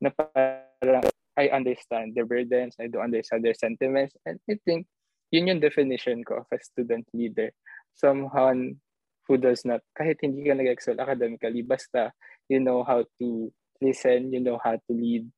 Na 0.00 0.10
parang 0.10 1.04
I 1.36 1.48
understand 1.52 2.16
their 2.16 2.26
burdens, 2.26 2.76
I 2.80 2.88
do 2.88 3.00
understand 3.00 3.44
their 3.44 3.56
sentiments, 3.56 4.16
and 4.26 4.40
I 4.48 4.56
think 4.64 4.88
yun 5.30 5.46
yung 5.46 5.62
definition 5.62 6.24
ko 6.26 6.42
of 6.42 6.48
a 6.50 6.58
student 6.60 7.06
leader. 7.14 7.54
Someone 7.94 8.80
who 9.28 9.38
does 9.38 9.62
not, 9.64 9.80
kahit 9.94 10.18
hindi 10.20 10.42
ka 10.42 10.58
nag-excel 10.58 10.98
academically, 10.98 11.62
basta 11.62 12.10
you 12.50 12.58
know 12.58 12.82
how 12.82 13.06
to 13.22 13.52
listen, 13.78 14.34
you 14.34 14.42
know 14.42 14.58
how 14.58 14.74
to 14.74 14.92
lead. 14.92 15.30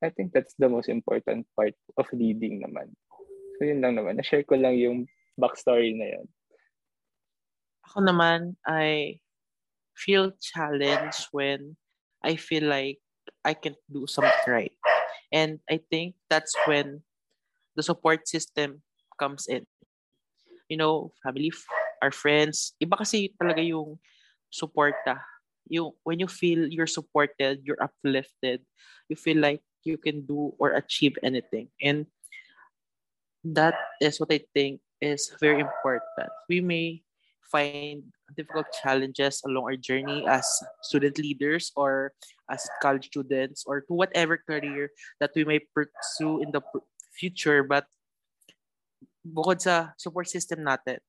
I 0.00 0.08
think 0.08 0.32
that's 0.32 0.56
the 0.56 0.72
most 0.72 0.88
important 0.88 1.44
part 1.52 1.76
of 2.00 2.08
leading 2.16 2.64
naman. 2.64 2.96
So 3.60 3.68
yun 3.68 3.84
lang 3.84 4.00
naman. 4.00 4.16
Na-share 4.16 4.48
ko 4.48 4.56
lang 4.56 4.80
yung 4.80 5.04
backstory 5.36 5.92
na 5.92 6.16
yun. 6.16 6.26
Ako 7.84 8.08
naman, 8.08 8.56
I 8.64 9.20
feel 9.92 10.32
challenged 10.40 11.28
when 11.36 11.76
I 12.24 12.40
feel 12.40 12.64
like 12.64 13.04
I 13.44 13.54
can 13.54 13.74
do 13.90 14.06
something 14.06 14.48
right. 14.48 14.72
And 15.32 15.60
I 15.70 15.80
think 15.90 16.14
that's 16.28 16.52
when 16.66 17.02
the 17.76 17.82
support 17.82 18.28
system 18.28 18.82
comes 19.18 19.46
in. 19.46 19.66
You 20.68 20.76
know, 20.76 21.12
family, 21.22 21.52
our 22.02 22.12
friends, 22.12 22.74
iba 22.82 22.98
kasi 22.98 23.32
talaga 23.40 23.62
yung 23.64 23.98
suporta. 24.52 25.22
Yung, 25.70 25.92
when 26.02 26.18
you 26.18 26.26
feel 26.26 26.66
you're 26.66 26.90
supported, 26.90 27.62
you're 27.62 27.80
uplifted, 27.80 28.62
you 29.08 29.16
feel 29.16 29.38
like 29.38 29.62
you 29.84 29.96
can 29.96 30.26
do 30.26 30.52
or 30.58 30.74
achieve 30.74 31.16
anything. 31.22 31.68
And 31.80 32.06
that 33.44 33.74
is 34.00 34.20
what 34.20 34.32
I 34.32 34.44
think 34.52 34.80
is 35.00 35.32
very 35.40 35.60
important. 35.60 36.30
We 36.48 36.60
may 36.60 37.02
find 37.50 38.02
difficult 38.36 38.66
challenges 38.82 39.42
along 39.44 39.64
our 39.64 39.76
journey 39.76 40.24
as 40.26 40.46
student 40.82 41.18
leaders 41.18 41.72
or 41.74 42.14
as 42.50 42.66
college 42.80 43.10
students 43.10 43.64
or 43.66 43.82
to 43.82 43.92
whatever 43.94 44.38
career 44.38 44.90
that 45.18 45.30
we 45.34 45.44
may 45.44 45.58
pursue 45.74 46.42
in 46.42 46.50
the 46.54 46.62
future. 47.12 47.62
But 47.62 47.86
bukod 49.26 49.60
sa 49.60 49.92
support 49.98 50.30
system 50.30 50.64
natin 50.64 51.02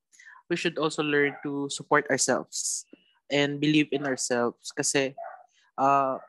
we 0.52 0.56
should 0.60 0.76
also 0.76 1.00
learn 1.00 1.32
to 1.40 1.72
support 1.72 2.04
ourselves 2.12 2.84
and 3.32 3.56
believe 3.56 3.88
in 3.88 4.04
ourselves. 4.04 4.68
Kasi 4.76 5.16
uh, 5.80 6.20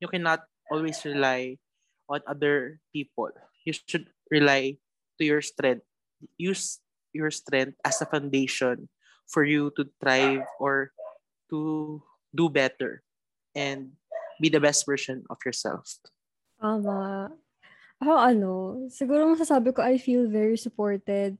you 0.00 0.08
cannot 0.08 0.48
always 0.72 1.04
rely 1.04 1.60
on 2.08 2.24
other 2.24 2.80
people. 2.96 3.28
You 3.68 3.76
should 3.76 4.08
rely 4.32 4.80
to 5.20 5.24
your 5.28 5.44
strength. 5.44 5.84
Use 6.40 6.80
your 7.12 7.28
strength 7.28 7.76
as 7.84 8.00
a 8.00 8.08
foundation 8.08 8.88
for 9.28 9.44
you 9.44 9.70
to 9.76 9.84
thrive 10.00 10.48
or 10.58 10.90
to 11.52 12.00
do 12.32 12.48
better 12.48 13.04
and 13.52 13.92
be 14.40 14.48
the 14.48 14.60
best 14.60 14.88
version 14.88 15.24
of 15.28 15.36
yourself. 15.44 16.00
Tama. 16.58 17.30
Ako 18.00 18.12
ano, 18.14 18.50
siguro 18.88 19.28
masasabi 19.28 19.74
ko 19.74 19.84
I 19.84 20.00
feel 20.00 20.26
very 20.26 20.56
supported. 20.56 21.36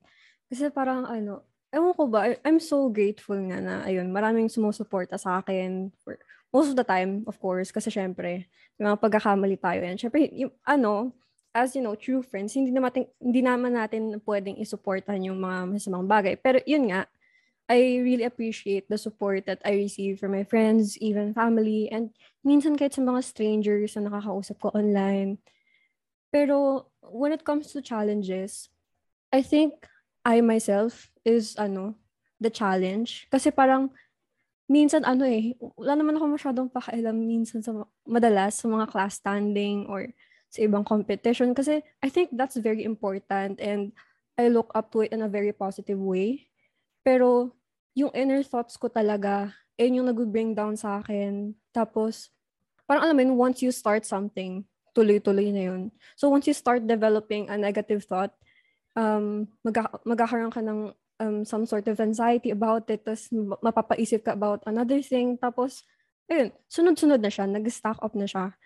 Kasi 0.50 0.68
parang 0.68 1.08
ano, 1.08 1.44
ewan 1.72 1.92
ko 1.94 2.08
ba, 2.08 2.34
I'm 2.44 2.58
so 2.58 2.88
grateful 2.88 3.36
nga 3.36 3.60
na, 3.60 3.74
ayun, 3.84 4.08
maraming 4.08 4.48
sumusuporta 4.48 5.20
sa 5.20 5.44
akin. 5.44 5.92
For, 6.02 6.16
most 6.48 6.72
of 6.72 6.76
the 6.80 6.86
time, 6.86 7.28
of 7.28 7.36
course, 7.36 7.68
kasi 7.68 7.92
syempre, 7.92 8.48
may 8.80 8.84
mga 8.88 8.98
pagkakamali 8.98 9.60
tayo 9.60 9.84
yan. 9.84 10.00
Syempre, 10.00 10.32
yung, 10.32 10.52
ano, 10.64 11.12
as 11.52 11.76
you 11.76 11.84
know, 11.84 11.92
true 11.92 12.24
friends, 12.24 12.56
hindi 12.56 12.72
naman, 12.72 12.90
hindi 13.20 13.40
naman 13.44 13.76
natin 13.76 14.16
pwedeng 14.24 14.56
isuportahan 14.56 15.28
yung 15.28 15.38
mga 15.38 15.76
masamang 15.76 16.08
bagay. 16.08 16.34
Pero 16.40 16.58
yun 16.64 16.88
nga, 16.88 17.04
I 17.68 18.00
really 18.00 18.24
appreciate 18.24 18.88
the 18.88 18.96
support 18.96 19.44
that 19.44 19.60
I 19.60 19.76
receive 19.76 20.18
from 20.18 20.32
my 20.32 20.44
friends, 20.48 20.96
even 21.04 21.36
family, 21.36 21.92
and 21.92 22.16
minsan 22.40 22.80
kahit 22.80 22.96
sa 22.96 23.04
mga 23.04 23.20
strangers 23.20 23.92
na 23.92 24.08
nakakausap 24.08 24.56
ko 24.56 24.72
online. 24.72 25.36
Pero 26.32 26.88
when 27.04 27.36
it 27.36 27.44
comes 27.44 27.68
to 27.76 27.84
challenges, 27.84 28.72
I 29.28 29.44
think 29.44 29.84
I 30.24 30.40
myself 30.40 31.12
is 31.28 31.60
ano, 31.60 32.00
the 32.40 32.48
challenge. 32.48 33.28
Kasi 33.28 33.52
parang 33.52 33.92
minsan 34.68 35.04
ano 35.04 35.28
eh, 35.28 35.52
wala 35.76 35.96
naman 35.96 36.16
ako 36.16 36.24
masyadong 36.40 36.68
pakialam 36.72 37.16
minsan 37.20 37.60
sa 37.60 37.84
madalas 38.08 38.60
sa 38.60 38.68
mga 38.68 38.88
class 38.88 39.20
standing 39.20 39.84
or 39.88 40.08
sa 40.48 40.64
ibang 40.64 40.84
competition 40.84 41.52
kasi 41.52 41.84
I 42.00 42.08
think 42.08 42.32
that's 42.32 42.56
very 42.56 42.84
important 42.84 43.60
and 43.60 43.92
I 44.40 44.48
look 44.48 44.72
up 44.72 44.88
to 44.96 45.04
it 45.04 45.12
in 45.12 45.20
a 45.20 45.28
very 45.28 45.52
positive 45.52 46.00
way. 46.00 46.48
Pero 47.04 47.57
yung 47.94 48.12
inner 48.12 48.42
thoughts 48.44 48.76
ko 48.76 48.88
talaga, 48.88 49.52
eh 49.78 49.86
yung 49.86 50.10
nag-bring 50.10 50.52
down 50.52 50.74
sa 50.74 50.98
akin. 50.98 51.54
Tapos, 51.70 52.34
parang 52.84 53.06
alam 53.06 53.14
mo 53.14 53.22
yun, 53.22 53.34
once 53.38 53.62
you 53.62 53.70
start 53.70 54.02
something, 54.02 54.66
tuloy-tuloy 54.92 55.54
na 55.54 55.62
yun. 55.70 55.82
So, 56.18 56.28
once 56.28 56.50
you 56.50 56.56
start 56.56 56.84
developing 56.84 57.46
a 57.46 57.54
negative 57.54 58.02
thought, 58.04 58.34
um, 58.98 59.46
mag- 59.62 60.02
magkakaroon 60.02 60.50
ka 60.50 60.58
ng 60.58 60.90
um, 61.22 61.36
some 61.46 61.62
sort 61.64 61.86
of 61.86 62.00
anxiety 62.02 62.50
about 62.50 62.90
it, 62.90 63.06
tapos 63.06 63.30
mapapaisip 63.62 64.26
ka 64.26 64.34
about 64.34 64.66
another 64.66 64.98
thing, 64.98 65.38
tapos, 65.38 65.86
ayun, 66.26 66.50
sunod-sunod 66.66 67.22
na 67.22 67.30
siya, 67.30 67.46
nag-stack 67.46 68.02
up 68.02 68.14
na 68.18 68.26
siya. 68.26 68.56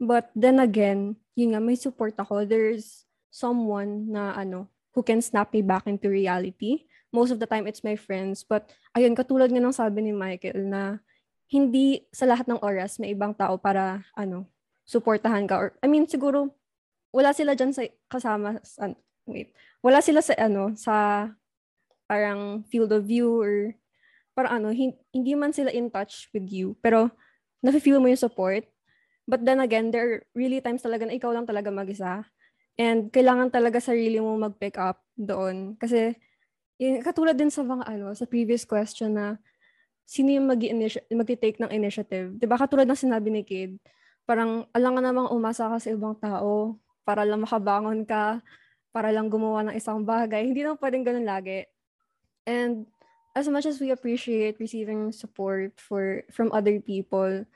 But 0.00 0.32
then 0.34 0.58
again, 0.58 1.20
yun 1.36 1.54
nga, 1.54 1.62
may 1.62 1.76
support 1.76 2.16
ako. 2.16 2.48
There's 2.48 3.04
someone 3.30 4.10
na 4.10 4.34
ano, 4.34 4.72
who 4.94 5.02
can 5.02 5.18
snap 5.20 5.50
me 5.50 5.60
back 5.60 5.90
into 5.90 6.06
reality 6.06 6.86
most 7.14 7.30
of 7.30 7.38
the 7.38 7.46
time 7.46 7.70
it's 7.70 7.86
my 7.86 7.94
friends. 7.94 8.42
But 8.42 8.74
ayun, 8.98 9.14
katulad 9.14 9.54
nga 9.54 9.62
ng 9.62 9.70
sabi 9.70 10.02
ni 10.02 10.10
Michael 10.10 10.66
na 10.66 10.98
hindi 11.46 12.02
sa 12.10 12.26
lahat 12.26 12.50
ng 12.50 12.58
oras 12.58 12.98
may 12.98 13.14
ibang 13.14 13.30
tao 13.30 13.54
para 13.54 14.02
ano, 14.18 14.50
suportahan 14.82 15.46
ka. 15.46 15.54
Or, 15.54 15.68
I 15.78 15.86
mean, 15.86 16.10
siguro 16.10 16.50
wala 17.14 17.30
sila 17.30 17.54
dyan 17.54 17.70
sa 17.70 17.86
kasama, 18.10 18.58
sa, 18.66 18.90
wait, 19.30 19.54
wala 19.78 20.02
sila 20.02 20.18
sa 20.18 20.34
ano, 20.34 20.74
sa 20.74 21.30
parang 22.10 22.66
field 22.66 22.90
of 22.90 23.06
view 23.06 23.38
or 23.38 23.78
parang 24.34 24.58
ano, 24.58 24.74
hindi 25.14 25.32
man 25.38 25.54
sila 25.54 25.70
in 25.70 25.88
touch 25.88 26.26
with 26.34 26.50
you. 26.50 26.74
Pero 26.82 27.14
nafe-feel 27.62 28.02
mo 28.02 28.10
yung 28.10 28.18
support. 28.18 28.66
But 29.24 29.46
then 29.46 29.62
again, 29.62 29.88
there 29.88 30.04
are 30.04 30.18
really 30.36 30.60
times 30.60 30.84
talaga 30.84 31.08
na 31.08 31.16
ikaw 31.16 31.32
lang 31.32 31.48
talaga 31.48 31.70
mag-isa. 31.72 32.26
And 32.74 33.08
kailangan 33.08 33.54
talaga 33.54 33.78
sarili 33.78 34.18
mo 34.18 34.34
mag-pick 34.36 34.76
up 34.76 35.00
doon. 35.14 35.78
Kasi 35.78 36.18
yun, 36.78 37.00
katulad 37.02 37.38
din 37.38 37.50
sa 37.50 37.62
mga 37.62 37.86
ano, 37.86 38.12
sa 38.14 38.26
previous 38.26 38.66
question 38.66 39.14
na 39.14 39.26
sino 40.04 40.36
yung 40.36 40.46
mag-take 40.48 41.58
ng 41.58 41.72
initiative. 41.72 42.36
'Di 42.36 42.44
ba 42.44 42.60
katulad 42.60 42.84
ng 42.84 42.98
sinabi 42.98 43.28
ni 43.32 43.42
Kid, 43.42 43.80
parang 44.28 44.68
alang 44.76 45.00
namang 45.00 45.32
umasa 45.32 45.68
ka 45.68 45.80
sa 45.80 45.88
ibang 45.92 46.16
tao 46.20 46.76
para 47.04 47.24
lang 47.24 47.44
makabangon 47.44 48.04
ka, 48.04 48.40
para 48.92 49.12
lang 49.12 49.28
gumawa 49.32 49.64
ng 49.68 49.74
isang 49.76 50.04
bagay. 50.04 50.44
Hindi 50.44 50.64
naman 50.64 50.80
pwedeng 50.80 51.04
ganun 51.04 51.26
lagi. 51.28 51.64
And 52.44 52.88
as 53.32 53.48
much 53.48 53.64
as 53.64 53.80
we 53.80 53.90
appreciate 53.90 54.60
receiving 54.60 55.10
support 55.10 55.76
for 55.80 56.22
from 56.30 56.52
other 56.52 56.78
people, 56.78 57.48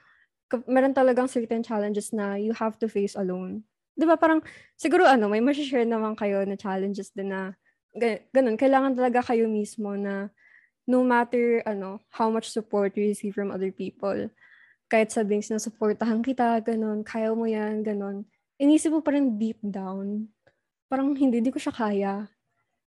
meron 0.64 0.96
talagang 0.96 1.28
certain 1.28 1.60
challenges 1.60 2.10
na 2.16 2.40
you 2.40 2.56
have 2.56 2.80
to 2.80 2.88
face 2.88 3.12
alone. 3.12 3.60
'Di 3.92 4.08
ba 4.08 4.16
parang 4.16 4.40
siguro 4.80 5.04
ano, 5.04 5.28
may 5.28 5.44
ma-share 5.44 5.84
naman 5.84 6.16
kayo 6.16 6.40
na 6.48 6.56
challenges 6.56 7.12
din 7.12 7.28
na 7.28 7.52
ganun, 7.97 8.56
kailangan 8.59 8.97
talaga 8.97 9.32
kayo 9.32 9.48
mismo 9.48 9.97
na 9.97 10.28
no 10.89 11.05
matter 11.05 11.60
ano, 11.69 12.01
how 12.09 12.32
much 12.32 12.48
support 12.48 12.97
you 12.97 13.12
receive 13.12 13.36
from 13.36 13.52
other 13.52 13.69
people, 13.69 14.28
kahit 14.89 15.12
sabing 15.12 15.44
sinusuportahan 15.44 16.24
kita, 16.24 16.65
ganun, 16.65 17.05
kaya 17.05 17.36
mo 17.36 17.44
yan, 17.44 17.85
ganun, 17.85 18.24
inisip 18.56 18.89
mo 18.93 19.05
pa 19.05 19.12
rin 19.12 19.36
deep 19.36 19.60
down, 19.60 20.32
parang 20.89 21.12
hindi, 21.12 21.44
hindi 21.44 21.52
ko 21.52 21.60
siya 21.60 21.77
kaya. 21.77 22.15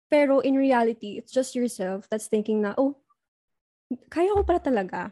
Pero 0.07 0.39
in 0.39 0.55
reality, 0.55 1.19
it's 1.19 1.31
just 1.31 1.55
yourself 1.55 2.07
that's 2.07 2.31
thinking 2.31 2.63
na, 2.63 2.71
oh, 2.79 2.95
kaya 4.07 4.31
ko 4.31 4.43
pala 4.43 4.59
talaga. 4.63 5.11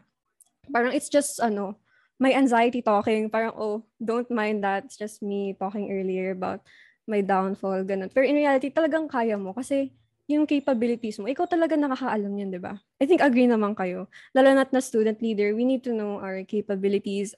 Parang 0.72 0.96
it's 0.96 1.12
just, 1.12 1.36
ano, 1.40 1.76
my 2.20 2.32
anxiety 2.32 2.80
talking, 2.80 3.28
parang, 3.28 3.52
oh, 3.56 3.84
don't 3.96 4.28
mind 4.28 4.64
that. 4.64 4.84
It's 4.84 4.96
just 4.96 5.24
me 5.24 5.56
talking 5.56 5.88
earlier 5.88 6.32
about 6.32 6.60
may 7.10 7.26
downfall, 7.26 7.82
ganun. 7.82 8.06
Pero 8.14 8.22
in 8.22 8.38
reality, 8.38 8.70
talagang 8.70 9.10
kaya 9.10 9.34
mo 9.34 9.50
kasi 9.50 9.90
yung 10.30 10.46
capabilities 10.46 11.18
mo, 11.18 11.26
ikaw 11.26 11.50
talaga 11.50 11.74
nakakaalam 11.74 12.30
yan, 12.38 12.54
di 12.54 12.62
ba? 12.62 12.78
I 13.02 13.04
think 13.10 13.18
agree 13.18 13.50
naman 13.50 13.74
kayo. 13.74 14.06
Lalo 14.30 14.54
na't 14.54 14.70
na 14.70 14.78
student 14.78 15.18
leader, 15.18 15.58
we 15.58 15.66
need 15.66 15.82
to 15.82 15.90
know 15.90 16.22
our 16.22 16.46
capabilities, 16.46 17.34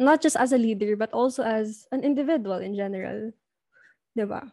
not 0.00 0.24
just 0.24 0.40
as 0.40 0.56
a 0.56 0.60
leader, 0.60 0.96
but 0.96 1.12
also 1.12 1.44
as 1.44 1.84
an 1.92 2.00
individual 2.00 2.64
in 2.64 2.72
general. 2.72 3.28
Di 4.16 4.24
ba? 4.24 4.48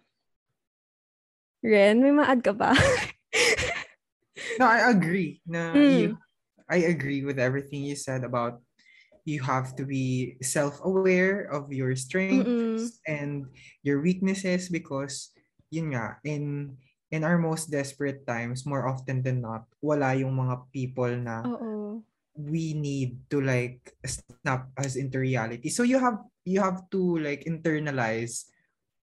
Ren, 1.63 2.03
may 2.03 2.11
ma-add 2.11 2.43
ka 2.43 2.51
ba? 2.51 2.75
no, 4.59 4.67
I 4.67 4.91
agree. 4.91 5.39
Na 5.47 5.79
Mm. 5.79 5.87
you, 5.87 6.07
I 6.67 6.91
agree 6.91 7.23
with 7.23 7.39
everything 7.39 7.87
you 7.87 7.95
said 7.95 8.27
about 8.27 8.59
you 9.27 9.43
have 9.43 9.75
to 9.75 9.83
be 9.83 10.39
self-aware 10.39 11.51
of 11.51 11.67
your 11.67 11.91
strengths 11.99 12.47
Mm-mm. 12.47 12.79
and 13.03 13.51
your 13.83 13.99
weaknesses 13.99 14.71
because 14.71 15.35
yun 15.67 15.91
nga 15.91 16.15
in 16.23 16.71
in 17.11 17.27
our 17.27 17.35
most 17.35 17.67
desperate 17.67 18.23
times 18.23 18.63
more 18.63 18.87
often 18.87 19.19
than 19.19 19.43
not 19.43 19.67
wala 19.83 20.15
yung 20.15 20.31
mga 20.31 20.55
people 20.71 21.11
na 21.11 21.43
Oo. 21.43 21.99
we 22.39 22.71
need 22.71 23.19
to 23.27 23.43
like 23.43 23.91
snap 24.07 24.71
us 24.79 24.95
into 24.95 25.19
reality 25.19 25.67
so 25.67 25.83
you 25.83 25.99
have 25.99 26.23
you 26.47 26.63
have 26.63 26.87
to 26.87 27.19
like 27.19 27.43
internalize 27.43 28.47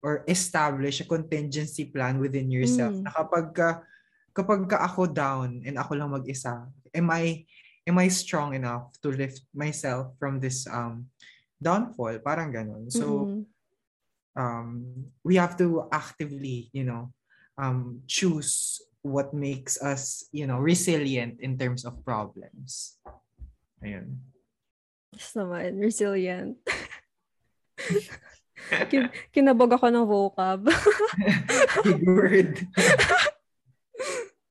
or 0.04 0.20
establish 0.28 1.00
a 1.00 1.08
contingency 1.08 1.88
plan 1.88 2.20
within 2.20 2.52
yourself 2.52 2.92
Mm. 2.92 3.08
na 3.08 3.12
kapag 3.12 3.46
ka, 3.56 3.68
kapag 4.36 4.68
ka 4.68 4.84
ako 4.84 5.08
down 5.08 5.64
and 5.64 5.80
ako 5.80 5.96
lang 5.96 6.12
mag-isa 6.12 6.68
am 6.92 7.08
I 7.08 7.48
am 7.90 7.98
I 7.98 8.06
strong 8.06 8.54
enough 8.54 8.94
to 9.02 9.10
lift 9.10 9.42
myself 9.50 10.14
from 10.22 10.38
this 10.38 10.70
um 10.70 11.10
downfall 11.58 12.22
parang 12.22 12.54
ganun 12.54 12.86
so 12.86 13.26
Mm-mm. 13.26 13.42
um 14.38 14.66
we 15.26 15.34
have 15.34 15.58
to 15.58 15.90
actively 15.90 16.70
you 16.70 16.86
know 16.86 17.10
um 17.58 18.06
choose 18.06 18.78
what 19.02 19.34
makes 19.34 19.82
us 19.82 20.30
you 20.30 20.46
know 20.46 20.62
resilient 20.62 21.42
in 21.42 21.58
terms 21.58 21.82
of 21.82 21.98
problems 22.06 23.02
ayun 23.82 24.22
Yes 25.10 25.34
naman, 25.34 25.82
resilient. 25.82 26.54
Kin- 28.90 29.10
kinabog 29.34 29.74
ako 29.74 29.90
ng 29.90 30.06
vocab. 30.06 30.60
Big 31.84 32.00
word. 32.06 32.54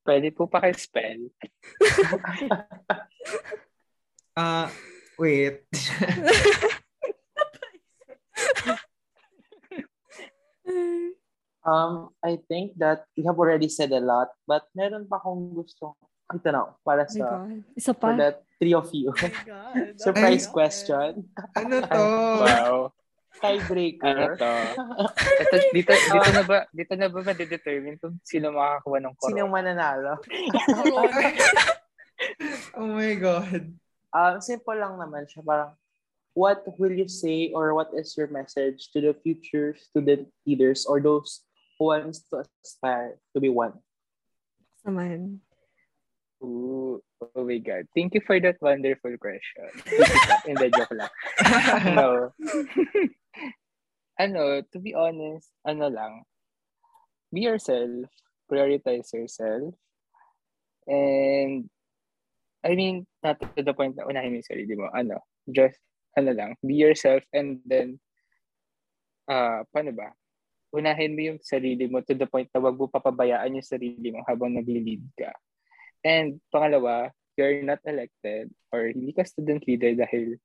Pwede 0.10 0.34
po 0.34 0.50
pa 0.50 0.66
spell 0.74 1.30
Ah, 4.34 4.74
wait. 5.22 5.70
Um, 11.60 12.16
I 12.24 12.40
think 12.48 12.80
that 12.80 13.04
we 13.18 13.24
have 13.28 13.36
already 13.38 13.68
said 13.68 13.92
a 13.92 14.00
lot, 14.00 14.30
but 14.48 14.64
meron 14.74 15.06
pa 15.12 15.20
akong 15.20 15.52
gusto 15.54 15.94
ito 16.32 16.48
na, 16.50 16.72
para 16.88 17.04
Oh 17.04 17.12
my 17.12 17.20
sa 17.20 17.28
God. 17.36 17.60
Isa 17.76 17.92
for 17.94 18.14
pa. 18.14 18.16
the 18.16 18.30
three 18.58 18.74
of 18.74 18.88
you. 18.96 19.12
Oh 19.12 19.20
my 19.20 19.36
God. 19.44 20.00
Surprise 20.08 20.48
Oh 20.48 20.50
God. 20.50 20.56
question. 20.56 21.10
ano 21.60 21.74
to? 21.84 22.02
Wow. 22.40 22.78
Ano 23.40 23.64
Tiebreaker. 23.64 24.36
to? 24.36 24.52
Ito, 25.40 25.56
dito, 25.76 25.92
dito 25.96 26.30
na 26.36 26.44
ba, 26.44 26.58
dito 26.78 26.94
na 27.00 27.08
ba 27.08 27.20
ma-determine 27.24 27.96
kung 28.00 28.20
sino 28.28 28.52
makakakuha 28.52 29.00
ng 29.00 29.16
corona? 29.16 29.32
Sino 29.32 29.48
mananalo? 29.48 30.14
oh 32.80 32.90
my 32.92 33.16
God. 33.16 33.72
Um, 34.12 34.36
simple 34.44 34.76
lang 34.76 35.00
naman 35.00 35.24
siya. 35.32 35.40
Parang, 35.40 35.72
what 36.36 36.68
will 36.76 36.92
you 36.92 37.08
say 37.08 37.56
or 37.56 37.72
what 37.72 37.96
is 37.96 38.12
your 38.20 38.28
message 38.28 38.92
to 38.92 39.00
the 39.00 39.16
future 39.24 39.72
student 39.80 40.28
leaders 40.44 40.84
or 40.84 41.00
those 41.00 41.48
who 41.80 41.96
wants 41.96 42.28
to 42.28 42.44
aspire 42.44 43.16
to 43.32 43.40
be 43.40 43.48
one? 43.48 43.80
Naman. 44.84 45.40
Ooh, 46.44 47.00
oh 47.36 47.44
my 47.44 47.60
God. 47.60 47.88
Thank 47.96 48.16
you 48.16 48.24
for 48.24 48.40
that 48.40 48.60
wonderful 48.64 49.12
question. 49.20 49.68
Hindi, 50.48 50.72
joke 50.72 50.96
lang. 50.96 51.12
no. 51.96 52.32
Ano, 54.20 54.60
to 54.68 54.78
be 54.84 54.92
honest, 54.92 55.48
ano 55.64 55.88
lang, 55.88 56.28
be 57.32 57.48
yourself, 57.48 58.12
prioritize 58.52 59.08
yourself, 59.16 59.72
and 60.84 61.72
I 62.60 62.76
mean, 62.76 63.08
not 63.24 63.40
to 63.40 63.64
the 63.64 63.72
point 63.72 63.96
na 63.96 64.04
unahin 64.04 64.36
mo 64.36 64.44
yung 64.44 64.52
sarili 64.52 64.74
mo, 64.76 64.92
ano, 64.92 65.24
just, 65.48 65.80
ano 66.20 66.36
lang, 66.36 66.60
be 66.60 66.76
yourself 66.76 67.24
and 67.32 67.64
then, 67.64 68.04
ah, 69.32 69.64
paano 69.72 69.96
ba? 69.96 70.12
Unahin 70.76 71.16
mo 71.16 71.22
yung 71.24 71.40
sarili 71.40 71.88
mo 71.88 72.04
to 72.04 72.12
the 72.12 72.28
point 72.28 72.52
na 72.52 72.60
wag 72.60 72.76
mo 72.76 72.92
papabayaan 72.92 73.56
yung 73.56 73.64
sarili 73.64 74.12
mo 74.12 74.20
habang 74.28 74.52
nagli-lead 74.60 75.02
ka. 75.16 75.32
And 76.04 76.44
pangalawa, 76.52 77.16
you're 77.40 77.64
not 77.64 77.80
elected 77.88 78.52
or 78.76 78.92
hindi 78.92 79.16
ka 79.16 79.24
student 79.24 79.64
leader 79.64 79.96
dahil 79.96 80.36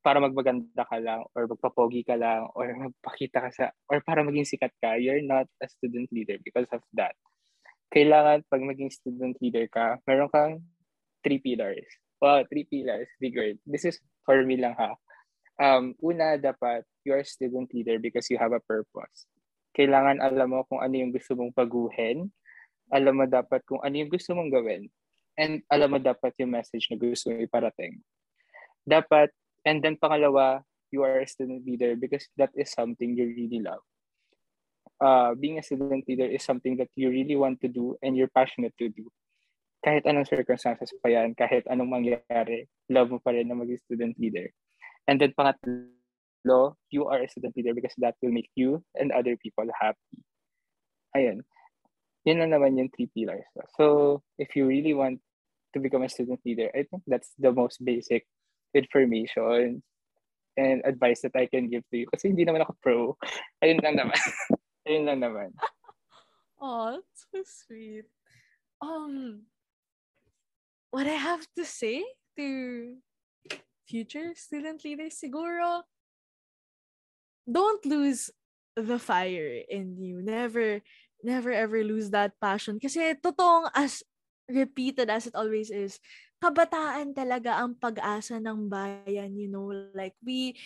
para 0.00 0.20
magmaganda 0.20 0.84
ka 0.88 0.96
lang 0.96 1.24
or 1.36 1.44
magpapogi 1.44 2.04
ka 2.04 2.16
lang 2.16 2.48
or 2.56 2.72
magpakita 2.88 3.44
ka 3.44 3.50
sa 3.52 3.64
or 3.92 4.00
para 4.00 4.24
maging 4.24 4.48
sikat 4.48 4.72
ka, 4.80 4.96
you're 4.96 5.24
not 5.24 5.44
a 5.60 5.68
student 5.68 6.08
leader 6.12 6.40
because 6.40 6.68
of 6.72 6.80
that. 6.96 7.12
Kailangan 7.92 8.46
pag 8.48 8.62
maging 8.64 8.90
student 8.92 9.36
leader 9.42 9.66
ka, 9.68 9.98
meron 10.08 10.30
kang 10.32 10.64
three 11.20 11.42
pillars. 11.42 11.84
Wow, 12.20 12.44
three 12.48 12.68
pillars. 12.68 13.08
Big 13.20 13.36
word. 13.36 13.56
This 13.64 13.84
is 13.84 13.96
for 14.24 14.40
me 14.44 14.60
lang 14.60 14.76
ha. 14.76 14.96
Um, 15.60 15.92
una, 16.00 16.40
dapat 16.40 16.88
you're 17.04 17.20
a 17.20 17.26
student 17.26 17.68
leader 17.76 18.00
because 18.00 18.28
you 18.32 18.40
have 18.40 18.56
a 18.56 18.64
purpose. 18.64 19.28
Kailangan 19.76 20.20
alam 20.20 20.52
mo 20.52 20.64
kung 20.68 20.80
ano 20.80 20.94
yung 20.96 21.12
gusto 21.12 21.36
mong 21.36 21.52
paguhin. 21.52 22.32
Alam 22.90 23.22
mo 23.22 23.24
dapat 23.28 23.62
kung 23.68 23.80
ano 23.84 23.94
yung 23.94 24.10
gusto 24.10 24.32
mong 24.32 24.50
gawin. 24.50 24.88
And 25.38 25.64
alam 25.70 25.94
mo 25.94 25.98
dapat 26.00 26.36
yung 26.40 26.52
message 26.52 26.88
na 26.90 26.96
gusto 27.00 27.30
mong 27.30 27.44
iparating. 27.44 28.00
Dapat 28.84 29.30
And 29.64 29.82
then 29.84 29.96
pangalawa, 30.00 30.62
you 30.90 31.02
are 31.02 31.20
a 31.20 31.26
student 31.26 31.66
leader 31.66 31.96
because 31.96 32.26
that 32.36 32.50
is 32.56 32.72
something 32.72 33.16
you 33.16 33.26
really 33.26 33.60
love. 33.60 33.84
Uh, 35.00 35.34
being 35.34 35.58
a 35.58 35.62
student 35.62 36.04
leader 36.08 36.26
is 36.26 36.44
something 36.44 36.76
that 36.76 36.88
you 36.94 37.08
really 37.08 37.36
want 37.36 37.60
to 37.60 37.68
do 37.68 37.96
and 38.02 38.16
you're 38.16 38.32
passionate 38.32 38.74
to 38.78 38.88
do. 38.88 39.08
Kahit 39.80 40.04
anong 40.04 40.28
circumstances 40.28 40.92
pa 41.00 41.08
yan, 41.08 41.32
kahit 41.32 41.64
anong 41.72 41.88
mangyari, 41.88 42.68
love 42.92 43.08
mo 43.08 43.16
pa 43.16 43.32
rin 43.32 43.48
na 43.48 43.56
maging 43.56 43.80
student 43.80 44.14
leader. 44.20 44.52
And 45.08 45.16
then 45.16 45.32
pangatlo, 45.32 46.76
you 46.92 47.08
are 47.08 47.24
a 47.24 47.28
student 47.32 47.56
leader 47.56 47.72
because 47.72 47.96
that 48.04 48.20
will 48.20 48.32
make 48.32 48.52
you 48.52 48.84
and 48.92 49.08
other 49.08 49.40
people 49.40 49.64
happy. 49.72 50.20
Ayun. 51.16 51.40
Yun 52.28 52.44
na 52.44 52.52
naman 52.52 52.76
yung 52.76 52.92
three 52.92 53.08
pillars. 53.08 53.48
So, 53.80 54.20
if 54.36 54.52
you 54.52 54.68
really 54.68 54.92
want 54.92 55.24
to 55.72 55.80
become 55.80 56.04
a 56.04 56.12
student 56.12 56.44
leader, 56.44 56.68
I 56.76 56.84
think 56.84 57.08
that's 57.08 57.32
the 57.40 57.52
most 57.52 57.80
basic 57.80 58.28
information 58.74 59.82
and 60.56 60.82
advice 60.84 61.22
that 61.22 61.34
I 61.34 61.46
can 61.46 61.68
give 61.68 61.84
to 61.90 61.96
you. 62.04 62.06
Kasi 62.10 62.28
hindi 62.28 62.44
naman 62.44 62.62
ako 62.62 62.72
pro. 62.82 62.98
Ayun 63.64 63.80
lang 63.82 63.96
naman. 63.96 64.20
Ayun 64.88 65.04
lang 65.06 65.20
naman. 65.20 65.50
Oh, 66.60 67.00
so 67.16 67.40
sweet. 67.40 68.04
Um, 68.84 69.48
what 70.92 71.08
I 71.08 71.16
have 71.16 71.40
to 71.56 71.64
say 71.64 72.04
to 72.36 73.00
future 73.88 74.36
student 74.36 74.84
leaders, 74.84 75.16
siguro, 75.16 75.88
don't 77.48 77.80
lose 77.88 78.28
the 78.76 79.00
fire 79.00 79.64
in 79.72 79.96
you. 79.96 80.20
Never, 80.20 80.84
never 81.24 81.48
ever 81.48 81.80
lose 81.80 82.12
that 82.12 82.36
passion. 82.44 82.76
Kasi 82.76 83.16
totoong 83.16 83.72
as 83.72 84.04
repeated 84.44 85.08
as 85.08 85.26
it 85.26 85.34
always 85.34 85.72
is, 85.72 85.96
kabataan 86.40 87.12
talaga 87.12 87.60
ang 87.60 87.76
pag-asa 87.76 88.40
ng 88.40 88.66
bayan, 88.66 89.36
you 89.36 89.46
know, 89.46 89.68
like 89.92 90.16
we 90.24 90.56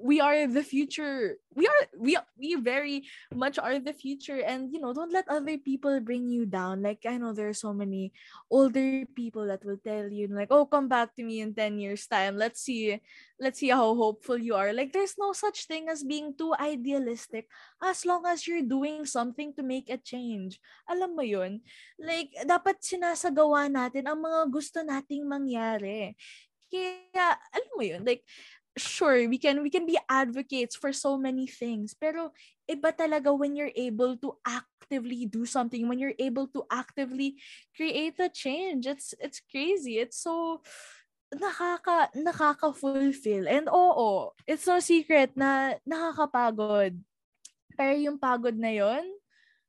we 0.00 0.20
are 0.20 0.48
the 0.48 0.64
future. 0.64 1.36
We 1.52 1.68
are 1.68 1.82
we 1.98 2.16
we 2.38 2.56
very 2.56 3.04
much 3.34 3.58
are 3.60 3.78
the 3.78 3.92
future 3.92 4.40
and 4.40 4.72
you 4.72 4.80
know, 4.80 4.96
don't 4.96 5.12
let 5.12 5.28
other 5.28 5.58
people 5.60 6.00
bring 6.00 6.28
you 6.32 6.46
down. 6.48 6.80
Like 6.80 7.04
I 7.04 7.20
know 7.20 7.32
there 7.36 7.52
are 7.52 7.56
so 7.56 7.72
many 7.76 8.12
older 8.48 9.04
people 9.12 9.46
that 9.52 9.64
will 9.64 9.76
tell 9.76 10.08
you 10.08 10.32
like, 10.32 10.48
"Oh, 10.48 10.64
come 10.64 10.88
back 10.88 11.12
to 11.16 11.22
me 11.22 11.44
in 11.44 11.52
10 11.52 11.76
years 11.78 12.08
time. 12.08 12.40
Let's 12.40 12.64
see 12.64 12.96
let's 13.38 13.60
see 13.60 13.70
how 13.70 13.92
hopeful 13.94 14.40
you 14.40 14.56
are." 14.56 14.72
Like 14.72 14.96
there's 14.96 15.20
no 15.20 15.36
such 15.36 15.68
thing 15.68 15.92
as 15.92 16.00
being 16.00 16.32
too 16.32 16.56
idealistic 16.56 17.46
as 17.84 18.08
long 18.08 18.24
as 18.24 18.48
you're 18.48 18.64
doing 18.64 19.04
something 19.04 19.52
to 19.54 19.62
make 19.62 19.92
a 19.92 20.00
change. 20.00 20.58
Alam 20.88 21.12
mo 21.12 21.22
'yun? 21.22 21.60
Like 22.00 22.32
dapat 22.48 22.80
sinasagawa 22.80 23.68
natin 23.68 24.08
ang 24.08 24.18
mga 24.24 24.40
gusto 24.48 24.80
nating 24.80 25.28
mangyari. 25.28 26.16
Kaya 26.70 27.34
alam 27.50 27.70
mo 27.74 27.82
'yun, 27.82 28.02
like 28.06 28.22
sure 28.78 29.28
we 29.28 29.38
can 29.38 29.62
we 29.62 29.70
can 29.70 29.86
be 29.86 29.98
advocates 30.08 30.76
for 30.76 30.92
so 30.92 31.18
many 31.18 31.46
things. 31.46 31.94
Pero 31.94 32.30
iba 32.70 32.94
talaga 32.94 33.34
when 33.34 33.56
you're 33.56 33.74
able 33.74 34.16
to 34.18 34.38
actively 34.46 35.26
do 35.26 35.46
something 35.46 35.86
when 35.86 35.98
you're 35.98 36.18
able 36.18 36.46
to 36.50 36.62
actively 36.70 37.38
create 37.74 38.18
a 38.22 38.30
change. 38.30 38.86
It's 38.86 39.14
it's 39.18 39.42
crazy. 39.50 39.98
It's 39.98 40.22
so 40.22 40.62
nakaka 41.34 42.10
nakaka-fulfill. 42.14 43.46
And 43.46 43.66
oo 43.70 44.34
it's 44.46 44.66
no 44.66 44.78
secret 44.78 45.34
na 45.34 45.78
nakakapagod. 45.86 46.98
Pero 47.74 47.92
yung 47.94 48.18
pagod 48.18 48.54
na 48.58 48.70
yon 48.70 49.06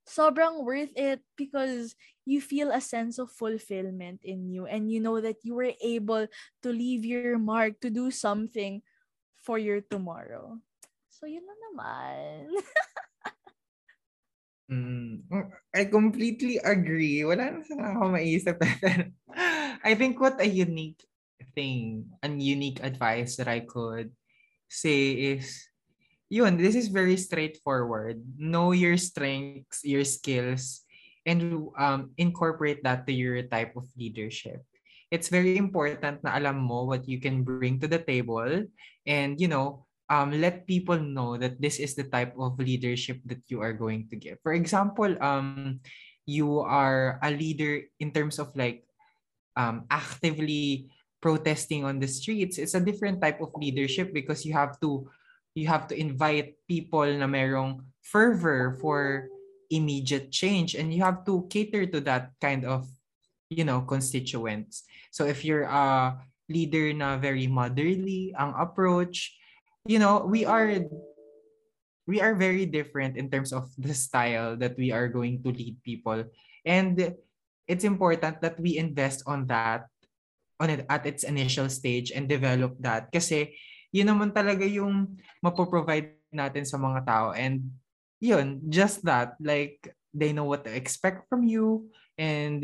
sobrang 0.06 0.66
worth 0.66 0.94
it 0.98 1.22
because 1.38 1.94
you 2.26 2.42
feel 2.42 2.74
a 2.74 2.82
sense 2.82 3.22
of 3.22 3.32
fulfillment 3.32 4.22
in 4.26 4.50
you 4.50 4.66
and 4.66 4.90
you 4.90 5.00
know 5.00 5.22
that 5.22 5.38
you 5.46 5.54
were 5.54 5.74
able 5.78 6.26
to 6.62 6.70
leave 6.74 7.06
your 7.06 7.38
mark 7.38 7.78
to 7.80 7.90
do 7.90 8.10
something 8.10 8.82
for 9.42 9.58
your 9.58 9.82
tomorrow. 9.82 10.58
So, 11.10 11.26
yun 11.26 11.44
lang 11.44 11.62
naman. 11.74 12.56
Mm, 14.72 15.28
I 15.76 15.84
completely 15.92 16.56
agree. 16.64 17.28
Wala 17.28 17.60
na 17.60 17.92
ako 17.92 18.16
maisip. 18.16 18.56
I 19.84 19.92
think 20.00 20.16
what 20.16 20.40
a 20.40 20.48
unique 20.48 21.04
thing, 21.52 22.08
and 22.24 22.40
unique 22.40 22.80
advice 22.80 23.36
that 23.36 23.52
I 23.52 23.68
could 23.68 24.16
say 24.72 25.36
is, 25.36 25.68
yun, 26.32 26.56
this 26.56 26.80
is 26.80 26.88
very 26.88 27.20
straightforward. 27.20 28.24
Know 28.40 28.72
your 28.72 28.96
strengths, 28.96 29.84
your 29.84 30.08
skills, 30.08 30.88
and 31.28 31.68
um, 31.76 32.16
incorporate 32.16 32.80
that 32.88 33.04
to 33.08 33.12
your 33.12 33.44
type 33.52 33.76
of 33.76 33.92
leadership. 34.00 34.64
It's 35.12 35.28
very 35.28 35.60
important 35.60 36.24
na 36.24 36.40
alam 36.40 36.64
mo 36.64 36.88
what 36.88 37.04
you 37.04 37.20
can 37.20 37.44
bring 37.44 37.84
to 37.84 37.88
the 37.88 38.00
table 38.00 38.64
and, 39.06 39.36
you 39.36 39.52
know, 39.52 39.84
um, 40.08 40.32
let 40.40 40.68
people 40.68 41.00
know 41.00 41.36
that 41.36 41.60
this 41.60 41.80
is 41.80 41.96
the 41.96 42.08
type 42.08 42.36
of 42.40 42.60
leadership 42.60 43.20
that 43.28 43.44
you 43.48 43.60
are 43.60 43.76
going 43.76 44.08
to 44.12 44.16
give. 44.16 44.40
For 44.44 44.52
example, 44.56 45.16
um, 45.24 45.80
you 46.26 46.60
are 46.60 47.20
a 47.24 47.32
leader 47.32 47.84
in 48.00 48.12
terms 48.12 48.40
of 48.40 48.56
like 48.56 48.84
um, 49.56 49.88
actively 49.92 50.92
protesting 51.22 51.86
on 51.86 52.00
the 52.00 52.08
streets. 52.08 52.58
It's 52.58 52.76
a 52.76 52.84
different 52.84 53.22
type 53.22 53.40
of 53.40 53.52
leadership 53.56 54.14
because 54.14 54.46
you 54.46 54.54
have 54.54 54.80
to 54.82 55.08
you 55.56 55.68
have 55.68 55.88
to 55.92 55.96
invite 55.96 56.56
people 56.68 57.08
na 57.08 57.28
merong 57.28 57.84
fervor 58.04 58.80
for 58.80 59.28
immediate 59.72 60.32
change 60.32 60.76
and 60.76 60.92
you 60.92 61.04
have 61.04 61.24
to 61.28 61.48
cater 61.52 61.86
to 61.88 62.00
that 62.04 62.32
kind 62.40 62.64
of 62.64 62.88
you 63.52 63.68
know 63.68 63.84
constituents. 63.84 64.88
So 65.12 65.28
if 65.28 65.44
you're 65.44 65.68
a 65.68 66.16
leader 66.48 66.96
na 66.96 67.20
very 67.20 67.46
motherly 67.52 68.32
ang 68.40 68.56
approach, 68.56 69.36
you 69.84 70.00
know, 70.00 70.24
we 70.24 70.48
are 70.48 70.88
we 72.08 72.24
are 72.24 72.34
very 72.34 72.66
different 72.66 73.20
in 73.20 73.28
terms 73.28 73.52
of 73.52 73.70
the 73.76 73.94
style 73.94 74.56
that 74.58 74.80
we 74.80 74.96
are 74.96 75.12
going 75.12 75.44
to 75.44 75.52
lead 75.52 75.76
people. 75.84 76.24
And 76.64 76.96
it's 77.68 77.84
important 77.84 78.40
that 78.42 78.60
we 78.60 78.80
invest 78.80 79.28
on 79.28 79.46
that 79.52 79.92
on 80.60 80.70
it 80.70 80.86
at 80.90 81.06
its 81.06 81.26
initial 81.26 81.68
stage 81.68 82.14
and 82.14 82.30
develop 82.30 82.78
that 82.78 83.10
kasi 83.10 83.58
yun 83.90 84.06
naman 84.06 84.30
talaga 84.30 84.62
yung 84.62 85.18
mapoprovide 85.42 86.22
natin 86.30 86.62
sa 86.62 86.78
mga 86.78 87.02
tao 87.02 87.34
and 87.34 87.66
yun 88.22 88.62
just 88.70 89.02
that 89.02 89.34
like 89.42 89.82
they 90.14 90.30
know 90.30 90.46
what 90.46 90.62
to 90.62 90.70
expect 90.70 91.26
from 91.26 91.42
you 91.42 91.90
and 92.22 92.62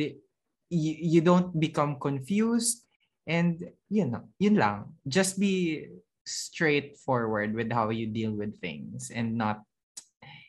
you, 0.69 1.19
you 1.19 1.21
don't 1.21 1.55
become 1.59 1.99
confused 1.99 2.83
and 3.27 3.59
yun 3.89 4.15
yun 4.39 4.55
lang 4.55 4.91
just 5.07 5.39
be 5.39 5.87
straightforward 6.27 7.55
with 7.55 7.71
how 7.71 7.89
you 7.89 8.07
deal 8.07 8.31
with 8.31 8.59
things 8.59 9.11
and 9.11 9.35
not 9.35 9.63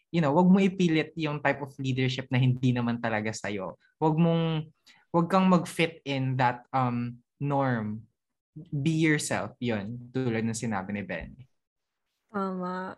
you 0.08 0.20
know, 0.24 0.32
wag 0.32 0.48
mo 0.48 0.58
ipilit 0.60 1.12
yung 1.16 1.40
type 1.40 1.60
of 1.60 1.72
leadership 1.76 2.28
na 2.32 2.40
hindi 2.40 2.72
naman 2.72 2.96
talaga 3.00 3.28
sa'yo. 3.32 3.76
Wag 4.00 4.16
mong, 4.16 4.64
wag 5.12 5.28
kang 5.28 5.48
mag-fit 5.48 6.00
in 6.08 6.36
that 6.40 6.64
um 6.72 7.20
norm. 7.40 8.08
Be 8.72 8.90
yourself, 8.98 9.54
yun. 9.62 10.10
Tulad 10.10 10.42
ng 10.42 10.56
sinabi 10.56 10.90
ni 10.96 11.02
Ben. 11.04 11.30
Tama. 12.32 12.96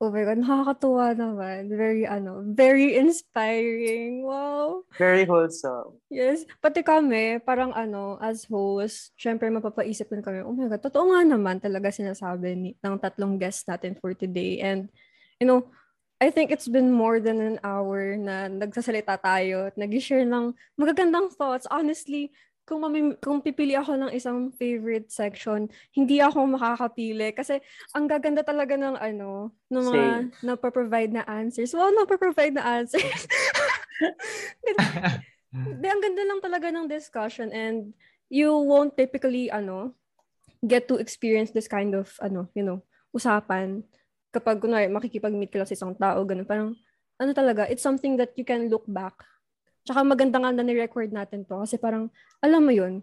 Oh 0.00 0.08
my 0.08 0.24
God, 0.24 0.40
nakakatuwa 0.40 1.12
naman. 1.12 1.68
Very, 1.68 2.08
ano, 2.08 2.40
very 2.56 2.96
inspiring. 2.96 4.24
Wow. 4.24 4.88
Very 4.96 5.28
wholesome. 5.28 6.00
Yes. 6.08 6.48
Pati 6.64 6.80
kami, 6.80 7.36
parang 7.44 7.76
ano, 7.76 8.16
as 8.16 8.48
host, 8.48 9.12
syempre 9.20 9.52
mapapaisip 9.52 10.08
din 10.08 10.24
kami, 10.24 10.40
oh 10.40 10.56
my 10.56 10.72
God, 10.72 10.80
totoo 10.80 11.12
nga 11.12 11.20
naman 11.22 11.60
talaga 11.60 11.92
sinasabi 11.92 12.48
ni, 12.56 12.70
ng 12.80 12.96
tatlong 12.96 13.36
guests 13.36 13.68
natin 13.68 13.92
for 14.00 14.16
today. 14.16 14.64
And, 14.64 14.88
you 15.36 15.44
know, 15.44 15.68
I 16.20 16.28
think 16.28 16.52
it's 16.52 16.68
been 16.68 16.92
more 16.92 17.16
than 17.16 17.40
an 17.40 17.56
hour 17.64 18.12
na 18.16 18.44
nagsasalita 18.48 19.16
tayo 19.24 19.72
at 19.72 19.76
nag-share 19.80 20.28
ng 20.28 20.52
magagandang 20.76 21.32
thoughts. 21.32 21.64
Honestly, 21.72 22.28
kung, 22.70 22.86
mami, 22.86 23.18
kung 23.18 23.42
pipili 23.42 23.74
ako 23.74 23.98
ng 23.98 24.14
isang 24.14 24.54
favorite 24.54 25.10
section, 25.10 25.66
hindi 25.90 26.22
ako 26.22 26.54
makakapili 26.54 27.34
kasi 27.34 27.58
ang 27.90 28.06
gaganda 28.06 28.46
talaga 28.46 28.78
ng 28.78 28.94
ano, 28.94 29.50
ng 29.66 29.84
mga 29.90 30.06
na-provide 30.46 31.10
na 31.10 31.26
answers. 31.26 31.74
Wow, 31.74 31.90
na-provide 31.90 32.54
na 32.54 32.78
answers. 32.78 33.26
De, 35.82 35.86
ang 35.90 35.98
ganda 35.98 36.22
lang 36.22 36.38
talaga 36.38 36.70
ng 36.70 36.86
discussion 36.86 37.50
and 37.50 37.90
you 38.30 38.54
won't 38.54 38.94
typically 38.94 39.50
ano 39.50 39.90
get 40.62 40.86
to 40.86 41.02
experience 41.02 41.50
this 41.50 41.66
kind 41.66 41.98
of 41.98 42.14
ano, 42.22 42.46
you 42.54 42.62
know, 42.62 42.78
usapan 43.10 43.82
kapag 44.30 44.62
kunwari 44.62 44.86
makikipag-meet 44.86 45.50
ka 45.50 45.58
lang 45.58 45.68
sa 45.68 45.74
isang 45.74 45.94
tao, 45.98 46.22
ganun, 46.22 46.46
parang, 46.46 46.70
ano 47.18 47.30
talaga, 47.34 47.66
it's 47.66 47.82
something 47.82 48.14
that 48.16 48.30
you 48.38 48.46
can 48.46 48.70
look 48.70 48.86
back. 48.86 49.12
Tsaka 49.84 50.04
maganda 50.04 50.36
nga 50.40 50.52
na 50.52 50.64
ni-record 50.64 51.10
natin 51.12 51.44
to 51.48 51.60
kasi 51.60 51.80
parang, 51.80 52.12
alam 52.44 52.62
mo 52.64 52.72
yun, 52.72 53.00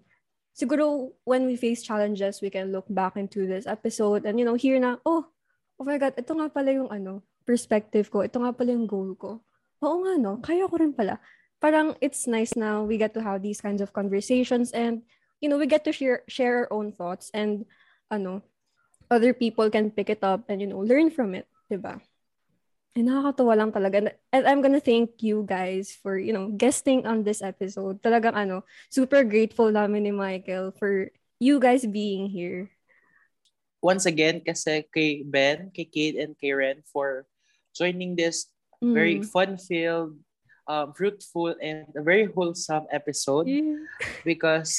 siguro 0.57 1.13
when 1.25 1.45
we 1.45 1.53
face 1.53 1.85
challenges, 1.85 2.41
we 2.41 2.49
can 2.49 2.73
look 2.73 2.85
back 2.89 3.17
into 3.17 3.45
this 3.45 3.69
episode 3.69 4.25
and, 4.25 4.41
you 4.41 4.45
know, 4.45 4.57
hear 4.57 4.81
na, 4.81 4.97
oh, 5.05 5.29
oh 5.77 5.85
my 5.85 5.97
God, 6.01 6.17
ito 6.17 6.33
nga 6.33 6.49
pala 6.49 6.73
yung 6.73 6.89
ano, 6.89 7.21
perspective 7.45 8.09
ko, 8.09 8.25
ito 8.25 8.41
nga 8.41 8.49
pala 8.53 8.73
yung 8.73 8.89
goal 8.89 9.13
ko. 9.13 9.41
Oo 9.85 10.01
nga, 10.01 10.13
no? 10.17 10.41
Kaya 10.41 10.65
ko 10.65 10.81
rin 10.81 10.93
pala. 10.93 11.21
Parang 11.61 11.93
it's 12.01 12.25
nice 12.25 12.53
now 12.57 12.85
we 12.85 12.97
get 12.97 13.13
to 13.13 13.21
have 13.21 13.41
these 13.41 13.61
kinds 13.61 13.81
of 13.81 13.93
conversations 13.93 14.73
and, 14.73 15.05
you 15.41 15.49
know, 15.49 15.57
we 15.57 15.69
get 15.69 15.85
to 15.85 15.93
share, 15.93 16.25
share 16.25 16.65
our 16.65 16.69
own 16.73 16.89
thoughts 16.89 17.29
and, 17.33 17.65
ano, 18.09 18.41
other 19.09 19.33
people 19.33 19.69
can 19.69 19.89
pick 19.93 20.09
it 20.09 20.25
up 20.25 20.45
and, 20.49 20.61
you 20.61 20.67
know, 20.67 20.81
learn 20.81 21.09
from 21.09 21.33
it, 21.33 21.45
diba? 21.69 22.01
And 22.97 23.05
nakakatawa 23.05 23.53
lang 23.53 23.69
talaga. 23.69 24.09
And 24.33 24.49
I'm 24.49 24.65
gonna 24.65 24.81
thank 24.81 25.21
you 25.21 25.45
guys 25.45 25.93
for, 26.01 26.17
you 26.17 26.33
know, 26.33 26.49
guesting 26.49 27.05
on 27.05 27.21
this 27.21 27.45
episode. 27.45 28.01
Talagang 28.01 28.33
ano, 28.33 28.65
super 28.89 29.21
grateful 29.21 29.69
namin 29.69 30.09
ni 30.09 30.13
Michael 30.17 30.73
for 30.73 31.13
you 31.37 31.61
guys 31.61 31.85
being 31.85 32.25
here. 32.25 32.73
Once 33.85 34.09
again, 34.09 34.41
kasi 34.41 34.81
kay 34.89 35.21
Ben, 35.21 35.69
kay 35.69 35.85
Kate, 35.85 36.17
and 36.17 36.33
kay 36.41 36.57
Ren 36.57 36.81
for 36.89 37.29
joining 37.77 38.17
this 38.17 38.49
mm. 38.81 38.97
very 38.97 39.21
fun-filled, 39.21 40.17
um, 40.65 40.89
fruitful, 40.97 41.53
and 41.61 41.85
very 42.01 42.25
wholesome 42.25 42.89
episode. 42.89 43.45
Yeah. 43.45 43.77
Because 44.25 44.73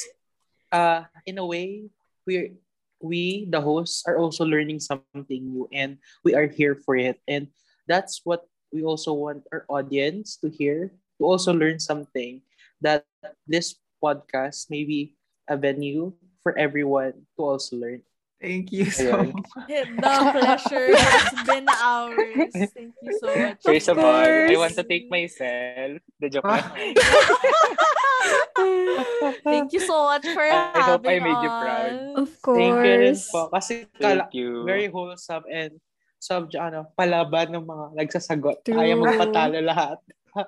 uh, 0.75 1.07
in 1.23 1.39
a 1.39 1.47
way, 1.47 1.87
we're 2.27 2.51
we, 2.99 3.47
the 3.47 3.63
hosts, 3.63 4.03
are 4.03 4.19
also 4.19 4.43
learning 4.43 4.79
something 4.83 5.39
new 5.39 5.71
and 5.71 5.97
we 6.23 6.35
are 6.35 6.47
here 6.47 6.75
for 6.75 6.95
it. 6.99 7.15
And 7.27 7.47
that's 7.89 8.21
what 8.23 8.45
we 8.69 8.85
also 8.85 9.17
want 9.17 9.49
our 9.51 9.65
audience 9.67 10.37
to 10.45 10.53
hear, 10.53 10.93
to 11.17 11.25
also 11.25 11.51
learn 11.51 11.81
something 11.81 12.45
that 12.85 13.03
this 13.49 13.81
podcast 13.97 14.69
may 14.69 14.85
be 14.85 15.17
a 15.49 15.57
venue 15.57 16.13
for 16.45 16.53
everyone 16.53 17.25
to 17.35 17.41
also 17.41 17.75
learn. 17.75 18.05
Thank 18.39 18.71
you 18.71 18.87
so 18.87 19.19
much. 19.19 19.35
The 19.67 19.83
pleasure 20.31 20.95
has 20.95 21.35
been 21.43 21.67
ours. 21.67 22.55
Thank 22.71 22.95
you 23.03 23.11
so 23.19 23.27
much. 23.35 23.59
First 23.59 23.91
of, 23.91 23.99
of 23.99 24.05
all, 24.05 24.15
I 24.15 24.55
want 24.55 24.79
to 24.79 24.83
thank 24.87 25.11
myself. 25.11 25.99
The 26.23 26.29
joke 26.31 26.47
Thank 29.43 29.73
you 29.73 29.81
so 29.83 30.05
much 30.07 30.23
for 30.31 30.43
I 30.43 30.71
having 30.71 30.83
hope 30.83 31.03
I 31.03 31.19
made 31.19 31.35
us. 31.35 31.43
you 31.43 31.49
proud. 31.49 31.91
Of 32.15 32.41
course. 32.41 32.57
Thank 32.63 32.75
you 32.79 32.95
rin 33.03 33.17
po. 33.27 33.51
Kasi 33.51 33.73
Thank 33.99 33.99
kala, 33.99 34.29
you. 34.31 34.63
very 34.63 34.87
wholesome 34.87 35.43
and 35.51 35.75
subject, 36.19 36.59
ano, 36.59 36.91
palaban 36.93 37.55
ng 37.55 37.63
mga 37.63 37.85
nagsasagot. 37.95 38.57
True. 38.67 38.75
Kaya 38.75 38.93
magpatalo 38.93 39.57
lahat. 39.63 39.97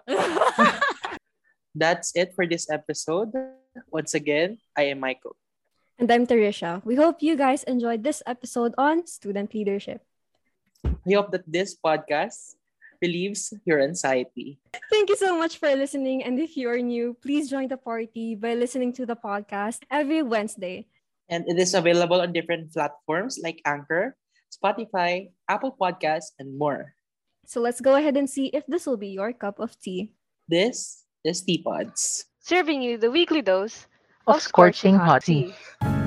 That's 1.76 2.12
it 2.14 2.36
for 2.36 2.46
this 2.46 2.70
episode. 2.70 3.32
Once 3.88 4.14
again, 4.14 4.60
I 4.76 4.92
am 4.92 5.00
Michael. 5.00 5.40
And 5.96 6.12
I'm 6.12 6.28
Tarisha. 6.28 6.84
We 6.84 7.00
hope 7.00 7.24
you 7.24 7.40
guys 7.40 7.64
enjoyed 7.64 8.04
this 8.04 8.22
episode 8.28 8.76
on 8.78 9.08
student 9.08 9.56
leadership. 9.56 10.04
We 11.08 11.16
hope 11.16 11.32
that 11.32 11.48
this 11.48 11.78
podcast 11.78 12.60
relieves 13.02 13.54
your 13.66 13.82
anxiety. 13.82 14.60
Thank 14.92 15.10
you 15.10 15.18
so 15.18 15.38
much 15.38 15.58
for 15.58 15.74
listening. 15.74 16.24
And 16.24 16.38
if 16.38 16.56
you 16.56 16.70
are 16.70 16.78
new, 16.78 17.18
please 17.22 17.50
join 17.50 17.68
the 17.68 17.78
party 17.78 18.36
by 18.36 18.54
listening 18.54 18.94
to 19.02 19.06
the 19.06 19.16
podcast 19.16 19.82
every 19.90 20.22
Wednesday. 20.22 20.86
And 21.30 21.48
it 21.48 21.58
is 21.58 21.74
available 21.74 22.22
on 22.22 22.34
different 22.34 22.74
platforms 22.74 23.40
like 23.42 23.62
Anchor, 23.66 24.18
Spotify, 24.52 25.32
Apple 25.48 25.76
Podcasts, 25.80 26.36
and 26.40 26.58
more. 26.58 26.94
So 27.46 27.60
let's 27.60 27.82
go 27.82 27.96
ahead 27.96 28.18
and 28.18 28.30
see 28.30 28.48
if 28.54 28.66
this 28.68 28.86
will 28.86 28.98
be 28.98 29.10
your 29.10 29.34
cup 29.34 29.60
of 29.60 29.80
tea. 29.80 30.12
This 30.48 31.06
is 31.24 31.44
Teapods. 31.44 32.26
Serving 32.40 32.82
you 32.82 32.98
the 32.98 33.12
weekly 33.12 33.42
dose 33.42 33.88
of 34.28 34.42
scorching 34.42 34.96
hot 34.96 35.24
tea. 35.24 35.54
tea. 35.82 36.01